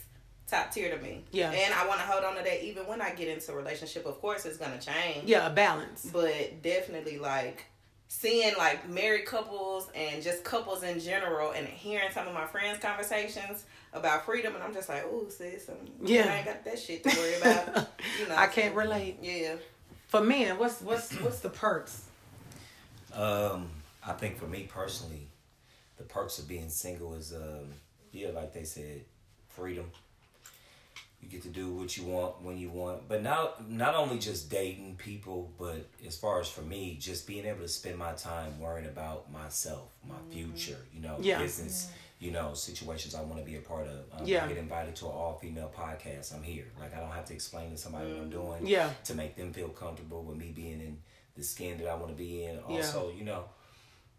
top 0.48 0.72
tier 0.72 0.96
to 0.96 1.02
me. 1.02 1.22
Yeah. 1.32 1.50
And 1.50 1.74
I 1.74 1.86
want 1.86 2.00
to 2.00 2.06
hold 2.06 2.24
on 2.24 2.34
to 2.36 2.42
that 2.42 2.64
even 2.64 2.86
when 2.86 3.02
I 3.02 3.10
get 3.10 3.28
into 3.28 3.52
a 3.52 3.56
relationship. 3.56 4.06
Of 4.06 4.20
course, 4.22 4.46
it's 4.46 4.56
gonna 4.56 4.80
change 4.80 5.28
yeah, 5.28 5.46
a 5.46 5.50
balance. 5.50 6.08
but 6.10 6.62
definitely 6.62 7.18
like 7.18 7.66
seeing 8.12 8.52
like 8.58 8.88
married 8.88 9.24
couples 9.24 9.88
and 9.94 10.20
just 10.20 10.42
couples 10.42 10.82
in 10.82 10.98
general 10.98 11.52
and 11.52 11.64
hearing 11.68 12.10
some 12.12 12.26
of 12.26 12.34
my 12.34 12.44
friends 12.44 12.76
conversations 12.80 13.64
about 13.92 14.24
freedom 14.26 14.52
and 14.56 14.64
i'm 14.64 14.74
just 14.74 14.88
like 14.88 15.04
oh 15.06 15.28
sis 15.28 15.68
I'm, 15.68 15.76
Yeah. 16.04 16.26
i 16.28 16.36
ain't 16.38 16.44
got 16.46 16.64
that 16.64 16.76
shit 16.76 17.04
to 17.04 17.16
worry 17.16 17.34
about 17.36 17.88
you 18.20 18.26
know 18.28 18.34
I 18.36 18.48
can't 18.48 18.74
relate. 18.74 19.18
yeah 19.22 19.54
For 20.08 20.20
men, 20.20 20.58
what's 20.58 20.80
what's 20.80 21.12
what's 21.20 21.38
the 21.38 21.50
perks? 21.50 22.02
Um, 23.14 23.68
I 24.04 24.12
think 24.14 24.38
for 24.38 24.46
me 24.48 24.68
personally, 24.68 25.28
the 25.96 26.02
perks 26.04 26.40
of 26.40 26.48
being 26.48 26.68
single 26.68 27.14
is, 27.14 27.32
um, 27.32 27.68
yeah, 28.12 28.30
like 28.30 28.52
they 28.52 28.64
said, 28.64 29.02
freedom. 29.48 29.86
You 31.22 31.28
get 31.28 31.42
to 31.42 31.48
do 31.48 31.68
what 31.72 31.96
you 31.96 32.04
want 32.04 32.42
when 32.42 32.56
you 32.56 32.70
want, 32.70 33.06
but 33.08 33.22
not 33.22 33.68
not 33.70 33.94
only 33.94 34.18
just 34.18 34.50
dating 34.50 34.96
people, 34.96 35.52
but 35.58 35.86
as 36.06 36.16
far 36.16 36.40
as 36.40 36.48
for 36.48 36.62
me, 36.62 36.96
just 36.98 37.26
being 37.26 37.44
able 37.44 37.60
to 37.60 37.68
spend 37.68 37.98
my 37.98 38.12
time 38.12 38.58
worrying 38.58 38.88
about 38.88 39.30
myself, 39.30 39.88
my 40.08 40.14
future, 40.32 40.78
you 40.94 41.00
know, 41.00 41.16
Yeah. 41.20 41.38
business, 41.38 41.90
you 42.20 42.30
know, 42.30 42.54
situations 42.54 43.14
I 43.14 43.20
want 43.22 43.38
to 43.38 43.44
be 43.44 43.56
a 43.56 43.60
part 43.60 43.86
of. 43.86 43.98
Um, 44.12 44.26
Yeah. 44.26 44.44
I 44.44 44.48
get 44.48 44.56
invited 44.56 44.96
to 44.96 45.06
an 45.06 45.12
all 45.12 45.38
female 45.38 45.70
podcast. 45.76 46.34
I'm 46.34 46.42
here. 46.42 46.66
Like 46.80 46.94
I 46.96 47.00
don't 47.00 47.10
have 47.12 47.26
to 47.26 47.34
explain 47.34 47.70
to 47.70 47.76
somebody 47.76 48.10
what 48.12 48.22
I'm 48.22 48.30
doing. 48.30 48.66
Yeah. 48.66 48.90
To 49.04 49.14
make 49.14 49.36
them 49.36 49.52
feel 49.52 49.68
comfortable 49.68 50.22
with 50.22 50.38
me 50.38 50.52
being 50.52 50.80
in 50.80 51.02
the 51.36 51.44
skin 51.44 51.76
that 51.78 51.86
I 51.88 51.94
want 51.94 52.08
to 52.08 52.16
be 52.16 52.44
in. 52.44 52.58
Also, 52.60 53.12
you 53.16 53.24
know, 53.24 53.44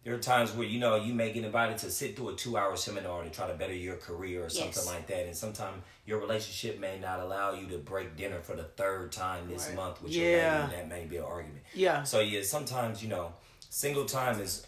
there 0.03 0.15
are 0.15 0.19
times 0.19 0.51
where 0.53 0.67
you 0.67 0.79
know 0.79 0.95
you 0.95 1.13
may 1.13 1.31
get 1.31 1.43
invited 1.45 1.77
to 1.79 1.91
sit 1.91 2.15
through 2.15 2.29
a 2.29 2.35
two-hour 2.35 2.75
seminar 2.75 3.23
to 3.23 3.29
try 3.29 3.47
to 3.47 3.53
better 3.53 3.73
your 3.73 3.97
career 3.97 4.45
or 4.45 4.49
something 4.49 4.69
Yes. 4.75 4.87
like 4.87 5.07
that, 5.07 5.25
and 5.27 5.35
sometimes 5.35 5.83
your 6.05 6.19
relationship 6.19 6.79
may 6.79 6.99
not 6.99 7.19
allow 7.19 7.53
you 7.53 7.67
to 7.67 7.77
break 7.77 8.15
dinner 8.17 8.41
for 8.41 8.55
the 8.55 8.63
third 8.63 9.11
time 9.11 9.47
this 9.47 9.67
Right. 9.67 9.75
month 9.75 10.01
with 10.01 10.11
Yeah. 10.11 10.21
your 10.21 10.31
lady, 10.39 10.63
and 10.63 10.71
that 10.73 10.87
may 10.89 11.05
be 11.05 11.17
an 11.17 11.23
argument. 11.23 11.63
Yeah. 11.73 12.03
So 12.03 12.19
yeah, 12.19 12.41
sometimes 12.43 13.03
you 13.03 13.09
know, 13.09 13.33
single 13.69 14.05
time 14.05 14.41
is 14.41 14.65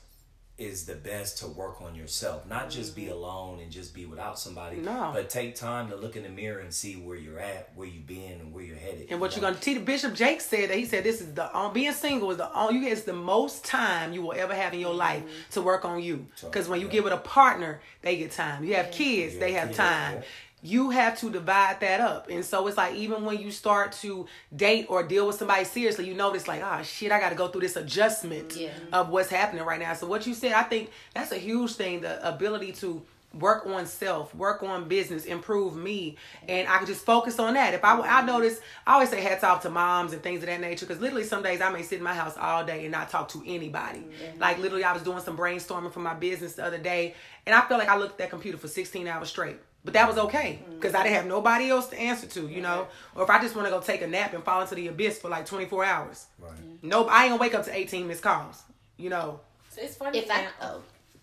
is 0.63 0.85
the 0.85 0.95
best 0.95 1.37
to 1.39 1.47
work 1.47 1.81
on 1.81 1.95
yourself, 1.95 2.47
not 2.47 2.69
just 2.69 2.95
be 2.95 3.09
alone 3.09 3.59
and 3.59 3.71
just 3.71 3.93
be 3.93 4.05
without 4.05 4.39
somebody, 4.39 4.77
No. 4.77 5.11
but 5.13 5.29
take 5.29 5.55
time 5.55 5.89
to 5.89 5.95
look 5.95 6.15
in 6.15 6.23
the 6.23 6.29
mirror 6.29 6.59
and 6.59 6.73
see 6.73 6.95
where 6.95 7.15
you're 7.17 7.39
at, 7.39 7.71
where 7.75 7.87
you've 7.87 8.07
been, 8.07 8.39
and 8.39 8.53
where 8.53 8.63
you're 8.63 8.75
headed. 8.77 9.07
And 9.09 9.19
what 9.19 9.35
you 9.35 9.41
you're 9.41 9.51
gonna 9.51 9.61
T 9.61 9.77
Bishop 9.79 10.13
Jake 10.13 10.41
said 10.41 10.69
that 10.69 10.77
he 10.77 10.85
said 10.85 11.03
this 11.03 11.21
is 11.21 11.33
the 11.33 11.55
um, 11.55 11.73
being 11.73 11.91
single 11.93 12.31
is 12.31 12.37
the 12.37 12.51
on 12.51 12.75
you 12.75 12.87
it's 12.87 13.01
the 13.01 13.13
most 13.13 13.65
time 13.65 14.13
you 14.13 14.21
will 14.21 14.33
ever 14.33 14.53
have 14.55 14.73
in 14.73 14.79
your 14.79 14.93
life 14.93 15.23
to 15.51 15.61
work 15.61 15.85
on 15.85 16.01
you. 16.01 16.27
Because 16.41 16.67
when 16.67 16.79
you 16.79 16.87
yeah. 16.87 16.93
get 16.93 17.03
with 17.03 17.13
a 17.13 17.17
partner, 17.17 17.81
they 18.01 18.17
get 18.17 18.31
time. 18.31 18.63
You 18.63 18.75
have 18.75 18.91
kids, 18.91 19.33
Yeah, 19.35 19.39
they 19.39 19.51
have 19.53 19.67
kids, 19.69 19.77
time. 19.77 20.15
yeah. 20.15 20.21
You 20.65 20.91
have 20.91 21.19
to 21.19 21.29
divide 21.29 21.81
that 21.81 21.99
up. 21.99 22.29
And 22.29 22.43
so 22.43 22.65
it's 22.67 22.77
like 22.77 22.95
even 22.95 23.25
when 23.25 23.37
you 23.37 23.51
start 23.51 23.91
to 24.01 24.25
date 24.55 24.85
or 24.89 25.03
deal 25.03 25.27
with 25.27 25.35
somebody 25.35 25.65
seriously, 25.65 26.07
you 26.07 26.13
notice 26.13 26.47
like, 26.47 26.63
ah 26.63 26.81
shit, 26.81 27.11
I 27.11 27.19
gotta 27.19 27.35
go 27.35 27.49
through 27.49 27.61
this 27.61 27.75
adjustment 27.75 28.55
Yeah. 28.55 28.69
of 28.93 29.09
what's 29.09 29.29
happening 29.29 29.65
right 29.65 29.79
now. 29.79 29.93
So 29.93 30.07
what 30.07 30.25
you 30.25 30.33
said, 30.33 30.53
I 30.53 30.63
think 30.63 30.89
that's 31.13 31.31
a 31.33 31.37
huge 31.37 31.73
thing, 31.73 32.01
the 32.01 32.25
ability 32.27 32.71
to 32.73 33.01
work 33.33 33.65
on 33.65 33.85
self, 33.87 34.33
work 34.35 34.61
on 34.61 34.87
business, 34.87 35.25
improve 35.25 35.75
me, 35.75 36.15
and 36.47 36.67
I 36.67 36.77
can 36.77 36.85
just 36.85 37.03
focus 37.03 37.39
on 37.39 37.55
that. 37.55 37.73
If 37.73 37.83
I, 37.83 37.99
I 37.99 38.21
notice, 38.21 38.61
I 38.85 38.93
always 38.93 39.09
say 39.09 39.21
hats 39.21 39.43
off 39.43 39.63
to 39.63 39.71
moms 39.71 40.13
and 40.13 40.21
things 40.21 40.43
of 40.43 40.45
that 40.45 40.61
nature 40.61 40.85
because 40.85 41.01
literally 41.01 41.23
some 41.23 41.41
days 41.41 41.59
I 41.59 41.71
may 41.71 41.81
sit 41.81 41.97
in 41.97 42.03
my 42.03 42.13
house 42.13 42.37
all 42.37 42.63
day 42.63 42.83
and 42.83 42.91
not 42.91 43.09
talk 43.09 43.29
to 43.29 43.43
anybody. 43.45 44.05
Like 44.39 44.59
literally, 44.59 44.83
I 44.83 44.93
was 44.93 45.01
doing 45.01 45.19
some 45.19 45.35
brainstorming 45.35 45.91
for 45.91 45.99
my 45.99 46.13
business 46.13 46.53
the 46.53 46.63
other 46.63 46.77
day, 46.77 47.15
and 47.47 47.55
I 47.55 47.61
felt 47.61 47.79
like 47.79 47.89
I 47.89 47.97
looked 47.97 48.13
at 48.13 48.17
that 48.19 48.29
computer 48.29 48.57
for 48.59 48.67
16 48.67 49.07
hours 49.07 49.29
straight. 49.29 49.57
But 49.85 49.93
that 49.95 50.07
was 50.07 50.17
okay 50.17 50.59
because 50.75 50.95
I 50.95 51.03
didn't 51.03 51.15
have 51.15 51.25
nobody 51.25 51.69
else 51.69 51.87
to 51.87 51.99
answer 51.99 52.25
to, 52.27 52.47
you 52.47 52.61
know. 52.61 52.87
Or 53.15 53.23
if 53.23 53.29
I 53.29 53.41
just 53.41 53.53
want 53.55 53.67
to 53.67 53.71
go 53.71 53.81
take 53.81 54.01
a 54.01 54.07
nap 54.07 54.33
and 54.33 54.43
fall 54.43 54.61
into 54.61 54.75
the 54.75 54.87
abyss 54.87 55.19
for 55.19 55.29
like 55.29 55.45
24 55.45 55.83
hours, 55.83 56.25
Right. 56.39 56.51
Mm-hmm. 56.53 56.87
nope, 56.87 57.07
I 57.11 57.23
ain't 57.25 57.31
gonna 57.31 57.41
wake 57.41 57.53
up 57.53 57.65
to 57.65 57.75
18 57.75 58.07
missed 58.07 58.21
calls, 58.23 58.61
you 58.97 59.09
know. 59.09 59.41
So 59.69 59.81
it's 59.81 59.95
funny 59.95 60.19
If 60.19 60.31
I 60.31 60.43
now. 60.43 60.49
oh 60.61 60.81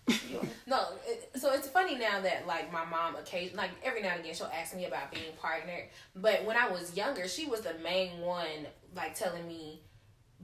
No, 0.67 0.89
it, 1.07 1.31
so 1.41 1.53
it's 1.53 1.69
funny 1.69 1.97
now 1.97 2.21
that 2.21 2.47
like 2.47 2.71
my 2.73 2.85
mom 2.85 3.17
occasion 3.17 3.57
like 3.57 3.71
every 3.83 4.03
now 4.03 4.11
and 4.11 4.21
again 4.21 4.35
she'll 4.35 4.51
ask 4.53 4.75
me 4.77 4.85
about 4.87 5.11
being 5.13 5.33
partnered. 5.41 5.85
But 6.17 6.45
when 6.45 6.57
I 6.57 6.69
was 6.69 6.97
younger, 6.97 7.29
she 7.29 7.47
was 7.47 7.61
the 7.63 7.75
main 7.83 8.21
one 8.21 8.67
like 8.95 9.15
telling 9.15 9.47
me, 9.47 9.81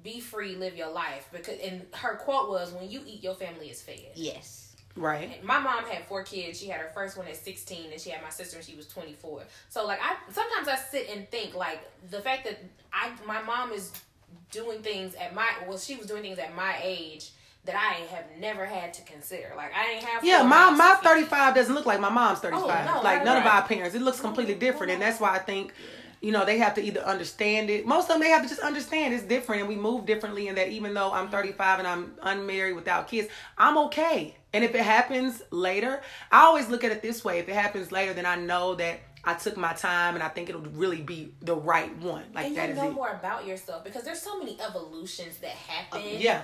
"Be 0.03 0.21
free, 0.21 0.55
live 0.57 0.77
your 0.77 0.91
life." 0.91 1.29
Because 1.33 1.59
and 1.59 1.85
her 1.95 2.14
quote 2.17 2.49
was, 2.49 2.73
"When 2.73 2.89
you 2.89 3.03
eat, 3.07 3.23
your 3.23 3.35
family 3.35 3.69
is 3.71 3.83
fed." 3.83 4.12
yes. 4.14 4.66
Right. 4.97 5.44
My 5.44 5.59
mom 5.59 5.84
had 5.84 6.05
four 6.07 6.22
kids. 6.22 6.59
She 6.59 6.68
had 6.68 6.80
her 6.80 6.90
first 6.94 7.16
one 7.16 7.26
at 7.28 7.36
16 7.36 7.92
and 7.92 8.01
she 8.01 8.11
had 8.11 8.22
my 8.22 8.30
sister 8.30 8.57
when 8.57 8.64
she 8.64 8.74
was 8.74 8.88
24. 8.88 9.42
So 9.68 9.86
like 9.86 10.01
I 10.03 10.16
sometimes 10.32 10.68
I 10.68 10.76
sit 10.76 11.09
and 11.14 11.30
think 11.30 11.55
like 11.55 11.80
the 12.11 12.20
fact 12.20 12.44
that 12.44 12.59
I 12.92 13.12
my 13.26 13.42
mom 13.42 13.72
is 13.72 13.92
doing 14.51 14.80
things 14.80 15.14
at 15.14 15.34
my 15.34 15.49
well 15.68 15.78
she 15.78 15.97
was 15.97 16.07
doing 16.07 16.22
things 16.22 16.38
at 16.38 16.55
my 16.55 16.76
age 16.82 17.30
that 17.66 17.74
I 17.74 17.94
have 18.14 18.24
never 18.40 18.64
had 18.64 18.94
to 18.94 19.03
consider. 19.03 19.53
Like 19.57 19.72
I 19.74 19.92
ain't 19.92 20.05
have 20.05 20.24
Yeah, 20.24 20.42
my 20.42 20.70
my 20.70 20.97
feed. 21.01 21.09
35 21.09 21.55
doesn't 21.55 21.74
look 21.74 21.84
like 21.86 22.01
my 22.01 22.09
mom's 22.09 22.38
35. 22.38 22.62
Oh, 22.64 22.94
no, 22.94 23.03
like 23.03 23.24
none 23.24 23.36
of 23.36 23.44
our 23.44 23.62
parents. 23.62 23.94
It 23.94 24.03
looks 24.03 24.20
completely 24.20 24.55
different, 24.55 24.92
and 24.92 25.03
that's 25.03 25.20
why 25.20 25.34
I 25.34 25.38
think, 25.38 25.72
you 26.21 26.33
know, 26.33 26.45
they 26.45 26.59
have 26.59 26.75
to 26.75 26.83
either 26.83 27.01
understand 27.01 27.71
it. 27.71 27.87
Most 27.87 28.05
of 28.05 28.14
them 28.14 28.21
they 28.21 28.31
have 28.31 28.43
to 28.43 28.49
just 28.49 28.61
understand 28.61 29.14
it's 29.14 29.25
different, 29.25 29.61
and 29.61 29.69
we 29.69 29.77
move 29.77 30.07
differently. 30.07 30.49
And 30.49 30.59
that 30.59 30.69
even 30.69 30.95
though 30.95 31.12
I'm 31.12 31.29
35 31.29 31.81
and 31.81 31.89
I'm 31.89 32.14
unmarried 32.23 32.77
without 32.77 33.09
kids, 33.09 33.29
I'm 33.59 33.79
okay. 33.79 34.37
And 34.53 34.64
if 34.64 34.75
it 34.75 34.83
happens 34.83 35.43
later, 35.51 36.01
I 36.33 36.45
always 36.45 36.69
look 36.69 36.85
at 36.85 36.93
it 36.93 37.03
this 37.03 37.25
way: 37.25 37.39
if 37.39 37.49
it 37.49 37.55
happens 37.55 37.93
later, 37.93 38.14
then 38.14 38.27
I 38.27 38.37
know 38.37 38.75
that 38.77 39.01
I 39.27 39.35
took 39.35 39.57
my 39.57 39.73
time 39.73 40.14
and 40.14 40.23
I 40.23 40.29
think 40.29 40.49
it'll 40.49 40.61
really 40.61 41.03
be 41.03 41.35
the 41.43 41.57
right 41.57 41.95
one. 41.99 42.23
Like 42.33 42.47
and 42.47 42.57
that 42.57 42.69
you 42.69 42.75
know 42.77 42.89
it. 42.89 42.93
more 42.93 43.11
about 43.11 43.45
yourself 43.45 43.83
because 43.83 44.05
there's 44.05 44.23
so 44.23 44.39
many 44.39 44.57
evolutions 44.61 45.39
that 45.39 45.51
happen. 45.51 46.01
Uh, 46.01 46.19
yeah. 46.19 46.43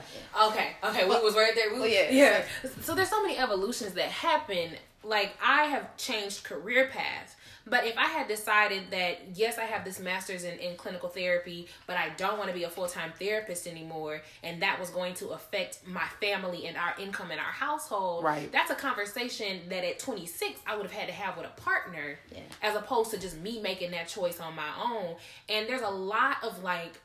Okay. 0.49 0.73
Okay. 0.83 1.05
We 1.05 1.11
was 1.11 1.35
right 1.35 1.53
there. 1.55 1.73
We, 1.73 1.81
Oh, 1.81 1.85
yeah. 1.85 2.11
Yeah. 2.11 2.43
So 2.81 2.97
there's 2.97 3.09
so 3.09 3.23
many 3.23 3.39
evolutions 3.39 3.95
that 3.95 4.09
happen. 4.09 4.71
Like 5.05 5.33
I 5.41 5.65
have 5.65 5.97
changed 5.97 6.43
career 6.43 6.91
paths. 6.93 7.37
But 7.67 7.87
if 7.87 7.97
I 7.97 8.07
had 8.07 8.29
decided 8.29 8.91
that 8.91 9.19
yes, 9.35 9.59
I 9.59 9.65
have 9.65 9.85
this 9.85 10.01
master's 10.01 10.45
in, 10.45 10.59
in 10.59 10.77
clinical 10.77 11.09
therapy, 11.09 11.69
but 11.87 11.97
I 11.97 12.11
don't 12.17 12.37
want 12.39 12.49
to 12.51 12.55
be 12.55 12.65
a 12.65 12.69
full 12.71 12.89
time 12.89 13.13
therapist 13.19 13.67
anymore, 13.67 14.23
and 14.43 14.61
that 14.63 14.81
was 14.81 14.91
going 14.91 15.15
to 15.15 15.29
affect 15.29 15.87
my 15.87 16.07
family 16.21 16.67
and 16.67 16.77
our 16.77 16.95
income 17.01 17.31
in 17.31 17.39
our 17.39 17.45
household, 17.45 18.25
Right. 18.25 18.51
That's 18.51 18.71
a 18.71 18.75
conversation 18.75 19.61
that 19.69 19.85
at 19.85 19.99
26 19.99 20.61
I 20.67 20.75
would 20.77 20.85
have 20.87 20.93
had 20.93 21.07
to 21.09 21.15
have 21.15 21.37
with 21.37 21.47
a 21.47 21.61
partner, 21.61 22.19
Yeah. 22.33 22.41
as 22.63 22.75
opposed 22.77 23.11
to 23.13 23.19
just 23.19 23.39
me 23.39 23.61
making 23.61 23.93
that 23.93 24.09
choice 24.09 24.41
on 24.41 24.55
my 24.57 24.69
own. 24.83 25.17
And 25.49 25.69
there's 25.69 25.83
a 25.83 25.91
lot 25.91 26.39
of 26.43 26.63
like 26.63 27.01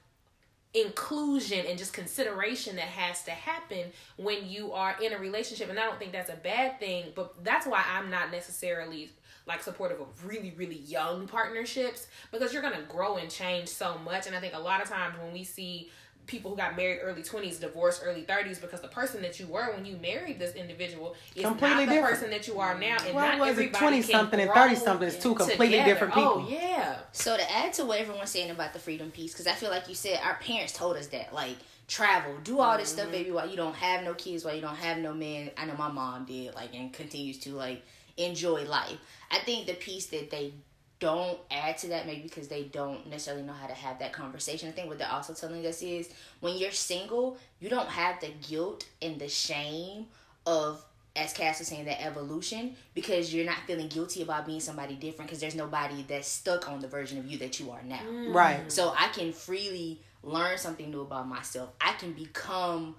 inclusion 0.74 1.66
and 1.66 1.78
just 1.78 1.94
consideration 1.94 2.76
that 2.76 2.86
has 2.86 3.24
to 3.24 3.32
happen 3.32 3.86
when 4.18 4.48
you 4.48 4.74
are 4.74 4.96
in 5.02 5.14
a 5.14 5.18
relationship 5.18 5.70
and 5.70 5.80
i 5.80 5.84
don't 5.84 5.98
think 5.98 6.12
that's 6.12 6.30
a 6.30 6.36
bad 6.36 6.78
thing 6.80 7.06
but 7.16 7.34
that's 7.44 7.66
why 7.66 7.82
i'm 7.94 8.12
not 8.12 8.32
necessarily 8.32 9.10
like 9.48 9.62
supportive 9.64 10.00
of 10.02 10.08
really 10.26 10.54
really 10.58 10.80
young 10.80 11.28
partnerships 11.28 12.08
because 12.32 12.54
you're 12.54 12.62
gonna 12.62 12.82
grow 12.90 13.18
and 13.18 13.30
change 13.30 13.68
so 13.68 13.98
much 14.00 14.28
and 14.28 14.36
i 14.36 14.40
think 14.40 14.54
a 14.54 14.60
lot 14.60 14.82
of 14.82 14.90
times 14.90 15.16
when 15.20 15.32
we 15.34 15.44
see 15.44 15.90
people 16.26 16.52
who 16.52 16.58
got 16.58 16.76
married 16.76 17.00
early 17.02 17.24
20s 17.24 17.58
divorced 17.60 18.02
early 18.06 18.24
30s 18.24 18.60
because 18.60 18.82
the 18.82 18.88
person 18.90 19.22
that 19.22 19.40
you 19.40 19.48
were 19.48 19.74
when 19.74 19.86
you 19.86 19.96
married 19.98 20.38
this 20.38 20.56
individual 20.56 21.16
is 21.36 21.44
Completely 21.44 21.70
not 21.70 21.80
the 21.88 21.94
different. 21.96 22.14
person 22.16 22.30
that 22.32 22.48
you 22.48 22.60
are 22.60 22.78
now 22.78 22.98
and 23.06 23.16
Well, 23.16 23.26
not 23.26 23.40
was 23.40 23.48
it 23.48 23.52
everybody 23.52 23.80
20 23.80 24.02
something 24.02 24.40
and 24.42 24.52
30 24.52 24.76
something 24.76 25.08
is 25.08 25.18
two 25.18 25.34
completely 25.36 25.68
together. 25.70 25.90
different 25.90 26.14
people. 26.14 26.46
oh 26.46 26.48
yeah 26.50 26.98
So 27.14 27.38
to 27.38 27.52
add 27.52 27.72
to 27.74 27.86
what 27.86 28.00
everyone's 28.00 28.30
saying 28.30 28.52
about 28.52 28.74
the 28.74 28.80
freedom 28.80 29.10
piece, 29.10 29.32
because 29.32 29.48
I 29.48 29.54
feel 29.54 29.70
like 29.70 29.88
you 29.88 29.96
said 29.96 30.20
our 30.22 30.36
parents 30.36 30.74
told 30.74 30.98
us 30.98 31.08
that, 31.08 31.34
like 31.34 31.56
travel, 31.88 32.36
do 32.44 32.60
all 32.60 32.78
this 32.78 32.90
stuff, 32.90 33.10
baby, 33.10 33.26
mm-hmm. 33.28 33.36
while 33.36 33.50
you 33.50 33.56
don't 33.56 33.76
have 33.76 34.04
no 34.04 34.14
kids, 34.14 34.44
while 34.44 34.54
you 34.54 34.60
don't 34.62 34.76
have 34.76 34.98
no 34.98 35.14
man. 35.14 35.52
I 35.58 35.66
know 35.66 35.76
my 35.78 35.90
mom 35.90 36.26
did, 36.26 36.54
like, 36.54 36.76
and 36.76 36.92
continues 36.92 37.38
to 37.40 37.54
like 37.54 37.84
enjoy 38.18 38.66
life. 38.66 38.98
I 39.32 39.40
think 39.40 39.68
the 39.68 39.74
piece 39.74 40.08
that 40.08 40.30
they 40.32 40.54
don't 41.00 41.38
add 41.52 41.78
to 41.78 41.88
that 41.90 42.08
maybe 42.08 42.24
because 42.24 42.48
they 42.48 42.64
don't 42.64 43.08
necessarily 43.08 43.44
know 43.44 43.54
how 43.54 43.68
to 43.68 43.74
have 43.74 44.00
that 44.00 44.14
conversation. 44.14 44.68
I 44.68 44.72
think 44.72 44.88
what 44.88 44.98
they're 44.98 45.12
also 45.12 45.34
telling 45.34 45.66
us 45.66 45.82
is 45.82 46.10
when 46.40 46.58
you're 46.58 46.72
single, 46.72 47.38
you 47.60 47.70
don't 47.70 47.90
have 47.90 48.20
the 48.20 48.30
guilt 48.48 48.86
and 49.02 49.20
the 49.20 49.28
shame 49.28 50.08
of 50.46 50.84
as 51.18 51.34
Cass 51.34 51.60
was 51.60 51.68
saying, 51.68 51.86
that 51.86 52.04
evolution 52.04 52.76
because 52.94 53.34
you're 53.34 53.46
not 53.46 53.58
feeling 53.66 53.88
guilty 53.88 54.22
about 54.22 54.46
being 54.46 54.60
somebody 54.60 54.94
different 54.96 55.28
because 55.30 55.42
there's 55.42 55.56
nobody 55.56 56.06
that's 56.08 56.28
stuck 56.28 56.70
on 56.70 56.80
the 56.80 56.88
version 56.88 57.18
of 57.18 57.26
you 57.26 57.38
that 57.40 57.60
you 57.60 57.72
are 57.72 57.82
now. 57.84 58.00
Mm. 58.08 58.34
Right. 58.34 58.72
So 58.72 58.94
I 58.98 59.08
can 59.08 59.34
freely 59.34 60.00
learn 60.24 60.58
something 60.58 60.92
new 60.92 61.02
about 61.02 61.28
myself. 61.28 61.72
I 61.82 61.94
can 61.94 62.14
become 62.14 62.96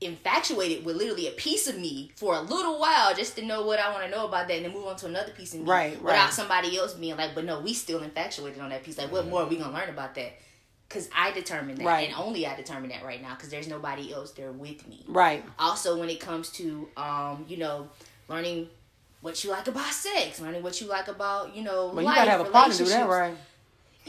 infatuated 0.00 0.84
with 0.84 0.96
literally 0.96 1.28
a 1.28 1.32
piece 1.32 1.66
of 1.66 1.78
me 1.78 2.10
for 2.16 2.34
a 2.34 2.40
little 2.40 2.78
while 2.80 3.14
just 3.14 3.36
to 3.36 3.44
know 3.44 3.66
what 3.66 3.78
I 3.78 3.92
want 3.92 4.04
to 4.04 4.10
know 4.10 4.26
about 4.26 4.48
that 4.48 4.54
and 4.56 4.64
then 4.64 4.72
move 4.72 4.86
on 4.86 4.96
to 4.96 5.06
another 5.06 5.32
piece 5.32 5.52
of 5.54 5.60
me 5.60 5.66
Right, 5.66 6.00
without 6.02 6.24
right. 6.24 6.32
somebody 6.32 6.76
else 6.78 6.94
being 6.94 7.16
like, 7.16 7.34
but 7.34 7.44
no, 7.44 7.60
we 7.60 7.74
still 7.74 8.02
infatuated 8.02 8.60
on 8.60 8.70
that 8.70 8.82
piece. 8.82 8.96
Like, 8.96 9.12
what 9.12 9.26
more 9.26 9.42
are 9.42 9.46
we 9.46 9.56
going 9.56 9.70
to 9.70 9.76
learn 9.76 9.90
about 9.90 10.14
that? 10.14 10.32
Because 10.88 11.08
I 11.14 11.30
determined 11.32 11.78
that. 11.78 11.84
Right. 11.86 12.08
And 12.08 12.16
only 12.18 12.46
I 12.46 12.56
determine 12.56 12.88
that 12.90 13.04
right 13.04 13.20
now 13.22 13.34
because 13.34 13.50
there's 13.50 13.68
nobody 13.68 14.12
else 14.12 14.32
there 14.32 14.50
with 14.52 14.88
me 14.88 15.04
Right. 15.06 15.44
also 15.58 15.98
when 16.00 16.08
it 16.08 16.18
comes 16.18 16.48
to 16.52 16.88
um 16.96 17.44
you 17.46 17.58
know 17.58 17.88
learning 18.28 18.68
what 19.20 19.44
you 19.44 19.50
like 19.50 19.68
about 19.68 19.92
sex 19.92 20.40
learning 20.40 20.62
what 20.62 20.80
you 20.80 20.86
like 20.88 21.08
about 21.08 21.54
you 21.54 21.62
know 21.62 21.90
you 21.92 22.00
life, 22.00 22.16
gotta 22.16 22.30
have 22.30 22.40
a 22.40 22.44
partner 22.46 22.72
to 22.74 22.84
do 22.84 22.88
that, 22.90 23.06
right? 23.08 23.34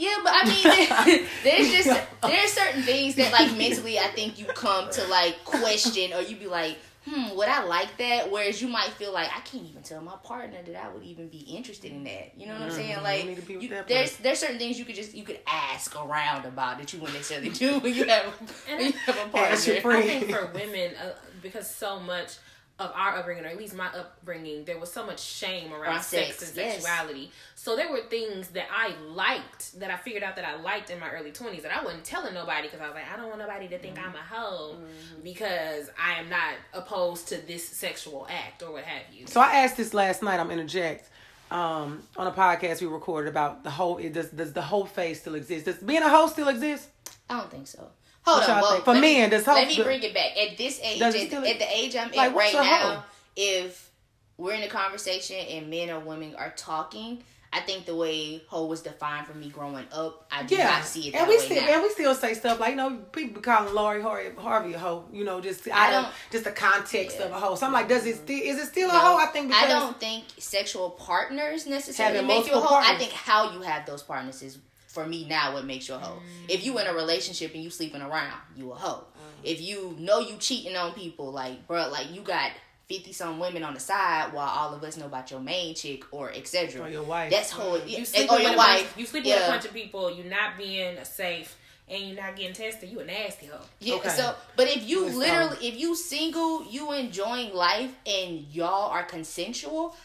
Yeah 0.02 0.16
but 0.24 0.32
i 0.34 0.42
mean 0.52 1.26
there's 1.44 1.70
just 1.70 1.90
there's 2.30 2.52
certain 2.52 2.82
things 2.82 3.14
that 3.16 3.30
like 3.32 3.56
mentally 3.56 3.98
i 3.98 4.08
think 4.18 4.38
you 4.38 4.46
come 4.46 4.90
to 4.90 5.02
like 5.04 5.36
question 5.44 6.12
or 6.12 6.20
you 6.20 6.36
be 6.36 6.46
like 6.46 6.76
hmm 7.04 7.34
would 7.36 7.48
i 7.48 7.64
like 7.64 7.96
that? 7.98 8.30
Whereas 8.30 8.62
you 8.62 8.68
might 8.68 8.90
feel 8.90 9.12
like 9.12 9.28
i 9.36 9.40
can't 9.40 9.64
even 9.70 9.82
tell 9.82 10.00
my 10.00 10.14
partner 10.22 10.58
that 10.64 10.76
i 10.84 10.88
would 10.88 11.02
even 11.02 11.26
be 11.28 11.40
interested 11.40 11.90
in 11.90 12.04
that. 12.04 12.26
You 12.36 12.46
know 12.46 12.52
what 12.54 12.62
i'm 12.62 12.70
saying? 12.70 13.02
Like 13.02 13.26
need 13.26 13.36
to 13.36 13.42
be 13.42 13.56
with 13.56 13.64
you- 13.64 13.84
there's 13.88 14.16
there's 14.18 14.38
certain 14.38 14.58
things 14.58 14.78
you 14.78 14.84
could 14.84 14.94
just 14.94 15.12
you 15.12 15.24
could 15.24 15.40
ask 15.48 15.88
around 16.00 16.46
about 16.46 16.78
that 16.78 16.92
you 16.92 17.00
wouldn't 17.00 17.18
necessarily 17.18 17.48
do 17.64 17.80
when 17.80 17.92
you 17.92 18.04
have 18.06 18.26
when 18.68 18.86
you 18.86 18.92
have 19.06 19.16
a 19.16 19.28
partner 19.30 19.40
Ask 19.56 19.66
your 19.66 19.80
friend. 19.80 20.04
I 20.04 20.20
think 20.20 20.30
for 20.30 20.46
women, 20.54 20.88
uh, 20.94 21.14
because 21.46 21.68
so 21.68 21.98
much 21.98 22.30
of 22.78 22.90
our 22.94 23.16
upbringing, 23.16 23.44
or 23.44 23.48
at 23.48 23.56
least 23.56 23.74
my 23.74 23.86
upbringing, 23.88 24.64
there 24.64 24.78
was 24.78 24.90
so 24.90 25.06
much 25.06 25.20
shame 25.20 25.72
around 25.72 25.82
Around 25.82 26.02
sex, 26.02 26.38
sex, 26.38 26.48
and 26.48 26.56
yes. 26.56 26.82
sexuality. 26.82 27.30
So 27.54 27.76
there 27.76 27.90
were 27.90 28.00
things 28.00 28.48
that 28.48 28.66
I 28.72 28.94
liked 29.08 29.78
that 29.78 29.90
I 29.90 29.96
figured 29.96 30.22
out 30.22 30.36
that 30.36 30.44
I 30.44 30.60
liked 30.60 30.90
in 30.90 30.98
my 30.98 31.10
early 31.10 31.30
twenties 31.30 31.62
that 31.62 31.76
I 31.76 31.84
wasn't 31.84 32.04
telling 32.04 32.34
nobody 32.34 32.62
because 32.68 32.80
I 32.80 32.86
was 32.86 32.94
like, 32.94 33.04
I 33.12 33.16
don't 33.16 33.28
want 33.28 33.38
nobody 33.38 33.68
to 33.68 33.78
think 33.78 33.98
I'm 33.98 34.14
a 34.14 34.18
hoe 34.18 34.76
because 35.22 35.90
I 36.00 36.18
am 36.18 36.28
not 36.28 36.54
opposed 36.72 37.28
to 37.28 37.46
this 37.46 37.68
sexual 37.68 38.26
act 38.28 38.62
or 38.62 38.72
what 38.72 38.84
have 38.84 39.14
you. 39.14 39.26
So 39.26 39.40
I 39.40 39.58
asked 39.58 39.76
this 39.76 39.94
last 39.94 40.22
night. 40.22 40.40
I'm 40.40 40.50
interject 40.50 41.08
um, 41.50 42.02
on 42.16 42.26
a 42.26 42.32
podcast 42.32 42.80
we 42.80 42.86
recorded 42.88 43.28
about 43.28 43.62
the 43.62 43.70
whole. 43.70 43.98
Does 43.98 44.30
does 44.30 44.52
the 44.52 44.62
whole 44.62 44.86
phase 44.86 45.20
still 45.20 45.34
exist? 45.34 45.66
Does 45.66 45.76
being 45.76 46.02
a 46.02 46.08
hoe 46.08 46.26
still 46.26 46.48
exist? 46.48 46.88
I 47.28 47.38
don't 47.38 47.50
think 47.50 47.66
so. 47.66 47.88
Hold 48.24 48.42
on. 48.48 48.60
Well? 48.62 48.80
For 48.82 48.92
let 48.94 49.00
me- 49.00 49.18
men, 49.18 49.30
does 49.30 49.46
let 49.46 49.66
hope- 49.68 49.76
me 49.78 49.82
bring 49.82 50.02
it 50.02 50.14
back. 50.14 50.36
At 50.36 50.56
this 50.56 50.80
age, 50.82 51.00
at, 51.02 51.12
still- 51.14 51.44
at 51.46 51.58
the 51.58 51.76
age 51.76 51.96
I'm 51.96 52.10
Like, 52.12 52.30
at 52.30 52.36
right 52.36 52.54
a 52.54 52.62
now, 52.62 53.04
if 53.36 53.90
we're 54.36 54.54
in 54.54 54.62
a 54.62 54.68
conversation 54.68 55.36
and 55.36 55.68
men 55.68 55.90
or 55.90 55.98
women 56.00 56.34
are 56.36 56.52
talking, 56.56 57.22
I 57.54 57.60
think 57.60 57.84
the 57.84 57.94
way 57.94 58.42
hoe 58.48 58.64
was 58.64 58.80
defined 58.80 59.26
for 59.26 59.34
me 59.34 59.50
growing 59.50 59.84
up, 59.92 60.26
I 60.32 60.42
do 60.44 60.54
Yeah, 60.56 60.70
not 60.70 60.84
see 60.84 61.08
it 61.08 61.12
that 61.12 61.20
and 61.22 61.28
we 61.28 61.38
still 61.38 61.60
now. 61.60 61.68
and 61.74 61.82
we 61.82 61.90
still 61.90 62.14
say 62.14 62.32
stuff 62.32 62.58
like 62.58 62.70
you 62.70 62.76
know 62.76 62.96
people 63.12 63.34
be 63.34 63.40
calling 63.42 63.74
Lori 63.74 64.00
Harvey, 64.00 64.30
Harvey 64.38 64.72
a 64.72 64.78
hoe. 64.78 65.04
You 65.12 65.24
know, 65.24 65.38
just 65.42 65.68
I 65.68 65.72
out 65.72 65.92
of 65.92 66.04
don't- 66.04 66.14
just 66.30 66.44
the 66.44 66.52
context 66.52 67.18
Yeah. 67.20 67.26
of 67.26 67.32
a 67.32 67.38
hoe. 67.38 67.54
So 67.56 67.66
I'm 67.66 67.72
like, 67.74 67.88
does 67.88 68.06
it 68.06 68.14
mm-hmm. 68.14 68.24
still 68.24 68.38
is 68.42 68.58
it 68.58 68.66
still 68.68 68.88
a 68.88 68.92
No, 68.94 68.98
hoe? 69.00 69.16
I 69.18 69.26
think 69.26 69.48
because 69.48 69.64
I 69.64 69.68
don't 69.68 70.00
think 70.00 70.24
sexual 70.38 70.90
partners 70.90 71.66
necessarily 71.66 72.24
make 72.26 72.46
you 72.46 72.54
a 72.54 72.60
hoe. 72.60 72.76
I 72.76 72.96
think 72.96 73.12
how 73.12 73.52
you 73.52 73.60
have 73.60 73.84
those 73.84 74.02
partners 74.02 74.42
is 74.42 74.56
for 74.92 75.06
me 75.06 75.26
now 75.26 75.54
what 75.54 75.64
makes 75.64 75.88
you 75.88 75.94
a 75.94 75.98
hoe. 75.98 76.20
If 76.48 76.64
you 76.64 76.78
in 76.78 76.86
a 76.86 76.92
relationship 76.94 77.54
and 77.54 77.62
you 77.64 77.70
sleeping 77.70 78.02
around, 78.02 78.38
you 78.56 78.70
a 78.72 78.74
hoe. 78.74 79.04
Mm. 79.04 79.44
If 79.44 79.60
you 79.60 79.96
know 79.98 80.18
you 80.20 80.36
cheating 80.38 80.76
on 80.76 80.92
people, 80.92 81.32
like 81.32 81.66
bro, 81.66 81.88
like 81.90 82.12
you 82.14 82.20
got 82.20 82.50
fifty 82.88 83.12
some 83.12 83.38
women 83.38 83.62
on 83.64 83.72
the 83.74 83.80
side 83.80 84.32
while 84.34 84.48
all 84.48 84.74
of 84.74 84.84
us 84.84 84.96
know 84.98 85.06
about 85.06 85.30
your 85.30 85.40
main 85.40 85.74
chick 85.74 86.04
or 86.12 86.30
etc. 86.30 86.82
Or 86.82 86.88
your 86.90 87.04
wife. 87.04 87.30
That's 87.30 87.50
whole. 87.50 87.78
You 87.78 87.98
yeah, 87.98 88.04
sleep 88.04 88.30
or 88.30 88.34
with 88.34 88.42
your 88.42 88.54
a 88.54 88.56
wife. 88.56 88.84
bunch, 88.84 88.98
you 88.98 89.06
sleep 89.06 89.24
with 89.24 89.42
a 89.42 89.46
bunch 89.50 89.64
of 89.64 89.72
people. 89.72 90.14
You're 90.14 90.26
not 90.26 90.58
being 90.58 90.96
safe, 91.04 91.56
and 91.88 92.02
you're 92.02 92.20
not 92.22 92.36
getting 92.36 92.52
tested. 92.54 92.90
You 92.90 93.00
a 93.00 93.04
nasty 93.04 93.46
hoe. 93.46 93.58
Yeah, 93.80 93.94
Okay. 93.96 94.10
so 94.10 94.34
but 94.56 94.68
if 94.68 94.86
you 94.86 95.06
Yes, 95.06 95.14
literally 95.16 95.66
if 95.68 95.78
you 95.80 95.96
single, 95.96 96.64
you 96.70 96.92
enjoying 96.92 97.54
life 97.54 97.92
and 98.06 98.40
y'all 98.52 98.90
are 98.90 99.04
consensual, 99.04 99.96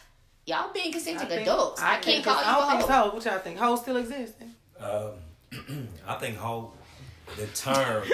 y'all 0.46 0.72
being 0.72 0.90
consenting 0.92 1.28
think- 1.28 1.42
adults. 1.42 1.82
I, 1.82 1.96
think 2.00 2.24
can't 2.24 2.24
call 2.24 2.42
you 2.42 2.48
I 2.48 2.54
don't 2.54 2.64
a 2.64 2.78
think 2.78 2.90
hoe. 2.90 3.02
hoe. 3.10 3.14
What 3.14 3.24
y'all 3.26 3.38
think? 3.38 3.58
Hoes 3.58 3.80
still 3.82 3.96
exist? 3.98 4.34
Eh? 4.40 4.44
Um, 4.80 5.12
I 6.06 6.14
think 6.14 6.36
hoe, 6.36 6.72
the 7.36 7.46
term 7.48 8.04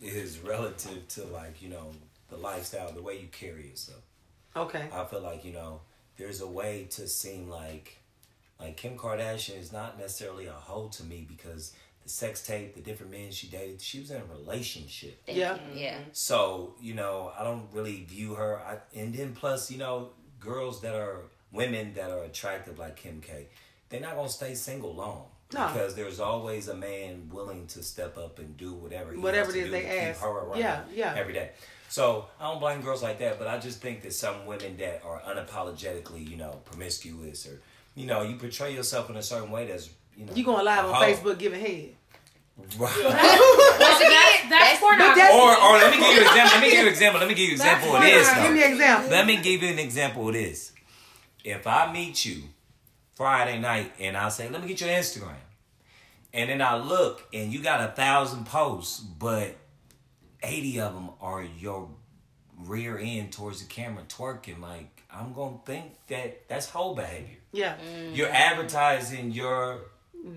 is 0.00 0.38
relative 0.38 1.06
to 1.08 1.24
like 1.24 1.62
you 1.62 1.68
know 1.68 1.90
the 2.28 2.36
lifestyle, 2.36 2.92
the 2.92 3.02
way 3.02 3.18
you 3.20 3.28
carry 3.28 3.68
yourself. 3.68 4.02
Okay. 4.56 4.88
I 4.92 5.04
feel 5.04 5.20
like 5.20 5.44
you 5.44 5.52
know 5.52 5.80
there's 6.16 6.40
a 6.40 6.46
way 6.46 6.86
to 6.90 7.06
seem 7.06 7.48
like 7.48 7.98
like 8.58 8.76
Kim 8.76 8.96
Kardashian 8.96 9.58
is 9.58 9.72
not 9.72 9.98
necessarily 9.98 10.46
a 10.46 10.52
hoe 10.52 10.88
to 10.92 11.04
me 11.04 11.26
because 11.28 11.72
the 12.02 12.08
sex 12.08 12.46
tape, 12.46 12.74
the 12.74 12.80
different 12.80 13.12
men 13.12 13.30
she 13.30 13.46
dated, 13.46 13.80
she 13.80 14.00
was 14.00 14.10
in 14.10 14.20
a 14.20 14.24
relationship. 14.24 15.20
Yeah. 15.26 15.58
Yeah. 15.74 15.98
So 16.12 16.74
you 16.80 16.94
know 16.94 17.32
I 17.38 17.44
don't 17.44 17.68
really 17.72 18.04
view 18.04 18.34
her. 18.34 18.58
I, 18.58 18.78
and 18.98 19.14
then 19.14 19.34
plus 19.34 19.70
you 19.70 19.78
know 19.78 20.10
girls 20.38 20.80
that 20.82 20.94
are 20.94 21.22
women 21.52 21.94
that 21.94 22.10
are 22.10 22.22
attractive 22.24 22.78
like 22.78 22.96
Kim 22.96 23.20
K, 23.20 23.46
they're 23.88 24.00
not 24.00 24.16
gonna 24.16 24.28
stay 24.28 24.54
single 24.54 24.94
long. 24.94 25.24
No. 25.52 25.66
Because 25.72 25.94
there's 25.96 26.20
always 26.20 26.68
a 26.68 26.74
man 26.76 27.28
willing 27.32 27.66
to 27.68 27.82
step 27.82 28.16
up 28.16 28.38
and 28.38 28.56
do 28.56 28.72
whatever 28.72 29.12
he 29.12 29.18
Whatever 29.18 29.46
has 29.46 29.54
to 29.54 29.58
is 29.60 29.64
do 29.66 29.70
they 29.72 29.82
to 29.82 29.88
keep 29.88 29.98
ask. 29.98 30.20
her 30.20 30.28
around 30.28 30.58
Yeah, 30.58 30.82
yeah. 30.94 31.14
every 31.16 31.32
day. 31.32 31.50
So 31.88 32.26
I 32.38 32.44
don't 32.44 32.60
blame 32.60 32.82
girls 32.82 33.02
like 33.02 33.18
that, 33.18 33.38
but 33.38 33.48
I 33.48 33.58
just 33.58 33.80
think 33.80 34.02
that 34.02 34.12
some 34.12 34.46
women 34.46 34.76
that 34.76 35.02
are 35.04 35.20
unapologetically, 35.22 36.28
you 36.28 36.36
know, 36.36 36.60
promiscuous 36.64 37.46
or 37.48 37.60
you 37.96 38.06
know, 38.06 38.22
you 38.22 38.36
portray 38.36 38.72
yourself 38.72 39.10
in 39.10 39.16
a 39.16 39.22
certain 39.22 39.50
way 39.50 39.66
that's 39.66 39.90
you 40.16 40.24
know 40.24 40.32
You 40.34 40.44
going 40.44 40.64
live 40.64 40.84
on. 40.84 40.94
Facebook 41.02 41.38
giving 41.38 41.60
head? 41.60 41.94
Right. 42.78 42.94
again, 42.96 43.10
That's, 44.50 44.50
that's 44.50 44.80
pornography. 44.80 45.20
that's- 45.20 45.34
or 45.34 45.50
or 45.50 45.78
let 45.78 45.90
me 45.90 45.98
give 45.98 46.12
you 46.14 46.20
an 46.20 46.26
example. 46.28 46.50
Let 46.52 46.60
me 46.62 46.68
give 46.70 46.74
you 46.74 46.80
an 46.82 46.88
example. 46.92 47.18
Let 47.20 47.28
me 47.28 47.34
give 47.34 47.48
you 47.48 47.54
an 47.54 47.60
example 47.60 47.96
of 47.96 48.02
this. 48.02 48.34
Give 48.34 48.52
me 48.52 48.62
an 48.64 48.72
example. 48.72 49.10
Let 49.10 49.26
me 49.26 49.36
give 49.42 49.62
you 49.62 49.68
an 49.70 49.78
example 49.78 50.28
of 50.28 50.34
this. 50.34 50.72
If 51.42 51.66
I 51.66 51.92
meet 51.92 52.24
you 52.24 52.42
Friday 53.20 53.58
night 53.58 53.92
and 54.00 54.16
I 54.16 54.30
say, 54.30 54.48
let 54.48 54.62
me 54.62 54.68
get 54.68 54.80
your 54.80 54.88
Instagram. 54.88 55.34
And 56.32 56.48
then 56.48 56.62
I 56.62 56.78
look 56.78 57.22
and 57.34 57.52
you 57.52 57.60
got 57.60 57.86
a 57.86 57.92
thousand 57.92 58.46
posts, 58.46 58.98
but 58.98 59.56
80 60.42 60.80
of 60.80 60.94
them 60.94 61.10
are 61.20 61.42
your 61.42 61.90
rear 62.64 62.96
end 62.98 63.30
towards 63.30 63.60
the 63.60 63.68
camera 63.68 64.04
twerking. 64.08 64.58
Like, 64.62 65.02
I'm 65.12 65.34
gonna 65.34 65.58
think 65.66 65.92
that 66.06 66.48
that's 66.48 66.70
whole 66.70 66.94
behavior. 66.94 67.36
Yeah. 67.52 67.76
Mm. 67.94 68.16
You're 68.16 68.30
advertising 68.30 69.32
your 69.32 69.82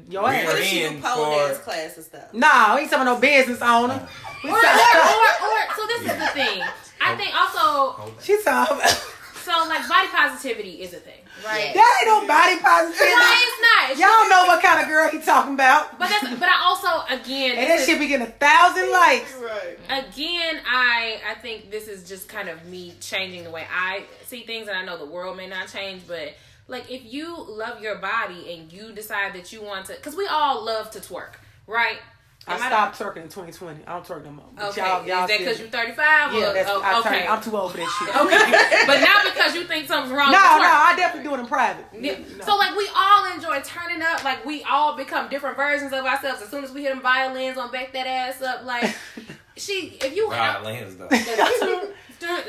Your 0.10 0.24
Rear 0.30 0.42
ass. 0.42 0.46
What 0.48 0.60
if 0.60 0.66
she 0.66 0.84
end 0.84 0.98
do 0.98 1.08
pole 1.08 1.26
for- 1.26 1.48
dance 1.48 1.58
classes 1.60 2.08
though? 2.10 2.28
No, 2.34 2.76
he 2.76 2.82
ain't 2.82 2.92
talking 2.92 3.08
about 3.08 3.14
no 3.14 3.20
business 3.22 3.62
owner. 3.62 4.10
We 4.44 4.50
Or, 4.50 4.56
or, 4.56 4.60
or, 4.60 4.60
or, 4.60 5.76
so 5.78 5.88
this 5.88 6.02
is 6.02 6.20
the 6.20 6.28
thing. 6.34 6.62
I 7.00 7.16
think 7.16 7.34
also, 7.34 8.12
She's 8.22 8.44
talking 8.44 8.76
about. 8.76 9.06
So 9.44 9.52
like 9.68 9.88
body 9.88 10.08
positivity 10.08 10.82
is 10.82 10.94
a 10.94 10.98
thing, 10.98 11.20
right? 11.46 11.74
That 11.74 11.98
ain't 12.02 12.08
no 12.08 12.28
body 12.28 12.58
positivity. 12.60 13.12
No, 13.12 13.28
it's 13.28 13.62
not. 13.62 13.92
It's 13.92 14.00
Y'all 14.00 14.30
know 14.30 14.46
what 14.48 14.64
kind 14.64 14.82
of 14.82 14.88
girl 14.88 15.10
he 15.10 15.20
talking 15.20 15.54
about. 15.54 16.00
But 16.00 16.10
that's, 16.10 16.30
but 16.40 16.48
I 16.50 16.62
also 16.64 17.14
again, 17.14 17.52
And 17.58 17.60
this 17.60 17.68
that 17.70 17.80
is- 17.82 17.86
shit 17.86 18.00
be 18.00 18.08
getting 18.08 18.28
a 18.28 18.32
thousand 18.32 18.92
likes. 18.92 19.34
Right. 19.36 19.78
again, 19.90 20.62
I 20.68 21.20
I 21.30 21.34
think 21.42 21.70
this 21.72 21.88
is 21.88 22.08
just 22.08 22.28
kind 22.30 22.50
of 22.50 22.66
me 22.66 22.94
changing 23.02 23.44
the 23.44 23.52
way 23.52 23.68
I 23.72 24.06
see 24.26 24.44
things, 24.44 24.68
and 24.68 24.78
I 24.78 24.84
know 24.86 24.98
the 24.98 25.06
world 25.06 25.38
may 25.38 25.48
not 25.48 25.68
change, 25.68 26.04
but 26.08 26.34
like 26.68 26.90
if 26.90 27.02
you 27.06 27.36
love 27.48 27.82
your 27.82 27.96
body 27.98 28.54
and 28.54 28.72
you 28.72 28.94
decide 28.94 29.34
that 29.36 29.52
you 29.52 29.62
want 29.62 29.88
to, 29.88 29.94
because 29.96 30.16
we 30.16 30.26
all 30.28 30.64
love 30.64 30.90
to 30.92 31.00
twerk, 31.00 31.34
right? 31.68 32.00
I 32.46 32.56
Am 32.56 32.62
I- 32.62 32.68
stopped 32.68 33.00
twerking 33.00 33.24
in 33.24 33.30
2020. 33.30 33.86
I 33.88 33.94
don't 33.94 34.06
twerk 34.06 34.26
no 34.26 34.32
more. 34.32 34.46
But 34.54 34.66
Okay, 34.72 34.82
y'all, 34.82 35.06
y'all 35.08 35.24
is 35.24 35.30
that 35.30 35.40
because 35.40 35.60
you're 35.60 35.70
35? 35.70 36.34
Yeah, 36.34 36.50
or, 36.50 36.54
that's, 36.54 36.70
oh, 36.70 36.82
I 36.84 37.00
okay. 37.00 37.10
turned, 37.20 37.30
I'm 37.30 37.42
too 37.42 37.56
old 37.58 37.72
for 37.72 37.78
that 37.78 37.90
shit. 38.00 38.10
okay, 38.16 38.86
but 38.88 39.00
not 39.00 39.34
because 39.34 39.56
you 39.56 39.64
think 39.64 39.88
something's 39.88 40.12
wrong. 40.14 40.30
No, 40.32 40.38
no. 40.38 40.70
I 40.70 40.94
definitely 40.98 41.30
do 41.30 41.36
it 41.36 41.40
in 41.40 41.48
private. 41.48 41.86
Yeah. 41.94 42.18
No. 42.38 42.44
So 42.46 42.56
like 42.58 42.76
we 42.76 42.90
all 42.96 43.32
enjoy 43.34 43.62
turning 43.62 44.02
up, 44.02 44.24
like 44.26 44.44
we 44.46 44.62
all 44.64 44.98
become 44.98 45.30
different 45.30 45.56
versions 45.56 45.94
of 45.94 46.06
ourselves 46.06 46.42
as 46.42 46.50
soon 46.50 46.64
as 46.66 46.72
we 46.72 46.82
hit 46.84 46.90
them 46.94 47.02
violins 47.02 47.58
on 47.58 47.72
back 47.72 47.94
that 47.94 48.08
ass 48.08 48.42
up. 48.42 48.66
Like 48.66 48.94
she, 49.56 49.98
if 50.02 50.14
you 50.16 50.30
have 50.32 50.64
violins 50.64 50.98
though. 50.98 51.08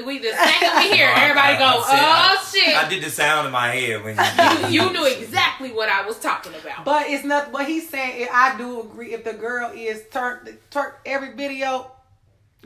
We 0.05 0.19
the 0.19 0.31
second 0.33 0.77
we 0.77 0.93
hear, 0.97 1.13
everybody 1.15 1.59
go, 1.59 1.73
oh 1.85 2.51
shit. 2.53 2.77
I 2.77 2.89
did 2.89 3.03
the 3.03 3.11
sound 3.11 3.47
in 3.47 3.53
my 3.53 3.69
head 3.69 4.03
when 4.05 4.17
you. 4.73 4.83
you 4.85 4.93
knew 4.93 5.05
exactly 5.07 5.73
what 5.73 5.89
I 5.89 6.07
was 6.07 6.19
talking 6.19 6.53
about. 6.55 6.85
But 6.85 7.09
it's 7.09 7.25
not. 7.25 7.53
But 7.53 7.67
he's 7.67 7.89
saying 7.89 8.29
I 8.33 8.57
do 8.59 8.81
agree. 8.81 9.13
If 9.15 9.25
the 9.25 9.33
girl 9.35 9.73
is 9.75 10.03
turn 10.11 10.59
twerk 10.71 10.95
every 11.05 11.33
video, 11.35 11.91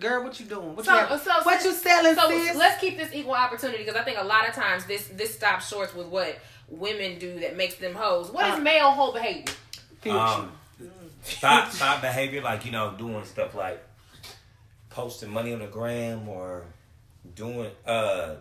girl, 0.01 0.23
what 0.25 0.39
you 0.41 0.47
doing? 0.47 0.77
What 0.77 0.85
So- 0.87 0.93
you, 0.93 1.07
have- 1.07 1.21
so- 1.23 1.43
what 1.43 1.65
you 1.65 1.73
selling, 1.73 2.15
So 2.15 2.29
sis? 2.31 2.57
let's 2.57 2.81
keep 2.81 2.97
this 2.99 3.13
equal 3.13 3.35
opportunity 3.35 3.79
because 3.85 3.97
I 4.01 4.05
think 4.05 4.19
a 4.19 4.25
lot 4.25 4.49
of 4.49 4.55
times 4.55 4.85
this 4.87 5.09
this 5.09 5.35
stops 5.35 5.69
short 5.69 5.95
with 5.97 6.07
what 6.09 6.39
women 6.69 7.19
do 7.19 7.41
that 7.41 7.57
makes 7.57 7.75
them 7.77 7.95
hoes. 7.95 8.31
What 8.31 8.47
is 8.49 8.55
Uh, 8.57 8.61
male 8.61 8.91
whole 8.93 9.13
behavior? 9.13 9.55
Future. 10.03 10.19
um, 10.19 10.53
thought 11.23 11.73
thought 11.73 12.01
behavior 12.01 12.41
like 12.43 12.65
you 12.65 12.71
know 12.73 12.95
doing 12.97 13.25
stuff 13.25 13.55
like 13.55 13.83
posting 14.91 15.31
money 15.31 15.53
on 15.53 15.59
the 15.59 15.67
gram 15.67 16.29
or 16.29 16.65
doing 17.39 17.71
uh 17.87 18.35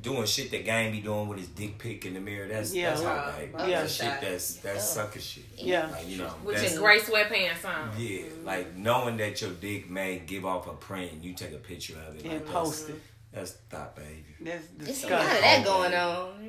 doing 0.00 0.26
shit 0.26 0.50
that 0.50 0.64
gang 0.64 0.92
be 0.92 1.00
doing 1.00 1.26
with 1.26 1.38
his 1.38 1.48
dick 1.48 1.78
pic 1.78 2.04
in 2.04 2.14
the 2.14 2.20
mirror. 2.20 2.46
That's 2.48 2.74
Yeah. 2.74 2.90
that's 2.90 3.02
Wow. 3.02 3.16
how 3.18 3.30
behavior. 3.32 3.68
Yeah. 3.68 3.80
That's 3.80 3.94
shit. 3.94 4.20
That's 4.20 4.54
that's 4.56 4.88
sucker 4.90 5.20
shit. 5.20 5.44
Yeah. 5.56 5.88
Like 5.90 6.08
you 6.08 6.18
know. 6.18 6.28
Which 6.44 6.56
that's, 6.58 6.74
in 6.74 6.80
gray 6.80 6.98
sweatpants 7.00 7.64
on. 7.64 7.92
Yeah, 7.98 8.22
like 8.44 8.76
knowing 8.76 9.16
that 9.18 9.40
your 9.40 9.50
dick 9.52 9.88
may 9.90 10.18
give 10.18 10.44
off 10.44 10.66
a 10.66 10.72
print, 10.74 11.12
and 11.12 11.24
you 11.24 11.32
take 11.34 11.52
a 11.52 11.58
picture 11.58 11.94
of 12.08 12.16
it 12.16 12.24
and 12.24 12.32
like 12.34 12.46
post 12.46 12.88
it. 12.90 13.00
That's, 13.32 13.52
that's 13.52 13.62
thought 13.70 13.96
behavior. 13.96 14.34
That's 14.40 14.66
There's 14.78 15.04
a 15.04 15.08
lot 15.10 15.22
of 15.22 15.40
that 15.40 15.64
going 15.64 15.94
on. 15.94 16.45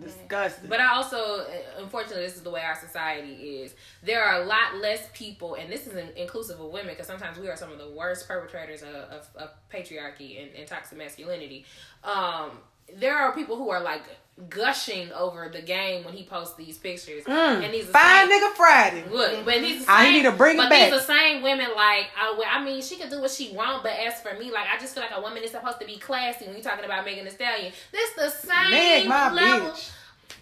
Disgusting. 0.00 0.68
But 0.68 0.80
I 0.80 0.94
also, 0.94 1.16
uh, 1.16 1.44
unfortunately, 1.78 2.24
this 2.24 2.36
is 2.36 2.42
the 2.42 2.50
way 2.50 2.62
our 2.62 2.74
society 2.74 3.60
is. 3.60 3.74
There 4.02 4.22
are 4.22 4.42
a 4.42 4.44
lot 4.44 4.76
less 4.80 5.08
people, 5.14 5.54
and 5.54 5.72
this 5.72 5.86
is 5.86 5.94
in, 5.94 6.08
inclusive 6.16 6.60
of 6.60 6.70
women, 6.70 6.88
because 6.88 7.06
sometimes 7.06 7.38
we 7.38 7.48
are 7.48 7.56
some 7.56 7.72
of 7.72 7.78
the 7.78 7.90
worst 7.90 8.28
perpetrators 8.28 8.82
of, 8.82 8.94
of, 8.94 9.28
of 9.36 9.50
patriarchy 9.72 10.42
and, 10.42 10.54
and 10.54 10.66
toxic 10.66 10.98
masculinity. 10.98 11.64
Um, 12.04 12.58
there 12.94 13.16
are 13.16 13.32
people 13.32 13.56
who 13.56 13.70
are 13.70 13.80
like 13.80 14.02
gushing 14.50 15.10
over 15.12 15.48
the 15.52 15.62
game 15.62 16.04
when 16.04 16.12
he 16.12 16.22
posts 16.22 16.56
these 16.56 16.76
pictures, 16.76 17.24
mm, 17.24 17.32
and 17.64 17.64
he's 17.72 17.88
are 17.88 17.92
Fine 17.92 18.28
same- 18.28 18.42
nigga 18.42 18.54
Friday. 18.54 19.04
Look, 19.10 19.44
but 19.46 19.54
these 19.60 19.80
the 19.80 19.86
same, 19.86 19.94
I 19.96 20.10
need 20.10 20.22
to 20.24 20.32
bring 20.32 20.56
it 20.56 20.60
but 20.60 20.68
back. 20.70 20.90
these 20.90 21.00
the 21.00 21.06
same 21.06 21.42
women 21.42 21.68
like, 21.74 22.06
well, 22.36 22.46
I 22.50 22.62
mean, 22.62 22.82
she 22.82 22.96
can 22.96 23.08
do 23.08 23.20
what 23.20 23.30
she 23.30 23.52
want, 23.54 23.82
but 23.82 23.92
as 23.92 24.20
for 24.20 24.34
me, 24.38 24.50
like, 24.50 24.66
I 24.74 24.78
just 24.78 24.94
feel 24.94 25.02
like 25.02 25.12
a 25.16 25.20
woman 25.22 25.42
is 25.42 25.52
supposed 25.52 25.80
to 25.80 25.86
be 25.86 25.96
classy 25.96 26.44
when 26.44 26.54
you're 26.54 26.62
talking 26.62 26.84
about 26.84 27.04
Megan 27.06 27.24
Thee 27.24 27.30
Stallion. 27.30 27.72
This 27.92 28.10
the 28.12 28.28
same 28.30 28.70
Meg, 28.70 29.06
my 29.08 29.32
level. 29.32 29.70
bitch. 29.70 29.90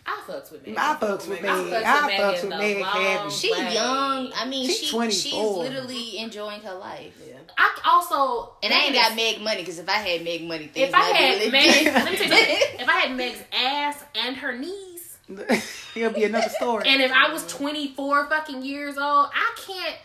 I 0.07 0.23
fucks 0.27 0.53
with 0.53 0.63
Megan. 0.67 0.79
I 0.79 0.95
fucks 0.97 1.27
with 1.29 1.39
I 1.39 1.43
Meg. 1.43 1.51
fucks 1.51 1.71
with 1.71 1.85
I 1.85 2.07
Megan 2.07 2.21
fucks 2.21 2.43
with 2.43 2.51
Meg 2.51 2.81
long 2.81 2.93
heavy. 3.03 3.31
She 3.31 3.53
way. 3.53 3.75
young. 3.75 4.33
I 4.35 4.47
mean, 4.47 4.67
She's 4.67 4.79
she, 4.79 4.91
24. 4.91 5.13
she's 5.13 5.35
literally 5.71 6.19
enjoying 6.19 6.61
her 6.61 6.75
life. 6.75 7.15
I 7.57 7.79
also 7.87 8.53
And 8.63 8.73
I 8.75 8.79
ain't 8.85 8.95
got 8.95 9.15
Meg. 9.17 9.37
Meg 9.37 9.43
money 9.45 9.61
because 9.61 9.79
if 9.79 9.89
I 9.89 9.93
had 9.93 10.23
Meg 10.25 10.43
money, 10.47 10.67
things 10.67 10.89
If 10.89 10.95
I 10.95 11.01
had 11.01 11.39
really 11.39 11.51
Meg, 11.51 11.85
let 11.87 12.11
me 12.11 12.17
tell 12.17 12.27
you. 12.29 12.57
If 12.81 12.89
I 12.89 12.93
had 12.93 13.17
Meg's 13.17 13.43
ass 13.53 14.05
and 14.15 14.37
her 14.37 14.57
knees, 14.59 15.17
It'll 15.97 16.11
be 16.13 16.25
another 16.25 16.51
story. 16.51 16.85
and 16.87 17.01
if 17.01 17.11
I 17.11 17.33
was 17.33 17.47
24 17.47 18.27
fucking 18.29 18.63
years 18.63 18.99
old, 18.99 19.31
I 19.33 19.55
can't 19.57 19.97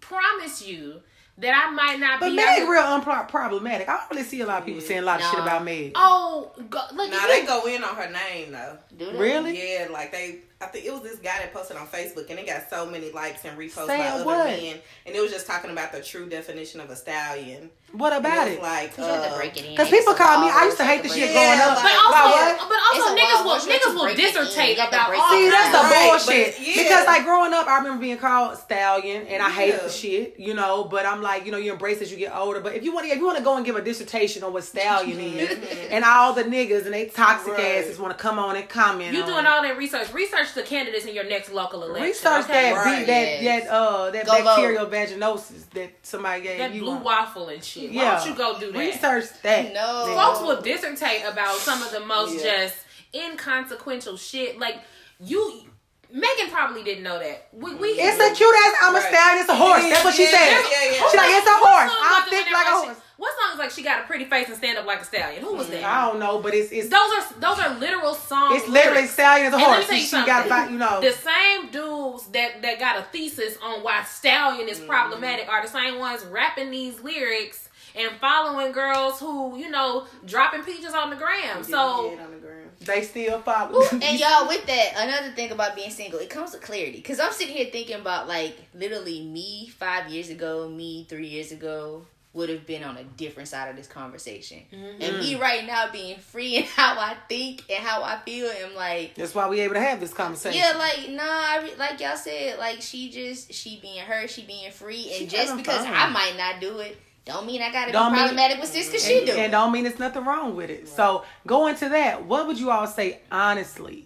promise 0.00 0.66
you 0.66 1.00
that 1.38 1.66
I 1.66 1.70
might 1.70 1.98
not 2.00 2.20
but 2.20 2.30
be. 2.30 2.36
Meg 2.36 2.62
out 2.62 2.68
real 2.68 2.82
unproblematic. 2.82 3.88
I 3.88 3.98
don't 3.98 4.10
really 4.10 4.22
see 4.22 4.40
a 4.40 4.46
lot 4.46 4.60
of 4.60 4.66
people 4.66 4.80
saying 4.80 5.02
a 5.02 5.04
lot 5.04 5.20
of 5.20 5.26
shit 5.26 5.40
about 5.40 5.64
Meg. 5.64 5.92
Oh, 5.94 6.52
go, 6.70 6.80
look 6.94 7.10
Nah, 7.10 7.26
they 7.26 7.44
go 7.44 7.66
in 7.66 7.84
on 7.84 7.94
her 7.94 8.10
name 8.10 8.52
though. 8.52 8.78
Do 8.96 9.12
they? 9.12 9.18
Really? 9.18 9.58
Yeah, 9.58 9.88
like 9.90 10.12
they. 10.12 10.40
I 10.58 10.66
think 10.66 10.86
it 10.86 10.92
was 10.92 11.02
this 11.02 11.16
guy 11.18 11.38
that 11.40 11.52
posted 11.52 11.76
on 11.76 11.86
Facebook, 11.86 12.30
and 12.30 12.38
it 12.38 12.46
got 12.46 12.70
so 12.70 12.86
many 12.86 13.12
likes 13.12 13.44
and 13.44 13.58
reposts 13.58 13.86
Saying 13.86 14.00
by 14.00 14.08
other 14.08 14.24
what? 14.24 14.46
men, 14.46 14.78
and 15.04 15.14
it 15.14 15.20
was 15.20 15.30
just 15.30 15.46
talking 15.46 15.70
about 15.70 15.92
the 15.92 16.00
true 16.02 16.26
definition 16.30 16.80
of 16.80 16.88
a 16.88 16.96
stallion. 16.96 17.68
What 17.92 18.12
And 18.14 18.24
about 18.26 18.48
it 18.48 18.52
it? 18.52 18.60
was 18.60 18.66
like, 18.68 18.96
You 18.96 19.04
have 19.04 19.24
to 19.24 19.30
uh, 19.30 19.36
break 19.36 19.56
it 19.56 19.64
in. 19.64 19.70
Because 19.72 19.88
people 19.90 20.14
call 20.14 20.40
me. 20.40 20.50
I 20.50 20.64
used 20.64 20.76
to 20.78 20.84
hate 20.84 21.02
the 21.02 21.08
shit 21.08 21.30
Yeah, 21.30 21.56
growing 21.56 21.60
up. 21.60 21.76
like- 21.76 21.84
But 21.84 22.08
About 22.08 22.24
also, 22.24 22.36
what? 22.36 22.68
but 22.68 22.78
also 22.88 23.16
niggas 23.16 23.44
will 23.44 23.46
world. 23.46 23.62
You 23.66 23.72
have 23.72 23.80
niggas 23.80 23.94
will 23.94 24.02
break 24.02 24.18
it 24.18 24.18
in. 24.18 24.26
dissertate 24.34 24.76
You 24.76 24.80
have 24.82 24.90
to 24.90 24.96
about 24.96 25.14
all 25.14 25.30
See, 25.30 25.44
in. 25.44 25.50
that's 25.50 25.70
the 25.70 25.82
Right, 25.94 26.08
bullshit. 26.10 26.56
but 26.56 26.66
yeah. 26.66 26.82
Because 26.82 27.06
like 27.06 27.24
growing 27.24 27.52
up, 27.54 27.66
I 27.68 27.76
remember 27.78 28.00
being 28.00 28.18
called 28.18 28.58
stallion, 28.58 29.26
and 29.28 29.42
I 29.42 29.50
hated 29.50 29.76
Yeah. 29.76 29.82
the 29.86 29.90
shit, 29.90 30.34
you 30.40 30.54
know. 30.54 30.84
But 30.84 31.06
I'm 31.06 31.22
like, 31.22 31.46
you 31.46 31.52
know, 31.52 31.58
you 31.58 31.70
embrace 31.72 32.00
as 32.02 32.10
you 32.10 32.16
get 32.16 32.34
older. 32.34 32.60
But 32.60 32.74
if 32.74 32.82
you 32.82 32.92
want 32.92 33.06
to, 33.06 33.12
if 33.12 33.18
you 33.18 33.24
want 33.24 33.38
to 33.38 33.44
go 33.44 33.56
and 33.56 33.64
give 33.64 33.76
a 33.76 33.82
dissertation 33.82 34.42
on 34.42 34.52
what 34.52 34.64
stallion 34.64 35.20
is, 35.20 35.56
and 35.90 36.04
all 36.04 36.32
the 36.32 36.44
niggas 36.44 36.84
and 36.86 36.92
they 36.94 37.06
toxic 37.06 37.52
Right. 37.56 37.78
asses 37.84 37.98
want 38.00 38.16
to 38.16 38.20
come 38.22 38.38
on 38.38 38.56
and 38.56 38.68
comment, 38.68 39.14
You 39.14 39.24
doing 39.24 39.44
it. 39.44 39.46
all 39.46 39.62
that 39.62 39.76
research. 39.78 40.12
Research 40.12 40.45
the 40.54 40.62
candidates 40.62 41.04
in 41.04 41.14
your 41.14 41.24
next 41.24 41.50
local 41.52 41.82
election. 41.84 42.02
Research 42.08 42.44
okay? 42.44 42.72
that 42.72 42.76
Right. 42.84 42.98
be, 43.00 43.04
that 43.06 43.42
Yes. 43.42 43.64
that 43.64 43.70
uh 43.72 44.10
that 44.10 44.26
Go 44.26 44.32
vote. 44.32 44.44
bacterial 44.44 44.86
vaginosis 44.86 45.68
that 45.70 45.90
somebody 46.02 46.42
gave 46.42 46.52
you. 46.52 46.58
That 46.58 46.74
you. 46.74 46.80
blue 46.82 46.92
on. 46.92 47.02
waffle 47.04 47.48
and 47.48 47.62
shit. 47.64 47.90
Why 47.90 47.96
Yeah. 48.02 48.18
don't 48.18 48.28
you 48.28 48.34
go 48.34 48.58
do 48.58 48.72
that? 48.72 48.78
Research 48.78 49.24
that. 49.42 49.72
No. 49.74 50.14
Folks 50.16 50.40
will 50.40 50.60
dissertate 50.62 51.24
about 51.26 51.56
some 51.58 51.82
of 51.82 51.90
the 51.90 52.00
most 52.00 52.34
Yeah. 52.44 52.66
just 52.66 52.76
inconsequential 53.14 54.16
shit. 54.16 54.58
Like 54.58 54.76
you, 55.20 55.62
Megan 56.10 56.50
probably 56.50 56.82
didn't 56.84 57.02
know 57.02 57.18
that. 57.18 57.48
We, 57.52 57.74
we 57.74 57.88
It's 57.88 58.18
a 58.20 58.34
cute 58.34 58.54
ass. 58.66 58.74
I'm 58.82 58.94
a 58.94 58.98
Right. 58.98 59.12
stallion. 59.12 59.38
It's 59.40 59.48
a 59.50 59.54
horse. 59.56 59.82
That's 59.82 60.04
what 60.04 60.14
she 60.14 60.26
said. 60.26 60.38
yeah, 60.50 60.58
yeah. 60.92 61.08
She 61.10 61.16
like 61.16 61.30
it's 61.30 61.46
a 61.48 61.58
horse. 61.58 61.92
I'm 62.00 62.22
thick 62.28 62.46
like 62.52 62.66
a 62.66 62.70
horse. 62.70 62.96
What 63.18 63.32
song 63.40 63.54
is 63.54 63.58
like 63.58 63.70
she 63.70 63.82
got 63.82 64.04
a 64.04 64.06
pretty 64.06 64.26
face 64.26 64.48
and 64.48 64.56
stand 64.56 64.76
up 64.76 64.84
like 64.84 65.00
a 65.00 65.04
stallion? 65.04 65.42
Who 65.42 65.54
was 65.54 65.68
mm, 65.68 65.70
that? 65.70 65.84
I 65.84 66.06
don't 66.06 66.20
know, 66.20 66.38
but 66.40 66.52
it's 66.52 66.70
it's 66.70 66.88
Those 66.88 67.00
are 67.00 67.40
those 67.40 67.58
are 67.58 67.78
literal 67.78 68.12
songs. 68.14 68.60
it's 68.60 68.68
literally 68.68 68.96
lyrics. 68.96 69.14
stallion 69.14 69.46
is 69.46 69.52
a 69.54 69.56
And 69.56 69.62
let 69.62 69.70
me 69.70 69.96
horse. 69.96 70.10
tell 70.10 70.20
She, 70.20 70.20
you 70.20 70.26
got 70.26 70.42
to 70.42 70.48
something. 70.48 70.72
You 70.74 70.78
know. 70.78 71.00
The 71.00 71.12
same 71.12 71.70
dudes 71.70 72.26
that 72.28 72.60
that 72.60 72.78
got 72.78 72.98
a 72.98 73.02
thesis 73.04 73.56
on 73.62 73.80
why 73.82 74.02
stallion 74.04 74.68
is 74.68 74.80
mm. 74.80 74.86
problematic 74.86 75.48
are 75.48 75.62
the 75.62 75.68
same 75.68 75.98
ones 75.98 76.24
rapping 76.26 76.70
these 76.70 77.00
lyrics 77.00 77.70
and 77.94 78.10
following 78.20 78.72
girls 78.72 79.18
who 79.18 79.56
you 79.56 79.70
know 79.70 80.04
dropping 80.26 80.62
peaches 80.64 80.92
on 80.92 81.08
the 81.08 81.16
gram. 81.16 81.64
So 81.64 82.10
on 82.18 82.30
the 82.32 82.36
ground. 82.36 82.70
They 82.80 83.00
still 83.00 83.40
follow. 83.40 83.82
And 83.92 84.20
y'all, 84.20 84.46
with 84.46 84.66
that, 84.66 84.92
another 84.96 85.30
thing 85.30 85.50
about 85.50 85.74
being 85.74 85.90
single, 85.90 86.18
it 86.18 86.28
comes 86.28 86.52
with 86.52 86.60
clarity. 86.60 87.00
Cause 87.00 87.18
I'm 87.18 87.32
sitting 87.32 87.56
here 87.56 87.70
thinking 87.72 87.96
about 87.96 88.28
like 88.28 88.58
literally 88.74 89.22
me 89.22 89.68
five 89.68 90.10
years 90.10 90.28
ago, 90.28 90.68
me 90.68 91.06
three 91.08 91.28
years 91.28 91.50
ago 91.50 92.04
would 92.36 92.50
have 92.50 92.66
been 92.66 92.84
on 92.84 92.98
a 92.98 93.02
different 93.02 93.48
side 93.48 93.70
of 93.70 93.76
this 93.76 93.86
conversation. 93.86 94.60
Mm-hmm. 94.70 95.02
And 95.02 95.18
me 95.18 95.34
right 95.36 95.66
now 95.66 95.90
being 95.90 96.18
free 96.18 96.56
in 96.58 96.62
how 96.76 96.98
I 96.98 97.16
think 97.28 97.64
and 97.70 97.82
how 97.82 98.02
I 98.02 98.18
feel, 98.24 98.50
and 98.62 98.74
like 98.74 99.14
That's 99.14 99.34
why 99.34 99.48
we 99.48 99.60
able 99.60 99.74
to 99.74 99.80
have 99.80 99.98
this 99.98 100.12
conversation. 100.12 100.60
yeah, 100.60 100.76
like 100.78 101.08
nah, 101.10 101.22
I 101.24 101.72
like 101.78 101.98
y'all 102.00 102.16
said, 102.16 102.58
like 102.58 102.82
she 102.82 103.10
just 103.10 103.52
she 103.52 103.78
being 103.80 104.00
her, 104.00 104.28
she 104.28 104.42
being 104.42 104.70
free, 104.70 105.08
and 105.10 105.14
She 105.18 105.26
just 105.26 105.56
because 105.56 105.84
fun. 105.84 105.94
I 105.94 106.10
might 106.10 106.34
not 106.36 106.60
do 106.60 106.78
it, 106.80 106.98
don't 107.24 107.46
mean 107.46 107.60
I 107.62 107.72
gotta 107.72 107.90
Don't 107.90 108.12
be 108.12 108.16
mean- 108.16 108.24
problematic 108.26 108.60
with 108.60 108.68
sis 108.70 108.86
because 108.86 109.04
she 109.04 109.18
and, 109.18 109.26
do. 109.26 109.32
and 109.32 109.50
don't 109.52 109.72
mean 109.72 109.84
there's 109.84 109.98
nothing 109.98 110.24
wrong 110.24 110.54
with 110.54 110.70
it. 110.70 110.88
So 110.88 111.24
going 111.46 111.74
to 111.76 111.88
that, 111.88 112.24
what 112.26 112.46
would 112.46 112.58
you 112.60 112.70
all 112.70 112.86
say 112.86 113.20
honestly 113.32 114.05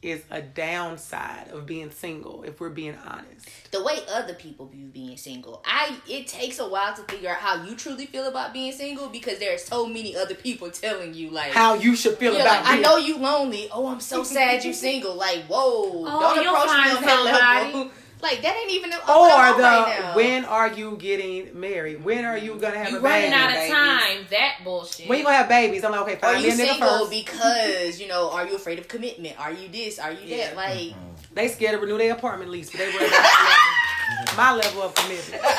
is 0.00 0.22
a 0.30 0.40
downside 0.40 1.48
of 1.48 1.66
being 1.66 1.90
single? 1.90 2.42
If 2.44 2.60
we're 2.60 2.70
being 2.70 2.96
honest, 3.06 3.48
the 3.72 3.82
way 3.82 3.98
other 4.12 4.34
people 4.34 4.66
view 4.66 4.86
being 4.86 5.16
single. 5.16 5.62
I 5.64 5.96
it 6.08 6.26
takes 6.28 6.58
a 6.58 6.68
while 6.68 6.94
to 6.94 7.02
figure 7.02 7.30
out 7.30 7.36
how 7.38 7.64
you 7.64 7.74
truly 7.74 8.06
feel 8.06 8.26
about 8.26 8.52
being 8.52 8.72
single 8.72 9.08
because 9.08 9.38
there 9.38 9.54
are 9.54 9.58
so 9.58 9.86
many 9.86 10.16
other 10.16 10.34
people 10.34 10.70
telling 10.70 11.14
you 11.14 11.30
like 11.30 11.50
how 11.52 11.74
you 11.74 11.96
should 11.96 12.16
feel 12.18 12.34
about 12.36 12.64
like, 12.64 12.74
I 12.74 12.80
know 12.80 12.96
you 12.96 13.18
lonely. 13.18 13.68
Oh, 13.72 13.86
I'm 13.88 14.00
so 14.00 14.22
sad 14.22 14.64
you're 14.64 14.72
single. 14.88 15.14
Like, 15.14 15.44
whoa, 15.46 16.04
Oh, 16.06 16.20
don't 16.20 16.44
you'll 16.44 16.54
approach 16.54 16.68
me 16.76 16.90
find 16.90 16.96
on 16.98 17.04
that 17.04 17.24
level. 17.72 17.90
Like 18.20 18.42
that 18.42 18.56
ain't 18.56 18.70
even 18.72 18.92
up 18.92 19.08
Or 19.08 19.30
and 19.30 19.58
the 19.58 19.62
right 19.62 20.00
now. 20.00 20.16
when 20.16 20.44
are 20.44 20.72
you 20.72 20.96
getting 20.96 21.58
married? 21.58 22.02
When 22.02 22.24
are 22.24 22.36
you 22.36 22.56
gonna 22.58 22.76
have 22.78 22.90
You 22.90 22.98
a 22.98 23.00
running 23.00 23.30
baby? 23.30 23.34
out 23.34 23.48
of 23.50 23.54
babies. 23.56 23.72
time. 23.72 24.26
That 24.30 24.54
bullshit. 24.64 25.08
When 25.08 25.18
you 25.18 25.24
gonna 25.24 25.36
have 25.36 25.48
babies? 25.48 25.84
I'm 25.84 25.92
like, 25.92 26.00
okay, 26.02 26.14
Are 26.14 26.34
fine. 26.34 26.42
you 26.42 26.48
me 26.48 26.54
a 26.54 26.56
nigga 26.56 26.68
single 26.70 26.98
first. 27.06 27.10
because 27.10 28.00
you 28.00 28.08
know? 28.08 28.30
Are 28.32 28.46
you 28.46 28.56
afraid 28.56 28.78
of 28.80 28.88
commitment? 28.88 29.38
Are 29.38 29.52
you 29.52 29.68
this? 29.68 29.98
Are 30.00 30.10
you 30.12 30.18
Yeah. 30.24 30.48
that? 30.48 30.56
Like 30.56 30.78
mm-hmm. 30.78 31.34
They 31.34 31.48
scared 31.48 31.72
to 31.74 31.78
renew 31.78 31.98
their 31.98 32.12
apartment 32.14 32.50
lease, 32.50 32.70
but 32.70 32.78
they 32.78 32.86
worried 32.88 33.08
about 33.08 33.22
mm-hmm. 33.22 34.36
my 34.36 34.52
level, 34.54 34.82
of 34.82 34.94
commitment. 34.94 35.42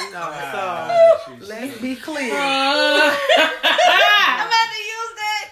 You 0.00 0.12
know, 0.12 0.20
ah, 0.32 1.20
so 1.26 1.46
let's 1.46 1.78
be 1.78 1.94
clear. 1.94 2.32
Uh, 2.32 2.36
I'm 4.24 4.46
about 4.48 4.68
to 4.72 4.80
use 4.96 5.12
that. 5.20 5.46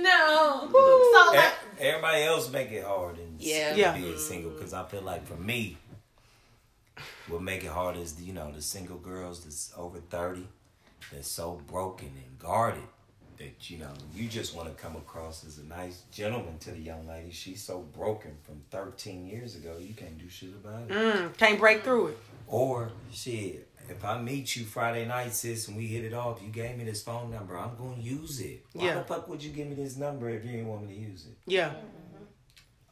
no. 0.00 0.68
Woo. 0.72 1.12
So 1.14 1.36
like, 1.36 1.52
Everybody 1.80 2.22
else 2.24 2.50
make 2.52 2.70
it 2.70 2.84
hard 2.84 3.16
and 3.18 3.40
Yeah. 3.40 3.74
Yeah. 3.74 3.96
being 3.96 4.18
single 4.18 4.50
because 4.50 4.72
I 4.74 4.84
feel 4.84 5.02
like 5.02 5.26
for 5.26 5.36
me, 5.36 5.78
what 7.28 7.42
make 7.42 7.64
it 7.64 7.70
hard 7.70 7.96
is 7.96 8.20
you 8.20 8.32
know 8.32 8.52
the 8.52 8.60
single 8.62 8.98
girls 8.98 9.44
that's 9.44 9.72
over 9.76 9.98
thirty, 9.98 10.46
that's 11.12 11.28
so 11.28 11.60
broken 11.66 12.08
and 12.08 12.38
guarded 12.38 12.82
that 13.38 13.70
you 13.70 13.78
know 13.78 13.92
you 14.14 14.28
just 14.28 14.54
want 14.54 14.68
to 14.68 14.74
come 14.82 14.96
across 14.96 15.44
as 15.46 15.56
a 15.58 15.64
nice 15.64 16.02
gentleman 16.12 16.58
to 16.58 16.70
the 16.72 16.78
young 16.80 17.06
lady. 17.08 17.30
She's 17.30 17.62
so 17.62 17.78
broken 17.96 18.32
from 18.42 18.60
thirteen 18.70 19.26
years 19.26 19.54
ago, 19.56 19.76
you 19.80 19.94
can't 19.94 20.18
do 20.18 20.28
shit 20.28 20.50
about 20.50 20.82
it. 20.82 20.88
Mm, 20.90 21.36
can't 21.38 21.58
break 21.58 21.82
through 21.82 22.08
it. 22.08 22.18
Or 22.46 22.90
shit, 23.10 23.68
if 23.90 24.04
I 24.04 24.20
meet 24.20 24.56
you 24.56 24.64
Friday 24.64 25.04
night, 25.06 25.32
sis, 25.34 25.68
and 25.68 25.76
we 25.76 25.86
hit 25.86 26.04
it 26.04 26.14
off, 26.14 26.40
you 26.42 26.48
gave 26.48 26.76
me 26.78 26.84
this 26.84 27.02
phone 27.02 27.30
number, 27.30 27.58
I'm 27.58 27.76
gonna 27.76 28.00
use 28.00 28.40
it. 28.40 28.64
Why 28.72 28.84
Yeah. 28.86 28.94
the 28.94 29.04
fuck 29.04 29.28
would 29.28 29.42
you 29.42 29.50
give 29.52 29.66
me 29.68 29.74
this 29.74 29.96
number 29.96 30.30
if 30.30 30.44
you 30.44 30.52
didn't 30.52 30.68
want 30.68 30.86
me 30.88 30.94
to 30.94 31.00
use 31.00 31.26
it? 31.26 31.36
Yeah. 31.46 31.68
Mm-hmm. 31.68 32.24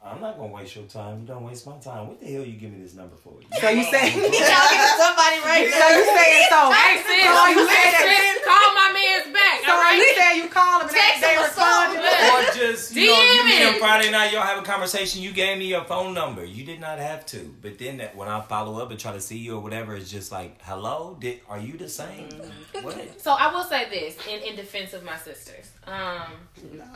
I'm 0.00 0.20
not 0.20 0.38
gonna 0.38 0.52
waste 0.52 0.76
your 0.76 0.84
time. 0.86 1.20
You 1.22 1.26
don't 1.26 1.42
waste 1.44 1.66
my 1.66 1.76
time. 1.78 2.06
What 2.06 2.20
the 2.20 2.26
hell 2.30 2.44
you 2.44 2.54
give 2.56 2.70
me 2.72 2.80
this 2.82 2.94
number 2.94 3.16
for? 3.16 3.34
So 3.60 3.68
you 3.68 3.82
say? 3.82 4.10
Y'all 4.14 4.30
get 4.30 4.94
somebody 4.94 5.38
right 5.42 5.66
so 5.68 5.84
you 5.90 6.04
saying 6.06 6.46
so? 6.48 6.70
hey 6.70 7.02
sis, 7.02 7.26
So 7.26 7.46
you 7.50 7.58
you 7.58 7.66
saying 7.66 7.92
that? 7.98 8.06
sis, 8.06 8.46
call 8.46 8.68
my 8.78 8.88
man's 8.94 9.28
back. 9.34 9.58
So 9.66 9.72
all 9.74 9.82
at 9.82 9.90
right. 9.90 9.98
least 9.98 10.16
that 10.22 10.34
you 10.38 10.46
call 10.48 10.78
them 10.80 10.88
and 10.88 10.96
Text 10.96 11.20
they, 11.20 11.26
they 11.26 11.34
them 11.34 11.42
or 11.42 11.48
respond. 11.50 11.86
something. 11.98 12.02
to 12.06 12.30
or 12.30 12.42
just 12.54 12.87
you 12.98 13.06
know, 13.06 13.22
you 13.22 13.40
DM 13.40 13.44
meet 13.44 13.58
him 13.58 13.74
Friday 13.80 14.10
night, 14.10 14.32
y'all 14.32 14.42
have 14.42 14.58
a 14.58 14.66
conversation. 14.66 15.22
You 15.22 15.32
gave 15.32 15.58
me 15.58 15.66
your 15.66 15.84
phone 15.84 16.14
number. 16.14 16.44
You 16.44 16.64
did 16.64 16.80
not 16.80 16.98
have 16.98 17.26
to. 17.26 17.54
But 17.60 17.78
then 17.78 17.98
that 17.98 18.16
when 18.16 18.28
I 18.28 18.40
follow 18.40 18.80
up 18.80 18.90
and 18.90 18.98
try 18.98 19.12
to 19.12 19.20
see 19.20 19.38
you 19.38 19.56
or 19.56 19.60
whatever, 19.60 19.94
it's 19.94 20.10
just 20.10 20.32
like, 20.32 20.60
hello, 20.62 21.16
did 21.20 21.40
are 21.48 21.58
you 21.58 21.76
the 21.76 21.88
same? 21.88 22.28
Mm-hmm. 22.28 22.84
What? 22.84 22.98
So 23.18 23.32
I 23.32 23.52
will 23.52 23.64
say 23.64 23.88
this 23.90 24.16
in, 24.26 24.40
in 24.42 24.56
defense 24.56 24.92
of 24.92 25.02
my 25.04 25.16
sisters. 25.16 25.70
Um, 25.86 26.32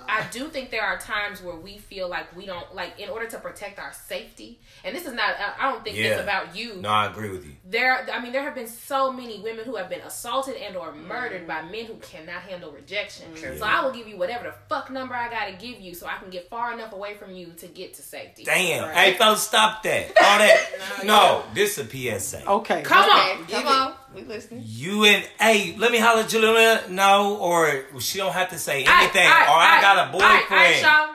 I 0.08 0.26
do 0.30 0.48
think 0.48 0.70
there 0.70 0.84
are 0.84 0.98
times 0.98 1.42
where 1.42 1.56
we 1.56 1.78
feel 1.78 2.08
like 2.08 2.34
we 2.36 2.44
don't 2.44 2.74
like 2.74 3.00
in 3.00 3.08
order 3.08 3.26
to 3.26 3.38
protect 3.38 3.78
our 3.78 3.92
safety. 3.92 4.60
And 4.84 4.94
this 4.94 5.06
is 5.06 5.14
not. 5.14 5.34
I 5.38 5.52
I 5.58 5.72
don't 5.72 5.82
think 5.82 5.96
Yeah. 5.96 6.10
this 6.10 6.22
about 6.22 6.54
you. 6.54 6.74
No, 6.76 6.88
I 6.88 7.06
agree 7.06 7.30
with 7.30 7.44
you. 7.44 7.52
There, 7.64 8.06
I 8.12 8.20
mean, 8.20 8.32
there 8.32 8.42
have 8.42 8.54
been 8.54 8.68
so 8.68 9.12
many 9.12 9.40
women 9.40 9.64
who 9.64 9.76
have 9.76 9.88
been 9.88 10.00
assaulted 10.00 10.56
and 10.56 10.76
or 10.76 10.92
murdered 10.92 11.44
mm. 11.44 11.46
by 11.46 11.62
men 11.62 11.86
who 11.86 11.94
cannot 11.94 12.42
handle 12.42 12.70
rejection. 12.70 13.32
Mm. 13.34 13.58
So 13.58 13.64
I 13.64 13.82
will 13.84 13.92
give 13.92 14.08
you 14.08 14.16
whatever 14.16 14.44
the 14.44 14.54
fuck 14.68 14.90
number 14.90 15.14
I 15.14 15.30
gotta 15.30 15.52
give 15.52 15.80
you, 15.80 15.91
so 15.94 16.06
I 16.06 16.18
can 16.18 16.30
get 16.30 16.48
far 16.50 16.72
enough 16.72 16.92
away 16.92 17.14
from 17.14 17.32
you 17.32 17.46
to 17.58 17.66
get 17.66 17.94
to 17.94 18.02
safety. 18.02 18.44
Damn. 18.44 18.84
Right. 18.84 18.94
Hey, 18.94 19.14
fellas, 19.14 19.42
stop 19.42 19.82
that. 19.82 20.08
All 20.08 20.38
that. 20.38 20.68
no, 21.04 21.42
this 21.54 21.78
is 21.78 21.86
a 21.86 22.18
PSA. 22.20 22.46
Okay. 22.48 22.82
Come 22.82 23.02
Okay, 23.10 23.10
on, 23.32 23.36
come 23.38 23.46
Give 23.46 23.66
on. 23.66 23.94
We 24.14 24.22
listening. 24.22 24.62
You 24.66 25.04
and 25.04 25.24
hey, 25.40 25.74
let 25.78 25.90
me 25.92 25.98
holler 25.98 26.22
at 26.22 26.28
Julia. 26.28 26.82
No, 26.90 27.36
or 27.36 27.84
she 28.00 28.18
don't 28.18 28.32
have 28.32 28.50
to 28.50 28.58
say 28.58 28.84
Aight, 28.84 28.98
anything. 29.02 29.26
aight, 29.26 29.48
or 29.48 29.56
I 29.58 29.78
aight, 29.78 29.80
got 29.80 30.08
a 30.08 30.12
boyfriend. 30.12 30.74
aight, 30.74 30.80
Sean. 30.80 31.08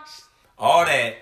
all 0.58 0.86
that. 0.86 1.16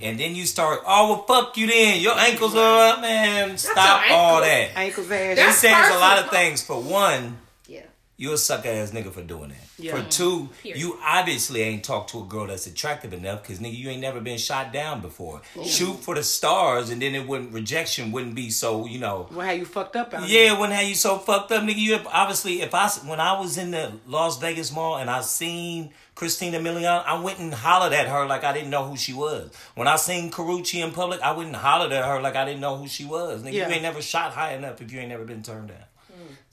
And 0.00 0.18
then 0.18 0.34
you 0.34 0.44
start, 0.44 0.80
oh 0.86 1.08
well, 1.12 1.22
fuck 1.44 1.56
you. 1.56 1.68
Then 1.68 2.00
your 2.00 2.18
ankles 2.18 2.56
are 2.56 2.88
up, 2.94 3.00
man. 3.00 3.56
Stop 3.56 4.04
your 4.08 4.16
all 4.16 4.40
that. 4.40 4.70
Ankles 4.76 5.08
ass. 5.08 5.38
She 5.38 5.44
That's 5.44 5.58
says 5.58 5.94
a 5.94 5.98
lot 6.00 6.18
of 6.18 6.30
things. 6.30 6.62
For 6.64 6.80
one, 6.82 7.38
Yeah. 7.68 7.82
you 8.16 8.32
a 8.32 8.36
suck 8.36 8.66
ass 8.66 8.90
nigga 8.90 9.12
for 9.12 9.22
doing 9.22 9.50
that. 9.50 9.63
Yeah. 9.78 9.92
For 9.92 9.98
mm-hmm. 9.98 10.08
two, 10.08 10.48
Period. 10.62 10.80
you 10.80 10.98
obviously 11.02 11.62
ain't 11.62 11.82
talked 11.82 12.10
to 12.10 12.20
a 12.20 12.24
girl 12.24 12.46
that's 12.46 12.66
attractive 12.66 13.12
enough 13.12 13.42
because 13.42 13.58
nigga, 13.58 13.76
you 13.76 13.90
ain't 13.90 14.00
never 14.00 14.20
been 14.20 14.38
shot 14.38 14.72
down 14.72 15.00
before. 15.00 15.42
Shoot 15.64 15.96
for 15.96 16.14
the 16.14 16.22
stars, 16.22 16.90
and 16.90 17.02
then 17.02 17.14
it 17.14 17.26
wouldn't 17.26 17.52
rejection 17.52 18.12
wouldn't 18.12 18.34
be 18.34 18.50
so 18.50 18.86
you 18.86 18.98
know. 19.00 19.28
Well, 19.32 19.46
how 19.46 19.52
you 19.52 19.64
fucked 19.64 19.96
up 19.96 20.14
out 20.14 20.24
here. 20.24 20.46
Yeah, 20.46 20.60
when 20.60 20.70
how 20.70 20.80
you 20.80 20.94
so 20.94 21.18
fucked 21.18 21.50
up, 21.50 21.62
nigga. 21.64 21.76
You 21.76 21.98
obviously, 22.06 22.62
if 22.62 22.74
I 22.74 22.88
when 23.04 23.20
I 23.20 23.38
was 23.38 23.58
in 23.58 23.72
the 23.72 23.92
Las 24.06 24.38
Vegas 24.38 24.72
mall 24.72 24.96
and 24.96 25.10
I 25.10 25.22
seen 25.22 25.90
Christina 26.14 26.60
Milian, 26.60 27.04
I 27.04 27.20
went 27.20 27.40
and 27.40 27.52
hollered 27.52 27.92
at 27.92 28.06
her 28.06 28.26
like 28.26 28.44
I 28.44 28.52
didn't 28.52 28.70
know 28.70 28.84
who 28.84 28.96
she 28.96 29.12
was. 29.12 29.50
When 29.74 29.88
I 29.88 29.96
seen 29.96 30.30
Karrueche 30.30 30.84
in 30.84 30.92
public, 30.92 31.20
I 31.20 31.32
went 31.32 31.48
and 31.48 31.56
hollered 31.56 31.92
at 31.92 32.04
her 32.04 32.20
like 32.20 32.36
I 32.36 32.44
didn't 32.44 32.60
know 32.60 32.76
who 32.76 32.86
she 32.86 33.04
was. 33.04 33.42
Nigga, 33.42 33.52
Yeah. 33.52 33.68
you 33.68 33.74
ain't 33.74 33.82
never 33.82 34.00
shot 34.00 34.32
high 34.32 34.54
enough 34.54 34.80
if 34.80 34.92
you 34.92 35.00
ain't 35.00 35.08
never 35.08 35.24
been 35.24 35.42
turned 35.42 35.68
down. 35.68 35.78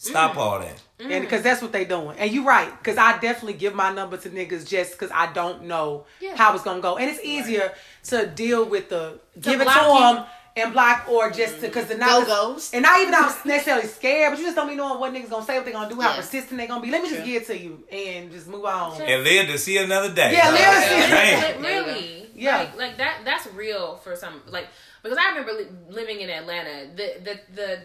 Mm. 0.02 0.10
Stop 0.10 0.38
all 0.38 0.60
that. 0.60 0.82
And 1.00 1.24
because 1.24 1.42
that's 1.42 1.62
what 1.62 1.72
they 1.72 1.86
doing. 1.86 2.18
And 2.20 2.32
you're 2.32 2.44
right. 2.46 2.72
Because 2.78 2.98
I 2.98 3.18
definitely 3.20 3.54
give 3.54 3.74
my 3.76 3.92
number 3.92 4.18
to 4.18 4.30
niggas 4.30 4.68
just 4.68 4.92
because 4.94 5.12
I 5.14 5.32
don't 5.34 5.64
know 5.64 6.06
Yeah. 6.20 6.36
how 6.36 6.54
it's 6.54 6.64
going 6.64 6.78
to 6.78 6.82
go. 6.82 6.98
And 6.98 7.10
it's 7.10 7.24
easier 7.24 7.72
to 8.06 8.28
deal 8.28 8.66
with 8.66 8.90
the 8.90 9.20
give 9.40 9.62
it 9.62 9.66
to 9.66 9.74
them 9.74 10.26
and 10.56 10.74
block 10.74 11.08
or 11.10 11.32
just 11.32 11.56
to, 11.56 11.62
because 11.62 11.86
the 11.88 11.96
not, 11.96 12.28
Go-go's. 12.28 12.72
and 12.74 12.84
not 12.84 13.00
even 13.00 13.14
I'm 13.16 13.32
necessarily 13.46 13.88
scared, 13.88 14.32
but 14.34 14.40
you 14.40 14.46
just 14.46 14.56
don't 14.56 14.68
be 14.68 14.76
knowing 14.76 15.00
what 15.00 15.14
niggas 15.14 15.30
going 15.30 15.42
to 15.44 15.48
say, 15.48 15.56
what 15.58 15.66
they 15.66 15.72
going 15.72 15.88
to 15.90 15.96
do, 15.96 16.02
how 16.02 16.10
Yeah. 16.10 16.16
persistent 16.18 16.58
they 16.60 16.68
going 16.68 16.82
to 16.82 16.86
be. 16.86 16.92
Let 16.92 17.04
me 17.04 17.10
just 17.10 17.24
give 17.26 17.42
it 17.44 17.46
to 17.48 17.58
you 17.58 17.84
and 17.92 18.32
just 18.32 18.48
move 18.48 18.66
on. 18.66 19.02
And 19.02 19.24
live 19.24 19.48
to 19.48 19.58
see 19.58 19.78
another 19.78 20.14
day. 20.14 20.34
Yeah, 20.34 20.50
live 20.52 20.84
to 20.84 20.90
see- 21.06 21.12
Damn. 21.12 21.62
Really, 21.62 22.30
Yeah. 22.36 22.58
like, 22.58 22.78
like 22.78 22.98
that. 22.98 23.22
That's 23.24 23.48
real 23.54 23.98
for 23.98 24.16
some. 24.16 24.42
Like 24.48 24.68
because 25.04 25.18
I 25.18 25.30
remember 25.30 25.54
li- 25.54 25.68
living 25.90 26.22
in 26.22 26.30
Atlanta. 26.30 26.90
The 26.96 27.14
the 27.24 27.40
the 27.56 27.80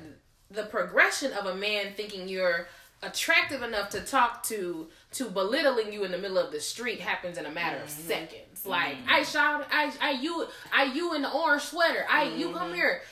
the 0.51 0.64
progression 0.64 1.32
of 1.32 1.47
a 1.47 1.55
man 1.55 1.92
thinking 1.97 2.28
you're 2.28 2.68
attractive 3.03 3.62
enough 3.62 3.90
to 3.90 4.01
talk 4.01 4.42
to 4.44 4.88
to 5.12 5.28
belittling 5.28 5.92
you 5.92 6.05
in 6.05 6.11
the 6.11 6.18
middle 6.18 6.38
of 6.38 6.51
the 6.51 6.61
street 6.61 7.01
happens 7.01 7.38
in 7.38 7.47
a 7.47 7.51
matter 7.51 7.78
of 7.78 7.88
mm-hmm. 7.88 8.09
seconds. 8.09 8.66
Like, 8.66 8.97
mm-hmm. 8.97 9.11
I 9.11 9.22
shout, 9.22 9.66
I, 9.70 9.92
I, 10.01 10.11
you, 10.12 10.47
I, 10.74 10.84
you 10.84 11.14
in 11.14 11.22
the 11.22 11.30
orange 11.30 11.62
sweater. 11.62 12.05
I, 12.11 12.24
you 12.24 12.51
come 12.51 12.68
mm-hmm. 12.68 12.74
here. 12.74 13.03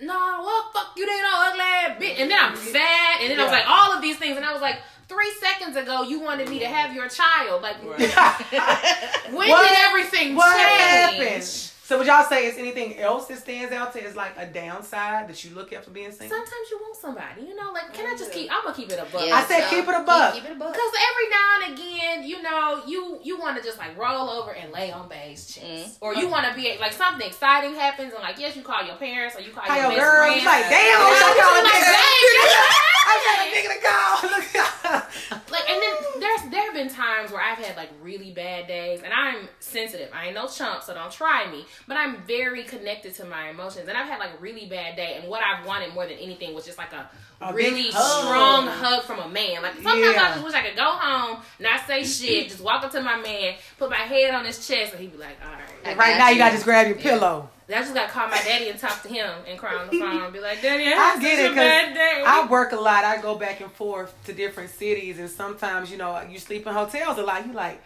No, 0.00 0.14
what 0.14 0.72
fuck 0.72 0.92
you 0.96 1.06
didn't 1.06 1.22
know, 1.22 1.30
ugly 1.34 1.60
ass 1.60 2.02
bitch. 2.02 2.20
And 2.20 2.30
then 2.30 2.38
I'm 2.40 2.56
sad, 2.56 3.20
and 3.22 3.30
then 3.30 3.40
I 3.40 3.44
was 3.44 3.52
like 3.52 3.66
all 3.66 3.92
of 3.92 4.02
these 4.02 4.16
things, 4.16 4.36
and 4.36 4.44
I 4.44 4.52
was 4.52 4.62
like. 4.62 4.78
Three 5.06 5.30
seconds 5.38 5.76
ago, 5.76 6.04
you 6.04 6.18
wanted 6.18 6.48
me 6.48 6.60
to 6.60 6.66
have 6.66 6.94
your 6.94 7.10
child. 7.10 7.60
Like, 7.60 7.76
when 7.84 7.90
What- 8.00 9.68
did 9.68 9.78
everything 9.82 10.34
What 10.34 10.56
change? 10.56 10.80
happened? 10.80 11.70
So 11.86 11.98
would 11.98 12.06
y'all 12.06 12.24
say 12.24 12.46
is 12.46 12.56
anything 12.56 12.98
else 12.98 13.26
that 13.26 13.36
stands 13.36 13.70
out 13.70 13.92
to 13.92 14.02
is 14.02 14.16
like 14.16 14.32
a 14.38 14.46
downside 14.46 15.28
that 15.28 15.44
you 15.44 15.54
look 15.54 15.70
at 15.74 15.84
for 15.84 15.90
being 15.90 16.10
single? 16.12 16.34
Sometimes 16.34 16.70
you 16.70 16.78
want 16.80 16.96
somebody, 16.96 17.42
you 17.42 17.54
know. 17.54 17.72
Like, 17.72 17.92
can 17.92 18.06
I 18.06 18.16
just 18.16 18.32
keep? 18.32 18.50
I'm 18.50 18.62
gonna 18.64 18.74
keep 18.74 18.90
it 18.90 18.98
a 18.98 19.04
buck. 19.12 19.26
Yeah, 19.26 19.36
I 19.36 19.44
said 19.44 19.68
so 19.68 19.76
keep 19.76 19.86
it 19.86 19.94
a 19.94 20.00
buck. 20.02 20.32
Keep, 20.32 20.44
keep 20.44 20.50
it 20.52 20.56
a 20.56 20.58
buck. 20.58 20.72
Because 20.72 20.92
every 20.96 21.28
now 21.28 21.48
and 21.60 21.74
again, 21.78 22.26
you 22.26 22.40
know, 22.40 22.82
you 22.86 23.20
you 23.22 23.38
want 23.38 23.58
to 23.58 23.62
just 23.62 23.76
like 23.76 23.98
roll 23.98 24.30
over 24.30 24.52
and 24.54 24.72
lay 24.72 24.92
on 24.92 25.10
Bay's 25.10 25.46
chest, 25.46 25.64
Mm. 25.64 25.96
or 26.00 26.14
you 26.14 26.26
want 26.26 26.46
to 26.48 26.54
be 26.54 26.74
like 26.80 26.94
something 26.94 27.26
exciting 27.26 27.74
happens, 27.74 28.14
and 28.14 28.22
like 28.22 28.38
yes, 28.38 28.56
you 28.56 28.62
call 28.62 28.82
your 28.82 28.96
parents 28.96 29.36
or 29.36 29.42
you 29.42 29.52
call 29.52 29.64
How 29.64 29.74
your 29.76 29.92
your 29.92 30.00
best 30.00 30.00
girl? 30.00 30.24
friend. 30.24 30.40
You 30.40 30.46
like, 30.46 30.68
damn, 30.70 31.00
I'm 31.04 31.36
you 31.36 31.42
calling 31.42 31.60
a 31.60 31.64
like, 31.64 31.74
nigga. 31.74 31.92
"Dang, 31.92 32.64
I 33.06 33.14
got 33.28 33.36
a 33.36 33.44
yeah." 33.44 33.60
nigga 33.60 33.70
to 33.74 33.80
call. 33.84 35.02
like 35.50 35.68
and 35.70 35.82
then 35.82 35.94
there's 36.20 36.50
there 36.50 36.64
have 36.64 36.74
been 36.74 36.88
times 36.88 37.30
where 37.30 37.40
I've 37.42 37.58
had 37.58 37.76
like 37.76 37.90
really 38.02 38.30
bad 38.30 38.66
days 38.66 39.02
and 39.02 39.12
I'm 39.12 39.48
sensitive. 39.60 40.08
I 40.14 40.26
ain't 40.26 40.34
no 40.34 40.46
chump, 40.46 40.82
so 40.82 40.94
don't 40.94 41.12
try 41.12 41.50
me. 41.50 41.66
But 41.86 41.96
I'm 41.98 42.22
very 42.22 42.64
connected 42.64 43.14
to 43.16 43.24
my 43.26 43.50
emotions. 43.50 43.88
And 43.88 43.96
I've 43.98 44.08
had 44.08 44.18
like 44.18 44.30
a 44.38 44.40
really 44.40 44.66
bad 44.66 44.96
day 44.96 45.18
and 45.20 45.28
what 45.28 45.42
I've 45.42 45.66
wanted 45.66 45.92
more 45.94 46.06
than 46.06 46.16
anything 46.18 46.54
was 46.54 46.64
just 46.64 46.78
like 46.78 46.92
a, 46.94 47.08
A 47.42 47.52
really 47.52 47.90
hug. 47.92 48.24
strong 48.24 48.66
hug 48.68 49.02
from 49.04 49.18
a 49.20 49.28
man. 49.28 49.62
Like 49.62 49.74
sometimes 49.74 50.00
Yeah. 50.14 50.22
I 50.22 50.32
just 50.32 50.44
wish 50.44 50.54
I 50.54 50.62
could 50.62 50.76
go 50.76 50.84
home, 50.90 51.42
not 51.60 51.86
say 51.86 52.02
shit, 52.16 52.48
just 52.48 52.60
walk 52.62 52.84
up 52.84 52.90
to 52.92 53.02
my 53.02 53.16
man, 53.16 53.54
put 53.78 53.90
my 53.90 53.96
head 53.96 54.34
on 54.34 54.44
his 54.46 54.66
chest 54.66 54.92
and 54.92 55.00
he'd 55.02 55.12
be 55.12 55.18
like, 55.18 55.36
All 55.44 55.52
right. 55.52 55.96
right 55.98 56.16
now, 56.16 56.30
you 56.30 56.38
gotta 56.38 56.52
just 56.54 56.64
grab 56.64 56.86
your 56.86 56.96
pillow. 56.96 57.50
I 57.68 57.72
just 57.80 57.94
gotta 57.94 58.10
call 58.12 58.28
my 58.28 58.36
daddy 58.42 58.68
and 58.68 58.78
talk 58.78 59.02
to 59.02 59.08
him 59.08 59.30
and 59.48 59.58
cry 59.58 59.74
on 59.74 59.86
the 59.90 59.98
phone 60.00 60.22
and 60.24 60.32
be 60.32 60.40
like, 60.40 60.60
Daddy, 60.62 60.84
I, 60.86 60.90
I 60.90 60.92
had 61.12 61.20
get 61.20 61.36
such 61.36 61.46
it 61.46 61.52
a 61.52 61.54
bad 61.54 61.94
day. 61.94 62.12
because 62.20 62.46
I 62.46 62.50
work 62.50 62.72
a 62.72 62.76
lot. 62.76 63.04
I 63.04 63.20
go 63.20 63.36
back 63.36 63.60
and 63.60 63.72
forth 63.72 64.14
to 64.24 64.32
different 64.32 64.70
cities, 64.70 65.18
and 65.18 65.28
sometimes 65.30 65.90
you 65.90 65.96
know 65.98 66.22
you 66.30 66.38
sleep 66.38 66.66
in 66.66 66.72
hotels 66.74 67.16
a 67.18 67.22
lot. 67.22 67.46
You 67.46 67.52
like, 67.54 67.82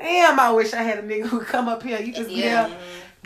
damn, 0.00 0.38
I 0.38 0.52
wish 0.52 0.72
I 0.74 0.82
had 0.82 0.98
a 0.98 1.02
nigga 1.02 1.26
who 1.26 1.40
could 1.40 1.48
come 1.48 1.68
up 1.68 1.82
here. 1.82 2.00
You 2.00 2.12
just 2.12 2.30
Yeah. 2.30 2.68
yeah. 2.68 2.74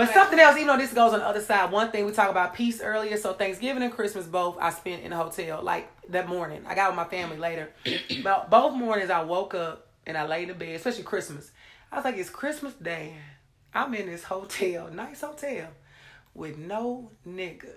But 0.01 0.14
something 0.14 0.39
else, 0.39 0.56
even 0.56 0.68
though 0.68 0.78
this 0.78 0.94
goes 0.94 1.12
on 1.12 1.18
the 1.18 1.27
other 1.27 1.43
side. 1.43 1.70
One 1.70 1.90
thing 1.90 2.06
we 2.06 2.12
talked 2.12 2.31
about 2.31 2.55
peace 2.55 2.81
earlier. 2.81 3.18
So 3.18 3.35
Thanksgiving 3.35 3.82
and 3.82 3.93
Christmas 3.93 4.27
both 4.27 4.56
I 4.59 4.70
spent 4.70 5.02
in 5.02 5.12
a 5.12 5.16
hotel. 5.16 5.62
Like 5.62 5.90
that 6.09 6.27
morning, 6.27 6.64
I 6.66 6.74
got 6.74 6.90
with 6.90 6.97
my 6.97 7.05
family 7.05 7.36
later. 7.36 7.70
but 8.24 8.48
both 8.48 8.74
mornings 8.74 9.10
I 9.10 9.22
woke 9.22 9.55
up 9.55 9.89
and 10.06 10.16
I 10.16 10.27
laid 10.27 10.48
in 10.48 10.56
bed, 10.56 10.74
especially 10.74 11.02
Christmas. 11.02 11.51
I 11.93 11.97
was 11.97 12.05
like, 12.06 12.16
it's 12.16 12.31
Christmas 12.31 12.72
Day. 12.74 13.14
I'm 13.74 13.93
in 13.94 14.06
this 14.06 14.24
hotel, 14.24 14.90
nice 14.90 15.20
hotel, 15.20 15.68
with 16.35 16.56
no 16.56 17.10
nigga. 17.28 17.70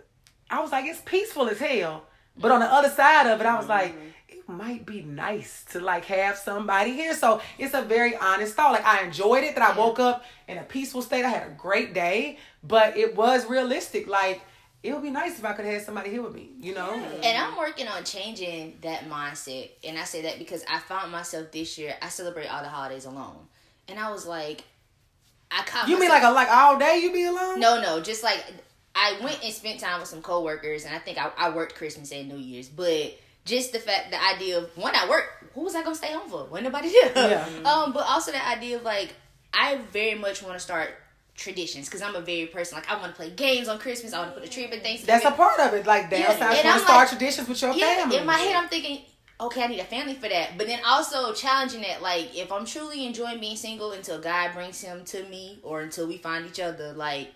I 0.49 0.61
was 0.61 0.71
like, 0.71 0.85
it's 0.85 1.01
peaceful 1.01 1.49
as 1.49 1.59
hell. 1.59 2.05
But 2.37 2.51
on 2.51 2.61
the 2.61 2.71
other 2.71 2.89
side 2.89 3.27
of 3.27 3.41
it, 3.41 3.45
I 3.45 3.57
was 3.57 3.67
like, 3.67 3.91
mm-hmm. 3.91 4.07
It 4.33 4.49
might 4.49 4.85
be 4.85 5.01
nice 5.01 5.63
to 5.71 5.79
like 5.79 6.05
have 6.05 6.37
somebody 6.37 6.93
here. 6.93 7.13
So 7.13 7.41
it's 7.57 7.73
a 7.73 7.81
very 7.81 8.15
honest 8.15 8.55
thought. 8.55 8.71
Like 8.71 8.85
I 8.85 9.03
enjoyed 9.03 9.43
it 9.43 9.55
that 9.55 9.63
I 9.63 9.77
woke 9.77 9.99
up 9.99 10.25
in 10.47 10.57
a 10.57 10.63
peaceful 10.63 11.01
state. 11.01 11.23
I 11.23 11.29
had 11.29 11.47
a 11.47 11.51
great 11.51 11.93
day, 11.93 12.37
but 12.63 12.97
it 12.97 13.15
was 13.15 13.45
realistic. 13.45 14.07
Like 14.07 14.41
it 14.81 14.93
would 14.93 15.03
be 15.03 15.11
nice 15.11 15.39
if 15.39 15.45
I 15.45 15.53
could 15.53 15.65
have 15.65 15.81
somebody 15.81 16.09
here 16.09 16.21
with 16.21 16.33
me. 16.33 16.49
You 16.59 16.73
know. 16.73 16.93
And 16.93 17.37
I'm 17.37 17.57
working 17.57 17.87
on 17.87 18.03
changing 18.03 18.77
that 18.81 19.09
mindset. 19.09 19.69
And 19.83 19.97
I 19.97 20.03
say 20.03 20.23
that 20.23 20.39
because 20.39 20.63
I 20.69 20.79
found 20.79 21.11
myself 21.11 21.51
this 21.51 21.77
year, 21.77 21.95
I 22.01 22.09
celebrate 22.09 22.47
all 22.47 22.63
the 22.63 22.69
holidays 22.69 23.05
alone. 23.05 23.47
And 23.87 23.99
I 23.99 24.11
was 24.11 24.25
like, 24.25 24.63
I 25.51 25.63
caught 25.63 25.87
You 25.87 25.99
mean 25.99 26.09
like 26.09 26.23
a 26.23 26.31
like 26.31 26.49
all 26.49 26.79
day 26.79 26.99
you 27.01 27.13
be 27.13 27.25
alone? 27.25 27.59
No, 27.59 27.81
no, 27.81 28.01
just 28.01 28.23
like 28.23 28.43
I 28.95 29.17
went 29.23 29.43
and 29.43 29.53
spent 29.53 29.79
time 29.79 29.99
with 29.99 30.09
some 30.09 30.21
coworkers, 30.21 30.85
and 30.85 30.95
I 30.95 30.99
think 30.99 31.17
I, 31.17 31.31
I 31.37 31.49
worked 31.49 31.75
Christmas 31.75 32.11
and 32.11 32.29
New 32.29 32.37
Year's. 32.37 32.69
But 32.69 33.17
just 33.45 33.73
the 33.73 33.79
fact, 33.79 34.11
the 34.11 34.23
idea 34.23 34.57
of 34.59 34.69
when 34.77 34.95
I 34.95 35.07
work, 35.09 35.25
who 35.53 35.61
was 35.61 35.75
I 35.75 35.83
gonna 35.83 35.95
stay 35.95 36.11
home 36.13 36.29
for? 36.29 36.45
When 36.45 36.63
nobody 36.63 36.89
there. 36.89 37.11
Yeah. 37.15 37.47
Um, 37.69 37.93
but 37.93 38.05
also 38.07 38.31
the 38.31 38.45
idea 38.47 38.77
of 38.77 38.83
like 38.83 39.13
I 39.53 39.77
very 39.91 40.15
much 40.15 40.41
want 40.41 40.55
to 40.55 40.59
start 40.59 40.89
traditions 41.35 41.87
because 41.87 42.01
I'm 42.01 42.15
a 42.15 42.21
very 42.21 42.45
person 42.47 42.77
like 42.77 42.89
I 42.89 42.95
want 42.99 43.11
to 43.11 43.15
play 43.15 43.29
games 43.31 43.67
on 43.67 43.79
Christmas. 43.79 44.13
I 44.13 44.19
want 44.19 44.33
to 44.35 44.39
put 44.39 44.47
a 44.47 44.51
tree 44.51 44.65
up 44.65 44.71
at 44.71 44.83
Thanksgiving. 44.83 45.07
That's 45.07 45.25
a 45.25 45.31
part 45.31 45.59
of 45.59 45.73
it. 45.73 45.85
Like 45.85 46.09
down 46.09 46.19
Yeah, 46.21 46.33
you 46.33 46.63
want 46.63 46.79
to 46.79 46.79
start 46.79 46.87
like- 46.87 47.09
traditions 47.09 47.47
with 47.49 47.61
your 47.61 47.73
yeah, 47.73 47.95
family. 47.97 48.17
in 48.17 48.25
my 48.25 48.37
head, 48.37 48.55
I'm 48.55 48.69
thinking, 48.69 48.99
okay, 49.41 49.63
I 49.63 49.67
need 49.67 49.79
a 49.79 49.83
family 49.85 50.13
for 50.15 50.29
that. 50.29 50.57
But 50.57 50.67
then 50.67 50.79
also 50.85 51.33
challenging 51.33 51.81
that, 51.81 52.01
like, 52.01 52.35
if 52.35 52.51
I'm 52.51 52.65
truly 52.65 53.05
enjoying 53.05 53.39
being 53.39 53.55
single 53.57 53.91
until 53.91 54.19
God 54.21 54.53
brings 54.53 54.79
him 54.81 55.03
to 55.05 55.23
me 55.25 55.59
or 55.63 55.81
until 55.81 56.07
we 56.07 56.17
find 56.17 56.45
each 56.45 56.59
other, 56.59 56.93
like, 56.93 57.29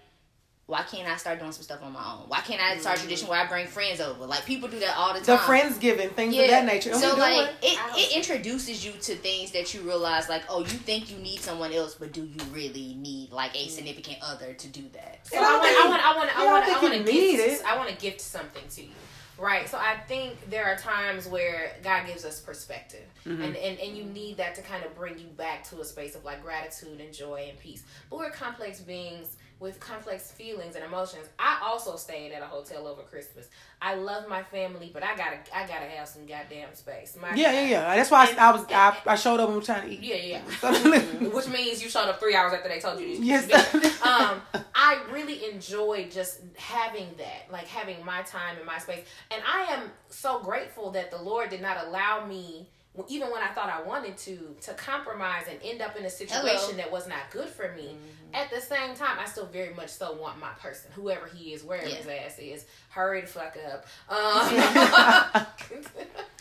why 0.68 0.82
can't 0.84 1.08
I 1.08 1.16
start 1.16 1.40
doing 1.40 1.54
some 1.54 1.64
stuff 1.64 1.82
on 1.82 1.94
my 1.94 2.04
own? 2.14 2.28
Why 2.28 2.42
can't 2.42 2.62
I 2.62 2.78
start 2.78 2.98
a 2.98 3.00
tradition 3.00 3.30
where 3.30 3.40
I 3.40 3.48
bring 3.48 3.68
friends 3.68 4.02
over? 4.02 4.26
Like, 4.26 4.46
people 4.46 4.68
do 4.68 4.78
that 4.80 4.98
all 4.98 5.14
the 5.14 5.22
time. 5.22 5.38
the 5.38 5.38
time. 5.38 5.48
friendsgiving 5.72 6.12
things 6.12 6.38
of 6.38 6.48
that 6.48 6.66
nature. 6.66 6.92
And 6.92 7.00
So 7.00 7.16
like 7.16 7.50
it. 7.50 7.56
it, 7.64 7.80
it 7.96 8.16
introduces 8.18 8.86
you 8.86 8.92
to 8.92 9.16
things 9.16 9.52
that 9.52 9.74
you 9.74 9.82
realize 9.82 10.28
like 10.28 10.44
oh 10.50 10.60
you 10.60 10.66
think 10.66 11.10
you 11.10 11.18
need 11.20 11.40
someone 11.40 11.72
else 11.72 11.96
but 11.96 12.12
do 12.12 12.22
you 12.26 12.38
really 12.52 12.96
need 13.00 13.32
like 13.32 13.56
a 13.56 13.70
significant 13.70 14.18
other 14.22 14.54
to 14.54 14.68
do 14.68 14.84
that? 14.94 15.26
So 15.26 15.38
I 15.38 15.40
I 15.40 15.52
want, 15.54 15.64
think- 15.64 15.80
I 15.80 15.88
want, 15.88 16.06
I 16.06 16.16
want, 16.18 16.38
I 16.38 16.46
want, 16.46 16.66
I 16.66 16.82
want 16.82 16.94
to 16.94 17.00
you 17.00 17.06
need 17.06 17.38
gift. 17.38 17.62
it. 17.62 17.66
I 17.66 17.78
want 17.78 17.90
to 17.90 17.96
gift 17.96 18.20
something 18.20 18.64
to 18.72 18.82
you, 18.82 18.90
right? 19.38 19.70
So 19.70 19.78
I 19.78 19.96
think 20.08 20.50
there 20.50 20.66
are 20.66 20.76
times 20.76 21.28
where 21.30 21.78
God 21.82 22.08
gives 22.08 22.26
us 22.26 22.42
perspective, 22.42 23.06
Mm-hmm. 23.26 23.42
and, 23.42 23.56
and 23.58 23.80
and 23.80 23.98
you 23.98 24.04
need 24.06 24.36
that 24.38 24.56
to 24.56 24.62
kind 24.62 24.84
of 24.86 24.96
bring 24.96 25.18
you 25.20 25.28
back 25.38 25.64
to 25.70 25.80
a 25.82 25.86
space 25.86 26.16
of 26.16 26.24
like 26.26 26.42
gratitude 26.44 27.00
and 27.02 27.14
joy 27.14 27.48
and 27.50 27.58
peace. 27.60 27.84
But 28.10 28.20
we're 28.20 28.32
complex 28.32 28.80
beings 28.80 29.36
with 29.60 29.80
complex 29.80 30.32
feelings 30.32 30.76
and 30.76 30.86
emotions. 30.86 31.26
I 31.40 31.60
also 31.64 31.96
stayed 31.96 32.32
at 32.32 32.42
a 32.42 32.46
hotel 32.46 32.88
over 32.88 33.02
Christmas. 33.02 33.48
I 33.82 33.96
love 33.96 34.28
my 34.28 34.44
family, 34.44 34.92
but 34.94 35.04
I 35.04 35.16
gotta, 35.16 35.38
I 35.54 35.68
gotta 35.68 35.86
have 35.86 36.08
some 36.08 36.26
goddamn 36.26 36.74
space. 36.74 37.18
My 37.20 37.34
Yeah, 37.34 37.52
yeah, 37.52 37.68
yeah. 37.68 37.96
That's 37.96 38.12
why 38.12 38.26
I, 38.38 38.50
I 38.50 38.52
was 38.52 38.66
I, 38.70 38.98
I 39.06 39.16
showed 39.16 39.40
up 39.40 39.50
and 39.50 39.58
was 39.58 39.66
trying 39.66 39.88
to 39.88 39.94
eat. 39.94 40.00
Yeah, 40.02 40.16
yeah. 40.16 40.42
yeah. 40.64 41.28
Which 41.30 41.48
means 41.48 41.82
you 41.82 41.90
showed 41.90 42.08
up 42.08 42.20
three 42.20 42.36
hours 42.36 42.54
after 42.54 42.70
they 42.70 42.80
told 42.80 43.00
you. 43.00 43.16
to 43.16 43.24
Yes. 43.24 43.52
um, 44.02 44.42
I 44.76 45.02
really 45.12 45.50
enjoy 45.52 46.08
just 46.12 46.42
having 46.56 47.08
that, 47.18 47.52
like 47.52 47.68
having 47.68 48.04
my 48.06 48.22
time 48.24 48.58
and 48.58 48.66
my 48.66 48.78
space. 48.78 49.06
And 49.32 49.42
I 49.48 49.74
am 49.74 49.92
so 50.10 50.40
grateful 50.40 50.92
that 50.92 51.12
the 51.12 51.22
Lord 51.22 51.50
did 51.50 51.62
not 51.62 51.78
allow 51.86 52.26
me, 52.26 52.70
even 53.08 53.30
when 53.32 53.42
I 53.42 53.48
thought 53.50 53.70
I 53.70 53.82
wanted 53.84 54.18
to, 54.18 54.56
to 54.62 54.74
compromise 54.74 55.44
and 55.50 55.60
end 55.64 55.82
up 55.82 55.96
in 55.98 56.06
a 56.06 56.10
situation 56.10 56.72
Hello. 56.72 56.78
that 56.78 56.92
was 56.92 57.08
not 57.08 57.30
good 57.32 57.48
for 57.50 57.74
me. 57.76 57.96
At 58.34 58.50
the 58.50 58.60
same 58.60 58.96
time, 58.96 59.18
I 59.20 59.26
still 59.26 59.46
very 59.46 59.74
much 59.74 59.90
so 59.90 60.14
want 60.14 60.40
my 60.40 60.50
person, 60.60 60.92
whoever 60.94 61.28
he 61.28 61.54
is, 61.54 61.64
wherever 61.64 61.88
Yeah. 61.88 61.96
his 61.96 62.08
ass 62.08 62.40
is. 62.40 62.66
Hurry 62.90 63.22
the 63.22 63.28
fuck 63.28 63.56
up. 63.72 63.86
Um, 64.10 65.46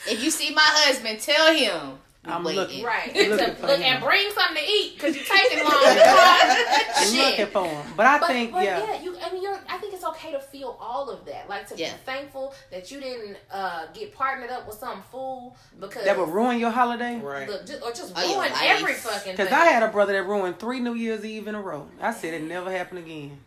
If 0.08 0.22
you 0.22 0.30
see 0.30 0.54
my 0.54 0.62
husband, 0.64 1.20
tell 1.20 1.54
him 1.54 1.98
I'm 2.28 2.44
waiting. 2.44 2.60
looking. 2.60 2.84
right. 2.84 3.08
Looking 3.14 3.30
Look, 3.30 3.56
for 3.58 3.66
look, 3.68 3.80
and 3.80 4.02
bring 4.04 4.30
something 4.30 4.56
to 4.56 4.70
eat 4.70 4.94
because 4.94 5.14
you're 5.16 5.24
taking 5.24 5.58
long. 5.64 5.72
I'm 5.74 7.06
Shit. 7.12 7.38
looking 7.38 7.46
for 7.52 7.66
him. 7.66 7.92
But 7.96 8.06
I 8.06 8.18
But, 8.18 8.28
think 8.28 8.52
but 8.52 8.64
yeah. 8.64 8.84
yeah. 8.94 9.02
you. 9.02 9.16
I 9.24 9.32
mean, 9.32 9.42
you're. 9.42 9.58
I 9.68 9.78
think 9.78 9.94
it's 9.94 10.04
okay 10.04 10.32
to 10.32 10.40
feel 10.40 10.76
all 10.80 11.08
of 11.10 11.24
that. 11.26 11.48
Like 11.48 11.66
to 11.68 11.76
Yeah. 11.76 11.92
be 11.92 11.98
thankful 12.04 12.54
that 12.70 12.90
you 12.90 13.00
didn't 13.00 13.36
uh, 13.52 13.86
get 13.94 14.14
partnered 14.14 14.50
up 14.50 14.66
with 14.66 14.76
some 14.78 15.02
fool 15.10 15.56
because 15.80 16.04
That 16.04 16.18
would 16.18 16.28
ruin 16.28 16.58
your 16.58 16.70
holiday. 16.70 17.18
Right. 17.18 17.48
look, 17.48 17.66
just, 17.66 17.82
or 17.82 17.90
just 17.90 18.12
Oh, 18.16 18.36
ruin 18.36 18.50
every 18.62 18.94
fucking. 18.94 19.32
Because. 19.32 19.52
I 19.52 19.66
had 19.66 19.82
a 19.82 19.88
brother 19.88 20.12
that 20.12 20.24
ruined 20.28 20.58
three 20.58 20.80
New 20.80 20.94
Year's 20.94 21.24
Eve 21.24 21.48
in 21.48 21.54
a 21.54 21.60
row. 21.60 21.88
I 22.00 22.12
said 22.12 22.34
it 22.34 22.42
never 22.42 22.70
happened 22.70 22.98
again. 23.00 23.38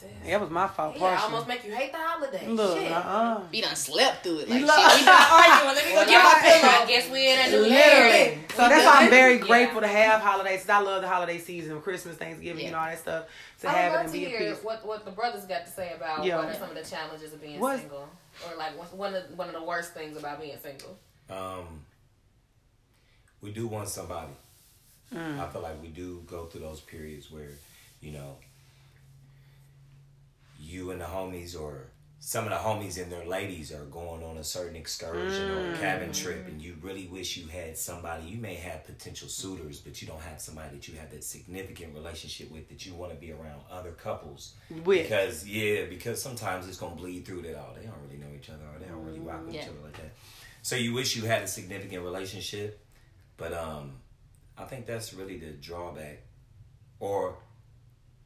Damn, 0.00 0.10
sis. 0.10 0.26
That 0.30 0.40
was 0.40 0.50
my 0.50 0.66
fault. 0.68 0.94
Yeah, 0.94 1.00
partially. 1.00 1.24
almost 1.24 1.48
make 1.48 1.64
you 1.64 1.72
hate 1.74 1.92
the 1.92 1.98
holiday. 1.98 2.46
Look, 2.46 2.78
Shit. 2.78 2.92
uh-uh. 2.92 3.40
He 3.52 3.60
done 3.60 3.76
slept 3.76 4.22
through 4.24 4.38
it. 4.40 4.48
Like 4.48 4.60
You 4.60 4.66
shit, 4.66 4.68
love- 4.68 4.98
we 5.00 5.04
not 5.04 5.30
arguing. 5.30 5.74
Let 5.74 5.84
me 5.86 5.90
go 5.92 5.96
Well, 5.96 6.06
get 6.06 6.24
my 6.24 6.40
pillow. 6.42 6.72
I 6.72 6.86
guess 6.86 7.10
we 7.10 7.32
in 7.32 7.38
a 7.38 7.50
new 7.50 7.60
Literally. 7.62 7.70
year. 7.72 8.38
So 8.54 8.56
that's 8.68 8.84
why 8.84 9.04
I'm 9.04 9.10
very 9.10 9.34
Yeah. 9.38 9.46
grateful 9.46 9.80
to 9.80 9.88
have 9.88 10.20
holidays. 10.20 10.60
'cause 10.60 10.70
I 10.70 10.78
love 10.80 11.02
the 11.02 11.08
holiday 11.08 11.38
season, 11.38 11.80
Christmas, 11.82 12.16
Thanksgiving, 12.16 12.64
you 12.66 12.70
know, 12.70 12.78
all 12.78 12.86
that 12.86 12.98
stuff. 12.98 13.24
To 13.60 13.68
I 13.68 13.72
have 13.72 13.92
would 13.92 13.98
it 13.98 14.00
and 14.04 14.12
to 14.12 14.18
be 14.18 14.24
at 14.26 14.40
hear 14.40 14.54
what, 14.56 14.84
what 14.86 15.04
the 15.04 15.10
brothers 15.10 15.44
got 15.44 15.66
to 15.66 15.70
say 15.72 15.92
about 15.94 16.24
Yeah. 16.24 16.36
what 16.38 16.48
are 16.48 16.54
some 16.54 16.70
of 16.70 16.74
the 16.74 16.84
challenges 16.84 17.32
of 17.32 17.40
being 17.40 17.60
What's- 17.60 17.80
single, 17.80 18.08
or 18.48 18.56
like 18.56 18.76
what's 18.78 18.92
one 18.92 19.14
of 19.14 19.24
one 19.38 19.48
of 19.48 19.54
the 19.54 19.62
worst 19.62 19.92
things 19.94 20.16
about 20.16 20.40
being 20.40 20.56
single. 20.62 20.98
Um, 21.30 21.84
we 23.40 23.52
do 23.52 23.66
want 23.66 23.88
somebody. 23.88 24.32
Mm. 25.14 25.38
I 25.40 25.48
feel 25.50 25.60
like 25.62 25.80
we 25.82 25.88
do 25.88 26.22
go 26.26 26.46
through 26.46 26.62
those 26.62 26.80
periods 26.80 27.30
where, 27.30 27.50
you 28.00 28.12
know, 28.12 28.36
you 30.72 30.90
and 30.90 31.00
the 31.00 31.04
homies 31.04 31.58
or 31.60 31.90
some 32.24 32.44
of 32.44 32.50
the 32.50 32.56
homies 32.56 33.02
and 33.02 33.10
their 33.10 33.26
ladies 33.26 33.72
are 33.72 33.84
going 33.86 34.22
on 34.22 34.36
a 34.38 34.44
certain 34.44 34.76
excursion 34.76 35.50
or 35.50 35.56
Mm. 35.56 35.74
a 35.74 35.78
cabin 35.78 36.12
trip 36.12 36.46
and 36.46 36.62
you 36.62 36.76
really 36.80 37.08
wish 37.08 37.36
you 37.36 37.48
had 37.48 37.76
somebody 37.76 38.24
you 38.28 38.38
may 38.38 38.54
have 38.54 38.84
potential 38.84 39.28
suitors 39.28 39.80
but 39.80 40.00
you 40.00 40.06
don't 40.06 40.20
have 40.22 40.40
somebody 40.40 40.76
that 40.76 40.86
you 40.86 40.94
have 41.00 41.10
that 41.10 41.24
significant 41.24 41.92
relationship 41.94 42.48
with 42.52 42.68
that 42.68 42.86
you 42.86 42.94
want 42.94 43.10
to 43.12 43.18
be 43.18 43.32
around 43.32 43.60
other 43.70 43.90
couples 43.92 44.54
With. 44.84 45.02
because 45.02 45.44
yeah, 45.48 45.86
because 45.86 46.22
sometimes 46.22 46.68
it's 46.68 46.78
gonna 46.78 46.94
bleed 46.94 47.26
through 47.26 47.42
that. 47.42 47.56
Oh, 47.56 47.74
they 47.76 47.84
don't 47.86 48.00
really 48.06 48.18
know 48.18 48.32
each 48.38 48.50
other, 48.50 48.64
or 48.72 48.78
they 48.78 48.86
don't 48.86 49.04
really 49.04 49.18
rock 49.20 49.44
with 49.44 49.54
Yeah. 49.54 49.62
each 49.62 49.68
other 49.68 49.80
like 49.82 49.96
that. 49.96 50.12
So 50.62 50.76
you 50.76 50.92
wish 50.94 51.16
you 51.16 51.24
had 51.24 51.42
a 51.42 51.48
significant 51.48 52.04
relationship, 52.04 52.84
but 53.36 53.52
um, 53.52 53.94
I 54.56 54.64
think 54.64 54.86
that's 54.86 55.12
really 55.12 55.38
the 55.38 55.50
drawback. 55.50 56.20
Or, 57.00 57.36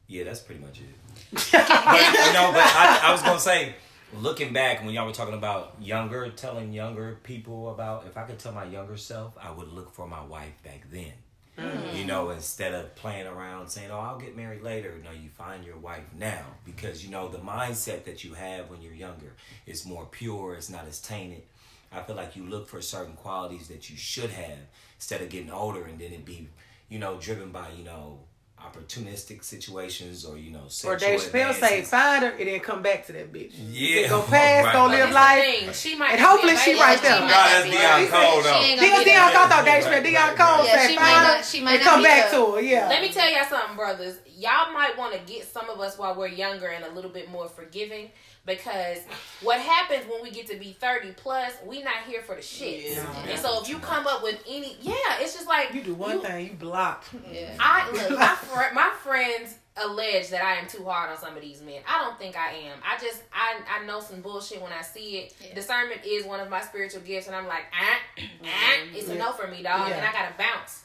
yeah, 0.07 0.23
that's 0.23 0.39
pretty 0.39 0.61
much 0.61 0.79
it. 0.79 0.85
but 1.51 1.53
you 1.53 2.33
know, 2.33 2.51
but 2.51 2.63
I, 2.63 3.01
I 3.03 3.11
was 3.11 3.21
gonna 3.21 3.39
say, 3.39 3.75
looking 4.13 4.53
back 4.53 4.83
when 4.83 4.93
y'all 4.93 5.05
were 5.05 5.13
talking 5.13 5.33
about 5.33 5.75
younger, 5.81 6.29
telling 6.29 6.71
younger 6.71 7.19
people 7.23 7.71
about 7.71 8.05
if 8.07 8.17
I 8.17 8.23
could 8.23 8.39
tell 8.39 8.53
my 8.53 8.63
younger 8.63 8.97
self, 8.97 9.33
I 9.41 9.51
would 9.51 9.67
look 9.67 9.91
for 9.93 10.07
my 10.07 10.23
wife 10.23 10.63
back 10.63 10.87
then. 10.91 11.13
Mm. 11.57 11.97
You 11.97 12.05
know, 12.05 12.29
instead 12.29 12.73
of 12.73 12.95
playing 12.95 13.27
around 13.27 13.69
saying, 13.69 13.89
"Oh, 13.91 13.99
I'll 13.99 14.19
get 14.19 14.37
married 14.37 14.61
later," 14.61 14.93
no, 15.03 15.11
you 15.11 15.29
find 15.29 15.65
your 15.65 15.77
wife 15.77 16.05
now 16.17 16.45
because 16.63 17.03
you 17.03 17.09
know 17.09 17.27
the 17.27 17.39
mindset 17.39 18.05
that 18.05 18.23
you 18.23 18.35
have 18.35 18.69
when 18.69 18.81
you're 18.81 18.93
younger 18.93 19.33
is 19.65 19.85
more 19.85 20.05
pure. 20.05 20.53
It's 20.53 20.69
not 20.69 20.87
as 20.87 21.01
tainted. 21.01 21.43
I 21.91 22.01
feel 22.01 22.15
like 22.15 22.35
you 22.35 22.43
look 22.43 22.67
for 22.67 22.81
certain 22.81 23.13
qualities 23.13 23.69
that 23.69 23.89
you 23.89 23.97
should 23.97 24.29
have 24.29 24.59
instead 24.95 25.21
of 25.21 25.29
getting 25.29 25.51
older 25.51 25.85
and 25.85 25.97
then 25.97 26.11
it 26.11 26.25
be, 26.25 26.47
you 26.89 26.99
know, 26.99 27.17
driven 27.17 27.51
by 27.51 27.69
you 27.75 27.83
know 27.83 28.19
opportunistic 28.63 29.43
situations 29.43 30.25
or 30.25 30.37
you 30.37 30.51
know 30.51 30.63
Or 30.65 30.69
sexual 30.69 30.97
Dave 30.97 31.19
Chappelle 31.21 31.53
say, 31.53 31.81
find 31.83 32.23
her 32.23 32.31
and 32.31 32.47
then 32.47 32.59
come 32.59 32.81
back 32.81 33.05
to 33.07 33.13
that 33.13 33.31
bitch. 33.31 33.53
Yeah, 33.71 34.07
go 34.09 34.21
past, 34.23 34.65
right. 34.65 34.73
go 34.73 34.85
live 34.87 35.11
life. 35.11 35.75
She 35.75 35.95
might 35.95 36.11
And 36.13 36.21
hopefully 36.21 36.55
she 36.57 36.71
available. 36.73 36.81
right 36.81 37.01
there. 37.01 37.15
She 37.17 37.21
Nah, 37.21 37.27
might 37.27 37.69
that's 37.69 38.09
Deon. 38.09 38.09
Cole, 38.09 38.41
though. 38.41 38.59
ain't 38.61 38.79
Deon, 38.79 38.89
gonna 38.89 39.03
be 39.03 39.09
Deon 39.11 39.13
there. 39.13 39.31
Cole 39.31 39.47
thought 39.47 39.65
Dave 39.65 39.83
Chappelle, 39.83 39.91
Right, 39.91 40.03
Deon 40.03 40.35
Cole 40.37 40.65
said, 40.65 40.95
find 40.95 41.27
her 41.37 41.43
she 41.43 41.61
might 41.61 41.73
and 41.75 41.83
not 41.85 41.89
come 41.93 42.03
back 42.03 42.31
to 42.31 42.45
her. 42.53 42.61
Yeah. 42.61 42.87
Let 42.89 43.01
me 43.01 43.09
tell 43.09 43.29
y'all 43.31 43.45
something, 43.45 43.75
brothers. 43.75 44.19
Y'all 44.37 44.73
might 44.73 44.97
want 44.97 45.13
to 45.13 45.19
get 45.31 45.45
some 45.51 45.69
of 45.69 45.79
us 45.79 45.97
while 45.97 46.15
we're 46.15 46.27
younger 46.27 46.67
and 46.67 46.83
a 46.83 46.91
little 46.91 47.11
bit 47.11 47.29
more 47.29 47.47
forgiving 47.47 48.09
because 48.47 48.99
what 49.43 49.59
happens 49.59 50.09
when 50.09 50.23
we 50.23 50.31
get 50.31 50.47
to 50.47 50.55
be 50.55 50.71
30 50.71 51.11
plus, 51.11 51.51
we 51.65 51.83
not 51.83 52.05
here 52.07 52.21
for 52.21 52.35
the 52.35 52.41
shit. 52.41 52.95
Yeah. 52.95 53.05
And 53.29 53.39
so 53.39 53.61
if 53.61 53.69
you 53.69 53.77
come 53.77 54.07
up 54.07 54.23
with 54.23 54.41
any, 54.47 54.77
yeah, 54.81 54.95
it's 55.19 55.35
just 55.35 55.47
like 55.47 55.73
You 55.73 55.81
do 55.81 55.93
one 55.93 56.21
thing, 56.21 56.47
you 56.47 56.53
block. 56.53 57.03
Yeah. 57.31 57.53
I 57.59 57.91
look, 57.91 58.17
my 58.17 58.27
fr- 58.35 58.73
my 58.73 58.89
friends 59.03 59.55
allege 59.75 60.29
that 60.29 60.43
I 60.43 60.55
am 60.55 60.67
too 60.67 60.83
hard 60.85 61.11
on 61.11 61.17
some 61.17 61.35
of 61.35 61.41
these 61.41 61.61
men. 61.61 61.81
I 61.87 62.03
don't 62.03 62.17
think 62.17 62.35
I 62.37 62.51
am. 62.53 62.79
I 62.83 62.97
just 62.99 63.21
I 63.33 63.59
I 63.69 63.85
know 63.85 63.99
some 63.99 64.21
bullshit 64.21 64.61
when 64.61 64.71
I 64.71 64.81
see 64.81 65.17
it. 65.17 65.35
Yeah. 65.45 65.53
Discernment 65.53 66.01
is 66.05 66.25
one 66.25 66.39
of 66.39 66.49
my 66.49 66.61
spiritual 66.61 67.01
gifts, 67.01 67.27
and 67.27 67.35
I'm 67.35 67.47
like, 67.47 67.65
ah, 67.79 67.99
ah, 68.43 68.73
it's 68.93 69.09
a 69.09 69.15
no 69.15 69.33
for 69.33 69.47
me, 69.47 69.61
dog, 69.61 69.91
and 69.91 70.03
I 70.03 70.11
gotta 70.13 70.33
bounce. 70.37 70.83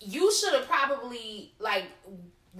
You 0.00 0.32
should 0.32 0.54
have 0.54 0.68
probably 0.68 1.52
like 1.58 1.84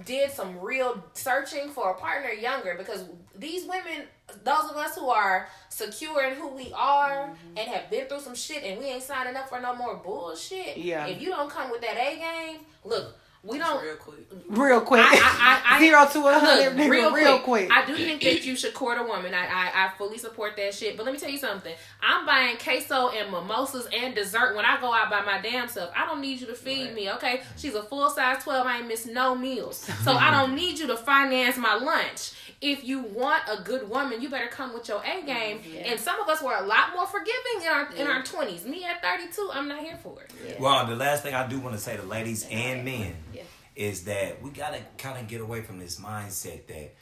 did 0.05 0.31
some 0.31 0.59
real 0.59 1.03
searching 1.13 1.69
for 1.69 1.91
a 1.91 1.93
partner 1.95 2.29
younger 2.29 2.75
because 2.77 3.05
these 3.39 3.65
women 3.65 4.03
those 4.43 4.69
of 4.69 4.77
us 4.77 4.95
who 4.95 5.09
are 5.09 5.47
secure 5.69 6.23
in 6.25 6.35
who 6.35 6.49
we 6.49 6.71
are 6.75 7.29
mm-hmm. 7.29 7.57
and 7.57 7.67
have 7.69 7.89
been 7.89 8.05
through 8.07 8.19
some 8.19 8.35
shit 8.35 8.63
and 8.63 8.79
we 8.79 8.85
ain't 8.85 9.03
signing 9.03 9.35
up 9.35 9.49
for 9.49 9.59
no 9.59 9.75
more 9.75 9.95
bullshit 9.95 10.77
Yeah. 10.77 11.07
if 11.07 11.21
you 11.21 11.29
don't 11.29 11.49
come 11.49 11.71
with 11.71 11.81
that 11.81 11.97
a 11.97 12.17
game 12.17 12.59
look 12.83 13.15
we 13.41 13.57
don't 13.57 13.81
real 13.81 13.95
quick. 13.95 14.19
Real 14.49 14.81
quick. 14.81 15.01
I- 15.01 15.15
I- 15.15 15.15
I- 15.15 15.75
I- 15.75 15.79
Zero 15.85 16.05
to 16.05 16.27
a 16.27 16.39
hundred, 16.39 16.89
real, 16.89 17.13
real, 17.13 17.39
quick, 17.39 17.69
quick. 17.69 17.71
I 17.71 17.85
do 17.85 17.95
think 17.95 18.21
that 18.21 18.43
you 18.45 18.57
should 18.57 18.73
court 18.73 18.97
a 18.99 19.03
woman. 19.03 19.33
I, 19.33 19.45
I 19.45 19.85
I 19.85 19.91
fully 19.97 20.17
support 20.17 20.57
that 20.57 20.73
shit. 20.73 20.97
But 20.97 21.05
let 21.05 21.13
me 21.13 21.19
tell 21.19 21.29
you 21.29 21.37
something. 21.37 21.73
I'm 22.01 22.25
buying 22.25 22.57
queso 22.57 23.09
and 23.09 23.31
mimosas 23.31 23.87
and 23.93 24.13
dessert 24.13 24.57
when 24.57 24.65
I 24.65 24.79
go 24.81 24.93
out 24.93 25.09
by 25.09 25.21
my 25.21 25.39
damn 25.39 25.69
self. 25.69 25.89
I 25.95 26.05
don't 26.05 26.19
need 26.19 26.41
you 26.41 26.47
to 26.47 26.53
feed 26.53 26.93
me, 26.93 27.09
okay? 27.11 27.41
She's 27.55 27.75
a 27.75 27.83
full 27.83 28.09
size 28.09 28.43
twelve. 28.43 28.67
I 28.67 28.79
ain't 28.79 28.89
miss 28.89 29.05
no 29.05 29.35
meals, 29.35 29.77
so 30.03 30.11
I 30.11 30.31
don't 30.31 30.53
need 30.53 30.77
you 30.77 30.87
to 30.87 30.97
finance 30.97 31.55
my 31.55 31.75
lunch. 31.75 32.31
If 32.61 32.83
you 32.83 33.01
want 33.01 33.43
a 33.49 33.61
good 33.61 33.89
woman, 33.89 34.21
you 34.21 34.29
better 34.29 34.47
come 34.47 34.73
with 34.73 34.87
your 34.87 35.01
A 35.01 35.25
game. 35.25 35.59
Mm-hmm. 35.59 35.73
Yeah. 35.73 35.91
And 35.91 35.99
some 35.99 36.19
of 36.19 36.27
us 36.27 36.41
were 36.41 36.55
a 36.55 36.65
lot 36.65 36.93
more 36.93 37.07
forgiving 37.07 37.61
in 37.61 37.67
our 37.67 37.91
in 37.93 38.07
our 38.07 38.23
twenties. 38.23 38.65
Me 38.65 38.85
at 38.85 39.01
thirty 39.01 39.31
two, 39.31 39.49
I'm 39.53 39.67
not 39.67 39.79
here 39.79 39.97
for 40.01 40.21
it. 40.21 40.31
Yeah. 40.45 40.55
Well, 40.59 40.85
the 40.85 40.95
last 40.95 41.23
thing 41.23 41.33
I 41.33 41.47
do 41.47 41.59
want 41.59 41.75
to 41.75 41.81
say 41.81 41.95
to 41.95 42.03
ladies 42.03 42.45
and 42.49 42.83
men 42.83 43.15
Yeah. 43.33 43.43
is 43.75 44.03
that 44.05 44.41
we 44.41 44.49
gotta 44.49 44.79
kind 44.97 45.19
of 45.19 45.27
get 45.27 45.41
away 45.41 45.61
from 45.61 45.79
this 45.79 45.99
mindset 45.99 46.67
that 46.67 46.95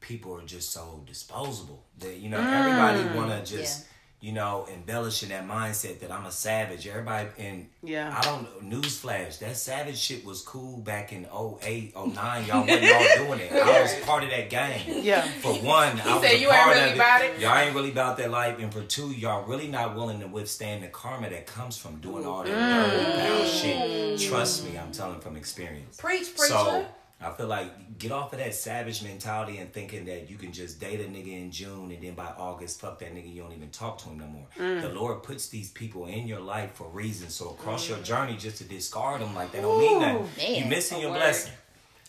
people 0.00 0.36
are 0.36 0.44
just 0.44 0.70
so 0.70 1.02
disposable. 1.06 1.82
That 1.98 2.18
you 2.18 2.28
know 2.28 2.38
everybody 2.40 3.00
mm. 3.00 3.16
wanna 3.16 3.44
just 3.44 3.86
you 4.20 4.32
know 4.32 4.66
embellishing 4.72 5.28
that 5.28 5.46
mindset 5.46 6.00
that 6.00 6.10
I'm 6.10 6.26
a 6.26 6.30
savage. 6.30 6.86
Everybody 6.86 7.28
and 7.38 7.68
Yeah. 7.82 8.14
I 8.16 8.24
don't 8.24 8.42
know, 8.42 8.78
newsflash 8.78 9.38
that 9.40 9.56
savage 9.56 9.98
shit 9.98 10.24
was 10.24 10.42
cool 10.42 10.78
back 10.78 11.12
in 11.12 11.26
08, 11.26 11.94
09. 11.94 12.46
Y'all 12.46 12.66
wasn't 12.66 12.92
all 12.92 13.26
doing 13.26 13.40
it. 13.40 13.52
I 13.52 13.82
was 13.82 13.94
part 14.04 14.24
of 14.24 14.30
that 14.30 14.48
game. 14.48 15.02
Yeah. 15.02 15.22
For 15.22 15.52
one, 15.54 16.00
I 16.00 16.14
was 16.14 16.22
said 16.22 16.32
a 16.32 16.38
you 16.38 16.48
ain't 16.48 16.56
part 16.56 16.76
really 16.76 16.90
of 16.90 16.96
about 16.96 17.22
it? 17.22 17.38
Y'all 17.40 17.56
ain't 17.56 17.74
really 17.74 17.90
about 17.90 18.16
that 18.16 18.30
life, 18.30 18.58
and 18.58 18.72
for 18.72 18.82
two, 18.82 19.10
y'all 19.10 19.46
really 19.46 19.68
not 19.68 19.94
willing 19.94 20.20
to 20.20 20.26
withstand 20.26 20.82
the 20.82 20.88
karma 20.88 21.28
that 21.30 21.46
comes 21.46 21.76
from 21.76 22.00
doing 22.00 22.24
all 22.24 22.42
that 22.42 22.48
dirty, 22.48 23.44
mm. 23.44 24.18
shit. 24.18 24.30
Trust 24.30 24.64
me, 24.64 24.78
I'm 24.78 24.92
telling 24.92 25.20
from 25.20 25.36
experience. 25.36 25.98
Preach, 25.98 26.34
preacher. 26.34 26.54
So 26.54 26.86
I 27.18 27.30
feel 27.30 27.46
like 27.46 27.98
get 27.98 28.12
off 28.12 28.32
of 28.34 28.40
that 28.40 28.54
savage 28.54 29.02
mentality 29.02 29.56
and 29.56 29.72
thinking 29.72 30.04
that 30.04 30.28
you 30.28 30.36
can 30.36 30.52
just 30.52 30.78
date 30.78 31.00
a 31.00 31.04
nigga 31.04 31.32
in 31.32 31.50
June 31.50 31.90
and 31.90 32.02
then 32.02 32.14
by 32.14 32.26
August 32.36 32.78
fuck 32.78 32.98
that 32.98 33.14
nigga 33.14 33.32
you 33.32 33.42
don't 33.42 33.54
even 33.54 33.70
talk 33.70 33.96
to 33.98 34.10
him 34.10 34.18
no 34.18 34.26
more. 34.26 34.46
Mm. 34.58 34.82
The 34.82 34.90
Lord 34.90 35.22
puts 35.22 35.48
these 35.48 35.70
people 35.70 36.06
in 36.06 36.28
your 36.28 36.40
life 36.40 36.72
for 36.74 36.88
reasons. 36.88 37.34
So 37.34 37.50
across 37.50 37.88
your 37.88 37.98
mm. 37.98 38.04
journey, 38.04 38.36
just 38.36 38.58
to 38.58 38.64
discard 38.64 39.22
them 39.22 39.34
like 39.34 39.50
they 39.50 39.62
don't 39.62 39.80
mean 39.80 40.00
nothing, 40.00 40.28
man. 40.36 40.62
you 40.62 40.68
missing 40.68 41.00
your 41.00 41.10
word. 41.10 41.18
blessing. 41.18 41.52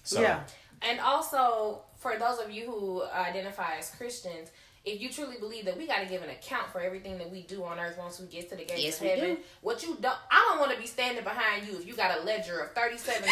So 0.04 0.22
yeah. 0.22 0.42
And 0.82 1.00
also, 1.00 1.82
for 1.96 2.18
those 2.20 2.40
of 2.40 2.52
you 2.52 2.70
who 2.70 3.04
identify 3.04 3.78
as 3.78 3.90
Christians, 3.92 4.50
if 4.88 5.02
you 5.02 5.10
truly 5.10 5.38
believe 5.38 5.66
that 5.66 5.78
we 5.78 5.86
got 5.86 6.00
to 6.00 6.06
give 6.06 6.22
an 6.24 6.30
account 6.30 6.72
for 6.72 6.80
everything 6.80 7.18
that 7.18 7.30
we 7.30 7.42
do 7.42 7.64
on 7.64 7.80
earth 7.80 7.98
once 7.98 8.20
we 8.20 8.28
get 8.28 8.50
to 8.50 8.56
the 8.56 8.64
gates 8.64 8.82
Yes, 8.84 8.96
of 8.96 9.02
we 9.02 9.08
heaven, 9.10 9.36
do. 9.36 9.42
what 9.62 9.84
you 9.84 9.98
don't, 10.00 10.18
I 10.32 10.46
don't 10.50 10.60
want 10.60 10.72
to 10.74 10.80
be 10.80 10.88
standing 10.88 11.24
behind 11.24 11.68
you 11.68 11.78
if 11.78 11.86
you 11.86 11.94
got 11.96 12.18
a 12.20 12.24
ledger 12.24 12.60
of 12.60 12.72
37 12.72 13.22
women 13.28 13.30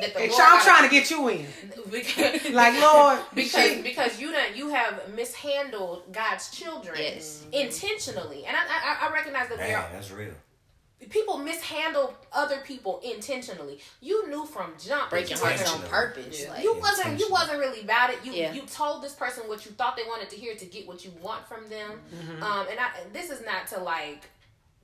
that 0.00 0.14
the 0.14 0.20
And 0.22 0.30
Lord 0.30 0.42
y'all 0.42 0.60
trying 0.60 0.84
to 0.84 0.90
get 0.90 1.10
you 1.10 1.28
in. 1.28 1.46
because, 1.90 2.50
Like, 2.50 2.80
Lord, 2.80 3.20
because 3.34 3.50
shit. 3.52 3.84
because 3.84 4.20
you 4.20 4.32
done 4.32 4.56
you 4.56 4.68
have 4.70 5.12
mishandled 5.14 6.12
God's 6.12 6.50
children 6.50 6.96
Yes. 6.98 7.44
intentionally, 7.52 8.44
and 8.46 8.56
I, 8.56 8.60
I 8.60 9.08
I 9.08 9.12
recognize 9.12 9.48
that 9.48 9.58
we 9.58 9.72
are 9.72 9.88
that's 9.92 10.10
real. 10.10 10.32
People 11.10 11.38
mishandle 11.38 12.14
other 12.32 12.58
people 12.58 13.00
intentionally. 13.04 13.80
You 14.00 14.28
knew 14.28 14.46
from 14.46 14.72
jump 14.78 15.10
breaking 15.10 15.36
that 15.36 15.42
you 15.42 15.46
hearts 15.46 15.72
on 15.72 15.82
purpose. 15.82 16.42
Yeah. 16.42 16.50
Like, 16.50 16.62
you 16.62 16.74
wasn't 16.74 17.18
you 17.18 17.28
wasn't 17.30 17.58
really 17.58 17.80
about 17.80 18.10
it. 18.10 18.18
You 18.24 18.32
Yeah. 18.32 18.52
you 18.52 18.62
told 18.62 19.02
this 19.02 19.14
person 19.14 19.44
what 19.48 19.64
you 19.64 19.72
thought 19.72 19.96
they 19.96 20.04
wanted 20.04 20.30
to 20.30 20.36
hear 20.36 20.54
to 20.54 20.66
get 20.66 20.86
what 20.86 21.04
you 21.04 21.12
want 21.22 21.46
from 21.46 21.68
them. 21.68 22.00
Mm-hmm. 22.14 22.42
Um, 22.42 22.66
and 22.70 22.78
I, 22.80 22.90
this 23.12 23.30
is 23.30 23.44
not 23.44 23.66
to 23.68 23.80
like 23.80 24.24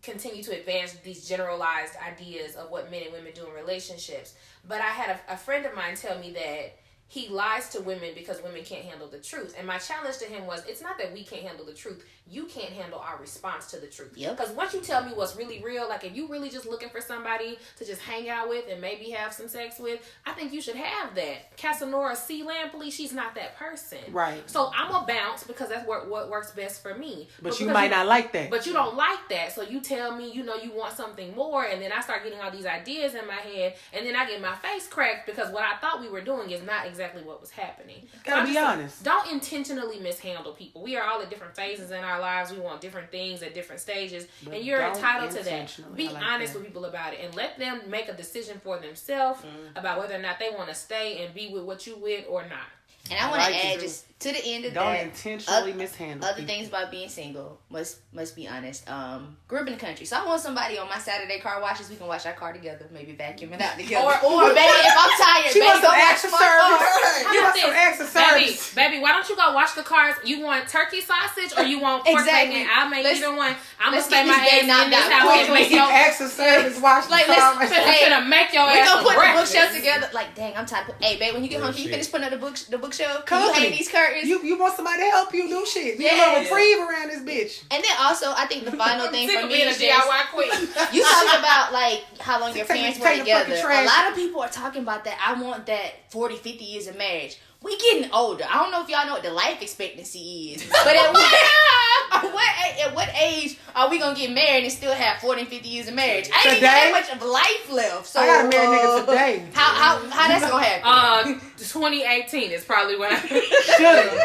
continue 0.02 0.42
to 0.42 0.52
advance 0.52 0.94
these 1.04 1.28
generalized 1.28 1.94
ideas 1.96 2.56
of 2.56 2.70
what 2.70 2.90
men 2.90 3.02
and 3.04 3.12
women 3.12 3.32
do 3.34 3.46
in 3.46 3.52
relationships. 3.52 4.34
But 4.66 4.80
I 4.80 4.88
had 4.88 5.20
a, 5.28 5.34
a 5.34 5.36
friend 5.36 5.66
of 5.66 5.74
mine 5.74 5.94
tell 5.94 6.18
me 6.18 6.32
that 6.32 6.76
he 7.06 7.28
lies 7.28 7.68
to 7.70 7.80
women 7.80 8.10
because 8.14 8.40
women 8.40 8.62
can't 8.62 8.84
handle 8.84 9.08
the 9.08 9.18
truth. 9.18 9.56
And 9.58 9.66
my 9.66 9.78
challenge 9.78 10.18
to 10.18 10.26
him 10.26 10.46
was, 10.46 10.64
it's 10.66 10.80
not 10.80 10.96
that 10.98 11.12
we 11.12 11.24
can't 11.24 11.42
handle 11.42 11.66
the 11.66 11.74
truth. 11.74 12.04
You 12.30 12.44
can't 12.44 12.72
handle 12.72 13.00
our 13.00 13.18
response 13.18 13.70
to 13.72 13.78
the 13.78 13.86
truth. 13.86 14.12
Yep. 14.14 14.36
Because 14.36 14.52
once 14.54 14.72
you 14.72 14.80
tell 14.80 15.04
me 15.04 15.12
what's 15.12 15.36
really 15.36 15.62
real, 15.62 15.88
like 15.88 16.04
if 16.04 16.14
you 16.14 16.28
really 16.28 16.48
just 16.48 16.66
looking 16.66 16.88
for 16.88 17.00
somebody 17.00 17.58
to 17.76 17.84
just 17.84 18.00
hang 18.02 18.28
out 18.28 18.48
with 18.48 18.66
and 18.70 18.80
maybe 18.80 19.10
have 19.10 19.32
some 19.32 19.48
sex 19.48 19.78
with, 19.78 20.00
I 20.24 20.32
think 20.32 20.52
you 20.52 20.60
should 20.60 20.76
have 20.76 21.14
that. 21.16 21.56
Cassandra 21.56 22.14
C. 22.14 22.44
Lampley, 22.44 22.92
she's 22.92 23.12
not 23.12 23.34
that 23.34 23.56
person. 23.56 23.98
Right. 24.12 24.48
So 24.48 24.70
I'm 24.74 24.94
a 24.94 25.04
bounce 25.06 25.44
because 25.44 25.70
that's 25.70 25.86
what 25.86 26.08
what 26.08 26.30
works 26.30 26.52
best 26.52 26.82
for 26.82 26.94
me. 26.94 27.28
But 27.42 27.58
you 27.58 27.66
because 27.66 27.74
might 27.74 27.90
not 27.90 28.06
like 28.06 28.32
that. 28.32 28.50
But 28.50 28.66
you 28.66 28.72
don't 28.72 28.96
like 28.96 29.28
that, 29.30 29.52
so 29.52 29.62
you 29.62 29.80
tell 29.80 30.14
me, 30.16 30.30
you 30.30 30.44
know, 30.44 30.54
you 30.54 30.72
want 30.72 30.94
something 30.96 31.34
more, 31.34 31.64
and 31.64 31.82
then 31.82 31.90
I 31.92 32.00
start 32.00 32.22
getting 32.22 32.40
all 32.40 32.50
these 32.50 32.66
ideas 32.66 33.14
in 33.14 33.26
my 33.26 33.34
head, 33.34 33.74
and 33.92 34.06
then 34.06 34.14
I 34.14 34.26
get 34.26 34.40
my 34.40 34.54
face 34.56 34.86
cracked 34.86 35.26
because 35.26 35.52
what 35.52 35.64
I 35.64 35.78
thought 35.78 36.00
we 36.00 36.08
were 36.08 36.20
doing 36.20 36.50
is 36.50 36.62
not 36.62 36.86
exactly 36.86 37.22
what 37.22 37.40
was 37.40 37.50
happening. 37.50 38.06
So 38.12 38.18
Gotta 38.24 38.42
I'm 38.42 38.52
be 38.52 38.58
honest. 38.58 39.02
Don't 39.02 39.30
intentionally 39.32 39.98
mishandle 39.98 40.52
people. 40.52 40.82
We 40.82 40.96
are 40.96 41.04
all 41.04 41.20
at 41.20 41.30
different 41.30 41.56
phases 41.56 41.90
in 41.90 42.04
our 42.04 42.19
lives. 42.20 42.52
We 42.52 42.58
want 42.60 42.80
different 42.80 43.10
things 43.10 43.42
at 43.42 43.54
different 43.54 43.80
stages, 43.80 44.26
But 44.44 44.54
and 44.54 44.64
you're 44.64 44.82
entitled 44.82 45.30
to 45.32 45.42
that. 45.44 45.80
Be 45.96 46.08
like 46.08 46.22
honest 46.24 46.52
that. 46.52 46.58
with 46.60 46.68
people 46.68 46.84
about 46.84 47.14
it, 47.14 47.20
and 47.24 47.34
let 47.34 47.58
them 47.58 47.82
make 47.88 48.08
a 48.08 48.12
decision 48.14 48.60
for 48.62 48.78
themselves 48.78 49.40
Mm. 49.42 49.78
about 49.78 49.98
whether 49.98 50.14
or 50.14 50.18
not 50.18 50.38
they 50.38 50.50
want 50.50 50.68
to 50.68 50.74
stay 50.74 51.24
and 51.24 51.34
be 51.34 51.48
with 51.48 51.64
what 51.64 51.86
you 51.86 51.96
with 51.96 52.24
or 52.28 52.42
not. 52.42 52.68
and 53.10 53.18
I 53.18 53.28
want 53.28 53.38
Like 53.40 53.54
to 53.54 53.60
to 53.60 53.66
add 53.74 53.80
just 53.80 54.06
to 54.20 54.32
the 54.32 54.44
end 54.44 54.64
of 54.66 54.74
the 54.74 54.78
day. 54.80 54.84
Don't 54.84 54.92
that. 54.92 55.02
intentionally 55.04 55.70
oth- 55.72 55.76
mishandle 55.76 56.28
Other 56.28 56.40
people. 56.40 56.54
things 56.54 56.68
about 56.68 56.90
being 56.90 57.08
single 57.08 57.58
must 57.70 57.98
must 58.12 58.36
be 58.36 58.46
honest. 58.46 58.88
Um, 58.90 59.36
grew 59.48 59.60
up 59.60 59.66
in 59.66 59.72
the 59.72 59.78
country, 59.78 60.04
so 60.06 60.16
I 60.20 60.26
want 60.26 60.40
somebody 60.42 60.76
on 60.78 60.88
my 60.88 60.98
Saturday 60.98 61.38
car 61.40 61.60
washes. 61.60 61.88
We 61.88 61.96
can 61.96 62.06
wash 62.06 62.26
our 62.26 62.34
car 62.34 62.52
together, 62.52 62.86
maybe 62.92 63.12
vacuum 63.12 63.52
it 63.54 63.60
out 63.62 63.76
together. 63.78 64.04
Or- 64.04 64.24
or 64.24 64.44
baby, 64.54 64.60
if 64.60 64.94
I'm 64.96 65.10
tired, 65.24 65.52
She 65.52 65.60
baby, 65.60 65.66
wants 65.72 65.82
some 65.82 65.96
wash 65.96 66.12
extra 66.12 66.30
service. 66.30 67.32
You 67.32 67.40
about 67.40 67.42
want 67.44 67.56
some 67.60 67.70
this? 67.70 67.80
extra 67.80 68.06
Baby, 68.06 68.46
service. 68.52 68.74
baby, 68.74 68.98
why 69.00 69.12
don't 69.12 69.28
you 69.28 69.36
go 69.36 69.52
wash 69.54 69.72
the 69.72 69.82
cars? 69.82 70.14
You 70.24 70.44
want 70.44 70.68
turkey 70.68 71.00
sausage 71.00 71.56
or 71.56 71.64
you 71.64 71.80
want 71.80 72.04
pork 72.04 72.20
Exactly. 72.20 72.56
bacon? 72.60 72.70
I'll 72.76 72.88
make 72.90 73.04
Let's- 73.04 73.18
either 73.22 73.34
one. 73.34 73.56
I'm 73.80 73.96
gonna 73.96 73.96
let's 73.96 74.06
stay 74.06 74.26
my 74.26 74.36
this 74.36 74.50
day 74.50 74.60
ass 74.60 74.66
knocked 74.68 74.84
in 74.84 74.90
this 74.90 75.00
out 75.00 75.12
house 75.12 75.32
quick. 75.32 75.44
and 75.48 75.54
make 75.54 75.70
your 75.72 75.88
extra 75.90 76.28
service, 76.28 76.76
wash 76.80 77.08
Like, 77.08 77.24
the 77.24 77.32
let's- 77.32 77.40
car. 77.40 77.66
Hey, 77.66 78.04
I'm 78.04 78.10
gonna 78.12 78.28
make 78.28 78.52
your 78.52 78.66
We 78.68 78.78
ass 78.80 78.88
gonna 78.88 79.02
put 79.02 79.16
the 79.16 79.32
bookshelf 79.40 79.72
together. 79.72 80.10
Like, 80.12 80.34
dang, 80.34 80.54
I'm 80.56 80.66
tired. 80.66 80.92
Hey, 81.00 81.16
babe, 81.16 81.32
when 81.32 81.42
you 81.42 81.48
get 81.48 81.62
home, 81.62 81.72
can 81.72 81.82
you 81.84 81.88
finish 81.88 82.10
putting 82.10 82.26
up 82.26 82.32
the 82.32 82.36
book 82.36 82.56
the 82.68 82.76
bookshelf? 82.76 83.24
Can 83.24 83.40
you 83.46 83.52
hang 83.54 83.70
these 83.70 83.88
curtains? 83.88 84.09
You 84.24 84.42
you 84.42 84.58
want 84.58 84.74
somebody 84.76 84.98
to 85.02 85.10
help 85.10 85.32
you 85.34 85.48
do 85.48 85.64
shit. 85.66 85.98
Be 85.98 86.06
a 86.06 86.14
Yeah. 86.14 86.26
little 86.28 86.42
reprieve 86.42 86.78
around 86.78 87.08
this 87.08 87.20
bitch. 87.20 87.62
and 87.70 87.82
then 87.82 87.96
also, 88.00 88.32
I 88.36 88.46
think 88.46 88.64
the 88.64 88.72
final 88.72 89.08
thing 89.14 89.28
for 89.28 89.42
me 89.46 89.54
being 89.54 89.68
is 89.68 89.78
DIY 89.78 90.22
queen. 90.32 90.50
You 90.92 91.02
talk 91.04 91.38
about 91.38 91.72
like 91.72 92.04
how 92.20 92.40
long 92.40 92.56
your 92.56 92.66
parents 92.66 92.98
take 92.98 93.04
were 93.04 93.14
the 93.14 93.18
together. 93.20 93.68
A 93.70 93.84
lot 93.84 94.10
of 94.10 94.14
people 94.16 94.40
are 94.42 94.48
talking 94.48 94.82
about 94.82 95.04
that. 95.04 95.18
I 95.24 95.40
want 95.40 95.66
that 95.66 96.10
40, 96.10 96.36
50 96.36 96.64
years 96.64 96.86
of 96.88 96.96
marriage. 96.96 97.36
We 97.62 97.76
getting 97.76 98.10
older. 98.12 98.44
I 98.48 98.54
don't 98.62 98.70
know 98.70 98.82
if 98.82 98.88
y'all 98.88 99.04
know 99.04 99.12
what 99.12 99.22
the 99.22 99.30
life 99.30 99.60
expectancy 99.60 100.52
is, 100.54 100.66
but 100.66 100.96
at 100.96 101.12
what, 101.12 101.34
at 102.12 102.32
what, 102.32 102.86
at 102.86 102.94
what 102.94 103.08
age 103.20 103.58
are 103.76 103.90
we 103.90 103.98
gonna 103.98 104.16
get 104.16 104.32
married 104.32 104.64
and 104.64 104.72
still 104.72 104.94
have 104.94 105.20
40 105.20 105.42
and 105.42 105.50
50 105.50 105.68
years 105.68 105.88
of 105.88 105.94
marriage? 105.94 106.30
I 106.32 106.38
ain't 106.38 106.46
even 106.46 106.54
Today? 106.54 106.66
that 106.66 106.90
much 106.92 107.14
of 107.14 107.28
life 107.28 107.70
left. 107.70 108.06
So 108.06 108.20
I 108.20 108.26
gotta 108.26 108.48
marry 108.48 108.66
a 108.66 108.70
nigga 108.70 109.02
uh, 109.02 109.06
today. 109.06 109.44
How 109.52 109.74
how 109.74 110.10
how 110.10 110.28
that's 110.28 110.50
gonna 110.50 110.64
happen? 110.64 111.34
Uh, 111.36 111.40
2018 111.58 112.50
is 112.50 112.64
probably 112.64 112.96
when 112.96 113.12
I. 113.12 113.18
Should 113.18 114.20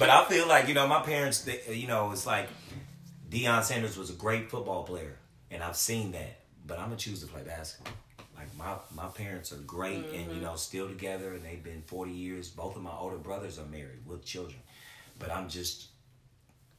But 0.00 0.10
I 0.10 0.24
feel 0.24 0.48
like 0.48 0.66
you 0.66 0.74
know 0.74 0.88
my 0.88 1.02
parents. 1.02 1.42
They, 1.42 1.60
you 1.72 1.86
know, 1.86 2.10
it's 2.10 2.26
like 2.26 2.48
Deion 3.30 3.62
Sanders 3.62 3.96
was 3.96 4.10
a 4.10 4.14
great 4.14 4.50
football 4.50 4.82
player, 4.82 5.18
and 5.52 5.62
I've 5.62 5.76
seen 5.76 6.10
that. 6.12 6.40
But 6.66 6.78
I'm 6.80 6.86
gonna 6.86 6.96
choose 6.96 7.20
to 7.20 7.28
play 7.28 7.42
basketball. 7.42 7.94
Like 8.58 8.86
my 8.96 9.04
my 9.04 9.08
parents 9.08 9.52
are 9.52 9.56
great, 9.56 10.04
and 10.06 10.12
you 10.12 10.20
mm-hmm. 10.20 10.42
know 10.42 10.56
still 10.56 10.88
together, 10.88 11.32
and 11.32 11.44
they've 11.44 11.62
been 11.62 11.82
40 11.86 12.12
years. 12.12 12.48
Both 12.48 12.76
of 12.76 12.82
my 12.82 12.92
older 12.92 13.18
brothers 13.18 13.58
are 13.58 13.66
married 13.66 14.06
with 14.06 14.24
children, 14.24 14.60
but 15.18 15.30
I'm 15.30 15.48
just 15.48 15.88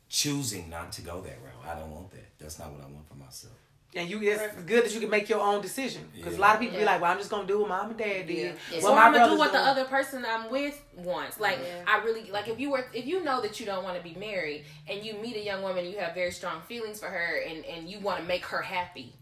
choosing 0.09 0.69
not 0.69 0.91
to 0.93 1.01
go 1.01 1.21
that 1.21 1.37
route. 1.43 1.69
I 1.69 1.79
don't 1.79 1.91
want 1.91 2.11
that. 2.11 2.37
That's 2.39 2.59
not 2.59 2.71
what 2.71 2.81
I 2.81 2.85
want 2.85 3.07
for 3.07 3.15
myself. 3.15 3.53
And 3.95 4.09
you, 4.09 4.21
it's 4.21 4.43
good 4.65 4.83
that 4.83 4.93
you 4.93 4.99
can 4.99 5.09
make 5.09 5.29
your 5.29 5.39
own 5.39 5.61
decision. 5.61 6.09
Because 6.13 6.35
a 6.35 6.41
lot 6.41 6.55
of 6.55 6.59
people 6.59 6.77
be 6.77 6.83
like, 6.83 6.99
"Well, 6.99 7.09
I'm 7.09 7.17
just 7.17 7.29
gonna 7.29 7.47
do 7.47 7.59
what 7.59 7.69
mom 7.69 7.91
and 7.91 7.97
dad 7.97 8.27
did." 8.27 8.37
Yeah. 8.37 8.51
Yes. 8.69 8.83
What 8.83 8.91
or 8.91 8.99
I'm 8.99 9.13
gonna 9.13 9.29
do 9.29 9.37
brother's 9.37 9.39
what 9.39 9.51
the 9.53 9.59
other 9.59 9.85
person 9.85 10.25
I'm 10.27 10.51
with 10.51 10.81
wants. 10.97 11.39
Like 11.39 11.59
Yeah. 11.59 11.83
I 11.87 12.03
really 12.03 12.29
like 12.29 12.49
if 12.49 12.59
you 12.59 12.71
were 12.71 12.85
if 12.93 13.05
you 13.05 13.23
know 13.23 13.39
that 13.41 13.57
you 13.57 13.65
don't 13.65 13.85
want 13.85 13.95
to 13.97 14.03
be 14.03 14.13
married 14.19 14.65
and 14.89 15.05
you 15.05 15.13
meet 15.13 15.37
a 15.37 15.41
young 15.41 15.63
woman 15.63 15.85
and 15.85 15.93
you 15.93 15.99
have 15.99 16.13
very 16.13 16.31
strong 16.31 16.61
feelings 16.67 16.99
for 16.99 17.07
her 17.07 17.41
and 17.47 17.63
and 17.65 17.89
you 17.89 17.99
want 17.99 18.19
to 18.19 18.25
make 18.25 18.43
her 18.47 18.61
happy, 18.61 19.13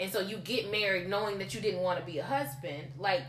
and 0.00 0.10
so 0.12 0.20
you 0.20 0.36
get 0.38 0.70
married 0.70 1.08
knowing 1.08 1.38
that 1.38 1.54
you 1.54 1.60
didn't 1.60 1.80
want 1.80 1.98
to 2.00 2.04
be 2.06 2.18
a 2.18 2.24
husband, 2.24 2.92
like. 2.98 3.22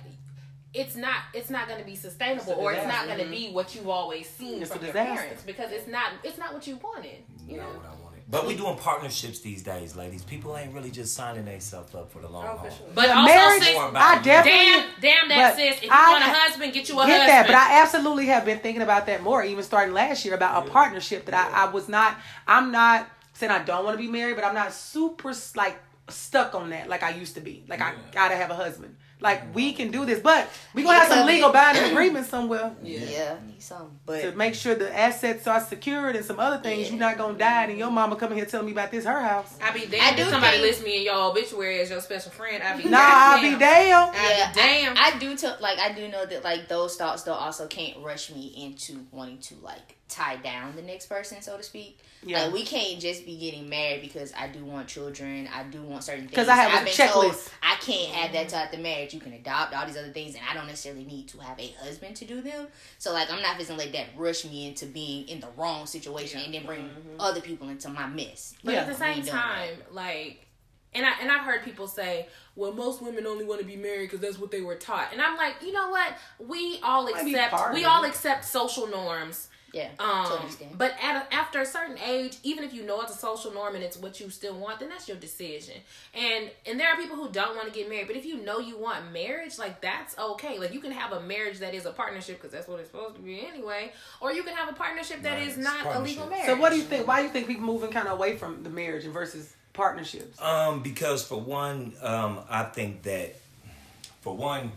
It's 0.72 0.96
not. 0.96 1.16
It's 1.34 1.50
not 1.50 1.68
going 1.68 1.80
to 1.80 1.86
be 1.86 1.96
sustainable, 1.96 2.52
It's 2.52 2.62
or 2.62 2.74
it's 2.74 2.86
not 2.86 3.08
going 3.08 3.18
to 3.18 3.26
be 3.26 3.50
what 3.50 3.74
you've 3.74 3.90
always 3.90 4.30
seen 4.30 4.62
It's 4.62 4.72
from 4.72 4.84
your 4.86 4.94
parents 4.94 5.42
because 5.42 5.72
it's 5.72 5.88
not. 5.88 6.12
It's 6.24 6.38
not 6.38 6.54
what 6.54 6.68
you 6.68 6.76
wanted. 6.84 7.24
You 7.48 7.58
not 7.58 7.64
know. 7.74 7.78
what 7.80 7.86
I 7.88 8.04
wanted. 8.04 8.22
But 8.30 8.46
we 8.46 8.56
doing 8.56 8.78
partnerships 8.78 9.40
these 9.40 9.64
days, 9.64 9.96
ladies. 9.96 10.22
People 10.22 10.56
ain't 10.56 10.72
really 10.72 10.92
just 10.92 11.16
signing 11.16 11.46
themselves 11.46 11.96
up 11.96 12.12
for 12.12 12.20
the 12.22 12.30
long 12.30 12.46
Oh, 12.46 12.58
haul. 12.58 12.70
sure. 12.70 12.86
But 12.94 13.08
The 13.08 13.16
also, 13.18 13.34
marriage, 13.34 13.64
sis, 13.64 13.76
I 13.76 14.22
definitely 14.22 14.60
damn, 15.02 15.02
damn 15.02 15.30
that 15.30 15.56
sis. 15.56 15.78
If 15.78 15.84
you 15.86 15.90
I 15.92 16.12
want 16.12 16.24
a 16.24 16.28
husband, 16.28 16.72
get 16.74 16.88
you 16.88 16.94
a 16.94 16.98
husband. 17.00 17.14
get 17.18 17.22
husband. 17.22 17.30
that, 17.30 17.48
but 17.48 17.56
I 17.56 17.82
absolutely 17.82 18.26
have 18.28 18.46
been 18.46 18.60
thinking 18.60 18.84
about 18.84 19.08
that 19.08 19.24
more, 19.24 19.44
even 19.44 19.64
starting 19.64 19.96
last 19.96 20.24
year 20.24 20.36
about 20.36 20.68
a 20.68 20.70
partnership 20.70 21.26
that 21.26 21.34
I, 21.34 21.64
I 21.66 21.72
was 21.72 21.90
not. 21.90 22.16
I'm 22.48 22.72
not 22.72 23.10
saying 23.34 23.52
I 23.52 23.64
don't 23.64 23.84
want 23.86 23.98
to 23.98 24.04
be 24.06 24.08
married, 24.12 24.36
but 24.36 24.46
I'm 24.46 24.54
not 24.54 24.72
super 24.72 25.34
like 25.56 25.80
stuck 26.10 26.56
on 26.56 26.70
that 26.72 26.90
like 26.90 27.04
I 27.04 27.12
used 27.12 27.36
to 27.36 27.42
be. 27.42 27.64
Like 27.68 27.82
I 27.82 27.94
gotta 28.12 28.36
have 28.36 28.52
a 28.52 28.56
husband 28.56 28.96
Like 29.22 29.54
we 29.54 29.70
mm-hmm. 29.70 29.78
can 29.78 29.92
do 29.92 30.06
this, 30.06 30.20
but 30.20 30.48
we 30.74 30.84
gonna 30.84 30.98
have 30.98 31.10
some 31.10 31.28
legal 31.28 31.52
binding 31.52 31.92
agreement 31.92 32.26
somewhere 32.26 32.74
Yeah, 32.84 33.36
need 33.46 33.62
some. 33.62 34.00
But 34.06 34.22
to 34.22 34.32
make 34.32 34.56
sure 34.56 34.76
the 34.76 34.98
assets 34.98 35.46
are 35.46 35.60
secured 35.60 36.16
and 36.16 36.24
some 36.24 36.40
other 36.40 36.58
things. 36.58 36.86
Yeah. 36.86 36.92
You're 36.92 37.00
not 37.00 37.18
gonna 37.18 37.38
die 37.38 37.66
and 37.66 37.78
your 37.78 37.92
mama 37.92 38.16
coming 38.16 38.38
here 38.38 38.46
telling 38.46 38.68
me 38.68 38.72
about 38.72 38.92
this 38.92 39.04
her 39.04 39.22
house. 39.22 39.58
I 39.62 39.72
be 39.74 39.88
damn. 39.88 40.14
I 40.14 40.16
do 40.16 40.24
if 40.24 40.30
somebody 40.30 40.58
think- 40.58 40.68
lists 40.68 40.84
me 40.84 40.98
in 41.00 41.04
your 41.04 41.32
obituary 41.32 41.82
as 41.82 41.90
your 41.90 42.00
special 42.00 42.32
friend. 42.32 42.64
I 42.64 42.78
be 42.78 42.88
Nah, 42.88 43.00
I'll 43.02 43.42
be 43.42 43.50
damned. 43.50 43.60
damn. 43.60 44.10
I 44.10 44.30
Yeah, 44.30 44.52
be 44.52 44.60
damned. 44.60 44.98
I, 44.98 45.12
I 45.16 45.20
do 45.20 45.36
tell 45.36 45.58
like 45.60 45.80
I 45.80 45.92
do 45.92 46.08
know 46.08 46.26
that 46.26 46.44
like 46.46 46.70
those 46.70 46.96
thoughts 46.96 47.24
though 47.24 47.34
also 47.34 47.68
can't 47.68 47.98
rush 48.02 48.32
me 48.32 48.54
into 48.56 49.06
wanting 49.12 49.40
to 49.40 49.56
like 49.62 49.98
tie 50.10 50.38
down 50.38 50.76
the 50.76 50.82
next 50.82 51.06
person, 51.06 51.42
so 51.42 51.56
to 51.56 51.64
speak. 51.64 52.00
Yeah. 52.24 52.44
Like 52.44 52.54
we 52.54 52.64
can't 52.66 53.00
just 53.00 53.26
be 53.26 53.38
getting 53.38 53.70
married 53.70 54.02
because 54.02 54.34
I 54.38 54.48
do 54.48 54.66
want 54.66 54.88
children. 54.88 55.48
I 55.54 55.64
do 55.64 55.82
want 55.82 56.04
certain 56.04 56.22
things. 56.22 56.32
Because 56.32 56.50
I 56.50 56.56
have 56.56 56.74
a 56.74 56.78
I've 56.78 56.86
been 56.86 57.08
told 57.08 57.34
checklist. 57.34 57.50
I 57.64 57.76
can't 57.76 58.12
have 58.14 58.34
that 58.34 58.50
type 58.50 58.74
of 58.74 58.80
marriage. 58.80 59.09
You 59.14 59.20
can 59.20 59.34
adopt 59.34 59.74
all 59.74 59.86
these 59.86 59.98
other 59.98 60.12
things, 60.12 60.36
and 60.36 60.44
I 60.50 60.54
don't 60.54 60.68
necessarily 60.68 61.04
need 61.04 61.28
to 61.30 61.40
have 61.40 61.60
a 61.60 61.72
husband 61.82 62.16
to 62.18 62.26
do 62.26 62.42
them. 62.42 62.68
So 62.98 63.14
like 63.14 63.32
I'm 63.32 63.42
not 63.42 63.58
just 63.58 63.70
gonna 63.70 63.82
let 63.82 63.94
that 63.94 64.08
rush 64.16 64.46
me 64.46 64.68
into 64.68 64.86
being 64.86 65.28
in 65.28 65.40
the 65.40 65.50
wrong 65.58 65.86
situation 65.86 66.42
and 66.42 66.54
then 66.54 66.66
bring 66.66 66.82
mm-hmm. 66.82 67.20
other 67.20 67.42
people 67.42 67.70
into 67.70 67.90
my 67.90 68.08
mess. 68.08 68.56
But 68.64 68.74
Yeah. 68.74 68.82
at 68.82 68.88
the 68.88 68.96
same 68.96 69.16
doing 69.16 69.26
that. 69.26 69.32
time, 69.32 69.78
like, 69.92 70.46
and 70.94 71.06
I 71.06 71.12
and 71.22 71.32
I've 71.32 71.42
heard 71.42 71.64
people 71.64 71.88
say, 71.88 72.28
"Well, 72.56 72.72
most 72.72 73.02
women 73.02 73.28
only 73.28 73.46
want 73.46 73.62
to 73.62 73.66
be 73.66 73.76
married 73.76 74.10
because 74.10 74.20
that's 74.20 74.40
what 74.40 74.52
they 74.52 74.62
were 74.62 74.76
taught." 74.76 75.14
And 75.14 75.22
I'm 75.22 75.38
like, 75.38 75.56
you 75.62 75.72
know 75.72 75.90
what? 75.90 76.14
We 76.40 76.80
all 76.82 77.08
accept 77.08 77.74
we 77.74 77.86
all 77.86 78.06
accept 78.06 78.46
social 78.46 78.88
norms. 78.88 79.50
Yeah, 79.74 79.90
Um, 80.00 80.40
but 80.78 80.94
at 81.02 81.16
a, 81.16 81.34
after 81.34 81.62
a 81.62 81.66
certain 81.66 81.98
age, 82.00 82.38
even 82.44 82.64
if 82.64 82.74
you 82.74 82.84
know 82.86 83.02
it's 83.02 83.14
a 83.14 83.18
social 83.18 83.52
norm 83.52 83.76
and 83.76 83.84
it's 83.84 83.98
what 83.98 84.20
you 84.20 84.30
still 84.30 84.56
want, 84.58 84.80
then 84.80 84.90
that's 84.90 85.08
your 85.08 85.18
decision. 85.18 85.76
And 86.14 86.50
and 86.66 86.80
there 86.80 86.88
are 86.90 86.98
people 86.98 87.16
who 87.16 87.30
don't 87.30 87.56
want 87.56 87.68
to 87.68 87.74
get 87.74 87.90
married, 87.90 88.08
but 88.08 88.16
if 88.16 88.26
you 88.26 88.38
know 88.44 88.60
you 88.60 88.78
want 88.78 89.12
marriage, 89.12 89.58
like 89.60 89.82
that's 89.82 90.18
okay. 90.18 90.58
Like 90.58 90.74
you 90.74 90.80
can 90.80 90.92
have 90.92 91.12
a 91.12 91.22
marriage 91.22 91.60
that 91.60 91.74
is 91.74 91.86
a 91.86 91.92
partnership 91.92 92.38
because 92.38 92.52
that's 92.52 92.68
what 92.68 92.80
it's 92.80 92.90
supposed 92.90 93.16
to 93.16 93.22
be 93.22 93.46
anyway, 93.46 93.92
or 94.22 94.32
you 94.34 94.44
can 94.44 94.56
have 94.56 94.70
a 94.70 94.74
partnership 94.74 95.22
that 95.22 95.38
Right, 95.38 95.48
is 95.48 95.58
not 95.58 95.86
a 95.86 96.00
legal 96.00 96.28
marriage. 96.28 96.46
So 96.48 96.56
what 96.56 96.72
do 96.72 96.78
you 96.78 96.84
think? 96.84 97.08
Why 97.08 97.20
do 97.22 97.28
you 97.28 97.34
think 97.34 97.48
people 97.48 97.66
moving 97.66 97.92
kind 97.92 98.08
of 98.08 98.14
away 98.14 98.38
from 98.38 98.64
the 98.64 98.70
marriage 98.70 99.06
and 99.06 99.14
versus 99.14 99.54
partnerships? 99.74 100.42
Um, 100.42 100.82
because 100.82 101.24
for 101.24 101.40
one, 101.40 101.94
um, 102.02 102.40
I 102.50 102.64
think 102.64 103.04
that 103.04 103.36
for 104.22 104.36
one, 104.36 104.72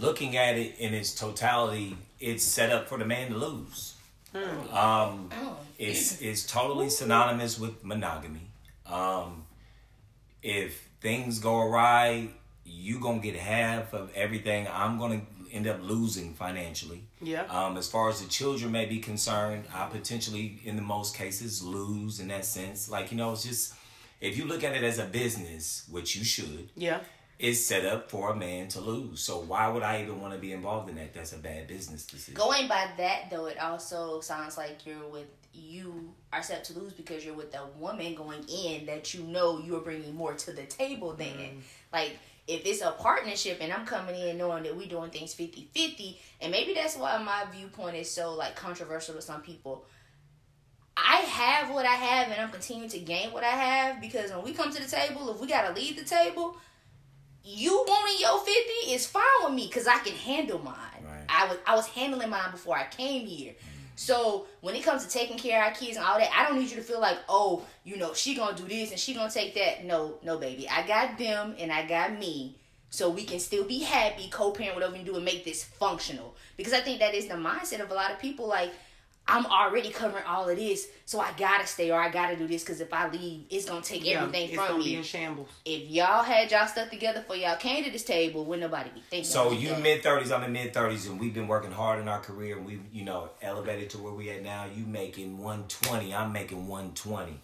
looking 0.00 0.36
at 0.36 0.56
it 0.56 0.78
in 0.78 0.94
its 0.94 1.14
totality, 1.14 1.96
it's 2.20 2.44
set 2.44 2.70
up 2.70 2.88
for 2.88 2.98
the 2.98 3.04
man 3.04 3.30
to 3.30 3.36
lose. 3.36 3.94
Um, 4.34 5.30
Oh. 5.32 5.56
it's 5.78 6.20
it's 6.28 6.46
totally 6.46 6.88
synonymous 6.90 7.58
with 7.58 7.84
monogamy. 7.84 8.48
Um, 8.86 9.44
if 10.42 10.88
things 11.00 11.38
go 11.38 11.60
awry, 11.60 12.28
you 12.64 12.98
gonna 13.00 13.20
get 13.20 13.36
half 13.36 13.92
of 13.92 14.10
everything. 14.14 14.66
I'm 14.72 14.98
gonna 14.98 15.22
end 15.52 15.66
up 15.66 15.80
losing 15.82 16.34
financially. 16.34 17.02
Yeah. 17.20 17.42
Um, 17.44 17.76
as 17.76 17.86
far 17.88 18.08
as 18.08 18.22
the 18.22 18.28
children 18.28 18.72
may 18.72 18.86
be 18.86 18.98
concerned, 19.00 19.64
I 19.74 19.86
potentially, 19.86 20.60
in 20.64 20.76
the 20.76 20.82
most 20.82 21.14
cases, 21.14 21.62
lose 21.62 22.20
in 22.20 22.28
that 22.28 22.44
sense. 22.44 22.88
Like 22.90 23.10
you 23.12 23.18
know, 23.18 23.32
it's 23.32 23.42
just 23.44 23.74
if 24.20 24.36
you 24.38 24.44
look 24.46 24.64
at 24.64 24.74
it 24.74 24.82
as 24.84 24.98
a 24.98 25.04
business, 25.04 25.84
which 25.90 26.16
you 26.16 26.24
should, 26.24 26.70
Yeah. 26.76 27.00
It's 27.38 27.60
set 27.60 27.84
up 27.84 28.10
for 28.10 28.30
a 28.30 28.36
man 28.36 28.68
to 28.68 28.80
lose. 28.80 29.20
So 29.20 29.40
why 29.40 29.68
would 29.68 29.82
I 29.82 30.02
even 30.02 30.20
want 30.20 30.32
to 30.34 30.38
be 30.38 30.52
involved 30.52 30.88
in 30.88 30.96
that? 30.96 31.12
That's 31.14 31.32
a 31.32 31.38
bad 31.38 31.66
business 31.66 32.06
decision. 32.06 32.34
Going 32.34 32.68
by 32.68 32.88
that 32.96 33.30
though, 33.30 33.46
it 33.46 33.58
also 33.58 34.20
sounds 34.20 34.56
like 34.56 34.86
you're 34.86 35.08
with 35.08 35.26
you 35.54 36.14
are 36.32 36.42
set 36.42 36.64
to 36.64 36.78
lose 36.78 36.92
because 36.94 37.24
you're 37.24 37.34
with 37.34 37.54
a 37.54 37.66
woman 37.78 38.14
going 38.14 38.42
in 38.48 38.86
that 38.86 39.12
you 39.12 39.22
know 39.24 39.58
you're 39.58 39.80
bringing 39.82 40.14
more 40.14 40.32
to 40.32 40.52
the 40.52 40.62
table 40.64 41.12
than 41.12 41.26
Mm-hmm. 41.26 41.58
like 41.92 42.12
if 42.48 42.64
it's 42.64 42.80
a 42.80 42.90
partnership 42.92 43.58
and 43.60 43.72
I'm 43.72 43.84
coming 43.86 44.18
in 44.18 44.38
knowing 44.38 44.62
that 44.64 44.74
we're 44.76 44.88
doing 44.88 45.10
things 45.10 45.34
50-50 45.34 46.16
and 46.40 46.50
maybe 46.50 46.72
that's 46.74 46.96
why 46.96 47.16
my 47.18 47.44
viewpoint 47.54 47.96
is 47.96 48.10
so 48.10 48.34
like 48.34 48.56
controversial 48.56 49.14
to 49.14 49.22
some 49.22 49.42
people. 49.42 49.84
I 50.96 51.16
have 51.16 51.72
what 51.74 51.86
I 51.86 51.94
have 51.94 52.28
and 52.30 52.40
I'm 52.40 52.50
continuing 52.50 52.88
to 52.90 52.98
gain 52.98 53.32
what 53.32 53.44
I 53.44 53.48
have 53.50 54.00
because 54.00 54.30
when 54.30 54.42
we 54.42 54.52
come 54.52 54.72
to 54.72 54.82
the 54.82 54.88
table, 54.88 55.30
if 55.34 55.40
we 55.40 55.46
gotta 55.46 55.72
leave 55.74 55.96
the 55.96 56.04
table, 56.04 56.56
you 57.44 57.84
wanting 57.86 58.20
your 58.20 58.38
50 58.38 58.92
is 58.92 59.06
fine 59.06 59.22
with 59.44 59.54
me 59.54 59.66
because 59.66 59.86
I 59.86 59.98
can 59.98 60.14
handle 60.14 60.58
mine. 60.60 60.74
Right. 61.04 61.24
I 61.28 61.48
was 61.48 61.58
I 61.66 61.74
was 61.74 61.86
handling 61.88 62.30
mine 62.30 62.50
before 62.50 62.76
I 62.76 62.84
came 62.84 63.26
here. 63.26 63.52
Mm. 63.52 63.82
So 63.96 64.46
when 64.60 64.74
it 64.74 64.84
comes 64.84 65.04
to 65.04 65.10
taking 65.10 65.38
care 65.38 65.60
of 65.60 65.68
our 65.68 65.74
kids 65.74 65.96
and 65.96 66.06
all 66.06 66.18
that, 66.18 66.30
I 66.34 66.48
don't 66.48 66.58
need 66.58 66.70
you 66.70 66.76
to 66.76 66.82
feel 66.82 67.00
like, 67.00 67.18
oh, 67.28 67.64
you 67.84 67.96
know, 67.96 68.14
she 68.14 68.34
gonna 68.34 68.56
do 68.56 68.66
this 68.66 68.90
and 68.90 68.98
she 68.98 69.14
gonna 69.14 69.30
take 69.30 69.54
that. 69.54 69.84
No, 69.84 70.18
no, 70.22 70.38
baby. 70.38 70.68
I 70.68 70.86
got 70.86 71.18
them 71.18 71.54
and 71.58 71.72
I 71.72 71.86
got 71.86 72.18
me. 72.18 72.56
So 72.90 73.08
we 73.08 73.24
can 73.24 73.38
still 73.38 73.64
be 73.64 73.78
happy, 73.78 74.28
co-parent, 74.28 74.74
whatever 74.74 74.92
we 74.92 75.02
do, 75.02 75.16
and 75.16 75.24
make 75.24 75.46
this 75.46 75.64
functional. 75.64 76.36
Because 76.58 76.74
I 76.74 76.80
think 76.80 76.98
that 76.98 77.14
is 77.14 77.26
the 77.26 77.34
mindset 77.34 77.80
of 77.80 77.90
a 77.90 77.94
lot 77.94 78.10
of 78.10 78.18
people. 78.18 78.46
Like, 78.46 78.70
I'm 79.32 79.46
already 79.46 79.88
covering 79.90 80.24
all 80.28 80.48
of 80.48 80.56
this, 80.56 80.88
so 81.06 81.18
I 81.18 81.32
gotta 81.38 81.66
stay 81.66 81.90
or 81.90 81.98
I 81.98 82.10
gotta 82.10 82.36
do 82.36 82.46
this 82.46 82.62
because 82.62 82.80
if 82.82 82.92
I 82.92 83.08
leave, 83.08 83.46
it's 83.48 83.64
gonna 83.64 83.80
take 83.80 84.04
Yeah, 84.04 84.20
everything 84.20 84.48
it's 84.48 84.54
from 84.56 84.66
gonna 84.66 84.78
me 84.78 84.84
be 84.84 84.96
in 84.96 85.02
shambles. 85.02 85.48
if 85.64 85.90
y'all 85.90 86.22
had 86.22 86.50
y'all 86.50 86.66
stuff 86.66 86.90
together 86.90 87.24
for 87.26 87.34
y'all 87.34 87.56
came 87.56 87.82
to 87.84 87.90
this 87.90 88.04
table, 88.04 88.44
would 88.44 88.60
nobody 88.60 88.90
be 88.90 89.00
thinking? 89.00 89.24
So 89.24 89.52
you 89.52 89.74
mid 89.76 90.02
thirties, 90.02 90.30
I'm 90.30 90.42
in 90.44 90.52
mid 90.52 90.74
thirties, 90.74 91.06
and 91.06 91.18
we've 91.18 91.32
been 91.32 91.48
working 91.48 91.72
hard 91.72 91.98
in 91.98 92.08
our 92.08 92.20
career, 92.20 92.58
and 92.58 92.66
we've 92.66 92.82
you 92.92 93.04
know 93.04 93.30
elevated 93.40 93.88
to 93.90 93.98
where 93.98 94.12
we 94.12 94.28
at 94.30 94.42
now. 94.42 94.66
You 94.66 94.84
making 94.84 95.38
one 95.38 95.64
twenty, 95.68 96.14
I'm 96.14 96.32
making 96.32 96.66
one 96.68 96.92
twenty. 96.94 97.40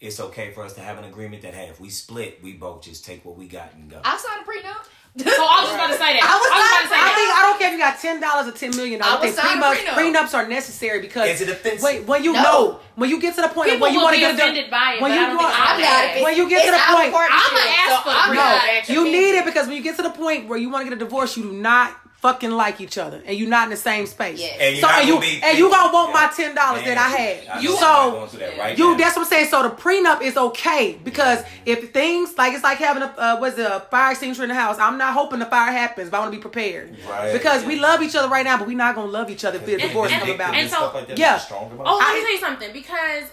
It's 0.00 0.20
okay 0.20 0.52
for 0.52 0.64
us 0.64 0.74
to 0.74 0.80
have 0.80 0.98
an 0.98 1.04
agreement 1.04 1.42
that 1.42 1.54
hey, 1.54 1.68
if 1.68 1.80
we 1.80 1.88
split, 1.88 2.40
we 2.42 2.52
both 2.52 2.82
just 2.82 3.04
take 3.04 3.24
what 3.24 3.36
we 3.36 3.48
got 3.48 3.72
and 3.74 3.90
go. 3.90 4.00
I 4.04 4.16
signed 4.16 4.46
a 4.46 4.48
prenup. 4.48 4.86
So 5.16 5.30
I 5.30 5.62
was 5.62 5.70
just 5.70 5.74
about 5.78 5.86
to 5.94 5.98
say 6.02 6.18
that. 6.18 6.26
I 6.26 6.34
was, 6.34 6.50
about 6.50 6.58
not, 6.58 6.82
to 6.82 6.88
say 6.90 6.98
I 6.98 7.06
that. 7.06 7.14
think 7.14 7.28
I 7.30 7.40
don't 7.46 7.58
care 7.62 7.68
if 7.70 7.74
you 7.78 7.82
got 7.86 7.94
ten 8.02 8.18
dollars 8.18 8.50
or 8.50 8.54
ten 8.58 8.74
million 8.74 8.98
I 9.00 9.14
dollars. 9.14 9.38
I 9.38 9.54
think 9.54 9.62
signing 9.62 9.62
prenups, 9.62 9.94
prenups 9.94 10.34
are 10.34 10.48
necessary 10.48 10.98
because 11.00 11.28
Is 11.30 11.40
it 11.40 11.48
offensive? 11.54 11.82
Wait, 11.86 12.02
when 12.04 12.24
you 12.24 12.32
No. 12.34 12.42
know, 12.42 12.80
when 12.96 13.08
you 13.10 13.20
get 13.20 13.36
to 13.36 13.42
the 13.42 13.48
point 13.48 13.70
People 13.70 13.86
where 13.86 13.92
you 13.94 14.02
want 14.02 14.14
to 14.14 14.18
be 14.18 14.26
get 14.26 14.34
a 14.34 14.42
offended 14.42 14.70
by 14.74 14.94
it, 14.98 15.02
when 15.02 15.12
you 15.14 15.20
I 15.22 15.34
want- 15.38 15.54
I'm 15.54 15.78
not. 15.80 16.22
When 16.24 16.34
you 16.36 16.48
get 16.50 16.66
to 16.66 16.70
the 16.74 16.82
point- 16.82 17.14
I'ma 17.14 17.30
ask 17.30 17.90
so 17.94 17.96
for 18.02 18.10
I'm 18.10 18.30
prenup. 18.30 18.42
not. 18.42 18.64
Actually. 18.74 18.94
You 18.96 19.04
need 19.04 19.34
it 19.38 19.44
because 19.44 19.68
when 19.68 19.76
you 19.76 19.82
get 19.86 19.94
to 19.96 20.02
the 20.02 20.10
point 20.10 20.48
where 20.48 20.58
you 20.58 20.68
want 20.68 20.82
to 20.84 20.90
get 20.90 20.96
a 20.98 21.04
divorce, 21.04 21.36
you 21.36 21.44
do 21.44 21.52
not 21.52 21.94
fucking 22.24 22.50
like 22.52 22.80
each 22.80 22.96
other, 22.96 23.20
and 23.26 23.36
you're 23.38 23.50
not 23.50 23.64
in 23.64 23.70
the 23.70 23.76
same 23.76 24.06
space. 24.06 24.40
Yes. 24.40 24.56
And 24.58 24.76
you're 24.76 24.88
so 24.88 24.96
and 24.96 25.06
you 25.06 25.14
gonna 25.14 25.26
be 25.26 25.40
and 25.44 25.58
you 25.58 25.70
gonna 25.70 25.92
want 25.92 26.08
Yeah. 26.08 26.20
my 26.22 26.32
ten 26.34 26.54
dollars 26.54 26.82
that 26.84 26.96
I 26.96 27.08
had. 27.18 27.36
I 27.48 27.60
You 27.60 27.68
know 27.80 28.26
so 28.30 28.38
that 28.38 28.58
right 28.58 28.78
you 28.78 28.92
now. 28.92 28.96
that's 28.96 29.14
what 29.16 29.24
I'm 29.26 29.28
saying. 29.28 29.48
So 29.48 29.62
the 29.62 29.68
prenup 29.68 30.22
is 30.22 30.34
okay 30.38 30.98
because 31.04 31.40
if 31.66 31.92
things 31.92 32.36
like 32.38 32.54
it's 32.54 32.64
like 32.64 32.78
having 32.78 33.02
a 33.02 33.12
uh, 33.18 33.36
what's 33.40 33.58
it, 33.58 33.66
a 33.70 33.80
fire 33.90 34.12
extinguisher 34.12 34.42
in 34.44 34.48
the 34.48 34.54
house. 34.54 34.78
I'm 34.78 34.96
not 34.96 35.12
hoping 35.12 35.38
the 35.38 35.44
fire 35.56 35.70
happens, 35.70 36.08
but 36.08 36.16
I 36.16 36.20
want 36.20 36.32
to 36.32 36.38
be 36.38 36.42
prepared 36.42 36.96
Right. 37.06 37.32
because 37.34 37.62
we 37.66 37.76
love 37.76 38.00
each 38.00 38.16
other 38.16 38.28
right 38.28 38.44
now, 38.44 38.56
but 38.56 38.66
we're 38.66 38.76
not 38.86 38.94
gonna 38.94 39.10
love 39.18 39.28
each 39.28 39.44
other 39.44 39.58
if 39.58 39.66
the 39.66 39.74
And- 39.74 39.82
divorce 39.82 40.10
and- 40.10 40.20
come 40.22 40.30
about. 40.30 40.54
and 40.54 40.70
so- 40.70 40.76
stuff 40.76 40.94
like 40.94 41.08
that, 41.08 41.18
yeah. 41.18 41.36
stronger 41.38 41.76
Oh, 41.84 41.96
let 41.98 42.08
I- 42.08 42.14
me 42.14 42.20
tell 42.22 42.32
you 42.32 42.40
something. 42.40 42.72
Because 42.72 43.24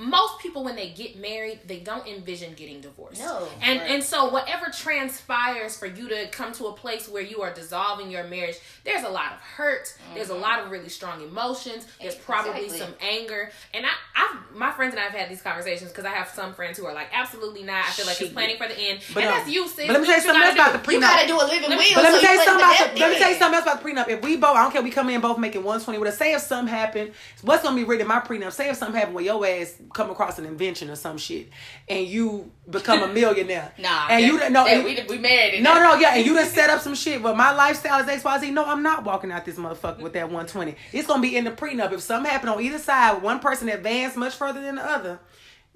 most 0.00 0.38
people, 0.38 0.62
when 0.62 0.76
they 0.76 0.90
get 0.90 1.18
married, 1.18 1.60
they 1.66 1.80
don't 1.80 2.06
envision 2.06 2.54
getting 2.54 2.80
divorced. 2.80 3.20
No, 3.20 3.48
and 3.60 3.80
right. 3.80 3.90
and 3.90 4.02
so 4.02 4.28
whatever 4.30 4.66
transpires 4.70 5.76
for 5.76 5.86
you 5.86 6.08
to 6.08 6.28
come 6.28 6.52
to 6.52 6.66
a 6.66 6.72
place 6.72 7.08
where 7.08 7.22
you 7.22 7.42
are 7.42 7.52
dissolving 7.52 8.10
your 8.10 8.24
marriage, 8.24 8.56
there's 8.84 9.02
a 9.04 9.08
lot 9.08 9.32
of 9.32 9.40
hurt. 9.40 9.92
There's 10.14 10.28
a 10.30 10.34
lot 10.34 10.60
of 10.60 10.70
really 10.70 10.88
strong 10.88 11.20
emotions. 11.22 11.86
There's 12.00 12.14
probably 12.14 12.64
Exactly. 12.66 12.78
some 12.78 12.94
anger. 13.00 13.50
And 13.74 13.84
I, 13.86 13.90
I've 14.16 14.56
my 14.56 14.70
friends 14.72 14.92
and 14.92 15.00
I 15.00 15.04
have 15.04 15.12
had 15.12 15.28
these 15.30 15.42
conversations 15.42 15.90
because 15.90 16.04
I 16.04 16.10
have 16.10 16.28
some 16.28 16.54
friends 16.54 16.78
who 16.78 16.86
are 16.86 16.94
like, 16.94 17.08
absolutely 17.12 17.62
not. 17.62 17.84
I 17.86 17.90
feel 17.90 18.06
like 18.06 18.20
it's 18.20 18.32
planning 18.32 18.56
for 18.56 18.68
the 18.68 18.78
end. 18.78 19.00
But, 19.12 19.24
and 19.24 19.32
um, 19.32 19.38
that's 19.38 19.50
you, 19.50 19.66
sis. 19.68 19.86
but 19.86 19.92
let 19.94 20.00
me 20.00 20.06
Do 20.06 20.12
tell 20.12 20.20
you 20.20 20.26
something 20.26 20.42
else 20.42 20.54
about 20.54 20.72
do. 20.72 20.78
the 20.86 20.92
You 20.92 20.98
prenup. 20.98 21.02
gotta 21.02 21.26
do 21.26 21.36
a 21.36 21.46
living 21.46 21.70
will. 21.70 21.78
But 21.94 22.02
let 22.04 22.12
me 22.12 22.18
so 22.20 22.24
tell 22.26 22.34
you 22.34 22.44
something 22.44 22.64
about 22.66 22.94
the, 22.94 23.00
let 23.00 23.08
me 23.10 23.16
in. 23.16 23.22
tell 23.22 23.30
you 23.32 23.38
something 23.38 23.54
else 23.56 23.64
about 23.64 23.82
the 23.82 23.88
prenup. 23.88 24.08
If 24.08 24.22
we 24.22 24.36
both, 24.36 24.56
I 24.56 24.62
don't 24.62 24.72
care, 24.72 24.82
we 24.82 24.90
come 24.90 25.08
in 25.10 25.20
both 25.20 25.38
making 25.38 25.64
one 25.64 25.80
twenty. 25.80 25.98
With 25.98 26.08
a 26.08 26.16
say 26.16 26.32
if 26.34 26.42
something 26.42 26.72
happened, 26.72 27.12
what's 27.42 27.62
gonna 27.62 27.76
be 27.76 27.84
written 27.84 28.02
in 28.02 28.08
my 28.08 28.20
prenup? 28.20 28.52
Say 28.52 28.68
if 28.70 28.76
something 28.76 28.96
happened 28.98 29.16
with 29.16 29.24
your 29.26 29.44
ass 29.46 29.74
come 29.92 30.10
across 30.10 30.38
an 30.38 30.46
invention 30.46 30.90
or 30.90 30.96
some 30.96 31.18
shit, 31.18 31.48
and 31.88 32.06
you 32.06 32.50
become 32.68 33.02
a 33.02 33.08
millionaire. 33.12 33.72
Nah, 33.78 34.08
and 34.08 34.22
that- 34.24 34.26
you 34.26 34.38
no, 34.50 34.64
that 34.64 34.68
and- 34.68 34.84
we, 34.84 35.02
we 35.08 35.18
married. 35.18 35.62
no, 35.62 35.74
that- 35.74 35.82
no, 35.82 35.94
yeah, 36.00 36.14
and 36.16 36.24
you 36.26 36.34
done 36.34 36.46
set 36.46 36.70
up 36.70 36.80
some 36.80 36.94
shit. 36.94 37.22
But 37.22 37.36
my 37.36 37.52
lifestyle 37.52 38.00
is 38.02 38.08
X, 38.08 38.24
Y, 38.24 38.38
Z. 38.40 38.50
No, 38.50 38.64
I'm 38.64 38.82
not 38.82 39.04
walking 39.04 39.32
out 39.32 39.44
this 39.44 39.56
motherfucker 39.56 40.00
with 40.00 40.12
that 40.14 40.24
120. 40.26 40.74
It's 40.92 41.06
gonna 41.06 41.22
be 41.22 41.36
in 41.36 41.44
the 41.44 41.50
prenup. 41.50 41.92
If 41.92 42.00
something 42.00 42.30
happened 42.30 42.50
on 42.50 42.60
either 42.62 42.78
side, 42.78 43.22
one 43.22 43.40
person 43.40 43.68
advanced 43.68 44.16
much 44.16 44.34
further 44.34 44.60
than 44.60 44.76
the 44.76 44.84
other. 44.84 45.18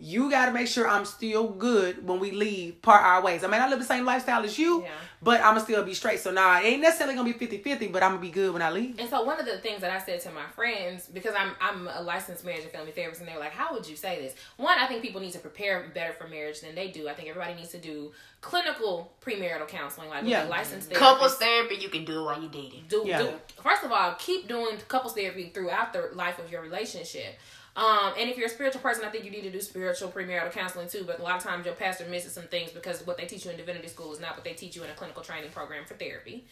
You 0.04 0.28
got 0.32 0.46
to 0.46 0.52
make 0.52 0.66
sure 0.66 0.88
I'm 0.88 1.04
still 1.04 1.46
good 1.48 2.04
when 2.04 2.18
we 2.18 2.32
leave, 2.32 2.82
part 2.82 3.04
our 3.04 3.22
ways. 3.22 3.44
I 3.44 3.46
mean, 3.46 3.60
I 3.60 3.68
live 3.68 3.78
the 3.78 3.84
same 3.84 4.04
lifestyle 4.04 4.42
as 4.42 4.58
you, 4.58 4.82
Yeah. 4.82 4.88
but 5.22 5.38
I'm 5.40 5.54
gonna 5.54 5.60
still 5.60 5.84
be 5.84 5.94
straight. 5.94 6.18
So 6.18 6.32
nah, 6.32 6.58
it 6.58 6.64
ain't 6.64 6.82
necessarily 6.82 7.14
gonna 7.14 7.32
be 7.32 7.38
50-50, 7.38 7.86
but 7.92 8.02
I'm 8.02 8.10
gonna 8.10 8.20
be 8.20 8.30
good 8.30 8.52
when 8.52 8.62
I 8.62 8.70
leave. 8.70 8.98
And 8.98 9.08
so 9.08 9.22
one 9.22 9.38
of 9.38 9.46
the 9.46 9.58
things 9.58 9.80
that 9.82 9.92
I 9.92 10.04
said 10.04 10.20
to 10.22 10.32
my 10.32 10.46
friends, 10.56 11.06
because 11.06 11.34
I'm 11.38 11.52
I'm 11.60 11.86
a 11.86 12.02
licensed 12.02 12.44
marriage 12.44 12.64
and 12.64 12.72
family 12.72 12.90
therapist, 12.90 13.20
and 13.20 13.30
they 13.30 13.34
were 13.34 13.38
like, 13.38 13.52
"How 13.52 13.72
would 13.72 13.86
you 13.88 13.94
say 13.94 14.20
this?" 14.20 14.34
One, 14.56 14.76
I 14.76 14.88
think 14.88 15.02
people 15.02 15.20
need 15.20 15.34
to 15.34 15.38
prepare 15.38 15.88
better 15.94 16.12
for 16.14 16.26
marriage 16.26 16.62
than 16.62 16.74
they 16.74 16.88
do. 16.88 17.08
I 17.08 17.14
think 17.14 17.28
everybody 17.28 17.54
needs 17.54 17.70
to 17.70 17.78
do 17.78 18.10
clinical 18.40 19.12
premarital 19.24 19.68
counseling, 19.68 20.08
like 20.10 20.24
Yeah. 20.24 20.40
with 20.40 20.48
a 20.48 20.50
licensed 20.50 20.92
Couples 20.92 21.36
therapy, 21.36 21.76
you 21.76 21.88
can 21.90 22.04
do 22.04 22.22
it 22.22 22.24
while 22.24 22.40
you're 22.40 22.50
dating. 22.50 22.86
Do, 22.88 23.04
Yeah. 23.06 23.18
do 23.22 23.32
first 23.62 23.84
of 23.84 23.92
all, 23.92 24.14
keep 24.18 24.48
doing 24.48 24.78
couples 24.88 25.14
therapy 25.14 25.52
throughout 25.54 25.92
the 25.92 26.10
life 26.14 26.40
of 26.40 26.50
your 26.50 26.60
relationship. 26.60 27.38
Um, 27.74 28.12
and 28.18 28.28
if 28.28 28.36
you're 28.36 28.46
a 28.46 28.50
spiritual 28.50 28.82
person, 28.82 29.04
I 29.04 29.08
think 29.08 29.24
you 29.24 29.30
need 29.30 29.44
to 29.44 29.50
do 29.50 29.60
spiritual 29.60 30.10
premarital 30.10 30.52
counseling 30.52 30.88
too. 30.88 31.04
But 31.06 31.20
a 31.20 31.22
lot 31.22 31.36
of 31.36 31.42
times 31.42 31.64
your 31.64 31.74
pastor 31.74 32.04
misses 32.04 32.32
some 32.32 32.44
things 32.44 32.70
because 32.70 33.06
what 33.06 33.16
they 33.16 33.24
teach 33.24 33.44
you 33.44 33.50
in 33.50 33.56
divinity 33.56 33.88
school 33.88 34.12
is 34.12 34.20
not 34.20 34.34
what 34.34 34.44
they 34.44 34.52
teach 34.52 34.76
you 34.76 34.84
in 34.84 34.90
a 34.90 34.94
clinical 34.94 35.22
training 35.22 35.50
program 35.50 35.84
for 35.84 35.94
therapy. 35.94 36.46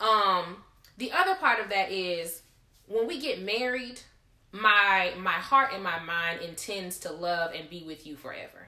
Um, 0.00 0.62
the 0.98 1.12
other 1.12 1.34
part 1.34 1.60
of 1.60 1.68
that 1.70 1.90
is 1.90 2.42
when 2.86 3.06
we 3.06 3.20
get 3.20 3.42
married, 3.42 4.00
my 4.52 5.12
my 5.18 5.32
heart 5.32 5.70
and 5.72 5.82
my 5.82 5.98
mind 5.98 6.40
intends 6.40 6.98
to 7.00 7.12
love 7.12 7.52
and 7.54 7.68
be 7.68 7.84
with 7.84 8.06
you 8.06 8.16
forever. 8.16 8.61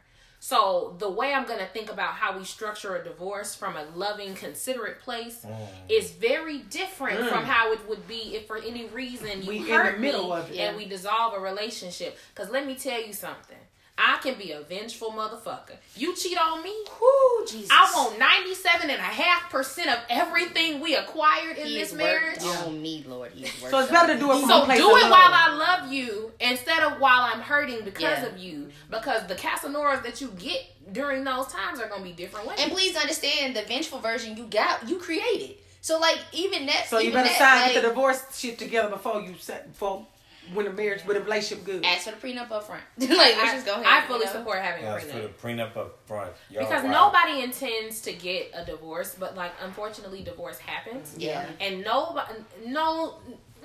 So 0.44 0.94
the 0.98 1.08
way 1.08 1.32
I'm 1.32 1.46
gonna 1.46 1.66
think 1.72 1.90
about 1.90 2.12
how 2.12 2.36
we 2.36 2.44
structure 2.44 2.96
a 2.96 3.02
divorce 3.02 3.54
from 3.54 3.76
a 3.76 3.86
loving, 3.96 4.34
considerate 4.34 5.00
place 5.00 5.38
mm. 5.42 5.56
is 5.88 6.10
very 6.10 6.58
different 6.58 7.18
from 7.30 7.44
mm. 7.44 7.46
how 7.46 7.72
it 7.72 7.80
would 7.88 8.06
be 8.06 8.36
if 8.36 8.46
for 8.46 8.58
any 8.58 8.84
reason 8.88 9.42
you 9.42 9.48
We 9.48 9.56
in 9.60 9.64
the 9.64 9.72
hurt 9.72 10.00
middle 10.00 10.28
me 10.28 10.32
of 10.32 10.50
it. 10.50 10.58
and 10.58 10.76
we 10.76 10.84
dissolve 10.84 11.32
a 11.32 11.40
relationship. 11.40 12.18
Cause 12.34 12.50
let 12.50 12.66
me 12.66 12.74
tell 12.74 13.02
you 13.02 13.14
something. 13.14 13.56
I 13.96 14.18
can 14.22 14.34
be 14.36 14.50
a 14.50 14.60
vengeful 14.60 15.10
motherfucker. 15.12 15.76
You 15.94 16.16
cheat 16.16 16.36
on 16.36 16.62
me, 16.64 16.74
Whoo, 17.00 17.46
Jesus. 17.46 17.70
I 17.70 17.92
want 17.94 18.18
97 18.18 18.90
and 18.90 18.98
a 18.98 19.02
half 19.02 19.48
percent 19.50 19.88
of 19.88 19.98
everything 20.10 20.80
we 20.80 20.96
acquired 20.96 21.56
in 21.58 21.66
He 21.68 21.74
this 21.78 21.90
is 21.92 21.94
marriage. 21.94 22.42
worked 22.42 22.56
on 22.66 22.82
me, 22.82 23.04
Lord. 23.06 23.30
He 23.32 23.44
is 23.44 23.52
worked 23.62 23.70
So 23.70 23.78
it's 23.78 23.90
better 23.92 24.12
to 24.14 24.18
do 24.18 24.32
it 24.32 24.40
from 24.40 24.48
So 24.48 24.64
place 24.64 24.78
do 24.78 24.88
it 24.88 25.02
love. 25.02 25.10
while 25.10 25.30
I 25.32 25.54
love 25.80 25.92
you 25.92 26.32
instead 26.40 26.82
of 26.82 26.98
while 27.00 27.20
I'm 27.22 27.40
hurting 27.40 27.84
because 27.84 28.02
Yeah. 28.18 28.26
of 28.26 28.38
you. 28.38 28.70
Because 28.90 29.26
the 29.28 29.36
Casanoras 29.36 30.02
that 30.02 30.20
you 30.20 30.28
get 30.38 30.60
during 30.92 31.22
those 31.22 31.46
times 31.46 31.78
are 31.80 31.86
gonna 31.88 32.02
be 32.02 32.12
different 32.12 32.48
ways. 32.48 32.58
And 32.60 32.72
please 32.72 32.96
understand, 32.96 33.54
the 33.54 33.62
vengeful 33.62 34.00
version 34.00 34.36
you 34.36 34.46
got, 34.46 34.88
you 34.88 34.98
created. 34.98 35.56
So 35.80 36.00
like 36.00 36.18
even 36.32 36.66
that. 36.66 36.86
So 36.88 36.98
you 36.98 37.10
even 37.10 37.22
better 37.22 37.28
that, 37.28 37.38
sign 37.38 37.60
like, 37.62 37.72
get 37.74 37.82
the 37.82 37.88
divorce 37.90 38.22
shit 38.36 38.58
together 38.58 38.88
before 38.88 39.20
you 39.20 39.34
set 39.38 39.70
before 39.70 40.04
when 40.52 40.66
the 40.66 40.72
marriage 40.72 41.02
when 41.04 41.16
the 41.16 41.22
relationship 41.22 41.64
good. 41.64 41.84
Ask 41.84 42.08
for 42.08 42.10
the 42.10 42.16
prenup 42.16 42.50
up 42.50 42.64
front. 42.64 42.82
like 42.98 43.10
let's 43.10 43.38
I, 43.38 43.52
just 43.54 43.66
go 43.66 43.72
ahead. 43.72 43.86
I 43.86 44.00
you 44.02 44.06
fully 44.08 44.26
know? 44.26 44.32
support 44.32 44.58
having 44.58 44.84
a 44.84 44.86
Yeah, 44.86 44.98
for 44.98 45.06
prenup. 45.06 45.22
the 45.40 45.46
prenup 45.48 45.76
up 45.76 45.98
front. 46.06 46.32
Y'all 46.50 46.64
Because 46.64 46.84
wow. 46.84 47.12
nobody 47.12 47.42
intends 47.42 48.00
to 48.02 48.12
get 48.12 48.50
a 48.54 48.64
divorce, 48.64 49.16
but 49.18 49.36
like 49.36 49.52
unfortunately 49.62 50.22
divorce 50.22 50.58
happens. 50.58 51.14
Yeah. 51.18 51.46
And 51.60 51.82
nobody 51.82 52.34
no 52.66 53.14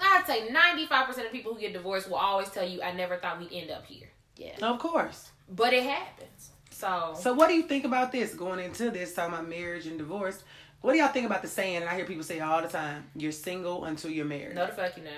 I'd 0.01 0.25
say 0.25 0.49
ninety 0.49 0.85
five 0.85 1.07
percent 1.07 1.27
of 1.27 1.33
people 1.33 1.53
who 1.53 1.59
get 1.59 1.73
divorced 1.73 2.09
will 2.09 2.17
always 2.17 2.49
tell 2.49 2.67
you 2.67 2.81
I 2.81 2.93
never 2.93 3.17
thought 3.17 3.39
we'd 3.39 3.51
end 3.51 3.71
up 3.71 3.85
here. 3.85 4.07
Yeah. 4.37 4.55
Of 4.61 4.79
course. 4.79 5.29
But 5.49 5.73
it 5.73 5.83
happens. 5.83 6.51
So, 6.71 7.13
So 7.19 7.33
what 7.33 7.49
do 7.49 7.55
you 7.55 7.63
think 7.63 7.83
about 7.83 8.11
this 8.13 8.33
going 8.33 8.59
into 8.59 8.89
this 8.89 9.13
talking 9.13 9.33
about 9.33 9.49
marriage 9.49 9.85
and 9.87 9.97
divorce? 9.97 10.41
What 10.81 10.93
do 10.93 10.99
y'all 10.99 11.09
think 11.09 11.25
about 11.25 11.41
the 11.41 11.49
saying? 11.49 11.77
And 11.81 11.89
I 11.89 11.95
hear 11.97 12.05
people 12.05 12.23
say 12.23 12.39
all 12.39 12.61
the 12.61 12.69
time: 12.69 13.09
"You're 13.17 13.33
single 13.33 13.83
until 13.83 14.11
you're 14.11 14.23
married." 14.23 14.55
no 14.55 14.65
the 14.65 14.71
fuck 14.71 14.95
you 14.95 15.03
not. 15.03 15.11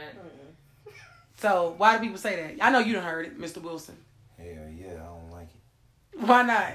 So 1.42 1.74
why 1.78 1.98
do 1.98 2.04
people 2.04 2.20
say 2.20 2.36
that? 2.36 2.64
I 2.64 2.70
know 2.70 2.78
you 2.78 2.94
done 2.94 3.04
heard 3.04 3.26
it, 3.26 3.42
Mr. 3.42 3.64
Wilson. 3.64 3.98
Hell 4.38 4.46
yeah, 4.78 4.92
I 4.92 5.08
don't 5.08 5.32
like 5.32 5.48
it. 5.48 6.20
Why 6.20 6.44
not? 6.44 6.74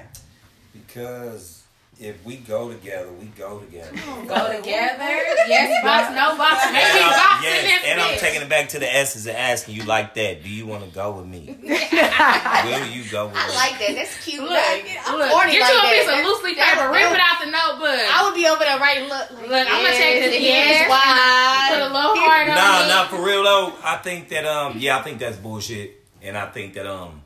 Because 0.73 1.56
if 1.99 2.23
we 2.25 2.37
go 2.37 2.69
together, 2.71 3.11
we 3.11 3.25
go 3.27 3.59
together. 3.59 3.91
Go 4.27 4.55
together. 4.55 5.03
Yes, 5.49 5.83
box, 5.83 6.13
no 6.13 6.37
box, 6.37 6.63
And 6.65 6.73
maybe 6.73 6.99
I'm, 7.01 7.09
box 7.11 7.43
yes, 7.43 7.83
and 7.87 8.01
I'm 8.01 8.17
taking 8.19 8.41
it 8.41 8.49
back 8.49 8.69
to 8.69 8.79
the 8.79 8.85
essence 8.93 9.25
and 9.25 9.35
asking 9.35 9.75
you 9.75 9.83
like 9.83 10.13
that. 10.15 10.43
Do 10.43 10.49
you 10.49 10.65
want 10.67 10.83
to 10.83 10.89
go 10.93 11.13
with 11.13 11.25
me? 11.25 11.57
Will 11.63 12.85
you 12.87 13.03
go 13.09 13.27
with 13.27 13.35
I 13.37 13.47
me? 13.47 13.55
like 13.55 13.79
that. 13.79 13.93
That's 13.95 14.23
cute. 14.25 14.41
Look, 14.43 14.51
I, 14.51 14.99
I'm 15.07 15.17
look, 15.17 15.29
horny 15.29 15.53
get 15.53 15.61
like 15.61 15.71
you 15.73 15.79
a 15.79 15.81
that. 15.81 15.91
piece 15.93 16.01
of 16.01 16.07
That's- 16.07 16.25
loosely 16.27 16.53
that's 16.55 16.79
paper, 16.79 16.91
rip 16.91 17.01
dope. 17.01 17.13
it 17.15 17.21
out 17.23 17.37
the 17.45 17.51
notebook. 17.51 17.99
I 18.13 18.19
would 18.25 18.35
be 18.35 18.45
over 18.47 18.63
there 18.63 18.79
writing. 18.79 19.09
Look, 19.09 19.31
like, 19.31 19.49
Look, 19.49 19.67
I'ma 19.67 19.81
yes, 19.89 19.97
take 19.97 20.21
this 20.21 20.31
the 20.35 20.41
hair 20.45 20.65
is 20.65 20.71
yes, 20.85 20.89
wide. 20.89 21.69
Put 21.73 21.81
a 21.81 21.93
little 21.93 22.15
heart 22.21 22.49
on 22.49 22.55
Nah, 22.55 22.85
it. 22.85 22.87
nah, 22.89 23.07
for 23.07 23.23
real 23.25 23.43
though. 23.43 23.73
I 23.83 23.97
think 23.97 24.29
that 24.29 24.45
um, 24.45 24.75
yeah, 24.77 24.97
I 24.97 25.01
think 25.01 25.19
that's 25.19 25.37
bullshit, 25.37 25.95
and 26.21 26.37
I 26.37 26.45
think 26.51 26.73
that 26.75 26.85
um, 26.85 27.21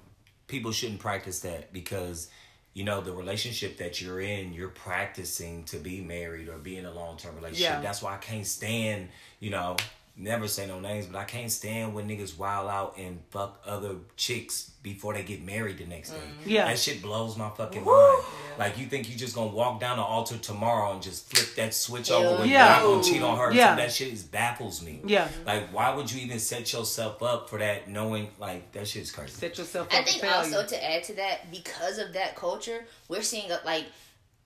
people 0.47 0.71
shouldn't 0.71 0.99
practice 0.99 1.39
that 1.41 1.73
because 1.73 2.29
you 2.73 2.83
know 2.83 3.01
the 3.01 3.11
relationship 3.11 3.77
that 3.77 4.01
you're 4.01 4.21
in, 4.21 4.53
you're 4.53 4.69
practicing 4.69 5.63
to 5.65 5.77
be 5.77 6.01
married 6.01 6.47
or 6.47 6.57
be 6.57 6.77
in 6.77 6.85
a 6.85 6.91
long 6.91 7.17
term 7.17 7.35
relationship. 7.35 7.73
Yeah. 7.73 7.81
That's 7.81 8.01
why 8.01 8.15
I 8.15 8.17
can't 8.17 8.47
stand, 8.47 9.09
you 9.39 9.49
know. 9.49 9.75
Never 10.17 10.47
say 10.47 10.67
no 10.67 10.79
names, 10.79 11.05
but 11.07 11.17
I 11.17 11.23
can't 11.23 11.49
stand 11.49 11.95
when 11.95 12.07
niggas 12.07 12.37
wild 12.37 12.69
out 12.69 12.95
and 12.97 13.19
fuck 13.29 13.61
other 13.65 13.95
chicks 14.17 14.69
before 14.83 15.13
they 15.13 15.23
get 15.23 15.41
married 15.43 15.77
the 15.77 15.85
next 15.85 16.09
day. 16.11 16.17
Mm. 16.17 16.49
Yeah. 16.51 16.65
That 16.65 16.77
shit 16.77 17.01
blows 17.01 17.37
my 17.37 17.49
fucking 17.49 17.83
mind. 17.85 18.23
Like 18.59 18.77
you 18.77 18.87
think 18.87 19.09
you 19.09 19.15
just 19.15 19.33
gonna 19.33 19.51
walk 19.51 19.79
down 19.79 19.97
the 19.97 20.03
altar 20.03 20.37
tomorrow 20.37 20.91
and 20.93 21.01
just 21.01 21.29
flip 21.33 21.55
that 21.55 21.73
switch 21.73 22.11
over 22.11 22.39
when 22.39 22.49
Yeah. 22.49 22.81
you're 22.81 22.89
not 22.97 23.01
gonna 23.01 23.03
cheat 23.13 23.23
on 23.23 23.37
her. 23.37 23.53
Yeah. 23.53 23.75
So 23.75 23.81
that 23.81 23.91
shit 23.93 24.11
is 24.13 24.23
baffles 24.23 24.81
me. 24.81 24.99
Yeah. 25.05 25.29
Like, 25.45 25.73
why 25.73 25.95
would 25.95 26.11
you 26.11 26.21
even 26.21 26.39
set 26.39 26.71
yourself 26.73 27.23
up 27.23 27.49
for 27.49 27.57
that 27.59 27.87
knowing, 27.87 28.29
like, 28.37 28.71
that 28.73 28.87
shit's 28.87 29.11
crazy? 29.11 29.31
Set 29.31 29.57
yourself 29.57 29.87
up 29.87 29.93
I 29.93 30.03
think 30.03 30.23
also 30.23 30.65
to 30.65 30.91
add 30.91 31.03
to 31.05 31.13
that, 31.15 31.49
because 31.51 31.97
of 31.99 32.13
that 32.13 32.35
culture, 32.35 32.85
we're 33.07 33.21
seeing 33.23 33.49
a, 33.51 33.59
like 33.65 33.85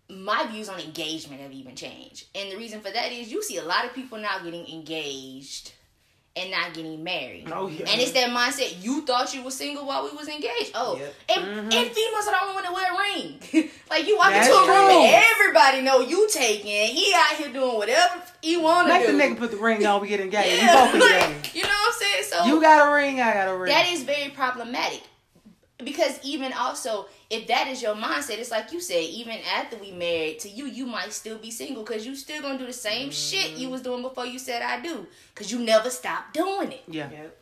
my 0.10 0.46
views 0.48 0.70
on 0.70 0.80
engagement 0.80 1.42
have 1.42 1.52
even 1.52 1.76
changed, 1.76 2.26
and 2.36 2.52
the 2.52 2.58
reason 2.58 2.80
for 2.82 2.92
that 2.92 3.12
is 3.12 3.32
you 3.32 3.42
see 3.44 3.58
a 3.58 3.64
lot 3.64 3.86
of 3.86 3.94
people 3.94 4.18
now 4.20 4.40
getting 4.44 4.66
engaged 4.68 5.72
and 6.38 6.52
not 6.52 6.74
getting 6.74 7.02
married. 7.02 7.48
Oh, 7.50 7.68
yeah. 7.70 7.86
And 7.90 8.02
it's 8.02 8.12
that 8.12 8.30
mindset. 8.30 8.84
You 8.84 9.06
thought 9.06 9.34
you 9.34 9.42
were 9.42 9.52
single 9.52 9.86
while 9.88 10.04
we 10.04 10.12
was 10.18 10.28
engaged. 10.28 10.72
Oh, 10.76 10.98
Yep. 10.98 11.14
and, 11.34 11.46
mm-hmm. 11.46 11.60
and 11.72 11.90
females 11.96 12.28
are 12.28 12.32
the 12.32 12.42
only 12.44 12.54
one 12.56 12.64
that 12.64 12.74
wear 12.74 12.94
a 12.94 12.98
ring. 12.98 13.70
like 13.90 14.06
you 14.06 14.18
walk 14.18 14.32
That's 14.32 14.48
into 14.50 14.60
a 14.60 14.68
room 14.68 14.90
true. 14.90 15.02
and 15.06 15.24
everybody 15.34 15.82
know 15.82 16.02
you 16.02 16.28
taking. 16.30 16.88
He 16.94 17.14
out 17.16 17.38
here 17.38 17.54
doing 17.54 17.78
whatever 17.78 18.22
he 18.42 18.58
want 18.58 18.90
to 18.90 18.94
Make 18.96 19.08
do. 19.08 19.16
the 19.18 19.24
nigga 19.24 19.38
put 19.38 19.52
the 19.52 19.58
ring 19.58 19.86
on. 19.86 20.02
We 20.02 20.10
get 20.10 20.20
engaged. 20.20 20.58
Yeah, 20.62 20.92
We 20.92 21.00
both 21.00 21.10
like, 21.10 21.24
engaged. 21.24 21.56
you 21.56 21.64
know 21.64 21.70
what 21.70 21.94
I'm 21.96 22.00
saying? 22.02 22.24
So 22.26 22.46
You 22.48 22.60
got 22.62 22.90
a 22.90 22.94
ring. 22.94 23.22
I 23.22 23.34
got 23.34 23.48
a 23.48 23.56
ring. 23.58 23.72
that 23.72 23.88
is 23.94 24.04
very 24.04 24.30
problematic 24.32 25.04
because 25.84 26.20
even 26.24 26.54
also 26.54 27.06
if 27.30 27.48
that 27.48 27.68
is 27.68 27.82
your 27.82 27.96
mindset 27.96 28.38
it's 28.40 28.52
like 28.52 28.72
you 28.72 28.80
said 28.80 29.04
even 29.04 29.38
after 29.54 29.76
we 29.78 29.92
married 29.92 30.40
to 30.40 30.48
you 30.50 30.66
you 30.66 30.86
might 30.86 31.12
still 31.12 31.38
be 31.38 31.52
single 31.52 31.84
because 31.84 32.06
you 32.06 32.16
still 32.16 32.42
gonna 32.42 32.58
do 32.58 32.66
the 32.66 32.74
same 32.74 33.12
shit 33.12 33.52
Mm-hmm. 33.52 33.60
you 33.60 33.70
was 33.70 33.82
doing 33.82 34.02
before 34.02 34.26
you 34.26 34.40
said 34.40 34.62
i 34.62 34.80
do 34.82 35.06
because 35.34 35.52
you 35.52 35.60
never 35.60 35.90
stopped 35.90 36.34
doing 36.34 36.72
it 36.72 36.84
yeah. 36.88 37.10
Yep. 37.12 37.38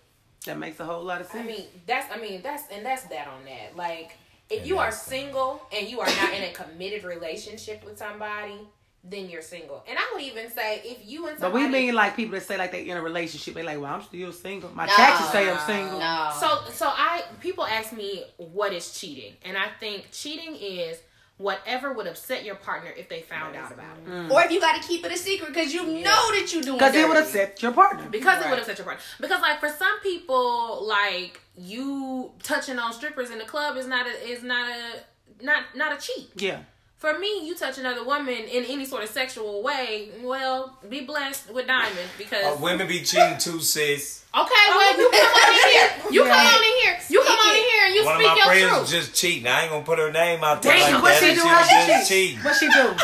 That 0.45 0.57
makes 0.57 0.77
a 0.81 0.83
whole 0.83 1.03
lot 1.03 1.21
of 1.21 1.27
sense. 1.27 1.41
I 1.43 1.47
mean, 1.47 1.65
that's 1.87 2.13
I 2.13 2.19
mean 2.19 2.41
that's 2.41 2.63
and 2.69 2.85
that's 2.85 3.03
that 3.03 3.27
on 3.29 3.45
that. 3.45 3.77
Like, 3.77 4.17
if 4.49 4.59
And 4.59 4.67
you 4.67 4.77
are 4.77 4.91
single 4.91 5.61
and 5.73 5.87
you 5.87 6.01
are 6.01 6.05
not 6.21 6.33
in 6.33 6.43
a 6.43 6.51
committed 6.51 7.05
relationship 7.05 7.81
with 7.85 7.97
somebody, 7.97 8.59
then 9.03 9.29
you're 9.29 9.41
single. 9.41 9.83
And 9.87 9.97
I 9.97 10.11
would 10.13 10.23
even 10.23 10.49
say 10.49 10.81
if 10.85 10.99
you 11.05 11.27
and 11.27 11.37
but 11.39 11.51
we 11.51 11.67
mean 11.67 11.93
like 11.93 12.15
people 12.15 12.35
that 12.35 12.45
say 12.45 12.57
like 12.57 12.71
they're 12.71 12.81
in 12.81 12.95
a 12.97 13.01
relationship. 13.01 13.53
they're 13.53 13.63
like, 13.63 13.79
well, 13.79 13.93
I'm 13.93 14.01
still 14.01 14.31
single. 14.31 14.69
My 14.73 14.85
No. 14.85 14.93
taxes 14.93 15.29
say 15.29 15.49
I'm 15.49 15.59
single. 15.59 15.99
no 15.99 16.31
So 16.39 16.71
so 16.71 16.87
I 16.87 17.23
people 17.41 17.65
ask 17.65 17.91
me 17.91 18.23
what 18.37 18.71
is 18.73 18.97
cheating, 18.97 19.33
and 19.43 19.57
I 19.57 19.67
think 19.79 20.07
cheating 20.11 20.55
is 20.55 20.99
whatever 21.37 21.91
would 21.91 22.07
upset 22.07 22.45
your 22.45 22.55
partner 22.55 22.91
if 22.95 23.09
they 23.09 23.21
found 23.21 23.55
out 23.55 23.71
about 23.71 23.97
it. 23.97 24.07
Mm. 24.07 24.31
or 24.31 24.41
if 24.43 24.51
you 24.51 24.61
gotta 24.61 24.81
keep 24.87 25.03
it 25.03 25.11
a 25.11 25.17
secret 25.17 25.51
because 25.53 25.73
you 25.73 25.83
know 25.85 26.31
that 26.31 26.49
you 26.53 26.61
doing 26.61 26.77
Because 26.77 26.95
it 26.95 27.07
would 27.07 27.17
upset 27.17 27.61
your 27.61 27.71
partner. 27.73 28.07
Because 28.09 28.45
it 28.45 28.49
would 28.49 28.59
upset 28.59 28.77
your 28.77 28.85
partner. 28.85 29.03
Because 29.19 29.41
like 29.41 29.59
for 29.59 29.69
some 29.69 29.99
people, 30.01 30.85
like 30.87 31.41
you 31.57 32.31
touching 32.41 32.79
on 32.79 32.93
strippers 32.93 33.31
in 33.31 33.37
the 33.39 33.45
club 33.45 33.75
is 33.77 33.87
not 33.87 34.07
a 34.07 34.11
is 34.29 34.43
not 34.43 34.69
a 34.71 35.43
not 35.43 35.63
not 35.75 35.97
a 35.97 36.01
cheat. 36.01 36.29
Yeah. 36.35 36.59
For 37.03 37.19
me, 37.19 37.45
you 37.45 37.53
touch 37.53 37.77
another 37.79 38.01
woman 38.05 38.29
in 38.33 38.63
any 38.63 38.85
sort 38.85 39.03
of 39.03 39.09
sexual 39.09 39.61
way, 39.61 40.07
well, 40.21 40.77
be 40.89 41.01
blessed 41.01 41.53
with 41.53 41.67
diamond 41.67 42.07
because 42.17 42.45
Uh, 42.45 42.55
women 42.61 42.87
be 42.87 43.01
cheating 43.01 43.37
too, 43.37 43.59
sis. 43.59 44.23
okay, 44.33 44.49
well 44.69 44.97
you 44.97 45.09
come 45.11 45.35
on 45.35 45.51
in 45.51 45.69
here, 45.69 45.89
you 46.11 46.23
Yeah. 46.23 46.29
come 46.29 46.47
on 46.47 46.63
in 46.63 46.71
here, 46.81 46.99
you 47.09 47.21
come 47.21 47.37
on 47.37 47.55
in 47.57 47.61
here 47.61 47.85
and 47.87 47.95
you 47.95 48.05
One 48.05 48.15
of 48.15 48.21
speak 48.21 48.29
my 48.29 48.35
your 48.37 48.45
friends 48.45 48.61
truth. 48.69 48.79
was 48.83 48.89
just 48.91 49.13
cheating. 49.15 49.47
I 49.49 49.63
ain't 49.63 49.71
gonna 49.71 49.83
put 49.83 49.99
her 49.99 50.13
name 50.13 50.45
out 50.45 50.61
there 50.61 50.77
Damn, 50.77 50.93
like 50.93 51.03
what 51.03 51.09
that. 51.09 51.19
she 51.19 51.27
but 51.27 51.35
do? 51.35 51.41
She 51.41 51.47
How 51.49 51.63
she 51.63 51.87
just 51.91 52.07
cheating. 52.09 52.39
What 52.39 52.55
she 52.55 52.69
do? 52.69 52.95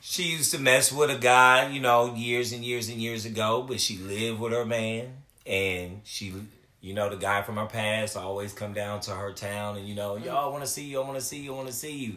She 0.00 0.22
used 0.22 0.50
to 0.52 0.58
mess 0.58 0.90
with 0.90 1.10
a 1.10 1.18
guy, 1.18 1.68
you 1.68 1.80
know, 1.80 2.14
years 2.14 2.52
and 2.52 2.64
years 2.64 2.88
and 2.88 2.96
years 2.96 3.26
ago, 3.26 3.60
but 3.68 3.78
she 3.78 3.98
lived 3.98 4.40
with 4.40 4.54
her 4.54 4.64
man, 4.64 5.18
and 5.44 6.00
she, 6.04 6.32
you 6.80 6.94
know, 6.94 7.10
the 7.10 7.16
guy 7.16 7.42
from 7.42 7.56
her 7.58 7.66
past 7.66 8.16
always 8.16 8.54
come 8.54 8.72
down 8.72 9.00
to 9.00 9.10
her 9.10 9.34
town, 9.34 9.76
and 9.76 9.86
you 9.86 9.94
know, 9.94 10.16
yo, 10.16 10.34
I 10.34 10.46
want 10.46 10.64
to 10.64 10.66
see 10.70 10.84
you, 10.84 11.02
I 11.02 11.04
want 11.04 11.18
to 11.18 11.24
see 11.24 11.40
you, 11.40 11.52
I 11.52 11.56
want 11.56 11.68
to 11.68 11.74
see 11.74 11.92
you. 11.92 12.16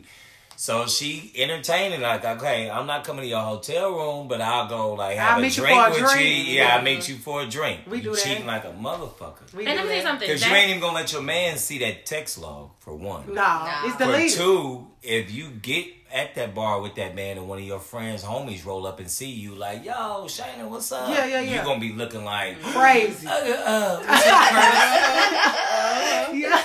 So 0.62 0.86
she 0.86 1.32
entertaining 1.36 2.02
like, 2.02 2.24
okay, 2.24 2.70
I'm 2.70 2.86
not 2.86 3.04
coming 3.04 3.24
to 3.24 3.28
your 3.28 3.42
hotel 3.42 3.94
room, 3.94 4.28
but 4.28 4.42
I'll 4.42 4.70
go 4.70 4.94
like 4.94 5.18
have 5.18 5.32
I'll 5.32 5.40
a 5.40 5.42
meet 5.42 5.58
you 5.58 5.64
drink 5.64 5.82
for 5.82 5.88
a 5.88 5.90
with 5.90 6.12
drink. 6.12 6.48
you. 6.48 6.54
Yeah, 6.54 6.76
I'll 6.76 6.84
meet 6.84 7.10
you 7.10 7.16
for 7.16 7.42
a 7.42 7.48
drink. 7.48 7.80
We 7.88 7.98
you 7.98 8.04
do 8.04 8.12
that. 8.12 8.20
cheating 8.24 8.46
like 8.46 8.66
a 8.66 8.72
motherfucker. 8.72 9.52
We 9.56 9.66
and 9.66 9.76
let 9.76 9.86
me 9.86 9.88
tell 9.88 9.96
you 9.96 10.02
something. 10.04 10.28
Because 10.28 10.46
you 10.46 10.54
ain't 10.54 10.70
even 10.70 10.80
gonna 10.80 10.94
let 10.94 11.12
your 11.14 11.24
man 11.24 11.58
see 11.58 11.80
that 11.80 12.06
text 12.06 12.38
log 12.38 12.70
for 12.78 12.96
one. 12.96 13.34
Nah, 13.34 13.88
it's 13.88 14.36
For 14.36 14.40
two, 14.40 14.86
if 15.02 15.32
you 15.32 15.50
get 15.50 15.88
at 16.14 16.36
that 16.36 16.54
bar 16.54 16.82
with 16.82 16.96
that 16.96 17.16
man 17.16 17.38
and 17.38 17.48
one 17.48 17.58
of 17.60 17.64
your 17.66 17.80
friends, 17.80 18.24
homies 18.24 18.66
roll 18.66 18.86
up 18.86 19.00
and 19.00 19.10
see 19.10 19.30
you 19.32 19.56
like, 19.56 19.84
yo, 19.86 20.26
Shayna, 20.26 20.68
what's 20.68 20.92
up? 20.92 21.10
Yeah, 21.10 21.26
yeah, 21.26 21.40
yeah. 21.42 21.56
You're 21.56 21.64
gonna 21.64 21.80
be 21.80 21.94
looking 21.94 22.24
like, 22.26 22.62
Crazy. 22.62 23.26
uh, 23.28 23.32
uh, 23.32 23.98
what's 24.00 24.28
up, 24.28 24.50
Curtis? 24.50 26.42
yeah. 26.42 26.62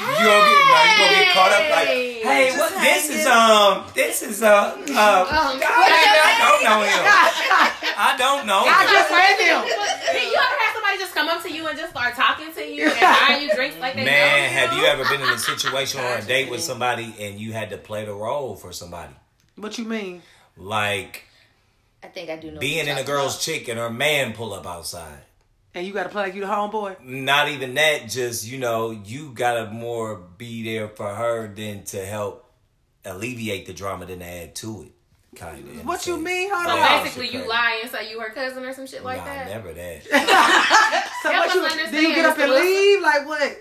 You 0.00 0.26
gonna 0.26 0.46
get, 0.48 0.64
no, 0.64 0.80
you 0.80 0.96
gonna 0.96 1.14
get 1.14 1.32
caught 1.34 1.52
up 1.52 1.70
like, 1.70 1.88
hey, 1.88 2.56
what? 2.56 2.72
This 2.80 3.10
is 3.10 3.26
um, 3.26 3.84
this 3.94 4.22
is 4.22 4.42
uh, 4.42 4.48
uh, 4.48 4.80
I, 4.88 5.58
I 6.24 6.34
don't 6.40 6.62
know 6.64 6.80
him. 6.82 7.04
I 8.00 8.16
don't 8.16 8.46
known. 8.46 8.64
I 8.64 8.88
just 8.88 9.10
met 9.10 9.36
them. 9.36 9.60
Did 10.90 10.98
you 10.98 10.98
ever 10.98 10.98
have 10.98 10.98
somebody 10.98 10.98
just 10.98 11.14
come 11.14 11.28
up 11.28 11.42
to 11.42 11.52
you 11.52 11.66
and 11.68 11.78
just 11.78 11.90
start 11.90 12.14
talking 12.14 12.52
to 12.52 12.64
you 12.64 12.90
and 12.90 13.00
buying 13.28 13.42
you 13.42 13.54
drinks 13.54 13.78
like 13.78 13.94
they 13.94 14.00
know 14.04 14.10
Man, 14.10 14.42
you? 14.42 14.58
have 14.58 14.72
you 14.76 14.84
ever 14.84 15.04
been 15.04 15.20
in 15.20 15.34
a 15.34 15.38
situation 15.38 16.00
or 16.00 16.16
a 16.16 16.22
date 16.22 16.50
with 16.50 16.62
somebody 16.62 17.14
and 17.20 17.38
you 17.38 17.52
had 17.52 17.70
to 17.70 17.76
play 17.78 18.04
the 18.04 18.14
role 18.14 18.56
for 18.56 18.72
somebody? 18.72 19.14
What 19.56 19.78
you 19.78 19.84
mean? 19.84 20.22
Like 20.56 21.24
I 22.02 22.08
think 22.08 22.30
I 22.30 22.36
do 22.36 22.50
know. 22.50 22.60
being 22.60 22.86
in 22.86 22.96
a 22.98 23.04
girl's 23.04 23.34
about. 23.34 23.42
chick 23.42 23.68
and 23.68 23.78
her 23.78 23.90
man 23.90 24.32
pull 24.32 24.52
up 24.54 24.66
outside. 24.66 25.20
And 25.74 25.86
you 25.86 25.92
got 25.92 26.02
to 26.04 26.08
play 26.08 26.24
like 26.24 26.34
you 26.34 26.40
the 26.40 26.48
homeboy? 26.48 27.00
Not 27.04 27.48
even 27.48 27.74
that, 27.74 28.08
just 28.08 28.44
you 28.46 28.58
know, 28.58 28.90
you 28.90 29.30
gotta 29.32 29.70
more 29.70 30.16
be 30.16 30.64
there 30.64 30.88
for 30.88 31.14
her 31.14 31.46
than 31.46 31.84
to 31.84 32.04
help 32.04 32.50
alleviate 33.04 33.66
the 33.66 33.72
drama 33.72 34.06
than 34.06 34.18
to 34.18 34.24
add 34.26 34.54
to 34.56 34.82
it. 34.82 34.92
Kind 35.36 35.68
of. 35.68 35.86
What 35.86 36.06
you 36.06 36.16
mean? 36.16 36.50
Hold 36.52 36.66
So 36.66 36.70
on. 36.72 36.76
Yeah. 36.78 37.02
basically, 37.04 37.28
you 37.28 37.48
lie 37.48 37.78
and 37.82 37.90
say 37.90 38.10
you 38.10 38.20
her 38.20 38.30
cousin 38.30 38.64
or 38.64 38.72
some 38.72 38.86
shit 38.86 39.04
like 39.04 39.18
nah, 39.18 39.24
that. 39.26 39.46
never 39.46 39.72
that. 39.72 41.06
So 41.22 41.30
what 41.30 41.54
you, 41.54 41.62
us 41.62 41.90
then 41.90 42.02
you 42.02 42.14
get 42.14 42.24
up 42.24 42.38
and 42.38 42.50
leave? 42.50 43.02
Like 43.02 43.26
what? 43.28 43.58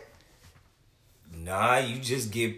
Nah, 1.35 1.77
you 1.77 1.99
just 1.99 2.31
get 2.31 2.55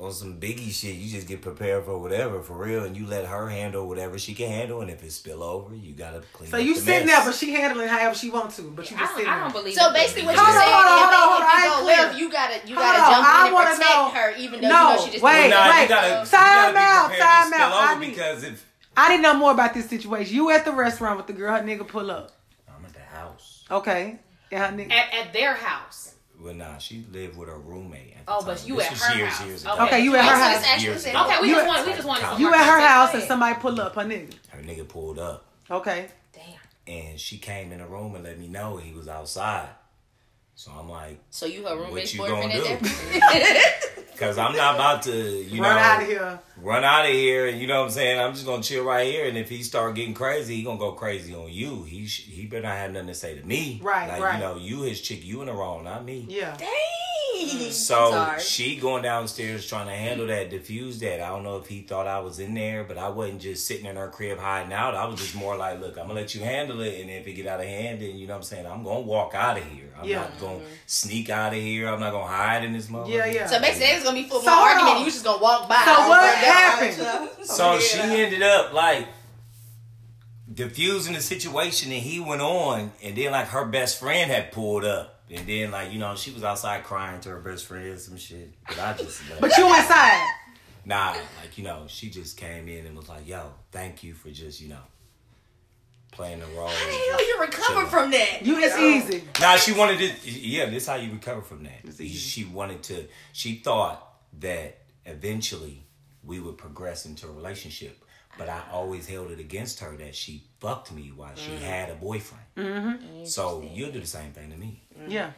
on 0.00 0.12
some 0.12 0.40
biggie 0.40 0.70
shit. 0.72 0.94
You 0.96 1.10
just 1.10 1.26
get 1.28 1.40
prepared 1.42 1.84
for 1.84 1.98
whatever, 1.98 2.42
for 2.42 2.54
real, 2.56 2.84
and 2.84 2.96
you 2.96 3.06
let 3.06 3.26
her 3.26 3.48
handle 3.48 3.86
whatever 3.88 4.18
she 4.18 4.34
can 4.34 4.48
handle. 4.48 4.80
And 4.80 4.90
if 4.90 5.02
it 5.02 5.12
spill 5.12 5.42
over, 5.42 5.74
you 5.74 5.92
gotta 5.92 6.22
clean. 6.32 6.50
So 6.50 6.58
up 6.58 6.62
you 6.64 6.74
the 6.74 6.80
sitting 6.80 7.06
mess. 7.06 7.16
there, 7.18 7.26
but 7.26 7.34
she 7.34 7.52
handling 7.52 7.88
however 7.88 8.14
she 8.14 8.30
wants 8.30 8.56
to. 8.56 8.62
But 8.62 8.90
you 8.90 8.96
I 8.96 9.00
just 9.00 9.10
don't, 9.12 9.18
sitting 9.18 9.32
I 9.32 9.40
don't 9.40 9.52
believe 9.52 9.74
So 9.74 9.92
basically, 9.92 10.24
what 10.26 10.36
you're 10.36 10.44
saying 10.46 10.56
hold 10.72 10.86
on, 10.86 10.98
is 10.98 11.02
hold 11.02 11.14
on, 11.14 11.28
hold 11.28 11.42
on, 11.42 11.48
if, 11.48 11.48
I 11.48 11.58
if 11.58 11.62
you 11.62 11.90
ain't 11.90 12.12
go 12.12 12.18
you 12.18 12.30
gotta 12.32 12.68
you 12.68 12.74
Hold 12.76 12.86
gotta 12.86 13.02
on, 13.02 13.10
jump 13.12 13.26
I 13.26 13.40
in 13.40 13.46
and 13.46 13.54
wanna 13.54 13.70
protect 13.70 13.90
know- 13.90 14.10
her, 14.10 14.30
even 14.38 14.60
though 14.60 14.68
No, 14.68 14.90
you 14.90 14.96
know 14.96 15.04
she 15.04 15.10
just 15.12 15.22
wait, 15.24 15.32
Well, 15.32 15.50
nah, 15.50 15.70
wait. 15.76 15.82
you 15.82 15.88
gotta, 15.88 16.08
Time 16.08 16.22
you 16.22 16.28
gotta 16.30 16.72
be 16.72 16.78
out, 16.78 17.06
prepared 17.08 17.18
to 17.18 17.50
time 17.50 17.52
out. 17.60 17.72
I 17.72 17.92
over 17.92 18.00
need- 18.00 18.10
because 18.10 18.42
if 18.44 18.66
I 18.96 19.08
didn't 19.08 19.22
know 19.22 19.34
more 19.34 19.52
about 19.52 19.72
this 19.74 19.88
situation. 19.88 20.34
You 20.36 20.50
at 20.50 20.64
the 20.66 20.72
restaurant 20.72 21.16
with 21.16 21.26
the 21.26 21.32
girl, 21.32 21.56
her 21.56 21.62
nigga 21.62 21.86
pull 21.88 22.10
up. 22.10 22.32
I'm 22.68 22.84
at 22.84 22.92
the 22.92 23.00
house. 23.00 23.64
Okay. 23.70 24.18
And 24.50 24.62
her 24.62 24.84
nigga. 24.84 24.92
at, 24.92 25.14
at 25.14 25.32
their 25.32 25.54
house. 25.54 26.11
Well, 26.42 26.54
nah, 26.54 26.78
she 26.78 27.04
lived 27.12 27.36
with 27.36 27.48
her 27.48 27.58
roommate. 27.58 28.14
At 28.18 28.26
the 28.26 28.32
Oh, 28.32 28.38
time. 28.38 28.46
but 28.46 28.66
you 28.66 28.76
This 28.76 28.86
at 28.86 28.98
her 28.98 29.16
years, 29.18 29.32
house. 29.32 29.46
Years. 29.46 29.66
Okay. 29.66 29.82
Okay, 29.84 30.00
you 30.00 30.16
at 30.16 30.24
her 30.24 30.34
house. 30.36 30.56
it's 30.58 30.66
actually 30.66 30.84
Years 30.88 31.02
said- 31.04 31.10
ago. 31.14 31.24
Okay, 31.26 31.38
we 31.40 31.48
You 31.48 31.54
just 31.54 31.64
at- 31.64 31.68
want 31.68 31.86
we 31.86 31.92
just 31.94 32.08
want 32.08 32.40
You 32.40 32.54
at 32.54 32.64
her 32.66 32.80
house 32.86 33.14
and 33.14 33.22
somebody 33.22 33.54
pull 33.60 33.80
up, 33.80 33.94
her 33.94 34.02
nigga. 34.02 34.34
Her 34.48 34.58
nigga 34.62 34.88
pulled 34.88 35.18
up, 35.20 35.44
Okay. 35.70 36.08
Damn. 36.32 36.44
and 36.94 37.20
she 37.20 37.38
came 37.38 37.70
in 37.70 37.78
the 37.78 37.86
room 37.86 38.14
and 38.16 38.24
let 38.24 38.38
me 38.38 38.48
know 38.48 38.76
he 38.78 38.92
was 38.92 39.06
outside. 39.08 39.68
So 40.54 40.70
I'm 40.72 40.88
like, 40.90 41.18
So 41.30 41.46
you 41.46 41.64
her 41.66 41.76
roommate's 41.76 42.12
you 42.14 42.20
boyfriend 42.20 42.52
gonna 42.52 42.64
at 42.64 42.82
do? 42.82 44.01
that 44.22 44.34
because 44.34 44.38
I'm 44.38 44.56
not 44.56 44.74
about 44.74 45.02
to, 45.02 45.42
you 45.42 45.60
know 45.60 45.68
Run 45.68 45.76
know, 45.76 45.82
out 45.82 46.02
of 46.02 46.08
here. 46.08 46.40
run 46.56 46.84
out 46.84 47.04
of 47.04 47.12
here, 47.12 47.46
and 47.46 47.60
you 47.60 47.66
know 47.66 47.80
what 47.80 47.86
I'm 47.86 47.90
saying. 47.90 48.20
I'm 48.20 48.32
just 48.32 48.46
gonna 48.46 48.62
chill 48.62 48.84
right 48.84 49.06
here, 49.06 49.26
and 49.26 49.36
if 49.36 49.48
he 49.48 49.62
start 49.62 49.94
getting 49.94 50.14
crazy, 50.14 50.56
he 50.56 50.62
gonna 50.62 50.78
go 50.78 50.92
crazy 50.92 51.34
on 51.34 51.52
you. 51.52 51.84
He 51.84 52.06
sh- 52.06 52.26
he 52.26 52.46
better 52.46 52.62
not 52.62 52.76
have 52.76 52.92
nothing 52.92 53.08
to 53.08 53.14
say 53.14 53.38
to 53.38 53.46
me. 53.46 53.80
Right, 53.82 54.08
like, 54.08 54.22
right. 54.22 54.34
You 54.34 54.40
know, 54.40 54.56
you 54.56 54.82
his 54.82 55.00
chick, 55.00 55.24
you 55.24 55.40
in 55.40 55.46
the 55.46 55.52
wrong, 55.52 55.84
not 55.84 56.04
me. 56.04 56.26
Yeah. 56.28 56.56
Dang. 56.56 56.68
Mm-hmm. 57.50 57.70
So 57.70 58.10
Sorry. 58.10 58.40
she 58.40 58.76
going 58.76 59.02
downstairs 59.02 59.66
trying 59.66 59.86
to 59.86 59.92
handle 59.94 60.26
that, 60.28 60.50
diffuse 60.50 60.98
that. 61.00 61.20
I 61.20 61.28
don't 61.28 61.42
know 61.42 61.56
if 61.56 61.66
he 61.66 61.82
thought 61.82 62.06
I 62.06 62.20
was 62.20 62.38
in 62.38 62.54
there, 62.54 62.84
but 62.84 62.98
I 62.98 63.08
wasn't 63.08 63.40
just 63.42 63.66
sitting 63.66 63.86
in 63.86 63.96
her 63.96 64.08
crib 64.08 64.38
hiding 64.38 64.72
out. 64.72 64.94
I 64.94 65.06
was 65.06 65.20
just 65.20 65.34
more 65.34 65.56
like, 65.56 65.80
look, 65.80 65.98
I'm 65.98 66.06
gonna 66.08 66.14
let 66.20 66.34
you 66.34 66.42
handle 66.42 66.80
it, 66.80 67.00
and 67.00 67.10
if 67.10 67.26
it 67.26 67.32
get 67.34 67.46
out 67.46 67.60
of 67.60 67.66
hand, 67.66 68.00
then 68.00 68.16
you 68.16 68.26
know 68.26 68.34
what 68.34 68.38
I'm 68.38 68.42
saying. 68.44 68.66
I'm 68.66 68.82
gonna 68.84 69.00
walk 69.00 69.34
out 69.34 69.58
of 69.58 69.64
here. 69.64 69.92
I'm 69.98 70.08
Yeah. 70.08 70.20
not 70.20 70.40
gonna 70.40 70.60
sneak 70.86 71.30
out 71.30 71.52
of 71.52 71.60
here. 71.60 71.88
I'm 71.88 72.00
not 72.00 72.12
gonna 72.12 72.26
hide 72.26 72.64
in 72.64 72.72
this 72.72 72.86
motherfucker. 72.86 73.08
Yeah, 73.14 73.26
yeah. 73.26 73.46
So 73.46 73.60
basically, 73.60 73.86
it 73.88 73.94
was 73.96 74.04
gonna 74.04 74.22
be 74.22 74.28
full 74.28 74.40
So 74.40 74.46
blown 74.46 74.58
argument. 74.68 74.98
You 75.00 75.04
was 75.06 75.14
just 75.14 75.24
gonna 75.24 75.42
walk 75.42 75.68
by. 75.68 75.82
So 75.84 76.08
what 76.08 76.34
happened? 76.36 77.28
So 77.44 77.74
Yeah. 77.74 77.78
she 77.80 77.98
ended 78.00 78.42
up 78.42 78.72
like 78.72 79.08
diffusing 80.52 81.14
the 81.14 81.20
situation, 81.20 81.92
and 81.92 82.02
he 82.02 82.20
went 82.20 82.42
on, 82.42 82.92
and 83.02 83.16
then 83.16 83.32
like 83.32 83.48
her 83.48 83.64
best 83.64 83.98
friend 83.98 84.30
had 84.30 84.52
pulled 84.52 84.84
up, 84.84 85.21
and 85.32 85.46
then 85.46 85.70
like 85.70 85.92
you 85.92 85.98
know 85.98 86.14
she 86.14 86.30
was 86.30 86.44
outside 86.44 86.84
crying 86.84 87.20
to 87.22 87.30
her 87.30 87.40
best 87.40 87.66
friend 87.66 87.86
and 87.86 88.00
some 88.00 88.16
shit. 88.16 88.52
But 88.68 88.78
I 88.78 88.92
just 88.94 89.20
left. 89.30 89.40
But 89.40 89.56
you 89.56 89.66
went 89.66 89.82
inside. 89.82 90.30
Nah, 90.84 91.10
like 91.40 91.56
you 91.56 91.64
know, 91.64 91.84
she 91.86 92.10
just 92.10 92.36
came 92.36 92.68
in 92.68 92.86
and 92.86 92.96
was 92.96 93.08
like, 93.08 93.26
"Yo, 93.26 93.52
thank 93.70 94.02
you 94.02 94.14
for 94.14 94.30
just 94.30 94.60
you 94.60 94.68
know 94.68 94.82
playing 96.10 96.40
the 96.40 96.46
role." 96.46 96.68
How 96.68 96.86
the 96.86 96.92
hell 96.92 97.28
you 97.28 97.40
recover 97.40 97.86
from 97.86 98.10
that? 98.10 98.44
You 98.44 98.58
it's 98.58 98.76
easy. 98.76 99.24
Nah, 99.40 99.56
she 99.56 99.72
wanted 99.72 99.98
to. 99.98 100.30
Yeah, 100.30 100.66
this 100.66 100.86
how 100.86 100.96
you 100.96 101.12
recover 101.12 101.40
from 101.40 101.64
that. 101.64 101.80
It's 101.84 102.00
easy. 102.00 102.18
She 102.18 102.44
wanted 102.44 102.82
to. 102.84 103.06
She 103.32 103.56
thought 103.56 104.06
that 104.40 104.78
eventually 105.06 105.84
we 106.24 106.40
would 106.40 106.58
progress 106.58 107.06
into 107.06 107.28
a 107.28 107.32
relationship, 107.32 108.04
but 108.38 108.48
I 108.48 108.62
always 108.72 109.06
held 109.06 109.30
it 109.30 109.40
against 109.40 109.80
her 109.80 109.96
that 109.96 110.14
she 110.14 110.44
fucked 110.60 110.92
me 110.92 111.12
while 111.14 111.34
she 111.34 111.56
had 111.56 111.90
a 111.90 111.94
boyfriend. 111.94 112.44
Mm-hmm. 112.56 113.24
So 113.24 113.68
you'll 113.72 113.92
do 113.92 114.00
the 114.00 114.06
same 114.06 114.32
thing 114.32 114.50
to 114.50 114.56
me. 114.56 114.82
Mm-hmm. 115.02 115.10
Yeah. 115.10 115.30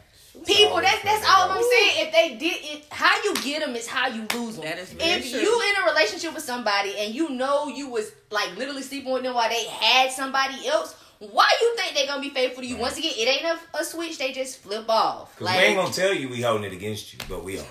People, 0.45 0.81
that's 0.81 1.01
that's 1.01 1.25
all 1.29 1.49
I'm 1.49 1.63
saying. 1.63 2.07
If 2.07 2.11
they 2.11 2.35
did 2.35 2.57
it, 2.61 2.85
how 2.91 3.15
you 3.23 3.33
get 3.35 3.65
them 3.65 3.75
is 3.75 3.87
how 3.87 4.07
you 4.09 4.25
lose 4.33 4.57
them. 4.57 4.65
That 4.65 4.79
is 4.79 4.93
if 4.99 5.31
true. 5.31 5.39
you 5.39 5.61
in 5.61 5.83
a 5.83 5.91
relationship 5.91 6.33
with 6.33 6.43
somebody 6.43 6.93
and 6.97 7.15
you 7.15 7.29
know 7.29 7.67
you 7.67 7.89
was 7.89 8.11
like 8.31 8.55
literally 8.57 8.81
sleeping 8.81 9.13
with 9.13 9.23
them 9.23 9.33
while 9.33 9.47
they 9.47 9.63
had 9.65 10.11
somebody 10.11 10.67
else, 10.67 10.93
why 11.19 11.49
you 11.61 11.75
think 11.77 11.95
they 11.95 12.05
gonna 12.05 12.21
be 12.21 12.29
faithful 12.29 12.63
to 12.63 12.67
you? 12.67 12.75
Once 12.75 12.97
again, 12.97 13.13
it 13.15 13.27
ain't 13.27 13.45
a, 13.45 13.79
a 13.79 13.83
switch; 13.85 14.17
they 14.17 14.33
just 14.33 14.59
flip 14.59 14.89
off. 14.89 15.39
Like 15.39 15.57
we 15.57 15.63
ain't 15.63 15.77
gonna 15.77 15.93
tell 15.93 16.13
you 16.13 16.27
we 16.27 16.41
holding 16.41 16.65
it 16.65 16.73
against 16.73 17.13
you, 17.13 17.19
but 17.29 17.43
we 17.43 17.57
are. 17.57 17.65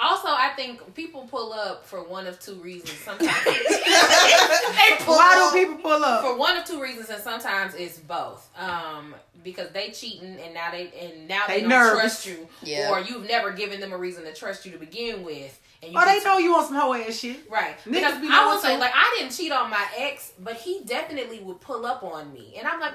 Also, 0.00 0.28
I 0.28 0.52
think 0.56 0.94
people 0.94 1.26
pull 1.30 1.52
up 1.52 1.84
for 1.84 2.02
one 2.02 2.26
of 2.26 2.40
two 2.40 2.54
reasons. 2.54 2.92
Sometimes 3.04 3.44
they 3.44 4.96
pull 5.04 5.16
Why 5.16 5.40
off. 5.46 5.52
do 5.52 5.58
people 5.58 5.76
pull 5.76 6.02
up? 6.04 6.22
for 6.22 6.36
one 6.36 6.56
of 6.56 6.64
two 6.64 6.80
reasons, 6.80 7.10
and 7.10 7.22
sometimes 7.22 7.74
it's 7.74 7.98
both. 7.98 8.48
Um, 8.58 9.14
because 9.42 9.70
they 9.70 9.90
cheating 9.90 10.36
and 10.38 10.52
now 10.52 10.70
they 10.70 10.90
and 11.00 11.26
now 11.28 11.42
they, 11.46 11.54
They 11.56 11.60
don't 11.62 11.70
nervous. 11.70 12.00
trust 12.00 12.26
you, 12.26 12.48
Yeah. 12.62 12.90
or 12.90 13.00
you've 13.00 13.26
never 13.26 13.52
given 13.52 13.80
them 13.80 13.92
a 13.92 13.96
reason 13.98 14.24
to 14.24 14.34
trust 14.34 14.66
you 14.66 14.72
to 14.72 14.78
begin 14.78 15.22
with. 15.24 15.58
And 15.82 15.92
you 15.92 15.98
Oh, 15.98 16.04
they 16.04 16.14
just- 16.14 16.26
know 16.26 16.36
you 16.38 16.52
want 16.52 16.66
some 16.68 16.76
hoe 16.76 16.92
ass 16.94 17.18
shit. 17.18 17.50
Right. 17.50 17.78
Niggas 17.86 17.90
Because 17.92 18.18
be 18.20 18.26
I 18.26 18.30
knowing 18.30 18.48
would 18.50 18.60
say, 18.60 18.78
like, 18.78 18.92
I 18.94 19.16
didn't 19.18 19.32
cheat 19.34 19.50
on 19.52 19.70
my 19.70 19.86
ex, 19.96 20.32
but 20.38 20.56
he 20.56 20.82
definitely 20.84 21.38
would 21.40 21.60
pull 21.62 21.86
up 21.86 22.02
on 22.02 22.32
me. 22.34 22.54
And 22.58 22.68
I'm 22.68 22.80
like, 22.80 22.92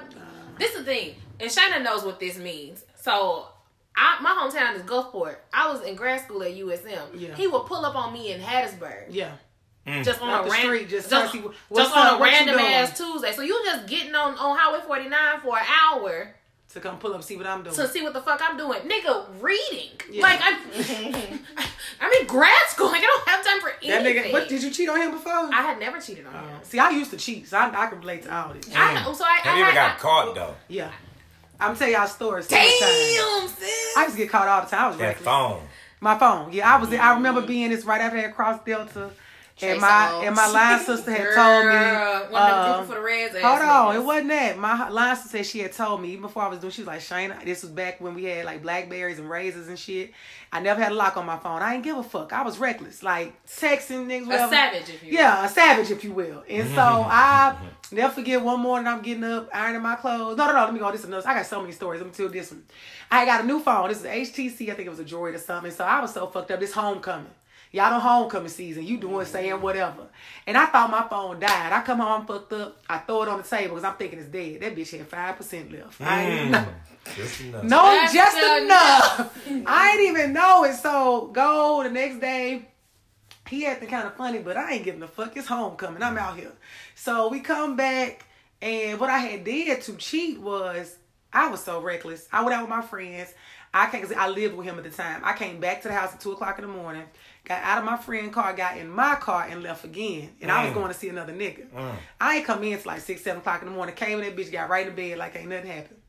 this 0.58 0.70
is 0.72 0.78
the 0.78 0.84
thing. 0.84 1.14
And 1.40 1.50
Shayna 1.50 1.82
knows 1.82 2.04
what 2.04 2.20
this 2.20 2.38
means. 2.38 2.84
So, 2.94 3.48
I, 3.96 4.18
my 4.20 4.30
hometown 4.30 4.76
is 4.76 4.82
Gulfport. 4.82 5.36
I 5.52 5.72
was 5.72 5.82
in 5.82 5.94
grad 5.96 6.20
school 6.20 6.42
at 6.42 6.52
USM. 6.54 7.18
Yeah. 7.18 7.34
He 7.34 7.46
would 7.46 7.64
pull 7.66 7.84
up 7.84 7.94
on 7.96 8.12
me 8.12 8.32
in 8.32 8.40
Hattiesburg. 8.40 9.06
Yeah. 9.10 9.32
Just 10.02 10.20
on 10.20 10.28
Off 10.30 10.40
a 10.42 10.44
the 10.46 10.50
ran- 10.50 10.60
street, 10.62 10.88
just 10.88 11.08
just, 11.08 11.32
see 11.32 11.42
just 11.74 11.96
on 11.96 12.06
up, 12.08 12.18
a 12.20 12.22
random 12.22 12.58
ass 12.58 12.96
Tuesday. 12.98 13.30
So 13.32 13.42
you 13.42 13.60
just 13.64 13.86
getting 13.86 14.14
on, 14.16 14.32
on 14.36 14.58
Highway 14.58 14.80
49 14.84 15.12
for 15.42 15.56
an 15.56 15.64
hour 15.64 16.34
To 16.74 16.80
come 16.80 16.98
pull 16.98 17.14
up, 17.14 17.22
see 17.22 17.36
what 17.36 17.46
I'm 17.46 17.62
doing. 17.62 17.74
to 17.76 17.86
see 17.86 18.02
what 18.02 18.12
the 18.12 18.20
fuck 18.20 18.40
I'm 18.42 18.56
doing. 18.56 18.80
Nigga, 18.80 19.26
reading. 19.40 19.90
Yeah. 20.10 20.22
Like, 20.22 20.40
I'm, 20.42 20.58
I'm 22.00 22.12
in 22.20 22.26
grad 22.26 22.68
school. 22.68 22.88
Like, 22.88 23.00
I 23.02 23.06
don't 23.06 23.28
have 23.28 23.44
time 23.46 23.60
for 23.60 23.70
that 23.86 24.04
anything. 24.04 24.24
nigga, 24.24 24.32
what 24.32 24.48
did 24.48 24.60
you 24.62 24.72
cheat 24.72 24.88
on 24.88 25.00
him 25.00 25.12
before? 25.12 25.32
I 25.32 25.62
had 25.62 25.78
never 25.78 26.00
cheated 26.00 26.26
on 26.26 26.32
him. 26.34 26.42
Uh, 26.56 26.62
see, 26.62 26.80
I 26.80 26.90
used 26.90 27.12
to 27.12 27.16
cheat, 27.16 27.46
so 27.46 27.56
I, 27.56 27.84
I 27.84 27.86
can 27.86 28.00
relate 28.00 28.24
to 28.24 28.34
all 28.34 28.52
this. 28.54 28.68
I 28.74 28.92
know. 29.04 29.12
So 29.12 29.24
I, 29.24 29.36
Have 29.38 29.54
I 29.54 29.58
you 29.58 29.64
ever 29.66 29.72
had, 29.72 29.88
got 29.92 29.98
caught 30.00 30.34
though? 30.34 30.54
Yeah. 30.66 30.90
I'm 31.60 31.76
tell 31.76 31.88
y'all 31.88 32.06
stories. 32.06 32.48
so 32.48 32.56
much 32.56 32.64
time. 32.80 32.88
Damn, 32.90 33.48
sis. 33.48 33.96
I 33.96 34.02
used 34.02 34.12
to 34.16 34.18
get 34.22 34.30
caught 34.30 34.48
all 34.48 34.62
the 34.62 34.68
time. 34.68 34.84
I 34.84 34.88
was 34.88 34.96
That 34.98 35.04
reckless. 35.06 35.24
phone. 35.24 35.62
My 36.00 36.18
phone. 36.18 36.52
Yeah, 36.52 36.74
I 36.74 36.80
was. 36.80 36.92
I 36.92 37.14
remember 37.14 37.42
mm. 37.42 37.46
being 37.46 37.70
this 37.70 37.84
right 37.84 38.00
after 38.00 38.18
I 38.18 38.28
crossed 38.28 38.64
Delta, 38.66 38.90
Trey 38.90 39.10
and 39.62 39.80
my 39.80 39.86
Songz. 39.88 40.26
and 40.26 40.36
my 40.36 40.46
line 40.48 40.84
sister 40.84 41.10
had 41.10 41.34
told 41.34 41.64
me. 41.66 41.72
Girl, 41.72 42.26
one 42.30 42.42
uh, 42.42 42.82
for 42.82 42.94
the 42.96 43.00
Reds. 43.00 43.34
Hold 43.38 43.62
on, 43.62 43.62
niggas. 43.62 43.96
it 43.96 44.04
wasn't 44.04 44.28
that. 44.28 44.58
My 44.58 44.88
line 44.90 45.16
sister 45.16 45.30
said 45.30 45.46
she 45.46 45.60
had 45.60 45.72
told 45.72 46.02
me 46.02 46.10
even 46.10 46.22
before 46.22 46.42
I 46.42 46.48
was 46.48 46.58
doing. 46.58 46.72
She 46.72 46.82
was 46.82 46.88
like, 46.88 47.00
Shayna, 47.00 47.42
this 47.42 47.62
was 47.62 47.70
back 47.70 47.98
when 48.00 48.14
we 48.14 48.24
had 48.24 48.44
like 48.44 48.62
Blackberries 48.62 49.18
and 49.18 49.30
razors 49.30 49.68
and 49.68 49.78
shit. 49.78 50.12
I 50.52 50.60
never 50.60 50.82
had 50.82 50.92
a 50.92 50.94
lock 50.94 51.16
on 51.16 51.24
my 51.24 51.38
phone. 51.38 51.62
I 51.62 51.72
didn't 51.72 51.84
give 51.84 51.96
a 51.96 52.02
fuck. 52.02 52.34
I 52.34 52.42
was 52.42 52.58
reckless, 52.58 53.02
like 53.02 53.34
texting 53.46 54.06
niggas. 54.06 54.26
A 54.26 54.48
savage, 54.50 54.88
if 54.90 55.02
you 55.02 55.10
will. 55.10 55.14
Yeah, 55.18 55.44
a 55.46 55.48
savage, 55.48 55.90
if 55.90 56.04
you 56.04 56.12
will. 56.12 56.44
And 56.48 56.68
so 56.68 56.80
I 56.82 57.56
never 57.92 58.12
forget 58.12 58.42
one 58.42 58.60
morning 58.60 58.86
I'm 58.86 59.00
getting 59.00 59.24
up, 59.24 59.48
ironing 59.54 59.82
my 59.82 59.96
clothes. 59.96 60.36
No, 60.36 60.46
no, 60.46 60.52
no, 60.52 60.64
let 60.64 60.74
me 60.74 60.80
go. 60.80 60.92
This 60.92 61.00
is 61.00 61.06
another. 61.06 61.26
I 61.26 61.34
got 61.34 61.46
so 61.46 61.62
many 61.62 61.72
stories. 61.72 62.00
Let 62.02 62.08
me 62.08 62.12
tell 62.14 62.28
this 62.28 62.50
one. 62.50 62.62
I 63.10 63.24
got 63.24 63.44
a 63.44 63.46
new 63.46 63.60
phone. 63.60 63.88
This 63.88 64.00
is 64.00 64.04
HTC. 64.04 64.70
I 64.70 64.74
think 64.74 64.86
it 64.86 64.90
was 64.90 65.00
a 65.00 65.04
Droid 65.04 65.34
or 65.34 65.38
something. 65.38 65.72
So 65.72 65.84
I 65.84 66.00
was 66.00 66.12
so 66.12 66.26
fucked 66.26 66.50
up. 66.50 66.60
This 66.60 66.72
homecoming. 66.72 67.30
Y'all 67.72 67.90
know 67.90 67.98
homecoming 67.98 68.48
season. 68.48 68.86
You 68.86 68.96
doing 68.96 69.14
mm-hmm. 69.14 69.32
saying 69.32 69.60
whatever. 69.60 70.06
And 70.46 70.56
I 70.56 70.66
thought 70.66 70.90
my 70.90 71.06
phone 71.08 71.40
died. 71.40 71.72
I 71.72 71.82
come 71.82 71.98
home, 71.98 72.22
I'm 72.22 72.26
fucked 72.26 72.52
up. 72.52 72.82
I 72.88 72.98
throw 72.98 73.22
it 73.22 73.28
on 73.28 73.38
the 73.38 73.48
table 73.48 73.74
because 73.74 73.84
I'm 73.84 73.96
thinking 73.96 74.18
it's 74.18 74.28
dead. 74.28 74.60
That 74.60 74.76
bitch 74.76 74.96
had 74.96 75.06
five 75.06 75.36
percent 75.36 75.72
left. 75.72 76.00
I 76.00 76.22
ain't 76.22 76.40
even 76.40 76.52
know. 76.52 76.66
Just 77.14 77.40
enough. 77.40 77.64
No, 77.64 77.82
That's 77.82 78.12
just 78.12 78.36
enough. 78.36 79.46
enough. 79.46 79.66
I 79.66 79.90
ain't 79.90 80.08
even 80.08 80.32
know 80.32 80.64
it. 80.64 80.74
So 80.74 81.30
go 81.32 81.82
the 81.82 81.90
next 81.90 82.20
day. 82.20 82.68
He 83.48 83.64
acting 83.64 83.88
kind 83.88 84.06
of 84.06 84.16
funny, 84.16 84.40
but 84.40 84.56
I 84.56 84.72
ain't 84.72 84.84
giving 84.84 85.02
a 85.02 85.08
fuck. 85.08 85.36
It's 85.36 85.46
homecoming. 85.46 86.02
I'm 86.02 86.18
out 86.18 86.36
here. 86.36 86.52
So 86.96 87.28
we 87.28 87.40
come 87.40 87.76
back, 87.76 88.24
and 88.60 88.98
what 88.98 89.08
I 89.08 89.18
had 89.18 89.44
did 89.44 89.82
to 89.82 89.94
cheat 89.94 90.40
was 90.40 90.96
I 91.32 91.48
was 91.48 91.62
so 91.62 91.80
reckless. 91.80 92.28
I 92.32 92.42
went 92.42 92.54
out 92.54 92.62
with 92.62 92.70
my 92.70 92.82
friends. 92.82 93.32
I 93.72 93.90
came, 93.90 94.02
cause 94.02 94.12
I 94.12 94.28
lived 94.28 94.56
with 94.56 94.66
him 94.66 94.78
at 94.78 94.84
the 94.84 94.90
time. 94.90 95.20
I 95.22 95.34
came 95.34 95.60
back 95.60 95.82
to 95.82 95.88
the 95.88 95.94
house 95.94 96.14
at 96.14 96.20
two 96.20 96.32
o'clock 96.32 96.58
in 96.58 96.66
the 96.66 96.72
morning, 96.72 97.04
got 97.46 97.62
out 97.62 97.78
of 97.78 97.84
my 97.84 97.96
friend 97.96 98.32
car, 98.32 98.52
got 98.52 98.76
in 98.76 98.90
my 98.90 99.14
car, 99.14 99.46
and 99.48 99.62
left 99.62 99.84
again. 99.84 100.30
And 100.40 100.50
I 100.50 100.64
was 100.64 100.72
Mm. 100.72 100.74
going 100.74 100.88
to 100.88 100.94
see 100.98 101.08
another 101.08 101.32
nigga. 101.32 101.70
Mm. 101.70 101.94
I 102.20 102.36
ain't 102.36 102.44
come 102.44 102.62
in 102.64 102.76
till 102.78 102.90
like 102.92 103.00
six, 103.00 103.22
seven 103.22 103.40
o'clock 103.40 103.62
in 103.62 103.68
the 103.68 103.74
morning. 103.74 103.94
Came 103.94 104.18
in 104.20 104.24
that 104.24 104.36
bitch, 104.36 104.50
got 104.52 104.68
right 104.68 104.86
in 104.86 104.94
bed 104.94 105.16
like 105.18 105.36
ain't 105.36 105.48
nothing 105.48 105.70
happened. 105.70 106.00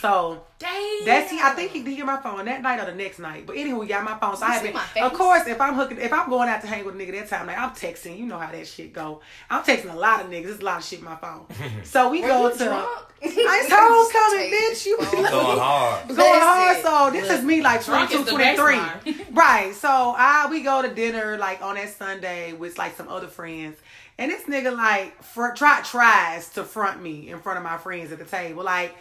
So 0.00 0.42
Damn. 0.58 1.04
that's 1.04 1.30
he. 1.30 1.38
I 1.40 1.50
think 1.50 1.70
he 1.70 1.82
did 1.82 1.94
hear 1.94 2.04
my 2.04 2.16
phone 2.16 2.44
that 2.46 2.62
night 2.62 2.80
or 2.80 2.86
the 2.86 2.94
next 2.96 3.20
night. 3.20 3.46
But 3.46 3.56
anyway, 3.56 3.86
he 3.86 3.88
got 3.90 4.04
my 4.04 4.18
phone. 4.18 4.36
So 4.36 4.44
I 4.44 4.60
been, 4.60 4.76
of 5.02 5.12
course, 5.12 5.46
if 5.46 5.60
I'm 5.60 5.74
hooking, 5.74 5.98
if 6.00 6.12
I'm 6.12 6.28
going 6.28 6.48
out 6.48 6.60
to 6.62 6.66
hang 6.66 6.84
with 6.84 6.96
a 6.96 6.98
nigga 6.98 7.12
that 7.12 7.28
time, 7.28 7.46
like 7.46 7.56
I'm 7.58 7.70
texting. 7.70 8.18
You 8.18 8.26
know 8.26 8.38
how 8.38 8.50
that 8.50 8.66
shit 8.66 8.92
go. 8.92 9.20
I'm 9.48 9.62
texting 9.62 9.92
a 9.92 9.96
lot 9.96 10.20
of 10.20 10.26
niggas. 10.30 10.44
There's 10.44 10.60
a 10.60 10.64
lot 10.64 10.78
of 10.78 10.84
shit 10.84 10.98
in 10.98 11.04
my 11.04 11.16
phone. 11.16 11.46
So 11.84 12.10
we 12.10 12.22
Were 12.22 12.28
go 12.28 12.48
you 12.48 12.58
to. 12.58 12.64
drunk? 12.64 12.88
It's 13.22 13.72
homecoming, 13.72 14.50
bitch. 14.52 14.86
You 14.86 14.96
Going 14.98 15.24
hard. 15.58 16.08
going 16.08 16.18
hard. 16.18 16.76
Listen, 16.76 16.90
So 16.90 17.10
this 17.10 17.38
is 17.38 17.44
me 17.44 17.62
like 17.62 17.84
Drunk 17.84 18.10
22, 18.10 18.24
is 18.24 18.32
the 18.32 18.36
best 18.38 18.58
23. 18.60 19.26
right. 19.32 19.74
So 19.74 19.88
I 19.88 20.48
we 20.50 20.62
go 20.62 20.82
to 20.82 20.92
dinner 20.92 21.38
like 21.38 21.62
on 21.62 21.76
that 21.76 21.90
Sunday 21.90 22.52
with 22.52 22.76
like 22.78 22.96
some 22.96 23.08
other 23.08 23.28
friends. 23.28 23.76
And 24.18 24.30
this 24.30 24.42
nigga 24.44 24.76
like 24.76 25.22
fr- 25.22 25.54
try 25.54 25.80
tries 25.82 26.48
to 26.50 26.64
front 26.64 27.02
me 27.02 27.30
in 27.30 27.40
front 27.40 27.58
of 27.58 27.64
my 27.64 27.76
friends 27.78 28.12
at 28.12 28.18
the 28.18 28.24
table. 28.24 28.62
Like 28.64 28.94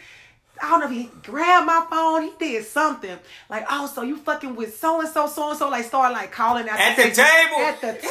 I 0.62 0.70
don't 0.70 0.80
know 0.82 0.86
if 0.86 0.92
he 0.92 1.10
grabbed 1.24 1.66
my 1.66 1.86
phone, 1.90 2.24
he 2.24 2.32
did 2.40 2.64
something. 2.66 3.18
Like, 3.50 3.66
oh, 3.70 3.88
so 3.88 4.02
you 4.04 4.18
fucking 4.18 4.56
with 4.56 4.78
so 4.78 5.00
and 5.02 5.10
so, 5.10 5.28
so 5.28 5.50
and 5.50 5.58
so, 5.58 5.68
like 5.70 5.86
start 5.86 6.14
like 6.14 6.32
calling 6.32 6.70
out 6.70 6.80
At 6.80 6.96
the 6.96 7.04
table? 7.04 7.58
At 7.60 7.82
the 7.82 7.88
table. 7.94 8.02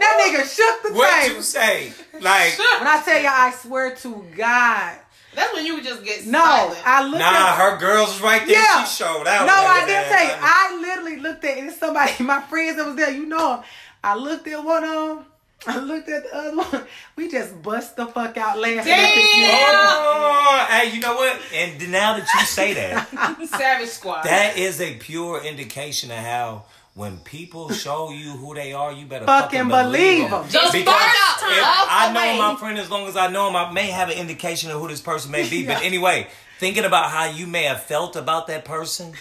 that 0.00 0.34
nigga 0.34 0.56
shook 0.56 0.82
the 0.82 0.88
table. 0.88 0.98
What 0.98 1.22
table. 1.22 1.36
you 1.36 1.42
say? 1.42 1.92
Like, 2.14 2.58
When 2.58 2.88
I 2.88 3.02
tell 3.04 3.20
y'all, 3.20 3.30
I 3.32 3.50
swear 3.52 3.94
to 3.96 4.24
God. 4.36 4.98
That's 5.34 5.54
when 5.54 5.64
you 5.64 5.74
would 5.76 5.84
just 5.84 6.04
get 6.04 6.26
No, 6.26 6.40
silent. 6.42 6.82
I 6.86 7.04
looked 7.04 7.18
nah, 7.18 7.26
at 7.26 7.56
her 7.56 7.76
girls 7.78 8.08
was 8.14 8.20
right 8.22 8.46
there. 8.46 8.56
Yeah. 8.56 8.84
She 8.84 9.02
showed 9.04 9.26
out. 9.26 9.46
No, 9.46 9.52
I 9.54 9.84
didn't 9.86 10.02
was 10.02 10.10
tell 10.10 10.24
you. 10.24 10.30
ass. 10.32 10.40
I 10.42 10.80
literally 10.80 11.16
looked 11.20 11.44
at 11.44 11.58
it's 11.58 11.78
somebody, 11.78 12.12
my 12.24 12.42
friends 12.42 12.76
that 12.76 12.86
was 12.86 12.96
there, 12.96 13.10
you 13.10 13.26
know 13.26 13.54
'em. 13.58 13.64
I 14.04 14.14
looked 14.16 14.46
at 14.48 14.62
one 14.64 14.84
of 14.84 14.90
them. 15.16 15.26
I 15.66 15.78
looked 15.78 16.08
at 16.08 16.24
the 16.24 16.36
other 16.36 16.56
one. 16.56 16.86
We 17.16 17.28
just 17.30 17.62
bust 17.62 17.96
the 17.96 18.06
fuck 18.06 18.36
out 18.36 18.58
laughing. 18.58 18.92
Oh, 18.94 20.66
hey, 20.70 20.92
you 20.94 21.00
know 21.00 21.14
what? 21.14 21.38
And 21.54 21.92
now 21.92 22.16
that 22.18 22.26
you 22.34 22.44
say 22.46 22.74
that, 22.74 23.08
Savage 23.48 23.88
Squad. 23.88 24.22
that 24.24 24.56
is 24.56 24.80
a 24.80 24.94
pure 24.96 25.42
indication 25.44 26.10
of 26.10 26.16
how 26.18 26.64
when 26.94 27.18
people 27.18 27.70
show 27.70 28.10
you 28.10 28.30
who 28.32 28.54
they 28.54 28.72
are, 28.72 28.92
you 28.92 29.06
better 29.06 29.24
Fucking 29.26 29.68
fucking, 29.68 29.68
believe 29.92 30.30
them. 30.30 30.42
'em. 30.44 30.48
Just 30.50 30.72
because 30.72 30.94
first 30.94 31.40
time. 31.40 31.50
if 31.52 31.64
I 31.64 32.12
know 32.12 32.20
way. 32.20 32.38
my 32.38 32.56
friend 32.56 32.78
as 32.78 32.90
long 32.90 33.06
as 33.08 33.16
I 33.16 33.28
know 33.28 33.48
him, 33.48 33.56
I 33.56 33.70
may 33.72 33.86
have 33.88 34.08
an 34.10 34.18
indication 34.18 34.70
of 34.70 34.80
who 34.80 34.88
this 34.88 35.00
person 35.00 35.30
may 35.30 35.48
be. 35.48 35.64
But 35.66 35.82
anyway, 35.84 36.28
thinking 36.58 36.84
about 36.84 37.10
how 37.10 37.26
you 37.26 37.46
may 37.46 37.64
have 37.64 37.82
felt 37.84 38.16
about 38.16 38.46
that 38.48 38.64
person, 38.64 39.12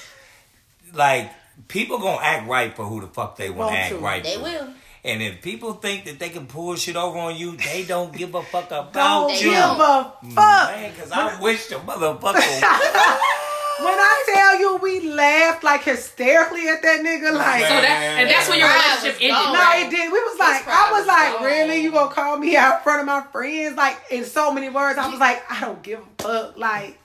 like 0.94 1.32
people 1.68 2.00
gonna 2.00 2.22
act 2.22 2.48
right 2.48 2.76
for 2.76 2.86
who 2.86 3.02
the 3.02 3.08
fuck 3.08 3.38
they 3.38 3.50
want 3.50 3.60
Want 3.60 3.72
to 3.74 3.78
act 3.80 3.90
to. 3.96 4.00
right. 4.00 4.24
They 4.24 4.36
for. 4.36 4.44
will. 4.44 4.74
And 5.04 5.22
if 5.24 5.42
people 5.42 5.74
think 5.74 6.06
that 6.06 6.20
they 6.20 6.30
can 6.30 6.46
pull 6.46 6.76
shit 6.76 6.96
over 6.96 7.18
on 7.18 7.36
you, 7.36 7.58
they 7.58 7.84
don't 7.86 8.16
give 8.16 8.36
a 8.36 8.44
fuck 8.44 8.66
about 8.72 8.94
Don't 8.94 9.28
They 9.30 9.36
give 9.40 9.46
you. 9.46 9.58
a 9.58 9.76
fuck. 9.76 10.24
Man, 10.76 10.94
cause 10.96 11.12
I 11.12 11.40
wish 11.42 11.68
the 11.68 11.76
motherfucker. 11.76 13.18
When 13.82 13.96
I 13.96 14.24
tell 14.32 14.60
you 14.60 14.76
we 14.78 15.10
laughed 15.10 15.64
like 15.64 15.82
hysterically 15.82 16.68
at 16.68 16.84
that 16.84 17.00
nigga, 17.00 17.34
like 17.34 17.64
so 17.64 17.70
that 17.82 18.16
and 18.20 18.30
that's 18.30 18.48
when 18.48 18.60
your 18.60 18.68
Pride 18.68 18.98
relationship 19.02 19.22
ended. 19.24 19.32
gone. 19.32 19.54
No, 19.54 19.72
it 19.74 19.90
did. 19.90 20.12
We 20.14 20.20
was 20.20 20.38
like, 20.38 20.68
I 20.68 20.92
was 20.92 21.00
was 21.00 21.08
like, 21.08 21.34
gone. 21.34 21.44
really? 21.46 21.82
You 21.82 21.92
gonna 21.92 22.14
call 22.14 22.38
me 22.38 22.56
out 22.56 22.78
in 22.78 22.84
front 22.84 23.00
of 23.00 23.08
my 23.08 23.22
friends? 23.32 23.76
Like 23.76 23.98
in 24.12 24.24
so 24.24 24.54
many 24.54 24.70
words, 24.70 25.00
I 25.00 25.10
was 25.10 25.20
like, 25.20 25.42
I 25.52 25.62
don't 25.62 25.82
give 25.82 26.00
a 26.00 26.22
fuck. 26.24 26.58
Like, 26.60 27.00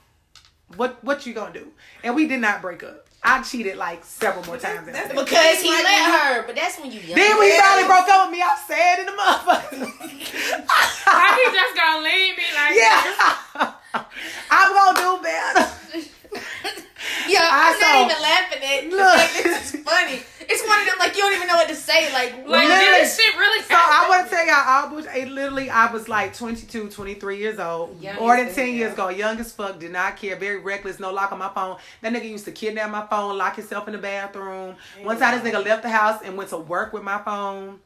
what 0.75 1.03
what 1.03 1.25
you 1.25 1.33
gonna 1.33 1.51
do? 1.51 1.67
And 2.03 2.13
we 2.15 2.27
did 2.27 2.41
not 2.41 2.61
break 2.61 2.83
up. 2.83 3.06
I 3.29 3.41
cheated 3.43 3.75
like 3.75 4.05
several 4.05 4.45
more 4.45 4.57
times. 4.57 4.85
That's 4.87 4.97
after 4.97 5.15
the 5.15 5.23
that. 5.23 5.25
Because 5.25 5.61
he 5.61 5.69
Like 5.69 5.83
let 5.83 6.07
you- 6.07 6.13
her, 6.17 6.47
but 6.47 6.55
that's 6.55 6.79
when 6.79 6.91
you 6.91 7.01
young. 7.01 7.17
Then 7.17 7.37
when 7.37 7.51
he 7.51 7.59
finally 7.59 7.83
broke 7.87 8.07
up 8.07 8.27
with 8.29 8.37
me, 8.37 8.41
I 8.41 8.47
was 8.55 8.63
sad 8.65 8.99
in 8.99 9.05
the 9.05 9.11
motherfucker. 9.11 10.65
How 11.05 11.35
he 11.35 11.43
just 11.59 11.75
gonna 11.75 12.03
leave 12.03 12.37
me 12.37 12.43
like 12.55 12.75
yeah, 12.75 13.73
I'm 14.49 14.69
gonna 14.73 14.99
do 14.99 15.23
better. 15.23 16.83
Yo, 17.29 17.39
I 17.39 17.73
I'm 17.73 17.79
saw- 17.79 17.87
not 17.87 18.11
even 18.11 18.21
laughing 18.21 18.63
at 18.63 18.89
the 18.91 18.95
Look. 18.97 19.15
fact 19.19 19.43
this 19.43 19.73
is 19.73 19.81
funny. 19.81 20.21
It's 20.49 20.65
one 20.65 20.79
of 20.79 20.85
them 20.87 20.95
like 20.99 21.13
you 21.15 21.21
don't 21.23 21.35
even 21.35 21.47
know 21.49 21.55
what 21.55 21.67
to 21.67 21.75
say. 21.75 22.11
Like, 22.13 22.31
Like, 22.33 22.45
Literally. 22.47 22.69
did 22.69 23.01
this 23.03 23.17
shit 23.19 23.35
really 23.35 23.61
So 23.63 23.75
I 23.75 24.05
want 24.07 24.29
to 24.29 24.33
tell 24.35 24.45
y'all, 24.45 24.55
I 24.55 24.89
was 24.93 25.05
it 25.05 25.27
literally 25.29 25.69
I 25.69 25.91
was 25.91 26.07
like 26.07 26.33
22, 26.35 26.89
23 26.89 27.37
years 27.37 27.59
old, 27.59 28.01
Young 28.01 28.15
more 28.15 28.37
than 28.37 28.45
ten 28.53 28.67
hell. 28.67 28.75
years 28.75 28.93
ago, 28.93 29.09
young 29.09 29.37
as 29.39 29.51
fuck, 29.51 29.77
did 29.79 29.91
not 29.91 30.15
care, 30.15 30.37
very 30.37 30.57
reckless, 30.59 30.99
no 30.99 31.11
lock 31.11 31.31
on 31.33 31.39
my 31.39 31.49
phone. 31.49 31.77
That 32.01 32.13
nigga 32.13 32.29
used 32.29 32.45
to 32.45 32.51
kidnap 32.51 32.89
my 32.91 33.05
phone, 33.07 33.37
lock 33.37 33.57
himself 33.57 33.87
in 33.87 33.93
the 33.93 33.99
bathroom. 33.99 34.75
One 35.03 35.19
time, 35.19 35.37
this 35.43 35.53
nigga 35.53 35.63
left 35.65 35.83
the 35.83 35.89
house 35.89 36.21
and 36.23 36.37
went 36.37 36.49
to 36.51 36.57
work 36.57 36.93
with 36.93 37.03
my 37.03 37.17
phone. 37.19 37.79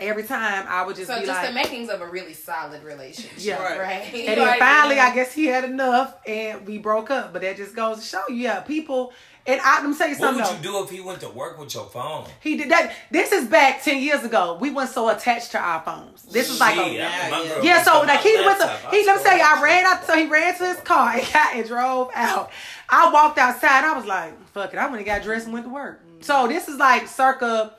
Every 0.00 0.22
time, 0.22 0.64
I 0.68 0.84
would 0.86 0.96
just 0.96 1.08
So 1.08 1.20
be 1.20 1.26
just 1.26 1.38
like, 1.38 1.48
the 1.48 1.54
makings 1.54 1.88
of 1.90 2.00
a 2.00 2.06
really 2.06 2.32
solid 2.32 2.82
relationship. 2.82 3.32
Yeah. 3.36 3.62
Right. 3.62 3.78
Right. 3.78 4.14
and 4.14 4.40
then 4.40 4.58
finally, 4.58 4.98
I 4.98 5.14
guess 5.14 5.32
he 5.32 5.46
had 5.46 5.64
enough, 5.64 6.16
and 6.26 6.66
we 6.66 6.78
broke 6.78 7.10
up. 7.10 7.32
But 7.32 7.42
that 7.42 7.56
just 7.56 7.76
goes 7.76 7.98
to 8.00 8.04
show 8.04 8.22
you, 8.28 8.36
yeah, 8.36 8.60
people. 8.60 9.12
And 9.44 9.60
I, 9.60 9.80
let 9.80 9.90
me 9.90 9.96
tell 9.96 10.08
you 10.08 10.14
what 10.14 10.20
something. 10.20 10.44
would 10.56 10.64
you 10.64 10.70
do 10.70 10.84
if 10.84 10.90
he 10.90 11.00
went 11.00 11.20
to 11.20 11.28
work 11.28 11.58
with 11.58 11.74
your 11.74 11.86
phone? 11.86 12.26
He 12.40 12.56
did 12.56 12.70
that. 12.70 12.94
This 13.10 13.32
is 13.32 13.48
back 13.48 13.82
ten 13.82 14.00
years 14.00 14.22
ago. 14.22 14.56
We 14.60 14.70
weren't 14.70 14.90
so 14.90 15.08
attached 15.08 15.50
to 15.52 15.58
our 15.58 15.82
phones. 15.82 16.22
This 16.22 16.48
was 16.48 16.60
like 16.60 16.76
a 16.76 16.84
Shit, 16.84 17.00
I- 17.00 17.30
my 17.30 17.42
Yeah, 17.42 17.62
Yeah, 17.62 17.82
so 17.82 18.02
like 18.02 18.20
he 18.20 18.36
went 18.36 18.60
to 18.60 18.68
he 18.92 19.04
let 19.04 19.16
me 19.16 19.22
tell 19.24 19.36
you, 19.36 19.42
I 19.44 19.60
ran 19.62 19.84
out 19.84 20.04
so 20.06 20.16
he 20.16 20.26
ran 20.26 20.56
to 20.58 20.64
his 20.66 20.80
car 20.80 21.14
and 21.16 21.32
got 21.32 21.54
and 21.56 21.66
drove 21.66 22.10
out. 22.14 22.50
I 22.88 23.10
walked 23.12 23.38
outside, 23.38 23.84
I 23.84 23.96
was 23.96 24.06
like, 24.06 24.40
fuck 24.50 24.72
it, 24.72 24.78
I 24.78 24.84
went 24.84 24.98
and 24.98 25.06
got 25.06 25.22
dressed 25.22 25.46
and 25.46 25.52
went 25.52 25.66
to 25.66 25.72
work. 25.72 26.00
So 26.20 26.46
this 26.46 26.68
is 26.68 26.76
like 26.78 27.08
circa 27.08 27.74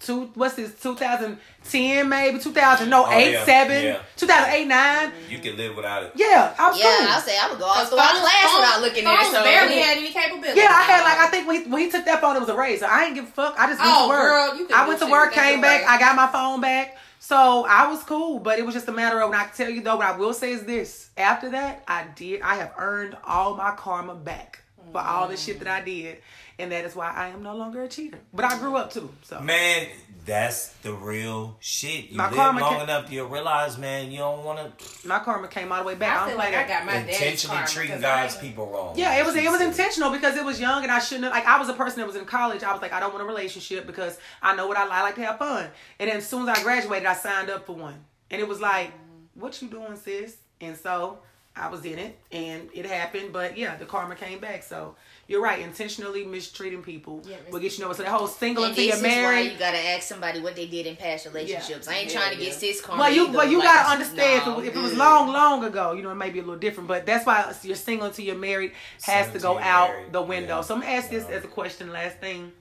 two 0.00 0.30
what's 0.34 0.54
this, 0.54 0.72
2010 0.80 2.08
maybe, 2.08 2.38
2000, 2.38 2.88
no, 2.88 3.06
Oh, 3.06 3.10
8, 3.10 3.32
yeah, 3.32 3.44
7, 3.44 3.84
yeah. 3.84 3.98
2008, 4.16 4.64
9. 4.66 5.12
You 5.28 5.38
can 5.38 5.56
live 5.56 5.76
without 5.76 6.02
it. 6.04 6.12
Yeah, 6.14 6.54
I 6.58 6.68
was 6.70 6.78
yeah, 6.78 6.96
cool. 6.98 7.08
I'll 7.08 7.20
say 7.20 7.38
I 7.38 7.48
would 7.50 7.58
go 7.58 7.64
off 7.66 7.76
Because 7.76 7.88
throughout 7.90 8.08
phones- 8.10 8.20
class 8.20 8.42
phones- 8.42 8.58
without 8.60 8.80
looking 8.82 9.04
at 9.06 9.16
phones 9.16 9.28
it. 9.28 9.36
So 9.36 9.42
barely 9.44 9.76
had 9.78 9.98
any 9.98 10.12
capability. 10.12 10.60
Yeah, 10.60 10.68
I 10.70 10.82
had 10.82 11.02
like 11.04 11.18
I 11.18 11.26
think 11.28 11.48
when 11.48 11.62
he, 11.64 11.70
when 11.70 11.80
he 11.82 11.90
took 11.90 12.04
that 12.04 12.20
phone, 12.20 12.36
it 12.36 12.40
was 12.40 12.48
a 12.48 12.56
razor. 12.56 12.86
I 12.86 13.06
ain't 13.06 13.14
give 13.14 13.24
a 13.24 13.28
fuck. 13.28 13.58
I 13.58 13.66
just 13.68 13.80
went 13.80 13.92
Oh, 13.94 14.02
to 14.04 14.08
work. 14.08 14.20
girl, 14.50 14.58
you 14.58 14.66
can 14.66 14.76
I 14.76 14.86
went 14.88 15.00
to 15.00 15.06
work, 15.06 15.32
came 15.32 15.60
back. 15.60 15.80
device. 15.80 15.96
I 15.96 15.98
got 15.98 16.16
my 16.16 16.26
phone 16.28 16.60
back, 16.60 16.96
so 17.18 17.64
I 17.68 17.88
was 17.88 18.02
cool. 18.04 18.38
But 18.38 18.58
it 18.58 18.66
was 18.66 18.74
just 18.74 18.88
a 18.88 18.92
matter 18.92 19.20
of. 19.20 19.30
And 19.30 19.40
I 19.40 19.44
can 19.44 19.56
tell 19.56 19.70
you 19.70 19.80
though, 19.82 19.96
what 19.96 20.06
I 20.06 20.16
will 20.16 20.34
say 20.34 20.52
is 20.52 20.64
this: 20.64 21.10
after 21.16 21.50
that, 21.50 21.82
I 21.88 22.04
did. 22.14 22.42
I 22.42 22.56
have 22.56 22.72
earned 22.78 23.16
all 23.24 23.56
my 23.56 23.72
karma 23.72 24.14
back 24.14 24.60
for 24.92 25.00
all 25.00 25.26
the 25.28 25.36
shit 25.36 25.58
that 25.58 25.68
I 25.68 25.80
did, 25.84 26.18
and 26.58 26.72
that 26.72 26.84
is 26.84 26.96
why 26.96 27.10
I 27.10 27.28
am 27.28 27.42
no 27.42 27.54
longer 27.56 27.82
a 27.82 27.88
cheater. 27.88 28.18
But 28.32 28.44
I 28.46 28.58
grew 28.58 28.76
up 28.76 28.92
too, 28.92 29.10
so 29.22 29.40
Man, 29.40 29.86
that's 30.24 30.68
the 30.82 30.92
real 30.92 31.56
shit. 31.60 32.10
You 32.10 32.16
My 32.16 32.26
live 32.26 32.34
karma 32.34 32.60
long 32.60 32.74
ca- 32.76 32.82
enough, 32.82 33.12
you'll 33.12 33.28
realize, 33.28 33.78
man, 33.78 34.10
you 34.10 34.18
don't 34.18 34.44
want 34.44 34.78
to 34.78 35.08
my 35.08 35.18
karma 35.20 35.46
came 35.48 35.70
all 35.70 35.78
the 35.82 35.86
way 35.86 35.94
back. 35.94 36.16
I 36.16 36.20
don't 36.20 36.28
feel 36.30 36.36
play 36.38 36.46
like 36.46 36.54
I 36.54 36.66
that. 36.66 36.68
got 36.68 36.86
my 36.86 36.92
daddy's 36.94 37.14
intentionally 37.20 37.56
treating 37.58 37.74
treating 37.74 37.92
'cause 37.94 38.02
God's 38.02 38.36
I- 38.36 38.40
people 38.40 38.66
wrong. 38.66 38.98
Yeah, 38.98 39.14
it 39.20 39.24
was 39.26 39.36
it 39.36 39.48
was 39.50 39.60
intentional 39.60 40.10
because 40.10 40.36
it 40.36 40.44
was 40.44 40.58
young 40.60 40.82
and 40.82 40.90
I 40.90 40.98
shouldn't 40.98 41.24
have 41.24 41.32
like 41.32 41.46
I 41.46 41.58
was 41.58 41.68
a 41.68 41.74
person 41.74 42.00
that 42.00 42.06
was 42.06 42.16
in 42.16 42.24
college. 42.24 42.62
I 42.64 42.72
was 42.72 42.82
like, 42.82 42.92
I 42.92 43.00
don't 43.00 43.12
want 43.12 43.22
a 43.22 43.26
relationship 43.26 43.86
because 43.86 44.18
I 44.42 44.56
know 44.56 44.66
what 44.66 44.76
I, 44.76 44.86
I 44.88 45.02
like 45.02 45.14
to 45.16 45.22
have 45.24 45.38
fun. 45.38 45.68
And 46.00 46.10
then 46.10 46.16
as 46.16 46.28
soon 46.28 46.48
as 46.48 46.58
I 46.58 46.62
graduated, 46.62 47.06
I 47.06 47.14
signed 47.14 47.50
up 47.50 47.66
for 47.66 47.76
one. 47.76 48.04
And 48.30 48.40
it 48.40 48.48
was 48.48 48.60
like, 48.60 48.90
What 49.34 49.60
you 49.62 49.68
doing, 49.68 49.96
sis? 49.96 50.36
And 50.60 50.76
so 50.76 51.18
I 51.54 51.68
was 51.68 51.84
in 51.84 51.98
it 51.98 52.18
and 52.32 52.68
it 52.74 52.84
happened, 52.84 53.32
but 53.32 53.56
yeah, 53.56 53.76
the 53.76 53.84
karma 53.86 54.14
came 54.16 54.40
back. 54.40 54.62
So 54.62 54.96
you're 55.28 55.42
right, 55.42 55.60
intentionally 55.60 56.24
mistreating 56.24 56.82
people 56.82 57.20
Yeah, 57.28 57.36
will 57.50 57.58
get 57.58 57.76
you 57.76 57.80
nowhere. 57.82 57.96
So 57.96 58.04
that 58.04 58.12
whole 58.12 58.28
single 58.28 58.62
And 58.64 58.70
until 58.70 58.84
this 58.86 59.02
you're 59.02 59.10
is 59.10 59.16
why 59.16 59.22
married. 59.32 59.52
you 59.52 59.58
gotta 59.58 59.78
ask 59.78 60.02
somebody 60.04 60.40
what 60.40 60.54
they 60.54 60.66
did 60.66 60.86
in 60.86 60.94
past 60.96 61.26
relationships. 61.26 61.88
I 61.88 61.94
ain't 61.96 62.12
Yeah, 62.12 62.20
trying 62.20 62.36
to 62.36 62.42
yeah. 62.42 62.50
get 62.50 62.58
sis 62.60 62.80
karma. 62.80 63.00
Well, 63.02 63.12
you 63.12 63.24
either. 63.28 63.36
well 63.38 63.50
you 63.50 63.58
Like, 63.58 63.64
gotta 63.66 63.90
understand 63.92 64.46
no, 64.46 64.60
if, 64.60 64.76
it, 64.76 64.78
was 64.78 64.94
long, 64.94 65.28
long 65.32 65.64
ago, 65.64 65.92
you 65.94 66.02
know, 66.02 66.10
it 66.10 66.14
may 66.14 66.30
be 66.30 66.38
a 66.38 66.42
little 66.42 66.58
different. 66.60 66.86
But 66.88 67.06
that's 67.06 67.26
why 67.26 67.52
you're 67.62 67.74
single 67.76 68.06
until 68.06 68.24
you're 68.24 68.36
married 68.38 68.72
has 69.02 69.26
Single 69.26 69.32
to 69.32 69.38
go 69.42 69.58
out 69.58 69.88
married, 69.90 70.12
the 70.12 70.22
window. 70.22 70.56
yeah. 70.56 70.60
So 70.62 70.74
I'm 70.74 70.80
gonna 70.80 70.92
ask 70.92 71.10
this 71.10 71.24
as 71.28 71.44
a 71.44 71.48
question. 71.48 71.90
Last 71.92 72.18
thing, 72.20 72.52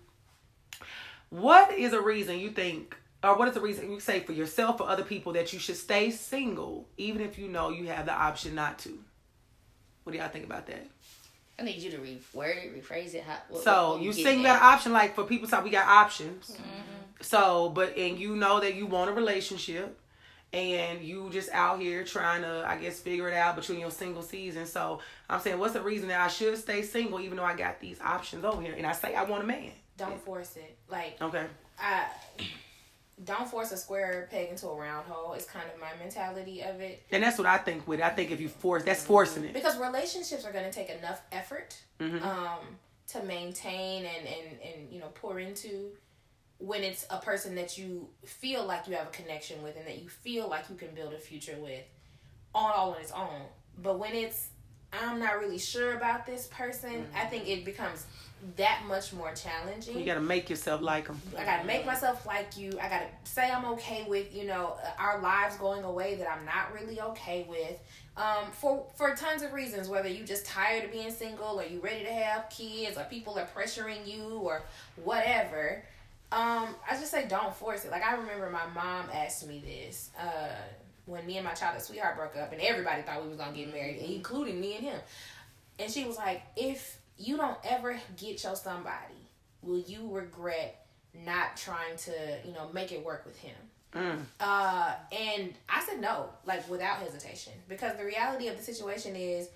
what 1.30 1.72
is 1.74 1.94
a 1.94 2.02
reason 2.02 2.40
you 2.40 2.50
think, 2.50 2.96
or 3.24 3.38
what 3.38 3.48
is 3.48 3.54
the 3.54 3.62
reason 3.62 3.92
you 3.92 4.00
say 4.00 4.22
for 4.22 4.32
yourself 4.34 4.82
or 4.82 4.90
other 4.90 5.04
people 5.04 5.34
that 5.34 5.54
you 5.54 5.60
should 5.60 5.78
stay 5.78 6.10
single 6.12 6.88
even 6.98 7.22
if 7.22 7.38
you 7.38 7.48
know 7.48 7.70
you 7.70 7.88
have 7.88 8.06
the 8.06 8.14
option 8.14 8.56
not 8.56 8.80
to? 8.80 8.98
What 10.04 10.14
do 10.14 10.20
y'all 10.20 10.30
think 10.30 10.46
about 10.46 10.68
that? 10.68 10.88
I 11.58 11.64
need 11.64 11.78
you 11.82 11.92
to 11.92 11.98
reword 11.98 12.58
it, 12.66 12.84
rephrase 12.84 13.14
it. 13.14 13.24
How, 13.24 13.38
what, 13.50 13.64
So 13.64 13.94
what 13.94 14.02
you 14.02 14.10
getting 14.12 14.24
sing 14.26 14.40
at? 14.40 14.44
got 14.44 14.56
an 14.58 14.74
option 14.74 14.94
like 14.94 15.16
for 15.16 15.24
people 15.24 15.48
talk 15.48 15.64
we 15.64 15.70
got 15.70 15.88
options. 15.88 16.52
Mm-hmm. 16.52 16.62
So 17.22 17.70
but 17.70 17.98
and 17.98 18.20
you 18.20 18.36
know 18.36 18.60
that 18.60 18.76
you 18.76 18.86
want 18.86 19.10
a 19.10 19.14
relationship 19.14 20.00
and 20.54 21.02
you 21.02 21.30
just 21.32 21.50
out 21.52 21.80
here 21.80 22.04
trying 22.04 22.42
to 22.42 22.66
I 22.68 22.78
guess 22.78 23.00
figure 23.00 23.28
it 23.30 23.34
out 23.36 23.56
between 23.56 23.80
your 23.80 23.92
single 23.92 24.22
season. 24.22 24.66
So 24.66 25.00
I'm 25.30 25.40
saying 25.40 25.58
what's 25.60 25.74
the 25.74 25.82
reason 25.82 26.10
that 26.10 26.20
I 26.22 26.28
should 26.28 26.58
stay 26.58 26.82
single 26.82 27.20
even 27.22 27.38
though 27.38 27.44
I 27.46 27.56
got 27.56 27.80
these 27.80 28.00
options 28.02 28.44
over 28.44 28.62
here 28.62 28.76
and 28.78 28.86
I 28.86 28.92
say 28.92 29.16
I 29.16 29.24
want 29.24 29.44
a 29.44 29.48
man. 29.48 29.72
Don't 29.98 30.22
force 30.24 30.58
it. 30.58 30.78
Like 30.90 31.18
Okay. 31.22 31.46
I 31.80 32.06
don't 33.24 33.48
force 33.48 33.72
a 33.72 33.78
square 33.78 34.28
peg 34.30 34.50
into 34.50 34.68
a 34.68 34.76
round 34.76 35.08
hole. 35.08 35.34
Is 35.34 35.46
kind 35.46 35.66
of 35.74 35.80
my 35.80 35.92
mentality 36.00 36.62
of 36.62 36.82
it. 36.82 37.04
And 37.12 37.24
that's 37.24 37.38
what 37.38 37.48
I 37.48 37.58
think 37.58 37.88
with 37.88 38.00
it. 38.00 38.06
I 38.06 38.10
think 38.10 38.32
if 38.32 38.42
you 38.42 38.50
force, 38.50 38.84
that's 38.84 39.04
forcing 39.04 39.46
it. 39.46 39.54
because 39.54 39.78
relationships 39.78 40.46
are 40.46 40.52
going 40.52 40.66
to 40.66 40.72
take 40.72 40.90
enough 40.90 41.22
effort 41.32 41.76
Mm-hmm. 42.00 42.24
um, 42.26 42.60
to 43.08 43.24
maintain 43.24 44.04
and, 44.06 44.28
and, 44.28 44.60
and 44.62 44.92
you 44.92 45.00
know 45.00 45.08
pour 45.16 45.40
into 45.40 45.92
when 46.58 46.84
it's 46.84 47.06
a 47.10 47.18
person 47.20 47.56
that 47.56 47.78
you 47.78 48.08
feel 48.26 48.66
like 48.66 48.86
you 48.88 48.96
have 48.96 49.08
a 49.08 49.12
connection 49.12 49.62
with 49.64 49.78
and 49.78 49.88
that 49.88 50.02
you 50.02 50.10
feel 50.10 50.50
like 50.50 50.66
you 50.70 50.76
can 50.76 50.90
build 50.94 51.14
a 51.14 51.18
future 51.18 51.56
with 51.62 51.84
all, 52.54 52.70
all 52.72 52.92
on 52.96 53.00
its 53.02 53.12
own 53.14 53.44
but 53.78 53.98
when 54.00 54.14
it's 54.14 54.48
i'm 54.92 55.20
not 55.20 55.40
really 55.40 55.58
sure 55.60 55.94
about 55.96 56.26
this 56.26 56.48
person 56.48 57.06
i 57.16 57.24
think 57.26 57.48
it 57.48 57.64
becomes 57.64 58.06
that 58.58 58.84
much 58.88 59.14
more 59.14 59.34
challenging. 59.34 59.98
You 59.98 60.06
got 60.06 60.16
to 60.16 60.22
make 60.22 60.50
yourself 60.50 60.82
like 60.82 61.08
them. 61.08 61.20
I 61.38 61.44
gotta 61.44 61.66
make 61.66 61.86
myself 61.86 62.26
like 62.26 62.58
you. 62.58 62.72
I 62.82 62.90
gotta 62.90 63.08
say 63.24 63.50
I'm 63.50 63.66
okay 63.74 64.06
with 64.08 64.36
you 64.36 64.46
know 64.46 64.78
our 65.00 65.22
lives 65.22 65.58
going 65.58 65.84
away 65.84 66.16
that 66.16 66.30
I'm 66.30 66.46
not 66.46 66.74
really 66.74 67.00
okay 67.02 67.46
with. 67.50 67.80
Um, 68.18 68.52
for 68.52 68.86
for 68.96 69.16
tons 69.16 69.42
of 69.42 69.54
reasons, 69.54 69.90
whether 69.90 70.08
you 70.08 70.24
just 70.24 70.46
tired 70.46 70.86
of 70.86 70.92
being 70.92 71.12
single, 71.12 71.60
or 71.60 71.66
you 71.66 71.80
ready 71.80 72.04
to 72.06 72.14
have 72.14 72.50
kids, 72.50 72.98
or 72.98 73.04
people 73.06 73.38
are 73.38 73.48
pressuring 73.56 74.06
you, 74.06 74.24
or 74.24 74.64
whatever. 75.04 75.84
Um, 76.32 76.76
I 76.90 76.92
just 76.92 77.12
say 77.12 77.28
don't 77.28 77.56
force 77.56 77.86
it. 77.86 77.92
Like 77.92 78.04
I 78.04 78.16
remember 78.16 78.50
my 78.50 78.68
mom 78.74 79.10
asked 79.14 79.48
me 79.48 79.64
this 79.66 80.12
uh, 80.20 80.50
when 81.06 81.26
me 81.26 81.38
and 81.38 81.46
my 81.46 81.54
childhood 81.54 81.84
sweetheart 81.84 82.16
broke 82.18 82.36
up, 82.38 82.52
and 82.52 82.62
everybody 82.62 83.02
thought 83.02 83.24
we 83.24 83.30
was 83.30 83.38
gonna 83.38 83.56
get 83.56 83.74
married, 83.74 83.98
including 83.98 84.60
me 84.62 84.76
and 84.76 84.86
him. 84.86 85.00
And 85.78 85.92
she 85.92 86.06
was 86.06 86.16
like, 86.16 86.42
"If 86.56 87.00
you 87.18 87.38
don't 87.38 87.58
ever 87.64 88.00
get 88.18 88.44
your 88.44 88.56
somebody, 88.56 89.16
will 89.62 89.80
you 89.80 90.10
regret 90.12 90.86
not 91.14 91.56
trying 91.58 91.96
to, 91.98 92.12
you 92.46 92.54
know, 92.54 92.70
make 92.74 92.92
it 92.92 93.04
work 93.04 93.26
with 93.26 93.38
him?" 93.38 93.56
Uh, 94.42 94.94
and 95.14 95.54
I 95.70 95.82
said 95.86 96.02
no, 96.02 96.30
like 96.46 96.70
without 96.70 96.98
hesitation, 96.98 97.54
because 97.70 97.96
the 97.98 98.04
reality 98.04 98.50
of 98.50 98.58
the 98.58 98.64
situation 98.64 99.16
is 99.16 99.48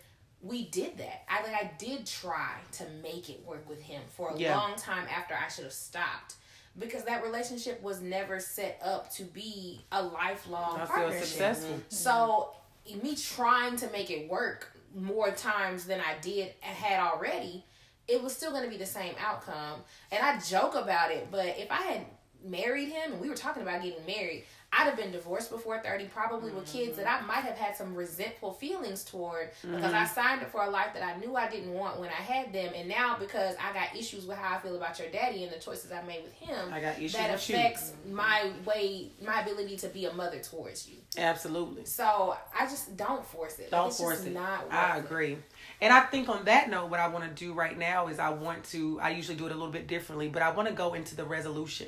we 0.41 0.65
did 0.69 0.97
that. 0.97 1.23
I 1.27 1.43
like 1.43 1.53
I 1.53 1.71
did 1.77 2.05
try 2.05 2.53
to 2.73 2.85
make 3.03 3.29
it 3.29 3.45
work 3.45 3.67
with 3.67 3.81
him 3.81 4.01
for 4.15 4.29
a 4.29 4.37
Yeah. 4.37 4.55
long 4.57 4.77
time 4.77 5.05
after 5.09 5.33
I 5.33 5.49
should 5.49 5.65
have 5.65 5.73
stopped. 5.73 6.35
Because 6.77 7.03
that 7.05 7.23
relationship 7.23 7.81
was 7.81 7.99
never 7.99 8.39
set 8.39 8.79
up 8.81 9.11
to 9.15 9.23
be 9.23 9.81
a 9.91 10.01
lifelong 10.01 10.79
I 10.79 10.85
partnership. 10.85 11.25
successful. 11.27 11.81
So 11.89 12.55
me 13.03 13.17
trying 13.17 13.75
to 13.77 13.89
make 13.89 14.09
it 14.09 14.29
work 14.29 14.71
more 14.95 15.31
times 15.31 15.85
than 15.85 15.99
I 15.99 16.19
did 16.21 16.53
had 16.61 16.99
already, 16.99 17.65
it 18.07 18.21
was 18.21 18.35
still 18.35 18.51
going 18.51 18.63
to 18.63 18.69
be 18.69 18.77
the 18.77 18.85
same 18.85 19.13
outcome. 19.19 19.81
And 20.11 20.23
I 20.23 20.39
joke 20.39 20.75
about 20.75 21.11
it, 21.11 21.27
but 21.31 21.45
if 21.57 21.71
I 21.71 21.81
had 21.81 22.05
married 22.43 22.89
him 22.89 23.13
and 23.13 23.21
we 23.21 23.29
were 23.29 23.35
talking 23.35 23.61
about 23.61 23.83
getting 23.83 24.05
married, 24.05 24.45
I'd 24.71 24.85
have 24.85 24.97
been 24.97 25.11
divorced 25.11 25.49
before 25.49 25.79
30, 25.79 26.05
probably 26.05 26.51
with 26.51 26.71
kids 26.71 26.97
that 26.97 27.07
mm-hmm. 27.07 27.29
I 27.29 27.35
might 27.35 27.43
have 27.43 27.57
had 27.57 27.75
some 27.75 27.95
resentful 27.95 28.53
feelings 28.53 29.03
toward 29.03 29.49
because 29.61 29.93
I 29.93 30.03
mm-hmm. 30.03 30.13
signed 30.13 30.41
up 30.41 30.51
for 30.51 30.61
a 30.61 30.69
life 30.69 30.93
that 30.93 31.03
I 31.03 31.17
knew 31.19 31.35
I 31.35 31.49
didn't 31.49 31.73
want 31.73 31.99
when 31.99 32.09
I 32.09 32.21
had 32.21 32.53
them. 32.53 32.71
And 32.75 32.87
now 32.87 33.17
because 33.19 33.55
I 33.55 33.73
got 33.73 33.95
issues 33.97 34.27
with 34.27 34.37
how 34.37 34.57
I 34.57 34.59
feel 34.59 34.75
about 34.75 34.99
your 34.99 35.09
daddy 35.09 35.43
and 35.43 35.51
the 35.51 35.57
choices 35.57 35.91
I 35.91 36.03
made 36.03 36.23
with 36.23 36.33
him, 36.33 36.71
I 36.71 36.81
got 36.81 36.97
issues 36.97 37.13
that 37.13 37.31
with 37.31 37.49
you. 37.49 37.55
affects 37.55 37.93
my 38.11 38.51
way, 38.63 39.09
my 39.25 39.41
ability 39.41 39.77
to 39.77 39.87
be 39.87 40.05
a 40.05 40.13
mother 40.13 40.39
towards 40.39 40.87
you. 40.87 40.97
Absolutely. 41.17 41.85
So 41.85 42.37
I 42.57 42.65
just 42.65 42.95
don't 42.95 43.25
force 43.25 43.57
it. 43.57 43.71
Don't 43.71 43.87
it's 43.87 43.97
force 43.97 44.17
just 44.17 44.27
it. 44.27 44.33
Not 44.33 44.65
worth 44.65 44.73
I 44.73 44.97
it. 44.97 45.05
agree. 45.05 45.37
And 45.81 45.91
I 45.91 46.01
think 46.01 46.29
on 46.29 46.45
that 46.45 46.69
note, 46.69 46.91
what 46.91 46.99
I 46.99 47.07
want 47.07 47.25
to 47.25 47.31
do 47.31 47.53
right 47.53 47.77
now 47.77 48.07
is 48.07 48.19
I 48.19 48.29
want 48.29 48.65
to, 48.65 48.99
I 49.01 49.09
usually 49.09 49.37
do 49.37 49.47
it 49.47 49.51
a 49.51 49.55
little 49.55 49.71
bit 49.71 49.87
differently, 49.87 50.29
but 50.29 50.43
I 50.43 50.51
want 50.51 50.67
to 50.67 50.73
go 50.75 50.93
into 50.93 51.15
the 51.15 51.25
resolution. 51.25 51.87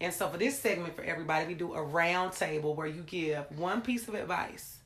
And 0.00 0.12
so 0.12 0.28
for 0.28 0.36
this 0.36 0.58
segment, 0.58 0.94
for 0.94 1.02
everybody, 1.02 1.46
we 1.46 1.54
do 1.54 1.74
a 1.74 1.82
round 1.82 2.32
table 2.32 2.74
where 2.74 2.86
you 2.86 3.02
give 3.02 3.44
one 3.58 3.80
piece 3.80 4.08
of 4.08 4.14
advice 4.14 4.76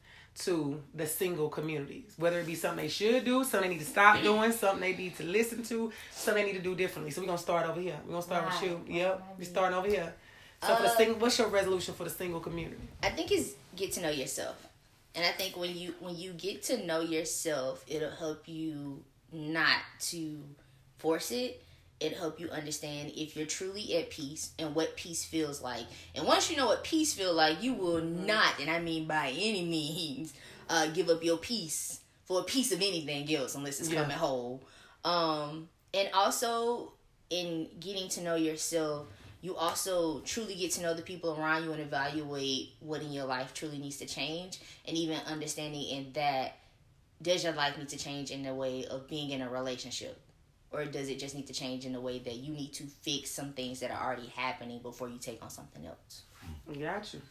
to 0.42 0.80
the 0.94 1.06
single 1.06 1.48
communities, 1.48 2.14
whether 2.16 2.38
it 2.38 2.46
be 2.46 2.54
something 2.54 2.84
they 2.84 2.88
should 2.88 3.24
do, 3.24 3.42
something 3.42 3.68
they 3.68 3.76
need 3.76 3.84
to 3.84 3.90
stop 3.90 4.22
doing, 4.22 4.52
something 4.52 4.80
they 4.80 4.96
need 4.96 5.16
to 5.16 5.24
listen 5.24 5.62
to, 5.64 5.92
something 6.12 6.44
they 6.44 6.52
need 6.52 6.58
to 6.58 6.62
do 6.64 6.76
differently. 6.76 7.10
So 7.10 7.20
we're 7.20 7.26
going 7.26 7.38
to 7.38 7.42
start 7.42 7.66
over 7.68 7.80
here. 7.80 7.98
We're 8.04 8.12
going 8.12 8.22
to 8.22 8.26
start 8.28 8.44
with 8.44 8.54
Right. 8.54 8.88
you. 8.88 8.96
Yep. 8.98 9.22
We're 9.38 9.44
starting 9.44 9.76
over 9.76 9.88
here. 9.88 10.14
So 10.62 10.76
for 10.76 10.82
the 10.82 10.88
Uh, 10.88 10.96
single, 10.96 11.16
what's 11.16 11.38
your 11.38 11.48
resolution 11.48 11.94
for 11.94 12.04
the 12.04 12.10
single 12.10 12.38
community? 12.40 12.86
I 13.02 13.10
think 13.10 13.32
it's 13.32 13.54
get 13.74 13.92
to 13.94 14.02
know 14.02 14.10
yourself. 14.10 14.56
And 15.16 15.24
I 15.26 15.32
think 15.32 15.56
when 15.56 15.76
you 15.76 15.94
when 15.98 16.16
you 16.16 16.32
get 16.34 16.62
to 16.64 16.86
know 16.86 17.00
yourself, 17.00 17.84
it'll 17.88 18.10
help 18.14 18.46
you 18.46 19.02
not 19.32 19.78
to 20.10 20.44
force 20.98 21.32
it. 21.32 21.62
It'll 22.00 22.18
help 22.18 22.40
you 22.40 22.48
understand 22.48 23.12
if 23.14 23.36
you're 23.36 23.46
truly 23.46 23.96
at 23.96 24.08
peace 24.10 24.52
and 24.58 24.74
what 24.74 24.96
peace 24.96 25.22
feels 25.24 25.60
like. 25.60 25.84
And 26.14 26.26
once 26.26 26.50
you 26.50 26.56
know 26.56 26.66
what 26.66 26.82
peace 26.82 27.12
feel 27.12 27.34
like, 27.34 27.62
you 27.62 27.74
will 27.74 28.00
not, 28.00 28.58
and 28.58 28.70
I 28.70 28.80
mean 28.80 29.06
by 29.06 29.28
any 29.36 29.62
means, 29.64 30.32
uh, 30.70 30.86
give 30.88 31.10
up 31.10 31.22
your 31.22 31.36
peace 31.36 32.00
for 32.24 32.40
a 32.40 32.44
piece 32.44 32.72
of 32.72 32.78
anything 32.80 33.32
else 33.34 33.54
unless 33.54 33.80
it's 33.80 33.90
Yeah. 33.90 34.02
coming 34.02 34.16
whole. 34.16 34.62
Um, 35.04 35.68
and 35.92 36.08
also 36.14 36.92
in 37.28 37.68
getting 37.80 38.08
to 38.10 38.22
know 38.22 38.34
yourself, 38.36 39.06
you 39.42 39.56
also 39.56 40.20
truly 40.20 40.54
get 40.54 40.72
to 40.72 40.82
know 40.82 40.94
the 40.94 41.02
people 41.02 41.38
around 41.38 41.64
you 41.64 41.72
and 41.72 41.80
evaluate 41.82 42.70
what 42.80 43.02
in 43.02 43.12
your 43.12 43.24
life 43.24 43.52
truly 43.54 43.78
needs 43.78 43.96
to 43.98 44.06
change 44.06 44.58
and 44.86 44.96
even 44.96 45.18
understanding 45.26 45.82
in 45.82 46.12
that 46.12 46.56
does 47.22 47.44
your 47.44 47.52
life 47.52 47.76
need 47.76 47.88
to 47.88 47.98
change 47.98 48.30
in 48.30 48.42
the 48.42 48.54
way 48.54 48.84
of 48.86 49.06
being 49.08 49.30
in 49.30 49.42
a 49.42 49.48
relationship 49.50 50.18
or 50.72 50.84
does 50.84 51.08
it 51.08 51.18
just 51.18 51.34
need 51.34 51.46
to 51.46 51.52
change 51.52 51.84
in 51.84 51.92
the 51.92 52.00
way 52.00 52.18
that 52.18 52.36
you 52.36 52.52
need 52.52 52.72
to 52.74 52.84
fix 52.84 53.30
some 53.30 53.52
things 53.52 53.80
that 53.80 53.90
are 53.90 54.06
already 54.06 54.28
happening 54.36 54.80
before 54.80 55.08
you 55.08 55.18
take 55.18 55.42
on 55.42 55.50
something 55.50 55.84
else 55.86 56.22
Gotcha. 56.78 57.16
you. 57.18 57.22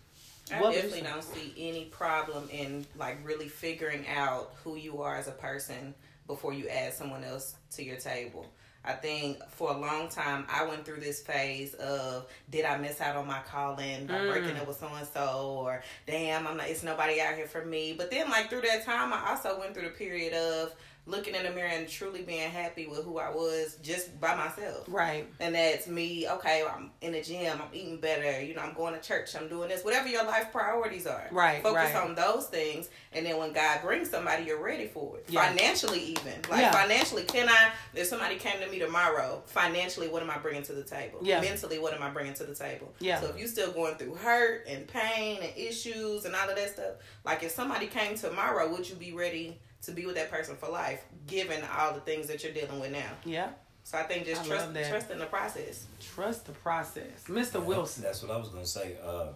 I 0.56 0.62
What 0.62 0.74
you 0.76 0.82
definitely 0.82 1.02
don't 1.10 1.24
see 1.24 1.54
any 1.58 1.86
problem 1.86 2.50
in 2.52 2.86
like 2.98 3.18
really 3.24 3.48
figuring 3.48 4.06
out 4.08 4.54
who 4.64 4.76
you 4.76 5.02
are 5.02 5.16
as 5.16 5.28
a 5.28 5.32
person 5.34 5.94
before 6.28 6.54
you 6.54 6.68
add 6.68 6.94
someone 6.94 7.24
else 7.24 7.56
to 7.76 7.84
your 7.84 7.98
table. 7.98 8.46
I 8.84 8.94
think 8.94 9.38
for 9.50 9.72
a 9.72 9.78
long 9.78 10.08
time 10.10 10.46
I 10.50 10.64
went 10.66 10.86
through 10.86 11.02
this 11.02 11.22
phase 11.22 11.74
of 11.76 12.28
did 12.50 12.66
I 12.66 12.78
miss 12.78 13.02
out 13.02 13.16
on 13.18 13.28
my 13.28 13.40
calling 13.40 14.06
by 14.08 14.14
Mm. 14.14 14.32
breaking 14.32 14.58
up 14.58 14.68
with 14.68 14.80
so 14.80 14.88
and 14.88 15.08
so 15.08 15.56
or 15.66 15.84
damn 16.08 16.48
I'm 16.48 16.58
not 16.58 16.68
it's 16.70 16.82
nobody 16.84 17.20
out 17.22 17.36
here 17.36 17.46
for 17.48 17.64
me. 17.66 17.94
But 17.94 18.10
then 18.10 18.30
like 18.30 18.50
through 18.50 18.62
that 18.62 18.86
time 18.86 19.12
I 19.14 19.30
also 19.32 19.60
went 19.60 19.74
through 19.74 19.84
the 19.84 19.90
period 19.90 20.34
of 20.34 20.74
looking 21.10 21.36
in 21.36 21.44
the 21.44 21.50
mirror 21.50 21.68
and 21.68 21.88
truly 21.88 22.22
being 22.22 22.50
happy 22.50 22.88
with 22.88 23.04
who 23.04 23.18
I 23.18 23.30
was 23.30 23.78
just 23.82 24.20
by 24.22 24.36
myself. 24.36 24.86
Right. 24.88 25.28
And 25.40 25.56
that's 25.56 25.88
me, 25.88 26.28
okay, 26.30 26.64
I'm 26.72 26.92
in 27.02 27.14
the 27.14 27.22
gym, 27.22 27.60
I'm 27.62 27.74
eating 27.74 27.98
better, 27.98 28.42
you 28.42 28.56
know, 28.56 28.62
I'm 28.62 28.74
going 28.74 28.94
to 28.94 29.02
church, 29.02 29.36
I'm 29.36 29.48
doing 29.48 29.70
this, 29.70 29.84
whatever 29.84 30.08
your 30.08 30.26
life 30.26 30.52
priorities 30.52 31.08
are. 31.08 31.28
Right, 31.32 31.64
Focus 31.64 31.94
right. 31.94 32.04
on 32.04 32.16
those 32.16 32.48
things. 32.48 32.90
And 33.12 33.26
then 33.26 33.38
when 33.38 33.54
God 33.54 33.82
brings 33.82 34.10
somebody, 34.10 34.46
you're 34.46 34.62
ready 34.62 34.88
for 34.88 35.18
it. 35.18 35.26
Yeah. 35.30 35.48
Financially, 35.48 36.00
even. 36.00 36.34
Like, 36.50 36.62
Yeah. 36.62 36.72
financially, 36.72 37.24
can 37.24 37.50
I, 37.50 37.72
if 37.94 38.08
somebody 38.08 38.36
came 38.36 38.60
to 38.62 38.68
me 38.70 38.80
tomorrow, 38.80 39.42
financially, 39.48 40.08
what 40.08 40.22
am 40.22 40.30
I 40.30 40.38
bringing 40.38 40.64
to 40.64 40.74
the 40.74 40.84
table? 40.84 41.20
Yeah. 41.22 41.42
Mentally, 41.42 41.80
what 41.80 41.94
am 41.94 42.04
I 42.04 42.10
bringing 42.10 42.34
to 42.36 42.44
the 42.44 42.56
table? 42.56 42.94
Yeah. 43.00 43.20
So 43.20 43.28
if 43.28 43.38
you're 43.38 43.48
still 43.48 43.72
going 43.72 43.96
through 43.96 44.16
hurt 44.16 44.68
and 44.68 44.88
pain 44.88 45.40
and 45.42 45.52
issues 45.58 46.26
and 46.26 46.36
all 46.36 46.50
of 46.50 46.56
that 46.56 46.70
stuff, 46.70 46.94
like 47.26 47.44
if 47.44 47.52
somebody 47.52 47.88
came 47.88 48.16
tomorrow, 48.16 48.70
would 48.72 48.88
you 48.88 48.96
be 48.96 49.14
ready 49.14 49.60
to 49.84 49.92
be 49.92 50.06
with 50.06 50.16
that 50.16 50.32
person 50.32 50.56
for 50.56 50.70
life, 50.70 51.02
given 51.28 51.64
all 51.78 51.94
the 51.94 52.02
things 52.02 52.28
that 52.28 52.44
you're 52.44 52.54
dealing 52.54 52.80
with 52.80 52.92
now? 52.92 53.12
Yeah. 53.26 53.50
So 53.84 53.98
I 53.98 54.04
think 54.04 54.26
just 54.26 54.44
I 54.44 54.48
trust 54.48 54.74
that. 54.74 54.90
trust 54.90 55.10
in 55.10 55.20
the 55.20 55.26
process. 55.26 55.88
Trust 56.00 56.46
the 56.46 56.52
process. 56.52 57.24
Mr. 57.28 57.64
Wilson. 57.64 58.04
That's 58.04 58.22
what 58.22 58.32
I 58.32 58.38
was 58.38 58.50
gonna 58.50 58.66
say. 58.66 58.98
Uh, 59.04 59.30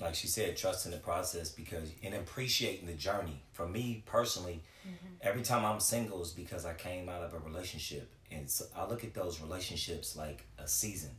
like 0.00 0.14
she 0.14 0.26
said, 0.28 0.56
trust 0.56 0.86
in 0.86 0.92
the 0.92 0.98
process 0.98 1.50
because 1.50 1.90
and 2.02 2.14
appreciating 2.14 2.86
the 2.86 2.94
journey. 2.94 3.42
For 3.52 3.68
me 3.68 4.02
personally, 4.06 4.62
every 5.20 5.42
time 5.42 5.64
I'm 5.64 5.80
single 5.80 6.22
is 6.22 6.30
because 6.30 6.64
I 6.64 6.74
came 6.74 7.08
out 7.08 7.22
of 7.22 7.34
a 7.34 7.38
relationship, 7.38 8.10
and 8.30 8.50
so 8.50 8.64
I 8.76 8.86
look 8.86 9.04
at 9.04 9.14
those 9.14 9.40
relationships 9.40 10.16
like 10.16 10.46
a 10.58 10.66
season. 10.66 11.10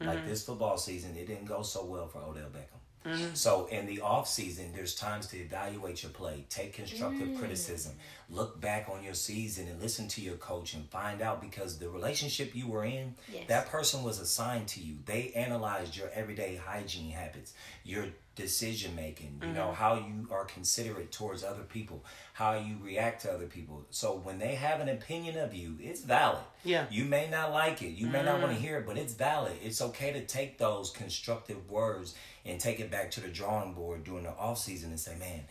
Like 0.00 0.26
this 0.26 0.44
football 0.44 0.78
season, 0.78 1.16
it 1.16 1.26
didn't 1.26 1.46
go 1.46 1.62
so 1.62 1.84
well 1.84 2.06
for 2.06 2.18
Odell 2.18 2.50
Beckham. 2.50 2.77
Mm-hmm. 3.06 3.34
So 3.34 3.66
in 3.66 3.86
the 3.86 4.00
off 4.00 4.28
season, 4.28 4.72
there's 4.74 4.94
times 4.94 5.26
to 5.28 5.38
evaluate 5.38 6.02
your 6.02 6.12
play, 6.12 6.44
take 6.50 6.74
constructive 6.74 7.28
mm. 7.28 7.38
criticism, 7.38 7.94
look 8.28 8.60
back 8.60 8.88
on 8.92 9.02
your 9.02 9.14
season, 9.14 9.68
and 9.68 9.80
listen 9.80 10.08
to 10.08 10.20
your 10.20 10.36
coach 10.36 10.74
and 10.74 10.88
find 10.90 11.22
out 11.22 11.40
because 11.40 11.78
the 11.78 11.88
relationship 11.88 12.54
you 12.54 12.66
were 12.68 12.84
in, 12.84 13.14
Yes. 13.32 13.44
that 13.48 13.68
person 13.68 14.02
was 14.02 14.18
assigned 14.20 14.68
to 14.68 14.80
you. 14.80 14.96
They 15.06 15.32
analyzed 15.34 15.96
your 15.96 16.10
everyday 16.10 16.56
hygiene 16.56 17.10
habits, 17.10 17.54
your 17.84 18.06
decision 18.38 18.94
making, 18.94 19.42
you 19.42 19.52
know, 19.52 19.66
mm-hmm. 19.66 19.74
how 19.74 19.94
you 19.94 20.28
are 20.30 20.44
considerate 20.44 21.10
towards 21.12 21.42
other 21.42 21.64
people, 21.64 22.04
how 22.32 22.54
you 22.54 22.76
react 22.82 23.22
to 23.22 23.32
other 23.32 23.46
people. 23.46 23.84
So 23.90 24.20
when 24.24 24.38
they 24.38 24.54
have 24.54 24.80
an 24.80 24.88
opinion 24.88 25.36
of 25.38 25.52
you, 25.52 25.76
it's 25.80 26.00
valid. 26.00 26.44
Yeah. 26.64 26.86
You 26.90 27.04
may 27.04 27.28
not 27.28 27.52
like 27.52 27.82
it, 27.82 27.90
you 27.90 28.06
may 28.06 28.22
not 28.22 28.40
want 28.40 28.52
to 28.52 28.58
mm. 28.58 28.62
hear 28.62 28.78
it, 28.78 28.86
but 28.86 28.96
it's 28.96 29.12
valid. 29.14 29.54
It's 29.62 29.82
okay 29.82 30.12
to 30.12 30.24
take 30.24 30.56
those 30.56 30.90
constructive 30.90 31.68
words 31.68 32.14
and 32.46 32.60
take 32.60 32.78
it 32.80 32.90
back 32.90 33.10
to 33.12 33.20
the 33.20 33.28
drawing 33.28 33.74
board 33.74 34.04
during 34.04 34.22
the 34.22 34.30
off 34.30 34.58
season 34.58 34.90
and 34.90 35.00
say, 35.00 35.16
man, 35.18 35.42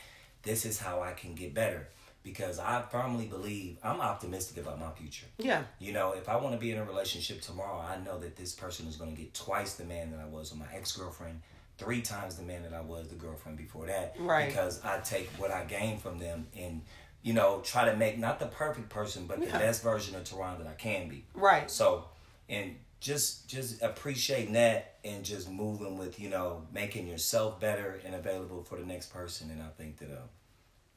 this 0.44 0.66
is 0.66 0.80
how 0.80 1.02
I 1.02 1.12
can 1.12 1.36
get 1.36 1.54
better. 1.54 1.90
because 2.28 2.60
I 2.60 2.84
firmly 2.92 3.26
believe 3.26 3.78
I'm 3.82 4.02
optimistic 4.02 4.58
about 4.62 4.80
my 4.80 4.92
future. 4.92 5.28
Yeah. 5.38 5.64
You 5.80 5.94
know, 5.94 6.12
if 6.12 6.28
I 6.28 6.36
want 6.36 6.54
to 6.56 6.60
be 6.60 6.72
in 6.72 6.78
a 6.78 6.84
relationship 6.84 7.42
tomorrow, 7.42 7.80
I 7.80 8.04
know 8.04 8.20
that 8.20 8.36
this 8.36 8.54
person 8.54 8.86
is 8.88 8.98
going 8.98 9.16
to 9.16 9.22
get 9.22 9.34
twice 9.34 9.76
the 9.76 9.86
man 9.86 10.12
that 10.12 10.20
I 10.20 10.26
was 10.26 10.52
with 10.52 10.60
my 10.60 10.66
ex 10.76 10.92
girlfriend, 10.96 11.42
three 11.78 12.02
times 12.02 12.36
the 12.36 12.44
man 12.44 12.64
that 12.64 12.74
I 12.74 12.82
was 12.82 13.08
the 13.08 13.16
girlfriend 13.16 13.58
before 13.58 13.86
that. 13.88 14.16
Right. 14.20 14.48
Because 14.48 14.84
I 14.84 14.99
take 14.99 15.30
what 15.38 15.52
I 15.52 15.64
gain 15.64 15.98
from 15.99 16.18
them 16.18 16.48
and, 16.58 16.82
you 17.22 17.34
know, 17.34 17.62
try 17.64 17.86
to 17.86 17.95
make 17.95 18.18
not 18.18 18.40
the 18.40 18.48
perfect 18.48 18.90
person, 18.90 19.26
but 19.28 19.40
the 19.40 19.48
best 19.48 19.84
version 19.84 20.16
of 20.16 20.24
Teron 20.24 20.58
that 20.60 20.68
I 20.68 20.74
can 20.74 21.08
be. 21.10 21.26
Right. 21.34 21.70
So, 21.70 22.06
and 22.49 22.76
just 22.99 23.48
just 23.48 23.82
appreciating 23.84 24.54
that 24.54 24.95
and 25.06 25.24
just 25.24 25.49
moving 25.49 25.98
with 25.98 26.20
you 26.20 26.30
know 26.30 26.64
making 26.74 27.08
yourself 27.08 27.60
better 27.60 28.02
and 28.04 28.16
available 28.16 28.64
for 28.64 28.78
the 28.78 28.86
next 28.86 29.14
person, 29.14 29.52
and 29.52 29.62
I 29.62 29.68
think 29.78 29.98
that 29.99 30.10
uh, 30.10 30.22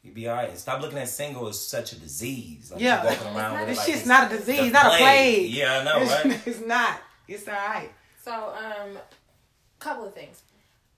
you'd 0.02 0.14
be 0.14 0.28
all 0.28 0.36
right. 0.36 0.48
And 0.48 0.58
stop 0.58 0.80
looking 0.80 0.98
at 0.98 1.08
single 1.08 1.46
as 1.48 1.60
such 1.60 1.92
a 1.92 1.96
disease. 1.96 2.70
Like 2.72 2.80
Yeah. 2.80 3.02
you're 3.02 3.12
walking 3.12 3.36
around 3.36 3.52
with 3.52 3.62
it 3.62 3.66
This 3.66 3.78
like 3.78 3.86
shit's 3.86 3.98
it's 4.00 4.08
not 4.08 4.32
a 4.32 4.36
disease, 4.36 4.58
the 4.60 4.70
not 4.70 4.86
a 4.86 4.96
plague. 4.96 5.50
Yeah, 5.50 5.78
I 5.80 5.84
know, 5.84 5.98
It's, 6.02 6.24
right? 6.24 6.40
it's 6.46 6.60
not. 6.66 7.00
It's 7.28 7.48
all 7.48 7.54
right. 7.54 7.90
So, 8.24 8.32
um, 8.32 8.98
couple 9.78 10.04
of 10.06 10.14
things. 10.14 10.42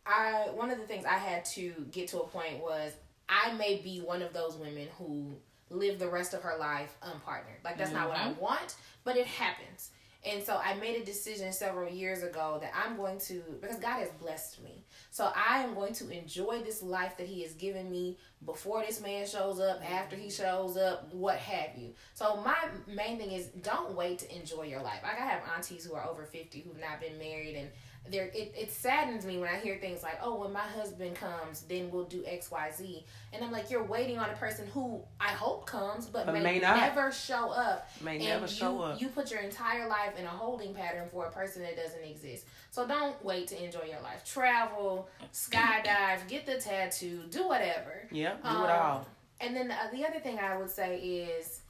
I 0.07 0.49
one 0.55 0.71
of 0.71 0.79
the 0.79 0.87
things 0.87 1.05
I 1.05 1.19
had 1.19 1.45
to 1.47 1.73
get 1.91 2.09
to 2.09 2.21
a 2.21 2.27
point 2.27 2.59
was 2.59 2.93
I 3.29 3.53
may 3.55 3.77
be 3.77 4.01
one 4.01 4.23
of 4.23 4.33
those 4.33 4.57
women 4.57 4.89
who 4.99 5.35
live 5.71 5.99
the 5.99 6.09
rest 6.09 6.35
of 6.35 6.43
her 6.43 6.57
life 6.59 6.97
unpartnered. 7.03 7.65
Like 7.65 7.79
that's 7.79 7.93
not 7.93 8.09
what 8.09 8.19
I 8.19 8.29
mm-hmm. 8.29 8.41
want, 8.41 8.77
but 9.05 9.17
it 9.17 9.27
happens. 9.27 9.91
And 10.25 10.43
so 10.43 10.57
I 10.57 10.75
made 10.75 11.03
a 11.03 11.05
decision 11.05 11.53
several 11.53 11.93
years 11.93 12.23
ago 12.23 12.59
that 12.61 12.71
I'm 12.77 12.97
going 12.97 13.19
to 13.21 13.43
because 13.61 13.79
God 13.79 13.99
has 13.99 14.11
blessed 14.21 14.63
me. 14.63 14.85
So 15.11 15.33
I 15.35 15.63
am 15.63 15.75
going 15.75 15.95
to 15.95 16.11
enjoy 16.11 16.63
this 16.63 16.81
life 16.81 17.17
that 17.17 17.27
he 17.27 17.43
has 17.43 17.55
given 17.55 17.91
me 17.91 18.19
before 18.45 18.85
this 18.87 19.01
man 19.01 19.27
shows 19.27 19.59
up, 19.59 19.83
after 19.91 20.15
he 20.15 20.31
shows 20.31 20.77
up, 20.77 21.13
what 21.13 21.39
have 21.39 21.77
you. 21.77 21.95
So 22.15 22.37
my 22.37 22.57
main 22.87 23.19
thing 23.19 23.33
is 23.33 23.47
don't 23.63 23.97
wait 23.97 24.21
to 24.21 24.37
enjoy 24.37 24.63
your 24.63 24.81
life. 24.81 25.01
Like 25.03 25.21
I 25.21 25.25
have 25.25 25.43
aunties 25.57 25.85
who 25.85 25.95
are 25.95 26.09
over 26.09 26.25
50 26.25 26.61
who've 26.61 26.81
not 26.81 27.01
been 27.01 27.19
married 27.19 27.57
and 27.57 27.69
there 28.11 28.25
it, 28.35 28.53
it 28.57 28.73
saddens 28.73 29.25
me 29.25 29.39
when 29.39 29.49
I 29.49 29.57
hear 29.59 29.77
things 29.77 30.03
like, 30.03 30.19
"Oh, 30.23 30.35
when 30.41 30.53
my 30.53 30.61
husband 30.61 31.15
comes, 31.15 31.63
then 31.63 31.91
we'll 31.91 32.05
do 32.05 32.25
X, 32.27 32.51
Y, 32.51 32.71
Z," 32.77 33.05
and 33.33 33.45
I'm 33.45 33.53
like, 33.53 33.71
"You're 33.71 33.85
waiting 33.85 34.19
on 34.19 34.29
a 34.29 34.35
person 34.35 34.67
who 34.75 35.01
I 35.21 35.29
hope 35.29 35.67
comes, 35.67 36.07
but, 36.07 36.27
But 36.27 36.35
may, 36.35 36.43
may 36.43 36.59
not. 36.59 36.77
never 36.79 37.13
show 37.13 37.51
up. 37.51 37.89
May 38.01 38.17
and 38.17 38.25
never 38.25 38.47
you, 38.47 38.53
show 38.53 38.81
up. 38.83 39.01
You 39.01 39.09
put 39.09 39.31
your 39.31 39.41
entire 39.41 39.89
life 39.89 40.19
in 40.19 40.25
a 40.25 40.29
holding 40.29 40.75
pattern 40.75 41.09
for 41.11 41.27
a 41.27 41.31
person 41.31 41.63
that 41.63 41.77
doesn't 41.77 42.03
exist. 42.05 42.45
So 42.71 42.87
don't 42.87 43.23
wait 43.25 43.49
to 43.49 43.65
enjoy 43.65 43.85
your 43.85 44.01
life. 44.03 44.25
Travel, 44.25 45.09
skydive, 45.33 46.27
get 46.29 46.47
the 46.47 46.57
tattoo, 46.59 47.23
do 47.31 47.47
whatever. 47.47 48.09
Yeah. 48.11 48.35
Do 48.43 48.49
Um, 48.49 48.65
it 48.65 48.71
all. 48.71 49.07
And 49.41 49.57
then 49.57 49.69
the, 49.69 49.75
the 49.97 50.07
other 50.07 50.21
thing 50.21 50.39
I 50.39 50.57
would 50.57 50.71
say 50.71 50.99
is 50.99 51.62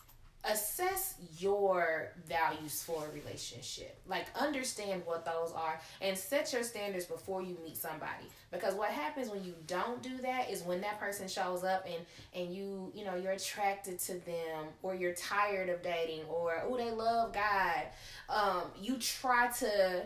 assess 0.45 1.15
your 1.39 2.11
values 2.29 2.83
for 2.83 3.05
a 3.07 3.15
relationship. 3.15 3.97
Like 4.07 4.27
understand 4.39 5.03
what 5.05 5.25
those 5.25 5.53
are 5.53 5.81
and 6.01 6.17
set 6.17 6.53
your 6.53 6.65
standards 6.65 7.05
before 7.05 7.43
you 7.43 7.57
meet 7.63 7.77
somebody. 7.77 8.25
Because 8.51 8.75
what 8.75 8.91
happens 8.91 9.31
when 9.31 9.45
you 9.45 9.55
don't 9.67 10.03
do 10.03 10.19
that 10.19 10.51
is 10.51 10.63
when 10.63 10.81
that 10.81 10.99
person 10.99 11.29
shows 11.29 11.63
up 11.63 11.87
and 11.87 12.05
and 12.35 12.55
you, 12.55 12.91
you 12.95 13.05
know, 13.05 13.15
you're 13.15 13.33
attracted 13.33 13.99
to 14.01 14.15
them 14.25 14.67
or 14.83 14.95
you're 14.95 15.15
tired 15.15 15.69
of 15.69 15.83
dating 15.83 16.25
or 16.29 16.63
oh 16.67 16.77
they 16.77 16.91
love 16.91 17.33
God. 17.33 17.85
Um 18.29 18.63
you 18.81 18.97
try 18.97 19.49
to 19.59 20.03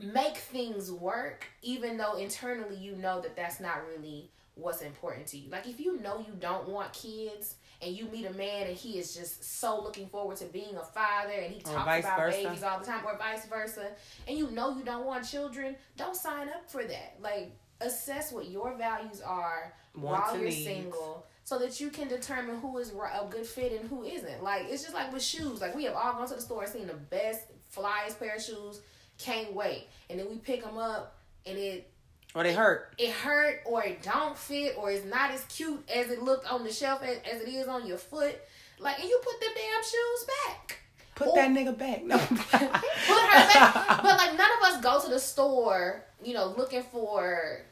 make 0.00 0.36
things 0.36 0.90
work 0.90 1.46
even 1.60 1.98
though 1.98 2.16
internally 2.16 2.76
you 2.76 2.94
know 2.96 3.20
that 3.20 3.36
that's 3.36 3.60
not 3.60 3.82
really 3.86 4.30
what's 4.54 4.80
important 4.80 5.26
to 5.28 5.36
you. 5.38 5.50
Like 5.50 5.66
if 5.68 5.78
you 5.78 6.00
know 6.00 6.18
you 6.18 6.32
don't 6.38 6.68
want 6.68 6.92
kids 6.94 7.56
and 7.80 7.96
you 7.96 8.06
meet 8.06 8.26
a 8.26 8.32
man 8.32 8.66
and 8.66 8.76
he 8.76 8.98
is 8.98 9.14
just 9.14 9.60
so 9.60 9.80
looking 9.82 10.08
forward 10.08 10.36
to 10.36 10.44
being 10.46 10.76
a 10.76 10.84
father 10.84 11.32
and 11.32 11.54
he 11.54 11.60
talks 11.60 12.04
about 12.04 12.18
versa. 12.18 12.42
babies 12.42 12.62
all 12.62 12.78
the 12.78 12.84
time 12.84 13.04
or 13.06 13.16
vice 13.16 13.46
versa 13.46 13.90
and 14.26 14.36
you 14.36 14.50
know 14.50 14.76
you 14.76 14.84
don't 14.84 15.04
want 15.04 15.28
children, 15.28 15.76
don't 15.96 16.16
sign 16.16 16.48
up 16.48 16.68
for 16.68 16.82
that. 16.84 17.16
Like 17.20 17.52
assess 17.80 18.32
what 18.32 18.50
your 18.50 18.74
values 18.76 19.20
are 19.20 19.72
Wants 19.94 20.32
while 20.32 20.40
you're 20.40 20.50
needs. 20.50 20.64
single 20.64 21.26
so 21.44 21.58
that 21.58 21.80
you 21.80 21.90
can 21.90 22.08
determine 22.08 22.58
who 22.58 22.76
is 22.78 22.90
a 22.90 23.26
good 23.30 23.46
fit 23.46 23.72
and 23.72 23.88
who 23.88 24.02
isn't. 24.04 24.42
Like 24.42 24.66
it's 24.68 24.82
just 24.82 24.94
like 24.94 25.12
with 25.12 25.22
shoes. 25.22 25.60
Like 25.60 25.74
we 25.74 25.84
have 25.84 25.94
all 25.94 26.12
gone 26.12 26.28
to 26.28 26.34
the 26.34 26.40
store 26.40 26.64
and 26.64 26.72
seen 26.72 26.86
the 26.86 26.94
best 26.94 27.42
flyest 27.74 28.18
pair 28.18 28.36
of 28.36 28.42
shoes, 28.42 28.80
can't 29.18 29.52
wait, 29.54 29.88
and 30.10 30.18
then 30.18 30.28
we 30.28 30.36
pick 30.36 30.62
them 30.64 30.78
up 30.78 31.18
and 31.46 31.56
it 31.56 31.90
Or 32.34 32.42
they 32.42 32.54
hurt. 32.54 32.92
it 32.98 33.10
hurt 33.10 33.62
or 33.64 33.82
it 33.84 34.02
don't 34.02 34.36
fit 34.36 34.74
or 34.76 34.90
it's 34.90 35.04
not 35.04 35.30
as 35.32 35.42
cute 35.44 35.88
as 35.88 36.10
it 36.10 36.22
looked 36.22 36.46
on 36.50 36.62
the 36.62 36.72
shelf 36.72 37.02
as, 37.02 37.16
as 37.30 37.40
it 37.42 37.48
is 37.48 37.66
on 37.68 37.86
your 37.86 37.98
foot. 37.98 38.38
Like 38.78 38.98
and 39.00 39.08
you 39.08 39.18
put 39.24 39.40
them 39.40 39.50
damn 39.54 39.82
shoes 39.82 40.26
back. 40.46 40.78
Put 41.14 41.28
Or- 41.28 41.34
that 41.36 41.50
nigga 41.50 41.76
back. 41.76 42.04
No. 42.04 42.18
Put 42.28 42.38
her 42.38 42.68
back. 42.68 44.02
But 44.02 44.18
like 44.18 44.36
none 44.38 44.50
of 44.60 44.62
us 44.74 44.80
go 44.82 45.00
to 45.00 45.08
the 45.08 45.18
store, 45.18 46.04
you 46.22 46.34
know, 46.34 46.54
looking 46.56 46.82
for, 46.82 47.62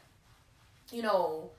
you 0.91 1.01
know, 1.01 1.51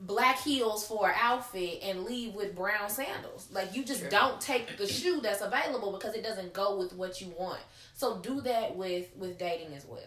black 0.00 0.38
heels 0.40 0.86
for 0.86 1.08
an 1.08 1.14
outfit 1.20 1.78
and 1.82 2.04
leave 2.04 2.34
with 2.34 2.54
brown 2.56 2.90
sandals. 2.90 3.48
Like 3.52 3.74
you 3.74 3.84
just 3.84 4.10
don't 4.10 4.40
take 4.40 4.76
the 4.76 4.86
shoe 4.86 5.20
that's 5.22 5.40
available 5.40 5.92
because 5.92 6.14
it 6.14 6.22
doesn't 6.22 6.52
go 6.52 6.76
with 6.78 6.92
what 6.94 7.20
you 7.20 7.32
want. 7.38 7.60
So 7.94 8.18
do 8.18 8.40
that 8.42 8.76
with 8.76 9.08
with 9.16 9.38
dating 9.38 9.74
as 9.74 9.86
well. 9.86 10.00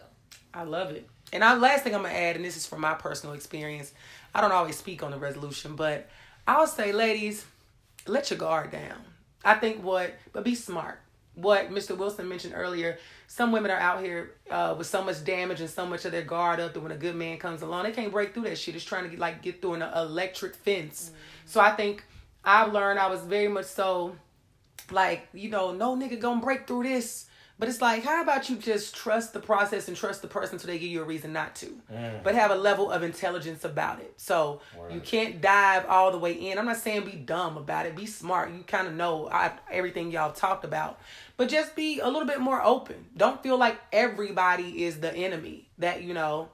I 0.54 0.64
love 0.64 0.92
it. 0.92 1.08
And 1.34 1.44
I 1.44 1.56
last 1.56 1.84
thing 1.84 1.96
I'm 1.96 2.04
gonna 2.04 2.14
add, 2.14 2.36
and 2.36 2.46
this 2.46 2.56
is 2.56 2.66
from 2.66 2.82
my 2.82 2.94
personal 2.94 3.36
experience. 3.36 3.92
I 4.34 4.40
don't 4.40 4.52
always 4.52 4.78
speak 4.78 5.02
on 5.04 5.12
the 5.12 5.18
resolution, 5.18 5.76
but 5.76 6.08
I'll 6.48 6.68
say, 6.68 6.92
ladies, 6.92 7.44
let 8.08 8.30
your 8.30 8.38
guard 8.38 8.72
down. 8.72 8.98
I 9.44 9.56
think 9.56 9.84
what, 9.84 10.14
but 10.32 10.44
be 10.44 10.56
smart. 10.56 11.00
What 11.36 11.72
Mr. 11.72 11.98
Wilson 11.98 12.30
mentioned 12.30 12.54
earlier, 12.56 13.00
some 13.26 13.52
women 13.52 13.72
are 13.72 13.80
out 13.80 14.04
here 14.04 14.36
uh, 14.52 14.76
with 14.78 14.86
so 14.86 15.04
much 15.04 15.26
damage 15.26 15.60
and 15.60 15.70
so 15.70 15.88
much 15.88 16.06
of 16.06 16.12
their 16.12 16.22
guard 16.22 16.60
up 16.60 16.76
that 16.76 16.80
when 16.80 16.92
a 16.92 16.98
good 16.98 17.16
man 17.16 17.40
comes 17.40 17.64
along, 17.64 17.86
they 17.86 17.92
can't 17.92 18.12
break 18.12 18.36
through 18.36 18.44
that 18.44 18.60
shit. 18.60 18.76
It's 18.76 18.86
trying 18.86 19.06
to 19.06 19.10
get, 19.10 19.18
like 19.18 19.42
get 19.42 19.60
through 19.60 19.74
an 19.74 19.82
electric 19.82 20.54
fence. 20.54 21.12
So 21.46 21.60
I 21.60 21.72
think 21.72 22.06
I've 22.46 22.72
learned 22.72 23.00
I 23.00 23.08
was 23.08 23.22
very 23.22 23.48
much 23.48 23.66
so 23.66 24.16
like 24.92 25.28
you 25.34 25.50
know 25.50 25.72
no 25.72 25.96
nigga 25.96 26.20
gonna 26.20 26.42
break 26.42 26.68
through 26.68 26.84
this 26.84 27.28
but 27.64 27.70
it's 27.70 27.82
like 27.82 28.04
how 28.04 28.22
about 28.22 28.50
you 28.50 28.58
just 28.58 28.94
trust 28.94 29.32
the 29.32 29.40
process 29.40 29.88
and 29.88 29.96
trust 29.96 30.22
the 30.22 30.28
person 30.28 30.60
so 30.60 30.68
they 30.68 30.78
give 30.78 30.90
you 30.90 31.02
a 31.02 31.06
reason 31.06 31.32
not 31.32 31.56
to 31.56 31.68
mm. 31.90 32.22
but 32.22 32.36
have 32.36 32.52
a 32.52 32.56
level 32.56 32.92
of 32.92 33.04
intelligence 33.04 33.64
about 33.64 34.02
it 34.02 34.14
so 34.18 34.60
you 34.92 35.00
can't 35.00 35.40
dive 35.40 35.86
all 35.86 36.12
the 36.12 36.18
way 36.18 36.34
in 36.34 36.60
i'm 36.60 36.66
not 36.66 36.76
saying 36.76 37.06
be 37.06 37.14
dumb 37.14 37.56
about 37.56 37.86
it 37.86 37.96
be 37.96 38.06
smart 38.06 38.52
you 38.52 38.64
kind 38.64 38.86
of 38.86 38.94
know 38.94 39.30
I, 39.32 39.54
everything 39.72 40.12
y'all 40.12 40.34
talked 40.34 40.66
about 40.66 41.00
but 41.38 41.48
just 41.48 41.74
be 41.74 42.02
a 42.02 42.08
little 42.10 42.28
bit 42.28 42.42
more 42.42 42.62
open 42.62 43.06
don't 43.16 43.42
feel 43.42 43.58
like 43.58 43.80
everybody 43.94 44.84
is 44.84 45.00
the 45.00 45.16
enemy 45.16 45.70
that 45.78 46.04
you 46.04 46.14
know 46.14 46.50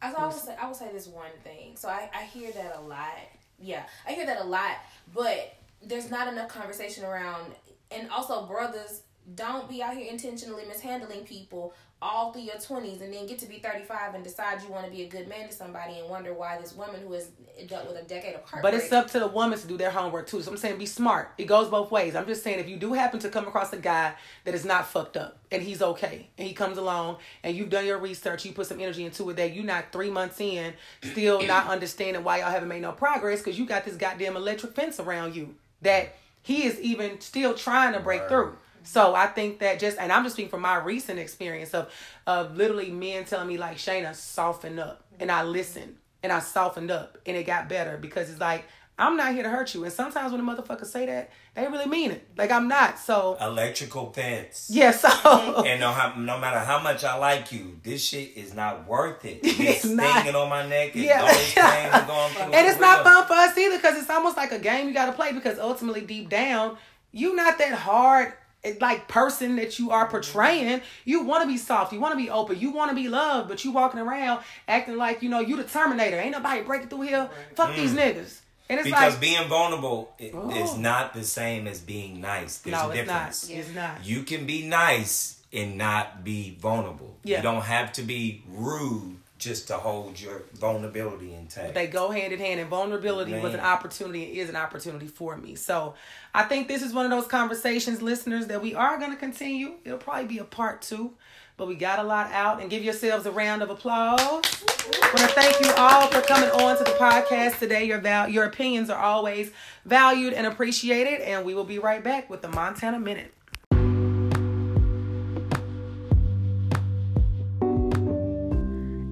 As 0.00 0.14
I 0.14 0.24
would 0.24 0.34
say, 0.34 0.56
I 0.58 0.66
would 0.66 0.76
say 0.76 0.90
this 0.90 1.06
one 1.06 1.36
thing. 1.44 1.76
So 1.76 1.90
I, 1.90 2.08
I 2.14 2.22
hear 2.24 2.50
that 2.52 2.76
a 2.78 2.80
lot. 2.80 3.18
Yeah, 3.58 3.82
I 4.08 4.12
hear 4.12 4.24
that 4.24 4.40
a 4.40 4.44
lot. 4.44 4.76
But 5.14 5.54
there's 5.82 6.10
not 6.10 6.26
enough 6.32 6.48
conversation 6.48 7.04
around. 7.04 7.52
And 7.90 8.08
also, 8.08 8.46
brothers, 8.46 9.02
don't 9.34 9.68
be 9.68 9.82
out 9.82 9.96
here 9.96 10.10
intentionally 10.10 10.64
mishandling 10.66 11.24
people 11.24 11.74
all 12.02 12.32
through 12.32 12.40
your 12.42 12.54
20s 12.54 13.02
and 13.02 13.12
then 13.12 13.26
get 13.26 13.38
to 13.38 13.46
be 13.46 13.58
35 13.58 14.14
and 14.14 14.24
decide 14.24 14.62
you 14.62 14.68
want 14.70 14.86
to 14.86 14.90
be 14.90 15.02
a 15.02 15.06
good 15.08 15.28
man 15.28 15.46
to 15.46 15.54
somebody 15.54 15.98
and 15.98 16.08
wonder 16.08 16.32
why 16.32 16.58
this 16.58 16.74
woman 16.74 16.98
who 17.06 17.12
has 17.12 17.28
dealt 17.66 17.86
with 17.86 17.98
a 17.98 18.02
decade 18.04 18.34
of 18.34 18.40
heartbreak. 18.40 18.62
But 18.62 18.74
it's 18.82 18.90
up 18.90 19.08
to 19.10 19.18
the 19.20 19.26
woman 19.26 19.58
to 19.58 19.66
do 19.66 19.76
their 19.76 19.90
homework 19.90 20.26
too. 20.26 20.40
So 20.40 20.50
I'm 20.50 20.56
saying 20.56 20.78
be 20.78 20.86
smart. 20.86 21.32
It 21.36 21.44
goes 21.44 21.68
both 21.68 21.90
ways. 21.90 22.16
I'm 22.16 22.26
just 22.26 22.42
saying 22.42 22.58
if 22.58 22.70
you 22.70 22.76
do 22.78 22.94
happen 22.94 23.20
to 23.20 23.28
come 23.28 23.46
across 23.46 23.72
a 23.74 23.76
guy 23.76 24.14
that 24.44 24.54
is 24.54 24.64
not 24.64 24.86
fucked 24.88 25.18
up 25.18 25.38
and 25.52 25.62
he's 25.62 25.82
okay 25.82 26.30
and 26.38 26.48
he 26.48 26.54
comes 26.54 26.78
along 26.78 27.18
and 27.44 27.54
you've 27.54 27.68
done 27.68 27.84
your 27.84 27.98
research, 27.98 28.46
you 28.46 28.52
put 28.52 28.66
some 28.66 28.80
energy 28.80 29.04
into 29.04 29.28
it 29.28 29.36
that 29.36 29.54
you're 29.54 29.62
not 29.64 29.92
three 29.92 30.10
months 30.10 30.40
in 30.40 30.72
still 31.02 31.42
not 31.46 31.66
understanding 31.66 32.24
why 32.24 32.38
y'all 32.38 32.50
haven't 32.50 32.68
made 32.68 32.80
no 32.80 32.92
progress 32.92 33.40
because 33.40 33.58
you 33.58 33.66
got 33.66 33.84
this 33.84 33.96
goddamn 33.96 34.36
electric 34.36 34.74
fence 34.74 34.98
around 34.98 35.36
you 35.36 35.54
that 35.82 36.14
he 36.40 36.64
is 36.64 36.80
even 36.80 37.20
still 37.20 37.52
trying 37.52 37.92
to 37.92 38.00
break 38.00 38.22
Right. 38.22 38.28
through. 38.30 38.56
So 38.82 39.14
I 39.14 39.26
think 39.26 39.58
that 39.60 39.78
just 39.78 39.98
and 39.98 40.10
I'm 40.12 40.24
just 40.24 40.36
speaking 40.36 40.50
from 40.50 40.62
my 40.62 40.76
recent 40.76 41.18
experience 41.18 41.74
of 41.74 41.92
of 42.26 42.56
literally 42.56 42.90
men 42.90 43.24
telling 43.24 43.48
me 43.48 43.58
like 43.58 43.76
Shayna 43.76 44.14
soften 44.14 44.78
up 44.78 45.04
and 45.18 45.30
I 45.30 45.42
listened 45.42 45.96
and 46.22 46.32
I 46.32 46.38
softened 46.40 46.90
up 46.90 47.18
and 47.26 47.36
it 47.36 47.44
got 47.44 47.68
better 47.68 47.96
because 47.98 48.30
it's 48.30 48.40
like 48.40 48.64
I'm 48.98 49.16
not 49.16 49.32
here 49.32 49.42
to 49.42 49.48
hurt 49.48 49.74
you 49.74 49.82
and 49.84 49.92
sometimes 49.92 50.30
when 50.32 50.44
the 50.44 50.52
motherfuckers 50.52 50.86
say 50.86 51.06
that 51.06 51.30
they 51.54 51.66
really 51.66 51.86
mean 51.86 52.10
it 52.10 52.28
like 52.36 52.50
I'm 52.50 52.68
not 52.68 52.98
so 52.98 53.36
Electrical 53.40 54.12
fence. 54.12 54.68
yeah 54.70 54.90
so 54.90 55.08
And 55.66 55.80
no, 55.80 55.90
no 56.18 56.38
matter 56.38 56.58
how 56.58 56.80
much 56.82 57.02
I 57.04 57.16
like 57.16 57.50
you, 57.50 57.78
this 57.82 58.04
shit 58.06 58.36
is 58.36 58.54
not 58.54 58.86
worth 58.86 59.24
it. 59.24 59.40
It's 59.44 59.58
It's 59.58 59.80
stinging 59.82 60.34
on 60.34 60.48
my 60.50 60.66
neck 60.66 60.94
and 60.94 61.04
Yeah. 61.04 61.22
all 61.22 61.28
these 61.28 61.36
things 61.54 61.94
are 61.94 62.06
going 62.06 62.54
and 62.54 62.66
it's 62.66 62.80
not 62.80 63.02
fun 63.04 63.26
for 63.26 63.32
us 63.34 63.56
either 63.56 63.76
because 63.78 63.96
it's 63.98 64.10
almost 64.10 64.36
like 64.36 64.52
a 64.52 64.58
game 64.58 64.88
you 64.88 64.94
got 64.94 65.06
to 65.06 65.12
play 65.12 65.32
because 65.32 65.58
ultimately 65.58 66.02
deep 66.02 66.28
down 66.28 66.76
you 67.12 67.34
not 67.34 67.56
that 67.58 67.72
hard 67.72 68.34
Eh, 68.62 68.74
like 68.80 69.08
person 69.08 69.56
that 69.56 69.78
you 69.78 69.90
are 69.90 70.06
portraying 70.06 70.82
you 71.06 71.22
want 71.24 71.42
to 71.42 71.48
be 71.48 71.56
soft 71.56 71.94
you 71.94 72.00
want 72.00 72.12
to 72.12 72.16
be 72.16 72.28
open 72.28 72.58
you 72.58 72.70
want 72.70 72.90
to 72.90 72.94
be 72.94 73.08
loved 73.08 73.48
but 73.48 73.64
you 73.64 73.70
walking 73.70 73.98
around 73.98 74.42
acting 74.68 74.98
like 74.98 75.22
you 75.22 75.30
know 75.30 75.40
you 75.40 75.56
the 75.56 75.64
terminator 75.64 76.18
ain't 76.20 76.32
nobody 76.32 76.60
breaking 76.60 76.88
through 76.88 77.00
here 77.00 77.30
fuck 77.54 77.74
these 77.74 77.92
mm. 77.94 77.98
niggas 77.98 78.40
And 78.68 78.78
it's 78.78 78.88
not 78.88 78.98
because 78.98 79.12
like- 79.14 79.20
being 79.20 79.48
vulnerable 79.48 80.12
i- 80.20 80.30
Oh. 80.34 80.50
is 80.50 80.76
not 80.76 81.14
the 81.14 81.24
same 81.24 81.66
as 81.66 81.80
being 81.80 82.20
nice. 82.20 82.58
There's 82.58 82.76
no, 82.76 82.86
a 82.86 82.88
it's 82.90 82.96
difference. 83.00 83.48
not. 83.48 83.58
It's 83.58 83.74
not. 83.74 84.04
You 84.04 84.22
can 84.24 84.44
be 84.46 84.62
nice 84.66 85.40
and 85.52 85.78
not 85.78 86.22
be 86.22 86.54
vulnerable. 86.60 87.16
Yeah. 87.24 87.38
You 87.38 87.42
don't 87.42 87.62
have 87.62 87.92
to 87.94 88.02
be 88.02 88.42
rude 88.46 89.16
just 89.40 89.68
to 89.68 89.74
hold 89.74 90.20
your 90.20 90.42
vulnerability 90.54 91.34
intact. 91.34 91.74
They 91.74 91.86
go 91.86 92.10
hand 92.10 92.32
in 92.32 92.38
hand, 92.38 92.60
and 92.60 92.68
vulnerability 92.68 93.32
was 93.40 93.54
an 93.54 93.60
opportunity 93.60 94.26
and 94.26 94.36
is 94.36 94.50
an 94.50 94.56
opportunity 94.56 95.06
for 95.06 95.36
me. 95.36 95.54
So 95.54 95.94
I 96.34 96.44
think 96.44 96.68
this 96.68 96.82
is 96.82 96.92
one 96.92 97.06
of 97.06 97.10
those 97.10 97.26
conversations, 97.26 98.02
listeners, 98.02 98.46
that 98.48 98.62
we 98.62 98.74
are 98.74 98.98
going 98.98 99.10
to 99.10 99.16
continue. 99.16 99.74
It'll 99.84 99.98
probably 99.98 100.26
be 100.26 100.38
a 100.38 100.44
part 100.44 100.82
two, 100.82 101.14
but 101.56 101.66
we 101.66 101.74
got 101.74 101.98
a 101.98 102.02
lot 102.02 102.30
out. 102.32 102.60
And 102.60 102.70
give 102.70 102.84
yourselves 102.84 103.24
a 103.24 103.30
round 103.32 103.62
of 103.62 103.70
applause. 103.70 104.20
I 104.20 105.10
want 105.14 105.18
to 105.18 105.34
thank 105.34 105.58
you 105.60 105.72
all 105.76 106.06
for 106.08 106.20
coming 106.20 106.50
on 106.50 106.76
to 106.76 106.84
the 106.84 106.90
podcast 106.92 107.58
today. 107.58 107.84
Your 107.84 107.98
val- 107.98 108.28
your 108.28 108.44
opinions 108.44 108.90
are 108.90 109.02
always 109.02 109.50
valued 109.86 110.34
and 110.34 110.46
appreciated, 110.46 111.22
and 111.22 111.46
we 111.46 111.54
will 111.54 111.64
be 111.64 111.78
right 111.78 112.04
back 112.04 112.28
with 112.28 112.42
the 112.42 112.48
Montana 112.48 113.00
Minute. 113.00 113.32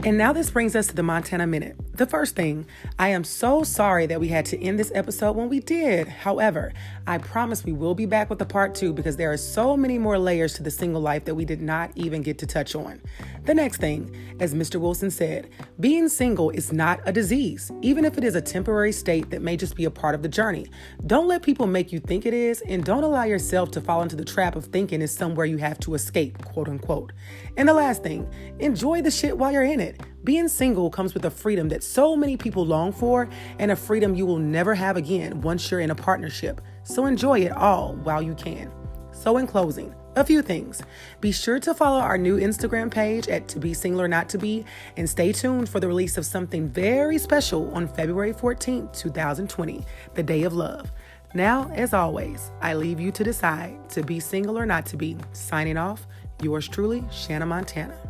And 0.05 0.17
now 0.17 0.33
this 0.33 0.51
brings 0.51 0.77
us 0.77 0.87
to 0.87 0.95
the 0.95 1.03
Montana 1.03 1.47
Minute. 1.47 1.77
The 1.95 2.07
first 2.07 2.37
thing, 2.37 2.67
I 3.01 3.09
am 3.09 3.25
so 3.25 3.65
sorry 3.65 4.07
that 4.07 4.21
we 4.21 4.29
had 4.29 4.47
to 4.47 4.63
end 4.63 4.79
this 4.79 4.93
episode 4.95 5.33
when 5.33 5.49
we 5.49 5.59
did. 5.59 6.07
However, 6.07 6.73
I 7.09 7.19
promise 7.19 7.65
we 7.65 7.73
will 7.73 7.97
be 7.97 8.07
back 8.07 8.31
with 8.31 8.39
the 8.39 8.47
part 8.47 8.77
two 8.77 8.93
because 8.93 9.17
there 9.17 9.33
are 9.33 9.37
so 9.37 9.77
many 9.77 9.99
more 9.99 10.17
layers 10.17 10.55
to 10.55 10.63
the 10.63 10.71
single 10.71 11.01
life 11.01 11.25
that 11.25 11.35
we 11.35 11.45
did 11.45 11.61
not 11.61 11.91
even 11.97 12.23
get 12.23 12.39
to 12.39 12.47
touch 12.47 12.77
on. 12.77 13.03
The 13.47 13.55
next 13.55 13.79
thing, 13.79 14.15
as 14.39 14.55
Mr. 14.55 14.81
Wilson 14.81 15.11
said, 15.11 15.51
being 15.81 16.09
single 16.09 16.51
is 16.51 16.73
not 16.73 17.01
a 17.05 17.11
disease, 17.11 17.73
even 17.83 18.05
if 18.05 18.17
it 18.17 18.23
is 18.23 18.37
a 18.37 18.41
temporary 18.41 18.93
state 18.93 19.31
that 19.31 19.43
may 19.43 19.57
just 19.57 19.75
be 19.75 19.87
a 19.87 19.91
part 19.91 20.15
of 20.15 20.23
the 20.23 20.29
journey. 20.29 20.67
Don't 21.07 21.27
let 21.27 21.43
people 21.43 21.67
make 21.67 21.91
you 21.91 21.99
think 21.99 22.25
it 22.25 22.35
is, 22.35 22.61
and 22.69 22.85
don't 22.85 23.03
allow 23.03 23.25
yourself 23.25 23.73
to 23.73 23.81
fall 23.81 24.03
into 24.03 24.15
the 24.15 24.25
trap 24.25 24.55
of 24.55 24.67
thinking 24.67 25.03
it's 25.03 25.13
somewhere 25.13 25.47
you 25.47 25.57
have 25.57 25.81
to 25.81 25.95
escape, 25.95 26.39
quote 26.45 26.69
unquote. 26.69 27.13
And 27.57 27.69
the 27.69 27.75
last 27.75 28.05
thing, 28.05 28.29
enjoy 28.61 29.03
the 29.03 29.11
shit 29.11 29.37
while 29.37 29.51
you're 29.51 29.65
in 29.65 29.81
it. 29.81 29.88
Being 30.25 30.49
single 30.49 30.91
comes 30.91 31.15
with 31.15 31.25
a 31.25 31.31
freedom 31.31 31.69
that 31.71 31.83
so 31.83 32.17
many 32.17 32.37
people 32.37 32.67
long 32.67 32.93
for, 32.93 33.29
and 33.59 33.71
a 33.71 33.77
freedom 33.77 34.15
you 34.15 34.27
will 34.27 34.39
never 34.39 34.75
have 34.75 34.97
again 34.97 35.41
once 35.41 35.71
you're 35.71 35.81
in 35.81 35.91
a 35.91 35.95
partnership. 35.95 36.61
So 36.83 37.07
enjoy 37.07 37.41
it 37.41 37.53
all 37.53 37.95
while 38.03 38.23
you 38.23 38.35
can. 38.35 38.73
So, 39.13 39.39
in 39.39 39.47
closing, 39.47 39.95
a 40.15 40.25
few 40.25 40.43
things. 40.43 40.83
Be 41.21 41.33
sure 41.33 41.59
to 41.61 41.75
follow 41.75 41.99
our 41.99 42.19
new 42.19 42.39
Instagram 42.39 42.91
page 42.91 43.29
at 43.29 43.49
To 43.49 43.59
Be 43.59 43.75
Single 43.75 44.03
or 44.03 44.09
Not 44.09 44.29
to 44.31 44.39
Be, 44.39 44.65
and 44.97 45.09
stay 45.09 45.33
tuned 45.33 45.69
for 45.69 45.81
the 45.81 45.89
release 45.89 46.17
of 46.17 46.27
something 46.27 46.69
very 46.69 47.19
special 47.19 47.73
on 47.75 47.89
February 47.89 48.33
14th, 48.33 48.93
2020, 48.97 49.85
the 50.15 50.23
Day 50.23 50.43
of 50.45 50.53
Love. 50.53 50.93
Now, 51.35 51.71
as 51.75 51.93
always, 51.95 52.51
I 52.61 52.75
leave 52.75 53.01
you 53.01 53.13
to 53.13 53.25
decide 53.25 53.91
to 53.91 54.03
be 54.03 54.19
single 54.19 54.59
or 54.59 54.67
not 54.67 54.87
to 54.87 54.97
be. 54.97 55.17
Signing 55.33 55.77
off, 55.77 56.07
yours 56.43 56.69
truly, 56.69 57.05
Shanna 57.11 57.47
Montana. 57.47 58.08